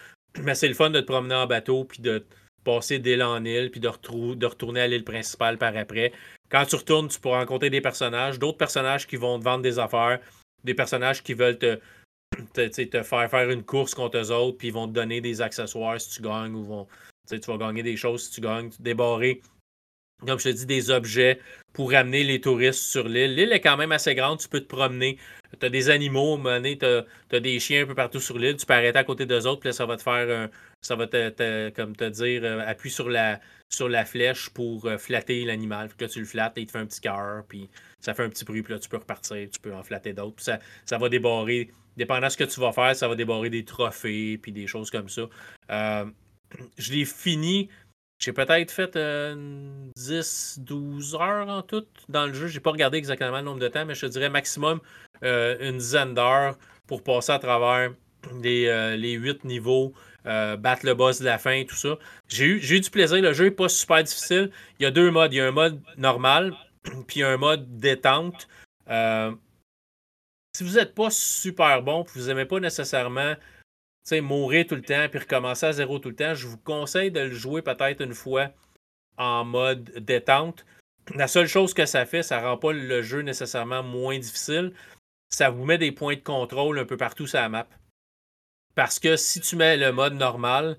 Mais 0.41 0.55
c'est 0.55 0.67
le 0.67 0.73
fun 0.73 0.89
de 0.89 0.99
te 0.99 1.05
promener 1.05 1.35
en 1.35 1.47
bateau 1.47 1.85
puis 1.85 2.01
de 2.01 2.25
passer 2.69 2.99
d'île 2.99 3.23
en 3.23 3.43
île, 3.45 3.71
puis 3.71 3.79
de, 3.79 3.89
de 4.35 4.45
retourner 4.45 4.81
à 4.81 4.87
l'île 4.87 5.03
principale 5.03 5.57
par 5.57 5.75
après. 5.75 6.11
Quand 6.49 6.65
tu 6.65 6.75
retournes, 6.75 7.07
tu 7.07 7.19
pourras 7.19 7.39
rencontrer 7.39 7.69
des 7.71 7.81
personnages, 7.81 8.37
d'autres 8.37 8.57
personnages 8.57 9.07
qui 9.07 9.15
vont 9.15 9.39
te 9.39 9.43
vendre 9.43 9.63
des 9.63 9.79
affaires, 9.79 10.19
des 10.63 10.75
personnages 10.75 11.23
qui 11.23 11.33
veulent 11.33 11.57
te, 11.57 11.79
te, 12.53 13.03
faire 13.03 13.29
faire 13.29 13.49
une 13.49 13.63
course 13.63 13.95
contre 13.95 14.17
eux 14.17 14.31
autres, 14.31 14.57
puis 14.57 14.67
ils 14.67 14.73
vont 14.73 14.87
te 14.87 14.93
donner 14.93 15.19
des 15.19 15.41
accessoires 15.41 15.99
si 15.99 16.11
tu 16.11 16.21
gagnes, 16.21 16.53
ou 16.53 16.63
vont, 16.63 16.87
tu 17.27 17.39
vas 17.39 17.57
gagner 17.57 17.81
des 17.81 17.97
choses 17.97 18.25
si 18.25 18.31
tu 18.31 18.41
gagnes, 18.41 18.69
débarrer, 18.79 19.41
comme 20.25 20.39
je 20.39 20.49
te 20.49 20.55
dis, 20.55 20.65
des 20.65 20.91
objets 20.91 21.39
pour 21.73 21.91
ramener 21.91 22.23
les 22.23 22.41
touristes 22.41 22.83
sur 22.83 23.07
l'île. 23.07 23.35
L'île 23.35 23.51
est 23.51 23.61
quand 23.61 23.77
même 23.77 23.91
assez 23.91 24.13
grande, 24.13 24.39
tu 24.39 24.49
peux 24.49 24.59
te 24.59 24.67
promener. 24.67 25.17
Tu 25.59 25.65
as 25.65 25.69
des 25.69 25.89
animaux, 25.89 26.37
tu 26.37 26.85
as, 27.35 27.39
des 27.39 27.59
chiens 27.59 27.83
un 27.83 27.87
peu 27.87 27.95
partout 27.95 28.19
sur 28.19 28.37
l'île, 28.37 28.57
tu 28.57 28.65
peux 28.65 28.73
arrêter 28.73 28.99
à 28.99 29.03
côté 29.03 29.25
d'eux 29.25 29.47
autres, 29.47 29.61
puis 29.61 29.73
ça 29.73 29.85
va 29.85 29.97
te 29.97 30.03
faire 30.03 30.29
un, 30.29 30.49
ça 30.81 30.95
va 30.95 31.07
te, 31.07 31.69
comme 31.71 31.95
te 31.95 32.09
dire, 32.09 32.43
euh, 32.43 32.59
appuie 32.65 32.89
sur 32.89 33.09
la, 33.09 33.39
sur 33.69 33.89
la 33.89 34.05
flèche 34.05 34.49
pour 34.49 34.85
euh, 34.85 34.97
flatter 34.97 35.45
l'animal. 35.45 35.93
que 35.95 36.05
tu 36.05 36.19
le 36.19 36.25
flattes 36.25 36.57
et 36.57 36.61
il 36.61 36.67
te 36.67 36.71
fait 36.71 36.79
un 36.79 36.85
petit 36.85 37.01
cœur, 37.01 37.43
puis 37.47 37.69
ça 37.99 38.13
fait 38.13 38.23
un 38.23 38.29
petit 38.29 38.45
bruit, 38.45 38.63
puis 38.63 38.73
là, 38.73 38.79
tu 38.79 38.89
peux 38.89 38.97
repartir, 38.97 39.49
tu 39.51 39.59
peux 39.59 39.73
en 39.73 39.83
flatter 39.83 40.13
d'autres. 40.13 40.41
Ça, 40.41 40.59
ça 40.85 40.97
va 40.97 41.09
débarrer, 41.09 41.71
dépendant 41.97 42.27
de 42.27 42.31
ce 42.31 42.37
que 42.37 42.45
tu 42.45 42.59
vas 42.59 42.71
faire, 42.71 42.95
ça 42.95 43.07
va 43.07 43.15
débarrer 43.15 43.49
des 43.49 43.65
trophées, 43.65 44.37
puis 44.37 44.51
des 44.51 44.67
choses 44.67 44.89
comme 44.89 45.09
ça. 45.09 45.23
Euh, 45.71 46.05
je 46.77 46.93
l'ai 46.93 47.05
fini. 47.05 47.69
J'ai 48.21 48.33
peut-être 48.33 48.71
fait 48.71 48.97
10-12 48.97 51.21
heures 51.21 51.47
en 51.47 51.61
tout 51.61 51.85
dans 52.09 52.27
le 52.27 52.33
jeu. 52.33 52.47
J'ai 52.47 52.59
pas 52.59 52.71
regardé 52.71 52.97
exactement 52.97 53.37
le 53.37 53.43
nombre 53.43 53.61
de 53.61 53.69
temps, 53.69 53.85
mais 53.85 53.95
je 53.95 54.07
te 54.07 54.11
dirais 54.11 54.29
maximum 54.29 54.81
une 55.21 55.77
dizaine 55.77 56.15
d'heures 56.15 56.57
pour 56.85 57.01
passer 57.01 57.31
à 57.31 57.39
travers 57.39 57.93
les, 58.41 58.97
les 58.97 59.13
8 59.13 59.45
niveaux 59.45 59.93
battre 60.25 60.85
le 60.85 60.93
boss 60.93 61.19
de 61.19 61.25
la 61.25 61.37
fin, 61.37 61.63
tout 61.65 61.75
ça. 61.75 61.97
J'ai 62.27 62.45
eu, 62.45 62.57
eu 62.57 62.79
du 62.79 62.89
plaisir. 62.89 63.21
Le 63.21 63.33
jeu 63.33 63.45
n'est 63.45 63.51
pas 63.51 63.69
super 63.69 64.03
difficile. 64.03 64.51
Il 64.79 64.83
y 64.83 64.85
a 64.85 64.91
deux 64.91 65.11
modes. 65.11 65.33
Il 65.33 65.37
y 65.37 65.41
a 65.41 65.47
un 65.47 65.51
mode 65.51 65.81
normal, 65.97 66.55
puis 67.07 67.23
un 67.23 67.37
mode 67.37 67.79
détente. 67.79 68.47
si 70.55 70.63
vous 70.63 70.75
n'êtes 70.75 70.93
pas 70.93 71.09
super 71.09 71.81
bon, 71.81 72.03
puis 72.03 72.19
vous 72.19 72.27
n'aimez 72.27 72.45
pas 72.45 72.59
nécessairement 72.59 73.35
mourir 74.19 74.65
tout 74.65 74.75
le 74.75 74.81
temps, 74.81 75.07
puis 75.09 75.19
recommencer 75.19 75.67
à 75.67 75.73
zéro 75.73 75.99
tout 75.99 76.09
le 76.09 76.15
temps, 76.15 76.33
je 76.33 76.47
vous 76.47 76.57
conseille 76.57 77.11
de 77.11 77.21
le 77.21 77.33
jouer 77.33 77.61
peut-être 77.61 78.01
une 78.01 78.13
fois 78.13 78.49
en 79.17 79.45
mode 79.45 79.83
détente. 79.99 80.65
La 81.15 81.27
seule 81.27 81.47
chose 81.47 81.73
que 81.73 81.85
ça 81.85 82.05
fait, 82.05 82.23
ça 82.23 82.39
rend 82.39 82.57
pas 82.57 82.71
le 82.71 83.01
jeu 83.01 83.21
nécessairement 83.21 83.83
moins 83.83 84.17
difficile. 84.17 84.73
Ça 85.29 85.49
vous 85.49 85.65
met 85.65 85.77
des 85.77 85.91
points 85.91 86.15
de 86.15 86.21
contrôle 86.21 86.79
un 86.79 86.85
peu 86.85 86.97
partout 86.97 87.27
sur 87.27 87.39
la 87.39 87.49
map. 87.49 87.67
Parce 88.79 88.97
que 88.97 89.17
si 89.17 89.41
tu 89.41 89.57
mets 89.57 89.75
le 89.75 89.91
mode 89.91 90.13
normal, 90.13 90.77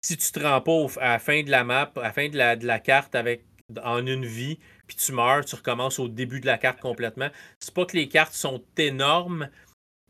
si 0.00 0.16
tu 0.16 0.32
te 0.32 0.40
rends 0.40 0.62
pas 0.62 0.86
à 1.02 1.08
la 1.10 1.18
fin 1.18 1.42
de 1.42 1.50
la 1.50 1.62
map, 1.62 1.92
à 1.96 2.00
la 2.00 2.12
fin 2.14 2.30
de 2.30 2.36
la, 2.38 2.56
de 2.56 2.66
la 2.66 2.78
carte 2.78 3.14
avec 3.14 3.44
en 3.82 4.06
une 4.06 4.24
vie, 4.24 4.58
puis 4.86 4.96
tu 4.96 5.12
meurs, 5.12 5.44
tu 5.44 5.54
recommences 5.54 5.98
au 5.98 6.08
début 6.08 6.40
de 6.40 6.46
la 6.46 6.56
carte 6.56 6.80
complètement. 6.80 7.28
C'est 7.60 7.74
pas 7.74 7.84
que 7.84 7.94
les 7.94 8.08
cartes 8.08 8.32
sont 8.32 8.64
énormes, 8.78 9.50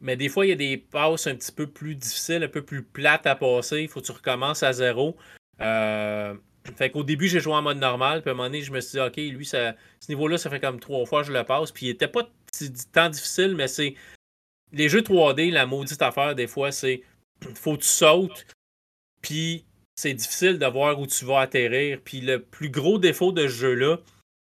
mais 0.00 0.16
des 0.16 0.28
fois, 0.28 0.46
il 0.46 0.50
y 0.50 0.52
a 0.52 0.54
des 0.54 0.76
passes 0.76 1.26
un 1.26 1.34
petit 1.34 1.50
peu 1.50 1.66
plus 1.66 1.96
difficiles, 1.96 2.44
un 2.44 2.48
peu 2.48 2.62
plus 2.62 2.84
plates 2.84 3.26
à 3.26 3.34
passer. 3.34 3.82
Il 3.82 3.88
faut 3.88 4.00
que 4.00 4.06
tu 4.06 4.12
recommences 4.12 4.62
à 4.62 4.72
zéro. 4.72 5.16
Euh, 5.60 6.32
fait 6.76 6.90
qu'au 6.92 7.02
début, 7.02 7.26
j'ai 7.26 7.40
joué 7.40 7.54
en 7.54 7.62
mode 7.62 7.78
normal. 7.78 8.22
Puis 8.22 8.30
à 8.30 8.34
un 8.34 8.36
moment 8.36 8.48
donné, 8.48 8.62
je 8.62 8.70
me 8.70 8.80
suis 8.80 9.00
dit, 9.00 9.00
OK, 9.00 9.16
lui, 9.16 9.46
ça, 9.46 9.74
ce 9.98 10.12
niveau-là, 10.12 10.38
ça 10.38 10.48
fait 10.48 10.60
comme 10.60 10.78
trois 10.78 11.04
fois 11.06 11.22
que 11.22 11.26
je 11.26 11.32
le 11.32 11.42
passe. 11.42 11.72
Puis 11.72 11.86
il 11.86 11.88
était 11.88 12.06
pas 12.06 12.22
tant 12.92 13.08
difficile, 13.08 13.56
mais 13.56 13.66
c'est. 13.66 13.96
Les 14.74 14.88
jeux 14.88 15.00
3D, 15.00 15.50
la 15.50 15.66
maudite 15.66 16.02
affaire, 16.02 16.34
des 16.34 16.46
fois, 16.46 16.72
c'est. 16.72 17.02
Faut 17.54 17.76
que 17.76 17.82
tu 17.82 17.88
sautes. 17.88 18.46
Puis 19.22 19.64
c'est 19.96 20.14
difficile 20.14 20.58
de 20.58 20.66
voir 20.66 21.00
où 21.00 21.06
tu 21.06 21.24
vas 21.24 21.40
atterrir. 21.40 21.98
Puis 22.04 22.20
le 22.20 22.40
plus 22.40 22.68
gros 22.68 22.98
défaut 22.98 23.32
de 23.32 23.42
ce 23.42 23.52
jeu-là, 23.52 23.98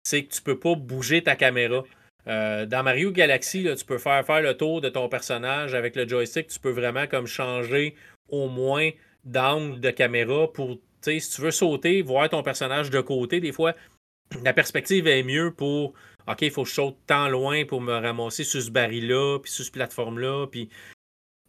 c'est 0.05 0.25
que 0.25 0.35
tu 0.35 0.43
peux 0.43 0.59
pas 0.59 0.75
bouger 0.75 1.23
ta 1.23 1.37
caméra. 1.37 1.85
Euh, 2.27 2.65
dans 2.65 2.83
Mario 2.83 3.11
Galaxy, 3.11 3.67
tu 3.77 3.85
peux 3.85 3.99
faire 3.99 4.25
faire 4.25 4.41
le 4.41 4.57
tour 4.57 4.81
de 4.81 4.89
ton 4.89 5.09
personnage 5.09 5.75
avec 5.75 5.97
le 5.97 6.09
joystick. 6.09 6.47
Tu 6.47 6.59
peux 6.59 6.71
vraiment 6.71 7.07
comme 7.07 7.27
changer 7.27 7.95
au 8.29 8.49
moins 8.49 8.91
d'angle 9.25 9.81
de 9.81 9.91
caméra 9.91 10.51
pour 10.51 10.79
si 11.13 11.31
tu 11.31 11.43
veux 11.43 11.51
sauter, 11.51 12.03
voir 12.03 12.29
ton 12.29 12.43
personnage 12.43 12.91
de 12.91 13.01
côté, 13.01 13.41
des 13.41 13.53
fois, 13.53 13.75
la 14.43 14.53
perspective 14.53 15.07
est 15.07 15.23
mieux 15.23 15.53
pour 15.53 15.95
OK, 16.27 16.43
il 16.43 16.51
faut 16.51 16.63
que 16.63 16.69
je 16.69 16.75
saute 16.75 16.97
tant 17.07 17.29
loin 17.29 17.65
pour 17.65 17.81
me 17.81 17.93
ramasser 17.93 18.45
sur 18.45 18.63
ce 18.63 18.71
baril-là, 18.71 19.39
puis 19.41 19.51
sur 19.51 19.65
cette 19.65 19.75
plateforme-là. 19.75 20.47
Puis... 20.47 20.69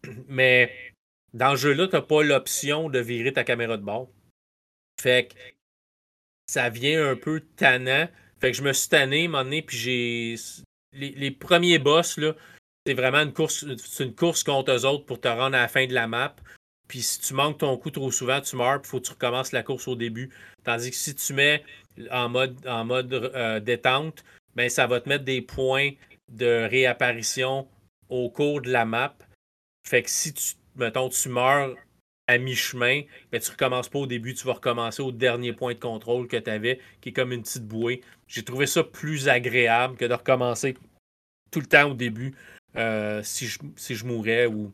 Mais 0.28 0.72
dans 1.34 1.52
le 1.52 1.58
jeu-là, 1.58 1.88
tu 1.88 1.96
n'as 1.96 2.02
pas 2.02 2.24
l'option 2.24 2.90
de 2.90 3.00
virer 3.00 3.34
ta 3.34 3.44
caméra 3.44 3.78
de 3.78 3.84
bord. 3.84 4.10
Fait 5.02 5.28
que 5.28 5.36
ça 6.48 6.70
vient 6.70 7.10
un 7.10 7.16
peu 7.16 7.42
tannant. 7.58 8.08
Fait 8.40 8.52
que 8.52 8.58
je 8.58 8.64
me 8.64 8.74
suis 8.74 8.90
tanné, 8.90 9.28
puis 9.62 9.78
j'ai. 9.78 10.36
Les, 10.94 11.32
premiers 11.32 11.78
boss, 11.78 12.18
là, 12.18 12.36
c'est 12.86 12.94
vraiment 12.94 13.20
une 13.20 13.34
course, 13.34 13.66
c'est 13.78 14.06
une 14.06 14.16
course 14.16 14.44
contre 14.44 14.72
eux 14.72 14.86
autres 14.86 15.06
pour 15.06 15.20
te 15.20 15.28
rendre 15.28 15.58
à 15.58 15.62
la 15.62 15.68
fin 15.68 15.88
de 15.88 15.94
la 15.94 16.08
map. 16.08 16.36
Puis 16.88 17.02
si 17.02 17.20
tu 17.20 17.34
manques 17.34 17.58
ton 17.58 17.76
coup 17.78 17.92
trop 17.92 18.12
souvent, 18.12 18.40
tu 18.40 18.56
meurs, 18.56 18.80
il 18.82 18.88
faut 18.88 19.02
que 19.02 19.08
tu 19.08 19.12
recommences 19.12 19.52
la 19.52 19.64
course 19.64 19.88
au 19.90 19.96
début. 19.96 20.30
Tandis 20.64 20.92
que 20.92 20.96
si 20.96 21.16
tu 21.16 21.34
mets 21.34 21.64
en 22.12 22.30
mode, 22.30 22.66
en 22.66 22.86
mode 22.86 23.14
euh, 23.14 23.60
détente, 23.60 24.24
ben, 24.56 24.70
ça 24.70 24.88
va 24.88 25.01
te 25.01 25.10
mettre 25.10 25.24
des 25.24 25.41
points 25.41 25.91
de 26.32 26.68
réapparition 26.70 27.68
au 28.10 28.30
cours 28.30 28.62
de 28.62 28.72
la 28.72 28.86
map. 28.86 29.16
Fait 29.88 30.03
que 30.03 30.10
si 30.10 30.34
tu, 30.34 30.56
mettons, 30.76 31.10
tu 31.10 31.30
meurs 31.30 31.76
à 32.28 32.38
mi-chemin, 32.38 33.01
ben, 33.32 33.39
tu 33.39 33.51
recommences 33.51 33.89
pas 33.89 33.99
au 33.99 34.08
début, 34.08 34.34
tu 34.34 34.45
vas 34.47 34.53
recommencer 34.53 35.01
au 35.01 35.12
dernier 35.12 35.53
point 35.53 35.74
de 35.74 35.80
contrôle 35.80 36.28
que 36.28 36.38
tu 36.38 36.49
avais, 36.49 36.80
qui 37.01 37.10
est 37.10 37.14
comme 37.14 37.32
une 37.32 37.43
petite 37.43 37.68
bouée. 37.68 38.01
J'ai 38.28 38.43
trouvé 38.43 38.66
ça 38.66 38.84
plus 38.84 39.30
agréable 39.30 39.97
que 39.97 40.06
de 40.06 40.14
recommencer 40.14 40.76
tout 41.51 41.60
le 41.60 41.68
temps 41.68 41.91
au 41.91 41.93
début 41.93 42.34
euh, 42.76 43.22
si, 43.24 43.47
je, 43.47 43.60
si 43.76 44.03
mourais 44.03 44.47
ou 44.47 44.74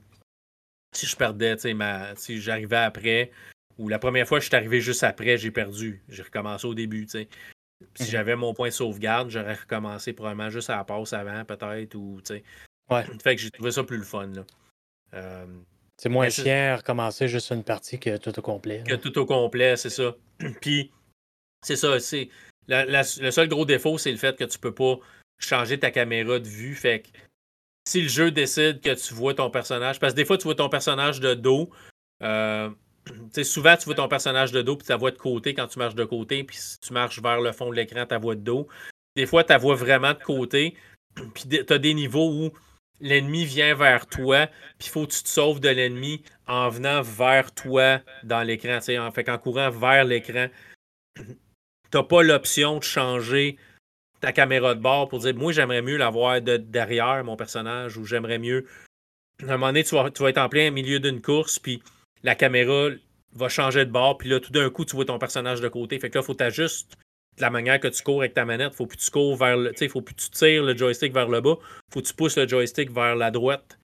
si 0.94 1.06
je 1.06 1.16
perdais, 1.16 1.56
si 2.16 2.42
j'arrivais 2.42 2.78
après, 2.78 3.32
ou 3.78 3.90
la 3.90 4.00
première 4.00 4.28
fois 4.28 4.40
que 4.40 4.44
je 4.44 4.50
suis 4.50 4.56
arrivé 4.56 4.82
juste 4.82 5.04
après, 5.04 5.38
j'ai 5.38 5.52
perdu. 5.52 6.02
J'ai 6.10 6.24
recommencé 6.24 6.68
au 6.68 6.74
début. 6.74 7.08
Si 7.96 8.04
mhm. 8.04 8.10
j'avais 8.10 8.36
mon 8.36 8.54
point 8.54 8.70
de 8.70 8.74
sauvegarde, 8.74 9.30
j'aurais 9.30 9.56
recommencé 9.56 10.14
probablement 10.14 10.50
juste 10.50 10.70
à 10.70 10.78
la 10.78 10.84
passe 10.84 11.14
avant, 11.14 11.44
peut-être. 11.46 11.96
Ou, 11.96 12.20
ouais. 12.90 13.06
Fait 13.24 13.36
que 13.36 13.42
j'ai 13.42 13.52
trouvé 13.52 13.72
ça 13.72 13.84
plus 13.84 13.98
le 13.98 14.04
fun. 14.04 14.32
Euh, 15.14 15.46
c'est 15.98 16.10
moins 16.10 16.30
chiant 16.30 16.78
recommencer 16.78 17.28
juste 17.28 17.52
une 17.52 17.64
partie 17.64 18.00
que 18.00 18.18
tout 18.18 18.38
au 18.38 18.42
complet. 18.42 18.84
Que 18.88 18.96
tout 18.96 19.18
au 19.20 19.26
complet, 19.26 19.76
c'est 19.78 19.90
ça. 19.90 20.16
Puis, 20.62 20.92
c'est 21.64 21.76
ça. 21.76 22.00
c'est 22.00 22.30
Le 22.68 23.32
seul 23.32 23.48
gros 23.48 23.66
défaut, 23.66 23.98
c'est 23.98 24.12
le 24.12 24.18
fait 24.18 24.38
que 24.38 24.46
tu 24.46 24.58
peux 24.58 24.74
pas 24.74 24.96
changer 25.40 25.80
ta 25.80 25.92
caméra 25.92 26.40
de 26.40 26.48
vue. 26.48 26.76
Fait 26.76 27.02
que 27.02 27.10
si 27.88 28.02
le 28.02 28.08
jeu 28.08 28.32
décide 28.32 28.82
que 28.82 28.94
tu 28.94 29.14
vois 29.14 29.34
ton 29.34 29.50
personnage, 29.50 30.00
parce 30.00 30.14
que 30.14 30.18
des 30.18 30.26
fois, 30.26 30.38
tu 30.38 30.44
vois 30.46 30.56
ton 30.56 30.70
personnage 30.70 31.20
de 31.20 31.34
dos. 31.34 31.70
Euh, 32.24 32.70
souvent, 33.44 33.76
tu 33.78 33.86
vois 33.86 33.96
ton 33.96 34.08
personnage 34.08 34.52
de 34.52 34.62
dos 34.62 34.76
puis 34.76 34.88
ta 34.88 34.98
voix 34.98 35.12
de 35.12 35.18
côté 35.18 35.54
quand 35.54 35.68
tu 35.68 35.80
marches 35.80 35.96
de 35.96 36.06
côté, 36.06 36.44
puis 36.44 36.58
si 36.58 36.80
tu 36.80 36.94
marches 36.94 37.22
vers 37.22 37.42
le 37.42 37.52
fond 37.52 37.70
de 37.70 37.76
l'écran, 37.76 38.06
ta 38.06 38.18
voix 38.18 38.36
de 38.36 38.42
dos. 38.42 38.68
Des 39.16 39.26
fois, 39.26 39.44
ta 39.44 39.58
voix 39.58 39.76
vraiment 39.76 40.14
de 40.14 40.24
côté, 40.24 40.76
puis 41.34 41.46
tu 41.48 41.74
as 41.74 41.78
des 41.78 41.94
niveaux 41.94 42.32
où 42.32 42.52
l'ennemi 43.00 43.46
vient 43.46 43.76
vers 43.76 44.06
toi, 44.08 44.48
puis 44.78 44.88
il 44.88 44.90
faut 44.90 45.06
que 45.08 45.12
tu 45.12 45.24
te 45.24 45.30
sauves 45.30 45.60
de 45.60 45.70
l'ennemi 45.70 46.24
en 46.48 46.70
venant 46.70 47.02
vers 47.02 47.52
toi 47.52 48.00
dans 48.24 48.44
l'écran, 48.44 48.78
en 48.78 49.12
fait, 49.12 49.38
courant 49.42 49.70
vers 49.70 50.06
l'écran. 50.06 50.48
Tu 51.92 51.98
n'as 51.98 52.04
pas 52.04 52.24
l'option 52.24 52.78
de 52.78 52.84
changer 52.86 53.58
ta 54.22 54.32
caméra 54.32 54.76
de 54.76 54.80
bord 54.80 55.10
pour 55.10 55.20
dire 55.20 55.36
moi 55.36 55.52
j'aimerais 55.52 55.82
mieux 55.82 55.98
l'avoir 55.98 56.42
de 56.42 56.56
derrière 56.56 57.24
mon 57.26 57.36
personnage 57.36 57.98
ou 57.98 58.06
j'aimerais 58.06 58.38
mieux. 58.38 58.66
À 59.42 59.46
un 59.46 59.58
moment 59.58 59.68
donné, 59.68 59.84
tu 59.84 59.96
vas, 59.96 60.08
être 60.08 60.38
en 60.38 60.48
plein 60.48 60.72
milieu 60.72 61.00
d'une 61.00 61.22
course, 61.22 61.60
puis 61.60 61.82
la 62.24 62.36
caméra 62.36 62.90
va 63.34 63.50
changer 63.50 63.86
de 63.86 63.92
bord, 63.92 64.18
puis 64.18 64.30
là, 64.30 64.40
tout 64.40 64.52
d'un 64.52 64.70
coup, 64.70 64.86
tu 64.86 64.96
vois 64.96 65.06
ton 65.06 65.20
personnage 65.20 65.62
de 65.62 65.68
côté. 65.70 66.00
Fait 66.00 66.10
que 66.10 66.18
là, 66.18 66.24
faut 66.24 66.34
t'ajuster 66.34 66.96
de 67.38 67.42
la 67.42 67.50
manière 67.50 67.80
que 67.80 67.88
tu 67.88 68.04
cours 68.04 68.22
avec 68.22 68.34
ta 68.34 68.46
manette. 68.46 68.74
Faut 68.74 68.86
plus 68.86 68.98
tu 68.98 69.10
cours 69.10 69.36
vers 69.36 69.58
le. 69.58 69.74
Tu 69.74 69.88
faut 69.90 70.02
plus 70.02 70.16
tu 70.16 70.30
tires 70.30 70.64
le 70.64 70.76
joystick 70.76 71.14
vers 71.14 71.30
le 71.30 71.42
bas. 71.42 71.56
Faut 71.92 72.02
que 72.02 72.08
tu 72.08 72.14
pousses 72.14 72.38
le 72.38 72.48
joystick 72.48 72.92
vers 72.92 73.16
la 73.16 73.32
droite. 73.32 73.80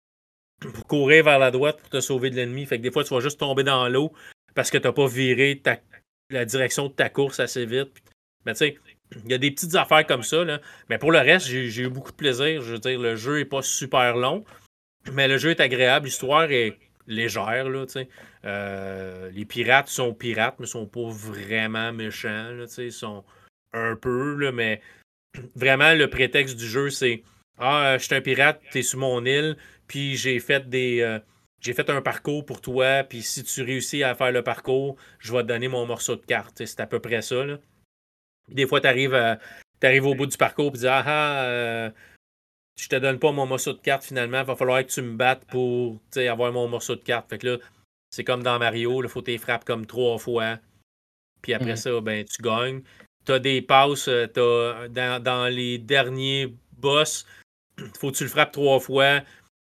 Pour 0.60 0.88
courir 0.88 1.24
vers 1.24 1.40
la 1.40 1.52
droite 1.52 1.80
pour 1.80 1.90
te 1.90 2.00
sauver 2.00 2.30
de 2.30 2.36
l'ennemi. 2.36 2.66
Fait 2.66 2.78
que 2.78 2.84
des 2.84 2.92
fois, 2.92 3.04
tu 3.04 3.14
vas 3.14 3.20
juste 3.20 3.40
tomber 3.40 3.64
dans 3.64 3.88
l'eau 3.88 4.12
parce 4.56 4.72
que 4.72 4.78
tu 4.78 4.88
n'as 4.88 4.94
pas 4.94 5.08
viré 5.08 5.62
la 6.30 6.46
direction 6.46 6.88
de 6.88 6.94
ta 6.94 7.10
course 7.10 7.40
assez 7.40 7.66
vite. 7.66 7.92
Mais 8.46 8.54
tu 8.54 8.60
sais, 8.60 8.78
il 9.24 9.32
y 9.32 9.34
a 9.34 9.38
des 9.38 9.52
petites 9.52 9.76
affaires 9.76 10.06
comme 10.06 10.24
ça. 10.24 10.44
Là. 10.44 10.60
Mais 10.90 10.98
pour 10.98 11.12
le 11.12 11.20
reste, 11.20 11.48
j'ai 11.48 11.82
eu 11.84 11.90
beaucoup 11.90 12.12
de 12.12 12.18
plaisir. 12.18 12.62
Je 12.62 12.74
veux 12.74 12.80
dire, 12.80 13.00
le 13.00 13.16
jeu 13.16 13.38
n'est 13.38 13.46
pas 13.46 13.62
super 13.62 14.18
long, 14.18 14.44
mais 15.12 15.28
le 15.28 15.38
jeu 15.38 15.52
est 15.52 15.60
agréable. 15.60 16.08
L'histoire 16.08 16.52
est 16.52 16.78
légère. 17.08 17.70
Là, 17.70 17.86
euh, 18.46 19.32
les 19.32 19.46
pirates 19.46 19.88
sont 19.88 20.14
pirates, 20.14 20.56
mais 20.60 20.66
sont 20.66 20.86
pas 20.86 21.10
vraiment 21.10 21.92
méchants. 21.94 22.52
Là, 22.52 22.66
ils 22.78 22.92
sont 22.92 23.24
un 23.74 23.96
peu, 23.96 24.36
là, 24.36 24.52
mais 24.52 24.82
vraiment, 25.56 25.94
le 25.94 26.10
prétexte 26.10 26.58
du 26.58 26.68
jeu, 26.68 26.90
c'est 26.90 27.24
Ah, 27.58 27.98
je 27.98 28.04
suis 28.04 28.16
un 28.16 28.22
pirate, 28.22 28.62
tu 28.72 28.80
es 28.80 28.82
sur 28.82 29.00
mon 29.00 29.26
île, 29.26 29.58
puis 29.88 30.16
j'ai 30.16 30.40
fait 30.40 30.70
des. 30.70 31.02
Euh, 31.02 31.20
j'ai 31.60 31.74
fait 31.74 31.90
un 31.90 32.02
parcours 32.02 32.46
pour 32.46 32.62
toi, 32.62 33.04
puis 33.04 33.24
si 33.24 33.44
tu 33.44 33.64
réussis 33.64 34.04
à 34.04 34.14
faire 34.14 34.32
le 34.32 34.44
parcours, 34.44 34.96
je 35.18 35.34
vais 35.34 35.42
te 35.42 35.48
donner 35.48 35.68
mon 35.68 35.88
morceau 35.88 36.16
de 36.16 36.24
carte. 36.24 36.64
C'est 36.64 36.80
à 36.80 36.86
peu 36.86 37.00
près 37.00 37.24
ça. 37.24 37.44
Là. 37.44 37.58
Des 38.50 38.68
fois, 38.68 38.80
tu 38.80 38.88
arrives, 38.88 40.06
au 40.06 40.16
bout 40.16 40.28
du 40.28 40.38
parcours 40.38 40.72
et 40.76 40.78
dis 40.78 40.88
Ah, 40.88 41.04
ah 41.06 41.44
euh, 41.46 41.90
je 42.78 42.88
te 42.88 42.96
donne 42.96 43.20
pas 43.20 43.32
mon 43.32 43.46
morceau 43.46 43.74
de 43.74 43.80
carte 43.80 44.04
finalement, 44.04 44.42
il 44.42 44.46
va 44.46 44.56
falloir 44.56 44.86
que 44.86 44.92
tu 44.92 45.02
me 45.02 45.16
battes 45.16 45.44
pour 45.46 46.00
avoir 46.16 46.52
mon 46.52 46.68
morceau 46.68 46.96
de 46.96 47.02
carte. 47.02 47.30
Fait 47.30 47.40
que 47.40 47.48
là, 47.48 47.58
c'est 48.12 48.24
comme 48.24 48.44
dans 48.44 48.60
Mario, 48.60 49.04
il 49.04 49.10
faut 49.10 49.22
que 49.22 49.32
tu 49.32 49.38
frappes 49.38 49.66
comme 49.66 49.86
trois 49.86 50.18
fois. 50.18 50.60
Puis 51.42 51.54
après 51.54 51.72
mhm. 51.72 51.76
ça, 51.76 52.02
ben, 52.02 52.24
tu 52.24 52.42
gagnes. 52.42 52.82
Tu 53.26 53.32
as 53.32 53.40
des 53.40 53.62
passes, 53.62 54.08
euh, 54.08 54.28
dans, 54.90 55.22
dans, 55.22 55.48
les 55.48 55.78
derniers 55.80 56.54
boss, 56.78 57.26
faut 58.00 58.12
que 58.12 58.18
tu 58.18 58.24
le 58.24 58.30
frappes 58.30 58.52
trois 58.52 58.80
fois. 58.80 59.22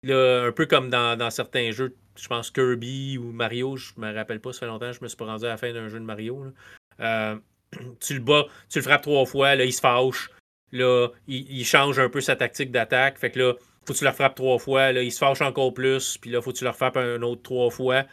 Là, 0.02 0.46
un 0.46 0.52
peu 0.52 0.66
comme 0.66 0.90
dans, 0.90 1.30
certains 1.30 1.70
jeux, 1.70 1.94
je 2.16 2.28
pense 2.28 2.50
Kirby 2.50 3.18
ou 3.18 3.32
Mario, 3.32 3.76
je 3.76 3.92
me 3.96 4.12
rappelle 4.14 4.40
pas, 4.40 4.52
ça 4.52 4.60
fait 4.60 4.66
longtemps, 4.66 4.92
je 4.92 5.02
me 5.02 5.08
suis 5.08 5.16
pas 5.16 5.24
rendu 5.24 5.44
à 5.46 5.48
la 5.48 5.56
fin 5.56 5.72
d'un 5.72 5.88
jeu 5.88 5.98
de 5.98 6.04
Mario. 6.04 6.52
Euh, 7.00 7.36
tu 8.00 8.14
le 8.14 8.20
bats, 8.20 8.46
tu 8.68 8.78
le 8.78 8.82
frappes 8.82 9.02
trois 9.02 9.24
fois, 9.24 9.54
là, 9.54 9.64
il 9.64 9.72
se 9.72 9.80
fâche. 9.80 10.30
Là, 10.74 11.08
il, 11.28 11.64
change 11.64 12.00
un 12.00 12.08
peu 12.08 12.20
sa 12.20 12.34
tactique 12.34 12.72
d'attaque. 12.72 13.16
Fait 13.18 13.30
que 13.30 13.38
là, 13.38 13.54
faut 13.86 13.92
que 13.92 13.98
tu 13.98 14.04
le 14.04 14.10
frappes 14.10 14.34
trois 14.34 14.58
fois. 14.58 14.90
Là, 14.90 15.04
il 15.04 15.12
se 15.12 15.18
fâche 15.18 15.40
encore 15.40 15.72
plus. 15.72 16.18
Puis 16.18 16.30
là, 16.30 16.42
faut 16.42 16.52
que 16.52 16.58
tu 16.58 16.64
le 16.64 16.72
frappes 16.72 16.96
un 16.96 17.22
autre 17.22 17.42
trois 17.42 17.70
fois. 17.70 18.04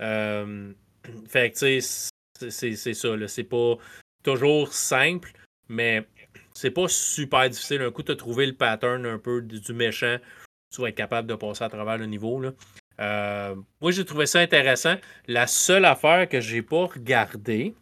Euh, 0.00 0.70
fait 1.26 1.50
que, 1.50 1.58
tu 1.58 1.80
sais, 1.80 2.10
c'est 2.50 2.94
ça. 2.94 3.08
C'est 3.26 3.44
pas 3.44 3.76
toujours 4.22 4.70
simple, 4.74 5.32
mais 5.70 6.06
c'est 6.52 6.70
pas 6.70 6.88
super 6.88 7.48
difficile. 7.48 7.80
Un 7.80 7.90
coup, 7.90 8.02
tu 8.02 8.12
as 8.12 8.16
trouvé 8.16 8.44
le 8.44 8.54
pattern 8.54 9.06
un 9.06 9.18
peu 9.18 9.40
du 9.40 9.72
méchant. 9.72 10.18
Tu 10.74 10.82
vas 10.82 10.90
être 10.90 10.96
capable 10.96 11.26
de 11.26 11.34
passer 11.34 11.64
à 11.64 11.70
travers 11.70 11.96
le 11.96 12.04
niveau. 12.04 12.38
Là. 12.38 13.54
moi, 13.80 13.92
j'ai 13.92 14.04
trouvé 14.04 14.26
ça 14.26 14.40
intéressant. 14.40 14.96
La 15.26 15.46
seule 15.46 15.86
affaire 15.86 16.28
que 16.28 16.38
j'ai 16.38 16.60
pas 16.60 16.84
regardée, 16.84 17.74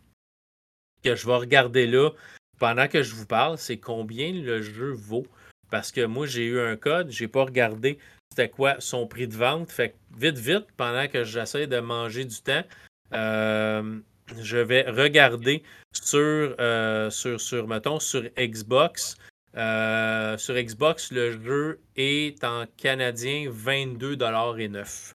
que 1.02 1.16
je 1.16 1.26
vais 1.26 1.34
regarder 1.34 1.88
là 1.88 2.10
pendant 2.58 2.88
que 2.88 3.02
je 3.02 3.14
vous 3.14 3.26
parle, 3.26 3.58
c'est 3.58 3.78
combien 3.78 4.32
le 4.32 4.62
jeu 4.62 4.92
vaut? 4.92 5.26
Parce 5.70 5.92
que 5.92 6.04
moi, 6.04 6.26
j'ai 6.26 6.46
eu 6.46 6.60
un 6.60 6.76
code, 6.76 7.10
j'ai 7.10 7.28
pas 7.28 7.44
regardé 7.44 7.98
c'était 8.30 8.48
quoi 8.48 8.76
son 8.78 9.06
prix 9.06 9.26
de 9.26 9.34
vente. 9.34 9.70
Fait 9.70 9.90
que 9.90 9.94
vite, 10.16 10.38
vite, 10.38 10.66
pendant 10.76 11.08
que 11.08 11.24
j'essaie 11.24 11.66
de 11.66 11.80
manger 11.80 12.24
du 12.24 12.40
temps, 12.40 12.62
euh, 13.12 13.98
je 14.40 14.58
vais 14.58 14.82
regarder 14.82 15.62
sur, 15.92 16.54
euh, 16.60 17.10
sur, 17.10 17.40
sur, 17.40 17.66
mettons, 17.66 18.00
sur 18.00 18.22
Xbox. 18.38 19.16
Euh, 19.56 20.36
sur 20.38 20.54
Xbox, 20.54 21.10
le 21.10 21.32
jeu 21.42 21.80
est 21.96 22.44
en 22.44 22.66
canadien 22.76 23.50
22,9$. 23.50 25.12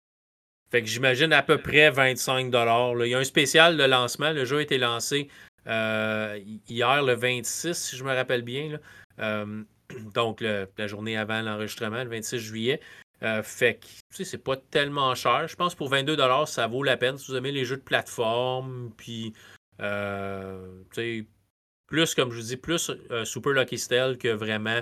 Fait 0.72 0.82
que 0.82 0.88
j'imagine 0.88 1.34
à 1.34 1.44
peu 1.44 1.58
près 1.58 1.92
25$. 1.92 3.06
Il 3.06 3.10
y 3.10 3.14
a 3.14 3.20
un 3.20 3.24
spécial 3.24 3.76
de 3.76 3.84
lancement. 3.84 4.32
Le 4.32 4.46
jeu 4.46 4.60
a 4.60 4.62
été 4.62 4.78
lancé 4.78 5.28
hier, 5.66 7.04
le 7.04 7.14
26, 7.14 7.74
si 7.74 7.98
je 7.98 8.04
me 8.04 8.14
rappelle 8.14 8.42
bien. 8.42 8.80
donc, 10.14 10.42
la 10.42 10.88
journée 10.88 11.18
avant 11.18 11.42
l'enregistrement, 11.42 12.04
le 12.04 12.10
26 12.10 12.40
juillet. 12.40 12.80
Euh, 13.24 13.44
fait 13.44 13.76
que, 13.76 13.86
tu 13.86 14.02
sais, 14.10 14.24
c'est 14.24 14.38
pas 14.40 14.58
tellement 14.58 15.14
cher. 15.14 15.48
Je 15.48 15.56
pense 15.56 15.74
que 15.74 15.78
pour 15.78 15.90
22 15.90 16.18
ça 16.48 16.68
vaut 16.68 16.84
la 16.84 16.98
peine 16.98 17.18
si 17.18 17.32
vous 17.32 17.38
aimez 17.38 17.52
les 17.52 17.66
jeux 17.66 17.78
de 17.78 17.82
plateforme. 17.82 18.92
Puis, 18.98 19.34
euh, 19.80 20.82
tu 20.92 20.96
sais, 20.96 21.28
plus, 21.88 22.16
comme 22.16 22.32
je 22.32 22.38
vous 22.38 22.48
dis, 22.48 22.58
plus 22.58 22.92
euh, 23.12 23.24
Super 23.26 23.54
Lucky 23.54 23.78
Style 23.78 24.18
que 24.20 24.30
vraiment 24.30 24.82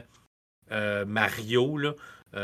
Mario. 1.05 1.79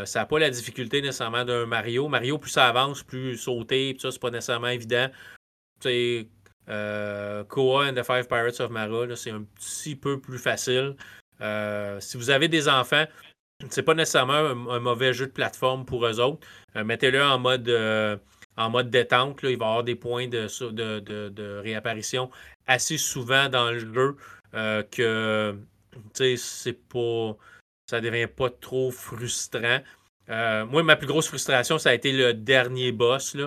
Ça 0.06 0.20
n'a 0.20 0.26
pas 0.26 0.40
la 0.40 0.50
difficulté 0.50 1.02
nécessairement 1.02 1.46
d'un 1.46 1.66
Mario. 1.66 2.08
Mario, 2.08 2.40
plus 2.40 2.50
ça 2.50 2.68
avance, 2.68 3.04
plus 3.04 3.38
sauter, 3.38 3.94
puis 3.94 4.02
ça, 4.02 4.12
c'est 4.12 4.22
pas 4.22 4.32
nécessairement 4.32 4.70
évident. 4.70 5.10
Tu 5.80 5.90
sais, 5.90 6.28
Koa 6.68 7.88
and 7.88 7.94
the 7.94 8.04
Five 8.04 8.28
Pirates 8.28 8.60
of 8.60 8.72
Mara, 8.72 9.16
c'est 9.16 9.32
un 9.32 9.44
petit 9.56 9.96
peu 9.96 10.20
plus 10.20 10.40
facile. 10.40 10.96
si 12.00 12.18
vous 12.18 12.30
avez 12.30 12.48
des 12.48 12.68
enfants, 12.68 13.06
c'est 13.70 13.84
pas 13.84 13.94
nécessairement 13.94 14.34
un, 14.34 14.80
mauvais 14.80 15.14
jeu 15.14 15.28
de 15.28 15.32
plateforme 15.32 15.86
pour 15.86 16.06
eux 16.06 16.20
autres. 16.20 16.46
Euh, 16.76 16.84
mettez-le 16.84 17.24
en 17.24 17.40
mode 17.40 17.70
euh, 17.70 18.18
en 18.58 18.70
mode 18.70 18.90
détente. 18.90 19.40
Il 19.44 19.58
va 19.58 19.66
y 19.66 19.68
avoir 19.70 19.84
des 19.84 19.96
points 19.96 20.28
de, 20.28 21.60
réapparition 21.62 22.30
assez 22.68 22.98
souvent 22.98 23.50
dans 23.50 23.72
le 23.72 23.80
jeu 23.80 24.16
euh, 24.56 24.84
que 24.84 25.58
c'est 26.38 26.88
pas. 26.90 27.38
Ça 27.88 28.02
devient 28.02 28.28
pas 28.28 28.50
trop 28.50 28.92
frustrant. 28.92 29.80
moi, 30.28 30.84
ma 30.84 30.96
plus 30.96 31.08
grosse 31.08 31.28
frustration, 31.28 31.78
ça 31.78 31.92
a 31.92 31.94
été 31.94 32.12
le 32.12 32.34
dernier 32.34 32.92
boss, 32.92 33.38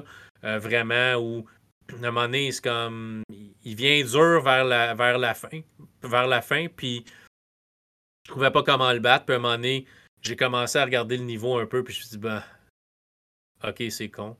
vraiment, 0.42 1.16
où 1.16 1.44
à 1.92 1.96
un 1.96 2.10
moment 2.10 2.22
donné, 2.22 2.52
c'est 2.52 2.62
comme. 2.62 3.22
Il 3.64 3.74
vient 3.74 4.04
dur 4.04 4.42
vers 4.42 4.64
la, 4.64 5.34
fin. 5.34 5.60
Vers 6.02 6.26
la 6.26 6.42
fin, 6.42 6.66
puis 6.68 7.04
je 8.26 8.30
trouvais 8.30 8.50
pas 8.50 8.62
comment 8.62 8.92
le 8.92 9.00
battre. 9.00 9.24
Puis 9.24 9.34
à 9.34 9.38
un 9.38 9.40
moment 9.40 9.56
donné, 9.56 9.86
j'ai 10.22 10.36
commencé 10.36 10.78
à 10.78 10.84
regarder 10.84 11.16
le 11.16 11.24
niveau 11.24 11.58
un 11.58 11.66
peu, 11.66 11.82
puis 11.84 11.94
je 11.94 12.00
me 12.00 12.02
suis 12.02 12.16
dit, 12.16 12.18
ben, 12.18 12.42
ok, 13.64 13.82
c'est 13.90 14.10
con. 14.10 14.36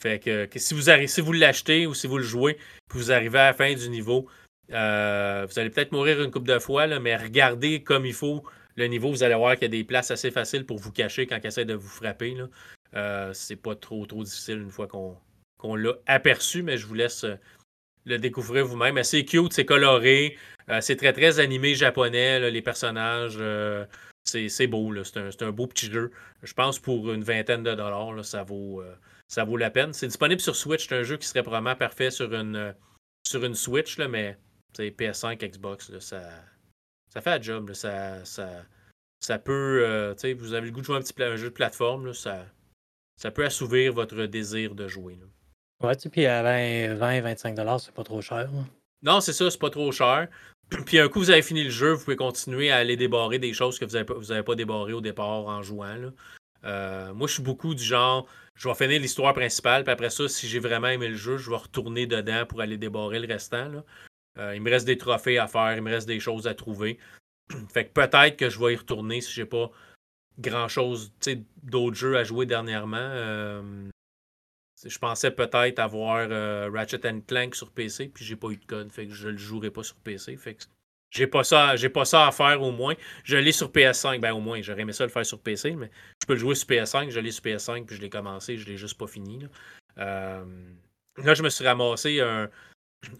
Fait 0.00 0.18
que, 0.18 0.48
si 0.56 0.74
vous 0.74 0.82
si 1.06 1.20
vous 1.20 1.32
l'achetez 1.32 1.86
ou 1.86 1.94
si 1.94 2.06
vous 2.06 2.18
le 2.18 2.24
jouez, 2.24 2.54
puis 2.88 2.98
vous 2.98 3.12
arrivez 3.12 3.38
à 3.38 3.46
la 3.46 3.52
fin 3.52 3.72
du 3.72 3.88
niveau, 3.88 4.28
euh, 4.72 5.46
vous 5.48 5.58
allez 5.58 5.70
peut-être 5.70 5.92
mourir 5.92 6.20
une 6.22 6.30
coupe 6.30 6.46
de 6.46 6.58
fois, 6.58 6.86
là, 6.86 6.98
mais 6.98 7.16
regardez 7.16 7.82
comme 7.82 8.06
il 8.06 8.14
faut 8.14 8.42
le 8.74 8.86
niveau, 8.86 9.10
vous 9.10 9.22
allez 9.22 9.34
voir 9.34 9.54
qu'il 9.54 9.62
y 9.62 9.66
a 9.66 9.68
des 9.68 9.84
places 9.84 10.10
assez 10.10 10.30
faciles 10.30 10.66
pour 10.66 10.78
vous 10.78 10.92
cacher 10.92 11.26
quand 11.26 11.38
il 11.42 11.46
essaie 11.46 11.64
de 11.64 11.74
vous 11.74 11.88
frapper. 11.88 12.36
Euh, 12.94 13.32
c'est 13.32 13.56
pas 13.56 13.74
trop 13.76 14.04
trop 14.06 14.24
difficile 14.24 14.58
une 14.58 14.70
fois 14.70 14.86
qu'on 14.86 15.16
l'a 15.76 15.94
aperçu, 16.06 16.62
mais 16.62 16.76
je 16.76 16.86
vous 16.86 16.94
laisse 16.94 17.24
euh, 17.24 17.36
le 18.04 18.18
découvrir 18.18 18.66
vous-même. 18.66 19.02
C'est 19.02 19.24
cute, 19.24 19.52
c'est 19.52 19.64
coloré, 19.64 20.36
c'est 20.80 20.96
très 20.96 21.12
très 21.12 21.38
animé 21.38 21.74
japonais, 21.74 22.50
les 22.50 22.62
personnages. 22.62 23.38
C'est 24.24 24.66
beau, 24.66 24.92
c'est 25.04 25.42
un, 25.42 25.50
beau 25.50 25.66
petit 25.66 25.90
jeu. 25.90 26.12
Je 26.42 26.54
pense 26.54 26.78
pour 26.78 27.12
une 27.12 27.24
vingtaine 27.24 27.62
de 27.62 27.74
dollars, 27.74 28.24
ça, 28.24 28.44
vaut, 28.44 28.80
euh, 28.80 29.56
la 29.58 29.70
peine. 29.70 29.92
C'est 29.92 30.06
disponible 30.06 30.40
sur 30.40 30.54
Switch. 30.54 30.88
C'est 30.88 30.94
un 30.94 31.02
jeu 31.02 31.16
qui 31.16 31.26
serait 31.26 31.42
probablement 31.42 31.76
parfait 31.76 32.10
sur 32.10 32.32
une, 32.32 32.56
euh, 32.56 33.54
Switch, 33.54 33.98
là, 33.98 34.08
mais 34.08 34.38
PS5, 34.78 35.44
Xbox, 35.44 35.98
ça, 35.98 36.22
ça 37.08 37.20
fait 37.20 37.30
un 37.30 37.42
job. 37.42 37.72
Euh, 37.84 38.24
vous 40.38 40.52
avez 40.54 40.66
le 40.66 40.70
goût 40.70 40.80
de 40.80 40.86
jouer 40.86 40.96
un 40.96 41.02
petit 41.02 41.14
jeu 41.36 41.48
de 41.48 41.54
plateforme, 41.54 42.14
ça, 42.14 42.46
ça 43.16 43.30
peut 43.30 43.44
assouvir 43.44 43.92
votre 43.92 44.24
désir 44.26 44.74
de 44.74 44.86
jouer. 44.86 45.18
Ouais, 45.82 45.96
puis 46.10 46.26
à 46.26 46.42
20-25$, 46.42 47.78
c'est 47.80 47.94
pas 47.94 48.04
trop 48.04 48.20
cher. 48.20 48.48
Non, 49.02 49.20
c'est 49.20 49.32
ça, 49.32 49.50
c'est 49.50 49.58
pas 49.58 49.70
trop 49.70 49.90
cher. 49.90 50.28
Puis 50.86 50.98
un 50.98 51.08
coup, 51.08 51.18
vous 51.18 51.30
avez 51.30 51.42
fini 51.42 51.64
le 51.64 51.70
jeu, 51.70 51.92
vous 51.92 52.04
pouvez 52.04 52.16
continuer 52.16 52.70
à 52.70 52.76
aller 52.76 52.96
débarrer 52.96 53.38
des 53.38 53.52
choses 53.52 53.78
que 53.78 53.84
vous 53.84 53.92
n'avez 53.92 54.04
pas, 54.04 54.14
vous 54.14 54.42
pas 54.42 54.54
débarrées 54.54 54.92
au 54.92 55.00
départ 55.00 55.46
en 55.46 55.62
jouant. 55.62 56.12
Euh, 56.64 57.12
moi, 57.12 57.26
je 57.26 57.34
suis 57.34 57.42
beaucoup 57.42 57.74
du 57.74 57.82
genre, 57.82 58.26
je 58.54 58.68
vais 58.68 58.74
finir 58.74 59.00
l'histoire 59.00 59.34
principale, 59.34 59.82
puis 59.82 59.92
après 59.92 60.10
ça, 60.10 60.28
si 60.28 60.46
j'ai 60.46 60.60
vraiment 60.60 60.88
aimé 60.88 61.08
le 61.08 61.16
jeu, 61.16 61.36
je 61.36 61.50
vais 61.50 61.56
retourner 61.56 62.06
dedans 62.06 62.46
pour 62.46 62.60
aller 62.60 62.78
débarrer 62.78 63.18
le 63.18 63.26
restant. 63.26 63.82
Euh, 64.38 64.54
il 64.54 64.62
me 64.62 64.70
reste 64.70 64.86
des 64.86 64.96
trophées 64.96 65.38
à 65.38 65.48
faire, 65.48 65.74
il 65.76 65.82
me 65.82 65.90
reste 65.90 66.06
des 66.06 66.20
choses 66.20 66.46
à 66.46 66.54
trouver. 66.54 66.98
fait 67.72 67.86
que 67.86 67.92
peut-être 67.92 68.36
que 68.36 68.48
je 68.48 68.58
vais 68.58 68.72
y 68.72 68.76
retourner 68.76 69.20
si 69.20 69.32
j'ai 69.32 69.46
pas 69.46 69.70
grand 70.38 70.68
chose 70.68 71.12
d'autres 71.62 71.96
jeux 71.96 72.16
à 72.16 72.24
jouer 72.24 72.46
dernièrement. 72.46 72.96
Euh, 72.98 73.90
je 74.84 74.98
pensais 74.98 75.30
peut-être 75.30 75.78
avoir 75.78 76.26
euh, 76.30 76.70
Ratchet 76.72 77.00
Clank 77.26 77.54
sur 77.54 77.70
PC, 77.70 78.08
puis 78.08 78.24
j'ai 78.24 78.36
pas 78.36 78.48
eu 78.48 78.56
de 78.56 78.64
code, 78.64 78.90
fait 78.90 79.06
que 79.06 79.12
je 79.12 79.28
le 79.28 79.36
jouerai 79.36 79.70
pas 79.70 79.82
sur 79.82 79.96
PC. 79.96 80.36
Fait 80.36 80.54
que 80.54 80.64
j'ai 81.10 81.26
pas 81.26 81.44
ça, 81.44 81.76
j'ai 81.76 81.90
pas 81.90 82.04
ça 82.04 82.26
à 82.26 82.32
faire 82.32 82.62
au 82.62 82.72
moins. 82.72 82.94
Je 83.24 83.36
l'ai 83.36 83.52
sur 83.52 83.70
PS5, 83.70 84.20
ben 84.20 84.32
au 84.32 84.40
moins, 84.40 84.62
j'aurais 84.62 84.82
aimé 84.82 84.92
ça 84.92 85.04
le 85.04 85.10
faire 85.10 85.26
sur 85.26 85.40
PC, 85.40 85.72
mais 85.72 85.90
je 86.20 86.26
peux 86.26 86.32
le 86.32 86.38
jouer 86.38 86.54
sur 86.54 86.68
PS5, 86.68 87.10
je 87.10 87.20
l'ai 87.20 87.30
sur 87.30 87.44
PS5, 87.44 87.84
puis 87.84 87.96
je 87.96 88.00
l'ai 88.00 88.10
commencé, 88.10 88.56
je 88.56 88.66
l'ai 88.66 88.76
juste 88.76 88.98
pas 88.98 89.06
fini. 89.06 89.40
Là. 89.40 89.48
Euh, 89.98 90.44
je 91.18 91.42
me 91.42 91.50
suis 91.50 91.66
ramassé 91.66 92.20
un, 92.20 92.48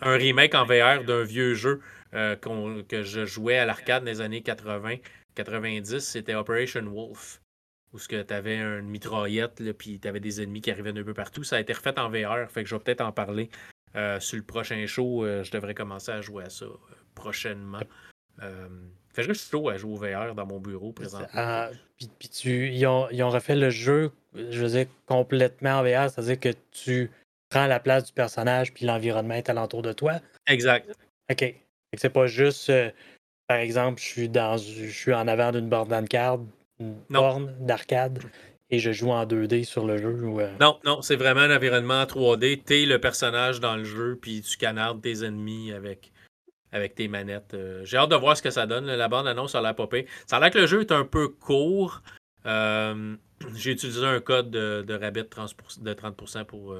remake 0.01 0.55
en 0.55 0.65
VR 0.65 1.05
d'un 1.05 1.23
vieux 1.23 1.55
jeu 1.55 1.81
euh, 2.15 2.37
que 2.37 3.03
je 3.03 3.27
jouais 3.27 3.59
à 3.59 3.67
l'arcade 3.67 4.05
des 4.05 4.21
années 4.21 4.43
80, 4.43 4.97
90, 5.35 5.99
c'était 5.99 6.35
Operation 6.35 6.83
Wolf 6.83 7.42
où 7.93 7.99
tu 7.99 8.17
avais 8.17 8.57
une 8.57 8.89
mitraillette, 8.89 9.61
là, 9.61 9.73
puis 9.73 9.99
tu 10.01 10.09
avais 10.09 10.21
des 10.21 10.43
ennemis 10.43 10.61
qui 10.61 10.71
arrivaient 10.71 10.93
d'un 10.93 11.05
peu 11.05 11.15
partout. 11.15 11.45
Ça 11.45 11.57
a 11.57 11.61
été 11.61 11.73
refait 11.73 11.99
en 11.99 12.09
VR, 12.09 12.51
fait 12.51 12.63
que 12.63 12.69
je 12.69 12.75
vais 12.75 12.81
peut-être 12.81 13.03
en 13.03 13.13
parler 13.13 13.51
euh, 13.97 14.19
sur 14.21 14.37
le 14.37 14.43
prochain 14.43 14.87
show. 14.87 15.25
Euh, 15.25 15.43
je 15.43 15.51
devrais 15.51 15.75
commencer 15.75 16.11
à 16.11 16.21
jouer 16.21 16.45
à 16.45 16.51
ça 16.51 16.65
euh, 16.65 16.79
prochainement. 17.15 17.83
fait 18.39 19.23
que 19.23 19.29
je 19.29 19.33
suis 19.35 19.51
chaud 19.51 19.69
à 19.69 19.77
jouer 19.77 19.93
au 19.93 19.97
VR 19.97 20.35
dans 20.35 20.47
mon 20.47 20.59
bureau 20.59 20.93
présentement. 20.93 21.29
Ah, 21.35 21.71
puis, 21.99 22.29
tu, 22.29 22.69
ils 22.69 22.87
ont, 22.87 23.09
ils, 23.11 23.23
ont, 23.23 23.31
refait 23.31 23.57
le 23.57 23.71
jeu, 23.71 24.11
je 24.35 24.63
veux 24.63 24.71
dire, 24.71 24.87
complètement 25.07 25.81
en 25.81 25.83
VR, 25.83 26.11
c'est-à-dire 26.11 26.41
que 26.41 26.49
tu 26.71 27.11
prends 27.51 27.67
la 27.67 27.79
place 27.79 28.05
du 28.05 28.13
personnage 28.15 28.73
puis 28.73 28.87
l'environnement 28.87 29.35
est 29.35 29.51
alentour 29.51 29.83
de 29.83 29.93
toi. 29.93 30.21
Exact. 30.47 30.91
OK. 31.31 31.55
C'est 31.95 32.09
pas 32.09 32.27
juste, 32.27 32.73
par 33.47 33.59
exemple, 33.59 34.01
je 34.01 34.07
suis 34.07 34.29
dans 34.31 34.57
je 34.57 34.87
suis 34.87 35.13
en 35.13 35.29
avant 35.29 35.53
d'une 35.53 35.69
borne 35.69 36.09
card 36.09 36.41
borne 37.11 37.55
d'arcade 37.61 38.19
et 38.71 38.79
je 38.79 38.91
joue 38.91 39.11
en 39.11 39.25
2D 39.27 39.65
sur 39.65 39.87
le 39.87 39.99
jeu? 39.99 40.19
Euh? 40.23 40.51
Non, 40.61 40.79
non, 40.85 41.03
c'est 41.03 41.17
vraiment 41.17 41.43
un 41.43 41.55
environnement 41.55 42.05
3D. 42.05 42.63
T'es 42.65 42.87
le 42.87 42.99
personnage 42.99 43.61
dans 43.61 43.77
le 43.77 43.85
jeu, 43.85 44.19
puis 44.21 44.41
tu 44.41 44.57
canardes 44.57 45.03
tes 45.03 45.25
ennemis 45.25 45.73
avec, 45.73 46.13
avec 46.73 46.95
tes 46.95 47.07
manettes. 47.07 47.55
Euh, 47.55 47.85
j'ai 47.85 47.99
hâte 47.99 48.11
de 48.11 48.17
voir 48.17 48.37
ce 48.37 48.43
que 48.43 48.51
ça 48.51 48.67
donne. 48.67 48.87
La 48.87 49.09
bande 49.09 49.27
annonce 49.27 49.55
a 49.55 49.61
l'air 49.61 49.75
popée. 49.75 50.07
Ça 50.27 50.39
a 50.39 50.41
l'air 50.41 50.51
que 50.51 50.59
le 50.59 50.67
jeu 50.67 50.81
est 50.81 50.93
un 50.93 51.05
peu 51.05 51.29
court. 51.29 52.03
Euh, 52.47 53.15
j'ai 53.55 53.73
utilisé 53.73 54.07
un 54.07 54.21
code 54.21 54.51
de, 54.51 54.83
de 54.87 54.95
rabais 54.95 55.23
de 55.23 55.29
30%, 55.29 56.45
pour, 56.45 56.77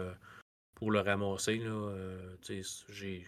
pour 0.75 0.91
le 0.91 1.01
ramasser. 1.01 1.61
j'ai 2.89 3.27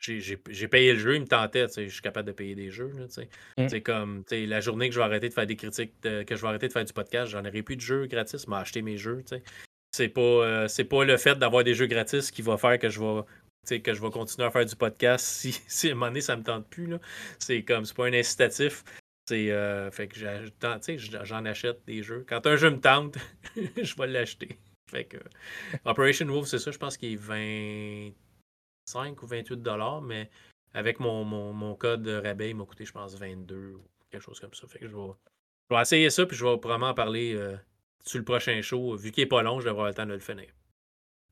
j'ai 0.00 0.68
payé 0.68 0.94
le 0.94 0.98
jeu, 0.98 1.14
il 1.14 1.20
me 1.20 1.26
tentait, 1.26 1.66
je 1.76 1.88
suis 1.88 2.02
capable 2.02 2.28
de 2.28 2.32
payer 2.32 2.54
des 2.54 2.70
jeux. 2.70 2.92
C'est 3.08 3.28
mmh. 3.58 3.80
comme 3.82 4.24
la 4.30 4.60
journée 4.60 4.88
que 4.88 4.94
je 4.94 5.00
vais 5.00 5.04
arrêter 5.04 5.28
de 5.28 5.34
faire 5.34 5.46
des 5.46 5.56
critiques, 5.56 5.92
que 6.02 6.24
je 6.28 6.40
vais 6.40 6.48
arrêter 6.48 6.68
de 6.68 6.72
faire 6.72 6.84
du 6.84 6.92
podcast, 6.92 7.30
j'en 7.30 7.44
aurai 7.44 7.62
plus 7.62 7.76
de 7.76 7.80
jeux 7.80 8.06
gratis, 8.06 8.48
mais 8.48 8.56
acheter 8.56 8.82
mes 8.82 8.96
jeux. 8.96 9.22
C'est 9.92 10.08
pas, 10.08 10.20
euh, 10.20 10.68
pas 10.88 11.04
le 11.04 11.16
fait 11.16 11.38
d'avoir 11.38 11.64
des 11.64 11.74
jeux 11.74 11.86
gratis 11.86 12.30
qui 12.30 12.42
va 12.42 12.56
faire 12.56 12.78
que 12.78 12.88
je 12.88 13.00
vais 13.00 13.22
que 13.82 13.92
je 13.92 14.00
vais 14.00 14.10
continuer 14.10 14.46
à 14.46 14.50
faire 14.50 14.64
du 14.64 14.74
podcast 14.74 15.26
si, 15.40 15.52
si 15.68 15.88
à 15.88 15.92
un 15.92 15.94
moment 15.94 16.06
donné 16.06 16.22
ça 16.22 16.36
me 16.36 16.42
tente 16.42 16.68
plus. 16.68 16.94
C'est 17.38 17.62
comme 17.62 17.84
c'est 17.84 17.96
pas 17.96 18.06
un 18.06 18.12
incitatif. 18.12 18.84
C'est 19.28 19.50
euh, 19.50 19.90
fait 19.90 20.08
que 20.08 20.18
j'en 20.18 21.44
achète 21.44 21.84
des 21.86 22.02
jeux. 22.02 22.24
Quand 22.28 22.46
un 22.46 22.56
jeu 22.56 22.70
me 22.70 22.80
tente, 22.80 23.18
je 23.54 23.94
vais 23.96 24.06
l'acheter. 24.06 24.58
Fait 24.90 25.04
que 25.04 25.18
Operation 25.84 26.26
Wolf, 26.26 26.48
c'est 26.48 26.58
ça, 26.58 26.70
je 26.70 26.78
pense 26.78 26.96
qu'il 26.96 27.12
est 27.12 27.16
20 27.16 28.10
ou 28.96 29.26
28 29.26 29.62
dollars, 29.62 30.02
mais 30.02 30.30
avec 30.74 31.00
mon, 31.00 31.24
mon, 31.24 31.74
code 31.74 32.06
rabais, 32.06 32.50
il 32.50 32.56
m'a 32.56 32.64
coûté, 32.64 32.84
je 32.84 32.92
pense, 32.92 33.14
22 33.16 33.74
ou 33.74 33.82
quelque 34.10 34.22
chose 34.22 34.40
comme 34.40 34.54
ça. 34.54 34.66
Fait 34.66 34.78
que 34.78 34.88
je 34.88 34.96
vais, 34.96 35.80
essayer 35.80 36.10
ça, 36.10 36.26
puis 36.26 36.36
je 36.36 36.44
vais 36.44 36.56
probablement 36.58 36.90
en 36.90 36.94
parler 36.94 37.34
euh, 37.34 37.56
sur 38.04 38.18
le 38.18 38.24
prochain 38.24 38.60
show. 38.62 38.96
Vu 38.96 39.10
qu'il 39.10 39.24
n'est 39.24 39.28
pas 39.28 39.42
long, 39.42 39.60
je 39.60 39.64
vais 39.64 39.70
avoir 39.70 39.86
le 39.86 39.94
temps 39.94 40.06
de 40.06 40.12
le 40.12 40.20
finir. 40.20 40.48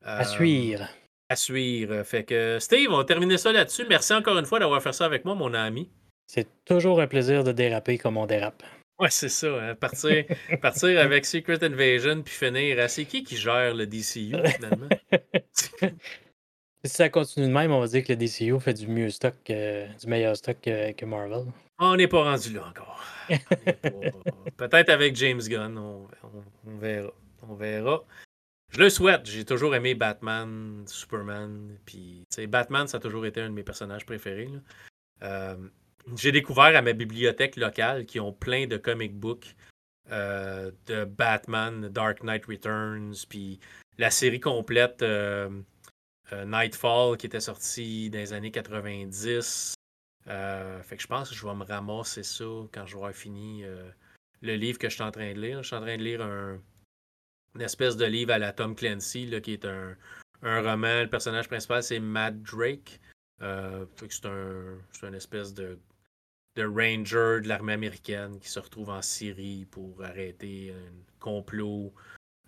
à 0.01 0.25
suivre. 0.25 0.87
À 1.29 1.35
suivre. 1.35 2.03
Fait 2.03 2.23
que 2.23 2.57
Steve, 2.59 2.89
on 2.91 2.97
va 2.97 3.05
terminer 3.05 3.37
ça 3.37 3.51
là-dessus. 3.51 3.85
Merci 3.87 4.13
encore 4.13 4.37
une 4.37 4.45
fois 4.45 4.59
d'avoir 4.59 4.81
fait 4.81 4.93
ça 4.93 5.05
avec 5.05 5.25
moi, 5.25 5.35
mon 5.35 5.53
ami. 5.53 5.89
C'est 6.27 6.47
toujours 6.65 7.01
un 7.01 7.07
plaisir 7.07 7.43
de 7.43 7.51
déraper 7.51 7.97
comme 7.97 8.17
on 8.17 8.25
dérape. 8.25 8.63
Ouais, 8.99 9.09
c'est 9.09 9.29
ça. 9.29 9.47
Hein. 9.47 9.75
Partir, 9.75 10.25
partir 10.61 10.99
avec 10.99 11.25
Secret 11.25 11.63
Invasion 11.63 12.21
puis 12.21 12.33
finir. 12.33 12.89
C'est 12.89 13.05
qui 13.05 13.23
qui 13.23 13.37
gère 13.37 13.73
le 13.73 13.87
DCU 13.87 14.35
finalement? 14.55 14.89
si 16.83 16.93
ça 16.93 17.09
continue 17.09 17.47
de 17.47 17.51
même, 17.51 17.71
on 17.71 17.79
va 17.79 17.87
dire 17.87 18.03
que 18.03 18.13
le 18.13 18.17
DCU 18.17 18.59
fait 18.59 18.73
du 18.73 18.87
mieux 18.87 19.09
stock, 19.09 19.35
du 19.45 20.07
meilleur 20.07 20.35
stock 20.37 20.57
que, 20.61 21.05
Marvel. 21.05 21.45
On 21.79 21.95
n'est 21.95 22.07
pas 22.07 22.23
rendu 22.23 22.53
là 22.53 22.67
encore. 22.67 23.03
Peut-être 24.57 24.89
avec 24.89 25.15
James 25.15 25.41
Gunn, 25.41 25.77
on, 25.77 26.07
verra. 26.77 27.11
On 27.47 27.55
verra. 27.55 28.03
Je 28.71 28.79
le 28.79 28.89
souhaite. 28.89 29.25
J'ai 29.25 29.45
toujours 29.45 29.75
aimé 29.75 29.95
Batman, 29.95 30.83
Superman. 30.87 31.77
Puis, 31.85 32.25
Batman, 32.47 32.87
ça 32.87 32.97
a 32.97 32.99
toujours 32.99 33.25
été 33.25 33.41
un 33.41 33.49
de 33.49 33.55
mes 33.55 33.63
personnages 33.63 34.05
préférés. 34.05 34.49
Euh, 35.23 35.55
j'ai 36.15 36.31
découvert 36.31 36.75
à 36.75 36.81
ma 36.81 36.93
bibliothèque 36.93 37.55
locale 37.55 38.05
qui 38.05 38.19
ont 38.19 38.33
plein 38.33 38.67
de 38.67 38.77
comic 38.77 39.15
books 39.15 39.55
euh, 40.11 40.71
de 40.87 41.05
Batman, 41.05 41.89
Dark 41.89 42.23
Knight 42.23 42.45
Returns, 42.45 43.13
puis 43.27 43.59
la 43.97 44.09
série 44.09 44.39
complète 44.39 45.01
euh, 45.01 45.49
Nightfall 46.33 47.17
qui 47.17 47.25
était 47.25 47.39
sortie 47.39 48.09
dans 48.09 48.19
les 48.19 48.33
années 48.33 48.51
90. 48.51 49.73
fait 50.25 50.95
que 50.95 51.01
je 51.01 51.07
pense 51.07 51.29
que 51.29 51.35
je 51.35 51.45
vais 51.45 51.55
me 51.55 51.63
ramasser 51.63 52.23
ça 52.23 52.45
quand 52.71 52.85
je 52.85 52.93
vais 52.93 52.99
avoir 52.99 53.13
fini 53.13 53.63
le 54.41 54.55
livre 54.55 54.77
que 54.77 54.89
je 54.89 54.95
suis 54.95 55.03
en 55.03 55.11
train 55.11 55.33
de 55.33 55.39
lire. 55.39 55.63
Je 55.63 55.67
suis 55.67 55.75
en 55.75 55.81
train 55.81 55.97
de 55.97 56.03
lire 56.03 56.21
un, 56.21 56.59
une 57.55 57.61
espèce 57.61 57.97
de 57.97 58.05
livre 58.05 58.31
à 58.31 58.39
la 58.39 58.53
Tom 58.53 58.75
Clancy, 58.75 59.25
là, 59.25 59.41
qui 59.41 59.53
est 59.53 59.65
un, 59.65 59.95
roman. 60.41 61.01
Le 61.01 61.09
personnage 61.09 61.47
principal, 61.47 61.83
c'est 61.83 61.99
Matt 61.99 62.41
Drake. 62.41 62.99
Euh, 63.41 63.85
c'est 64.09 64.25
un, 64.25 64.77
une 65.03 65.15
espèce 65.15 65.53
de, 65.53 65.79
de 66.55 66.65
ranger 66.65 67.41
de 67.41 67.47
l'armée 67.47 67.73
américaine 67.73 68.39
qui 68.39 68.49
se 68.49 68.59
retrouve 68.59 68.89
en 68.89 69.01
Syrie 69.01 69.65
pour 69.65 70.03
arrêter 70.03 70.73
un 70.73 70.91
complot 71.19 71.93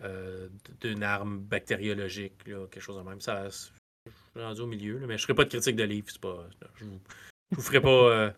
euh, 0.03 0.49
d'une 0.81 1.03
arme 1.03 1.39
bactériologique, 1.39 2.43
quelque 2.43 2.79
chose 2.79 2.97
de 2.97 3.03
même. 3.03 3.21
Ça, 3.21 3.49
je 3.49 4.11
suis 4.11 4.45
rendu 4.45 4.61
au 4.61 4.67
milieu, 4.67 4.99
mais 4.99 5.17
je 5.17 5.23
ne 5.23 5.27
ferai 5.27 5.35
pas 5.35 5.43
de 5.43 5.49
critique 5.49 5.75
de 5.75 5.83
livre. 5.83 6.07
Pas, 6.21 6.47
je 6.75 6.85
ne 6.85 6.91
vous, 7.51 7.61
ferai 7.61 7.81
pas. 7.81 7.89
Euh, 7.89 8.31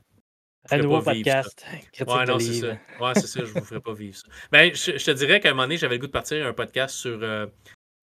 un 0.71 0.77
nouveau 0.77 1.01
podcast. 1.01 1.65
Ouais, 2.07 2.25
non, 2.25 2.39
c'est 2.39 2.53
ça. 2.53 2.77
Ouais, 2.99 3.13
c'est 3.15 3.27
ça, 3.27 3.39
je 3.41 3.51
vous 3.51 3.63
ferai 3.63 3.81
pas 3.81 3.93
vivre 3.93 4.17
ça. 4.17 4.27
Ben, 4.51 4.73
je, 4.73 4.91
te 4.91 5.11
dirais 5.11 5.39
qu'à 5.39 5.49
un 5.49 5.53
moment 5.53 5.63
donné, 5.63 5.77
j'avais 5.77 5.95
le 5.95 6.01
goût 6.01 6.07
de 6.07 6.11
partir 6.11 6.45
un 6.45 6.53
podcast 6.53 6.95
sur 6.95 7.19
euh, 7.21 7.47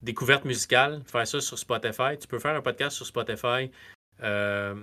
découverte 0.01 0.45
musicale, 0.45 1.01
faire 1.05 1.27
ça 1.27 1.41
sur 1.41 1.57
Spotify. 1.57 2.17
Tu 2.19 2.27
peux 2.27 2.39
faire 2.39 2.55
un 2.55 2.61
podcast 2.61 2.95
sur 2.95 3.05
Spotify 3.05 3.71
euh, 4.21 4.75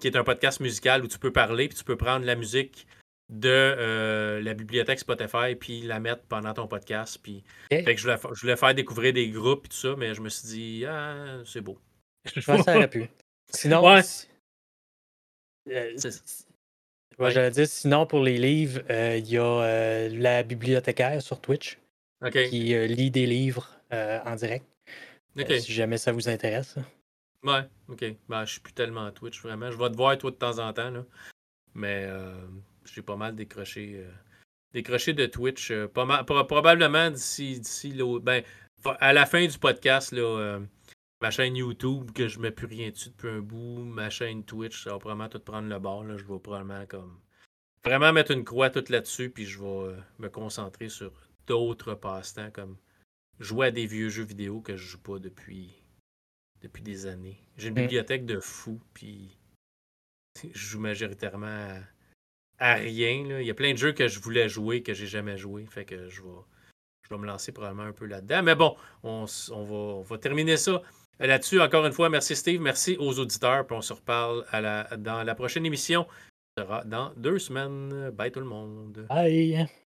qui 0.00 0.06
est 0.06 0.16
un 0.16 0.24
podcast 0.24 0.60
musical 0.60 1.04
où 1.04 1.08
tu 1.08 1.18
peux 1.18 1.32
parler, 1.32 1.68
puis 1.68 1.76
tu 1.76 1.84
peux 1.84 1.96
prendre 1.96 2.24
la 2.24 2.34
musique 2.34 2.86
de 3.32 3.48
euh, 3.48 4.42
la 4.42 4.52
bibliothèque 4.52 4.98
Spotify 5.00 5.54
puis 5.58 5.80
la 5.82 6.00
mettre 6.00 6.22
pendant 6.24 6.52
ton 6.52 6.66
podcast. 6.68 7.18
Puis, 7.22 7.42
fait 7.70 7.82
que 7.82 7.96
je, 7.96 8.02
voulais, 8.02 8.18
je 8.34 8.40
voulais 8.40 8.56
faire 8.56 8.74
découvrir 8.74 9.12
des 9.14 9.30
groupes 9.30 9.64
et 9.66 9.68
tout 9.70 9.76
ça, 9.76 9.94
mais 9.96 10.14
je 10.14 10.20
me 10.20 10.28
suis 10.28 10.48
dit, 10.48 10.84
ah, 10.86 11.38
c'est 11.46 11.62
beau. 11.62 11.78
ça 12.40 12.54
aurait 12.54 12.88
pu. 12.88 13.08
Sinon, 13.48 13.84
ouais. 13.84 14.02
j'allais 17.18 17.50
dire, 17.50 17.66
sinon, 17.66 18.06
pour 18.06 18.20
les 18.20 18.38
livres, 18.38 18.80
euh, 18.88 19.18
il 19.18 19.28
y 19.28 19.36
a 19.36 19.44
euh, 19.44 20.08
la 20.10 20.42
bibliothécaire 20.42 21.20
sur 21.20 21.38
Twitch 21.40 21.78
qui 22.32 22.74
euh, 22.74 22.86
lit 22.86 23.10
des 23.10 23.26
livres 23.26 23.68
en 23.90 24.36
direct. 24.36 24.64
si 25.36 25.72
jamais 25.72 25.98
ça 25.98 26.12
vous 26.12 26.30
intéresse. 26.30 26.76
Ouais, 27.42 27.68
ok. 27.88 28.04
Ben, 28.28 28.46
je 28.46 28.52
suis 28.52 28.60
plus 28.60 28.72
tellement 28.72 29.04
à 29.04 29.12
Twitch, 29.12 29.42
vraiment. 29.42 29.70
Je 29.70 29.76
vais 29.76 29.90
te 29.90 29.96
voir, 29.96 30.16
toi, 30.16 30.30
de 30.30 30.36
temps 30.36 30.58
en 30.58 30.72
temps. 30.72 30.90
Là. 30.90 31.04
Mais 31.74 32.08
j'ai 32.84 33.02
pas 33.02 33.16
mal 33.16 33.34
décroché, 33.34 34.04
décroché 34.72 35.12
de 35.12 35.26
Twitch. 35.26 35.72
pas 35.94 36.04
mal, 36.04 36.24
probablement 36.24 37.10
d'ici, 37.10 37.60
ben, 38.22 38.42
à 38.84 39.12
la 39.12 39.26
fin 39.26 39.46
du 39.46 39.58
podcast, 39.58 40.12
là, 40.12 40.60
ma 41.22 41.30
chaîne 41.30 41.56
YouTube, 41.56 42.10
que 42.12 42.26
je 42.26 42.40
mets 42.40 42.50
plus 42.50 42.66
rien 42.66 42.90
dessus 42.90 43.10
depuis 43.10 43.28
un 43.28 43.40
bout, 43.40 43.84
ma 43.84 44.10
chaîne 44.10 44.44
Twitch, 44.44 44.82
ça 44.82 44.90
va 44.90 44.98
probablement 44.98 45.28
tout 45.28 45.38
prendre 45.38 45.68
le 45.68 45.78
bord. 45.78 46.04
Là. 46.04 46.16
Je 46.16 46.24
vais 46.24 46.38
probablement 46.40 46.84
comme 46.86 47.18
vraiment 47.84 48.12
mettre 48.12 48.32
une 48.32 48.44
croix 48.44 48.70
toute 48.70 48.90
là-dessus, 48.90 49.30
puis 49.30 49.46
je 49.46 49.60
vais 49.60 49.66
euh, 49.66 49.96
me 50.18 50.28
concentrer 50.28 50.88
sur 50.88 51.12
d'autres 51.46 51.94
passe-temps 51.94 52.50
comme 52.50 52.76
jouer 53.38 53.68
à 53.68 53.70
des 53.70 53.86
vieux 53.86 54.08
jeux 54.08 54.24
vidéo 54.24 54.60
que 54.60 54.76
je 54.76 54.84
joue 54.84 54.98
pas 54.98 55.18
depuis, 55.20 55.72
depuis 56.60 56.82
des 56.82 57.06
années. 57.06 57.40
J'ai 57.56 57.68
une 57.68 57.74
mm. 57.74 57.82
bibliothèque 57.82 58.26
de 58.26 58.40
fous, 58.40 58.80
puis 58.92 59.38
je 60.42 60.50
joue 60.58 60.80
majoritairement 60.80 61.80
à, 62.58 62.74
rien. 62.74 63.40
Il 63.40 63.46
y 63.46 63.50
a 63.50 63.54
plein 63.54 63.72
de 63.72 63.78
jeux 63.78 63.92
que 63.92 64.08
je 64.08 64.20
voulais 64.20 64.48
jouer 64.48 64.82
que 64.82 64.94
j'ai 64.94 65.06
jamais 65.06 65.36
joué, 65.36 65.66
fait 65.66 65.84
que 65.84 66.08
je 66.08 66.22
vais, 66.22 66.28
je 67.10 67.14
me 67.14 67.26
lancer 67.26 67.52
probablement 67.52 67.88
un 67.88 67.92
peu 67.92 68.06
là-dedans. 68.06 68.42
Mais 68.42 68.54
bon, 68.54 68.76
on, 69.02 69.24
va, 69.24 69.74
on 69.74 70.02
va 70.02 70.18
terminer 70.18 70.56
ça 70.56 70.82
Là-dessus, 71.18 71.60
encore 71.60 71.86
une 71.86 71.92
fois, 71.92 72.08
merci 72.08 72.34
Steve, 72.34 72.60
merci 72.60 72.96
aux 72.98 73.18
auditeurs, 73.20 73.64
puis 73.66 73.76
on 73.76 73.80
se 73.80 73.92
reparle 73.92 74.44
dans 74.98 75.22
la 75.22 75.34
prochaine 75.34 75.64
émission. 75.64 76.06
Ce 76.56 76.64
sera 76.64 76.84
dans 76.84 77.12
deux 77.16 77.38
semaines. 77.38 78.10
Bye 78.10 78.32
tout 78.32 78.40
le 78.40 78.46
monde. 78.46 79.06
Bye. 79.08 79.68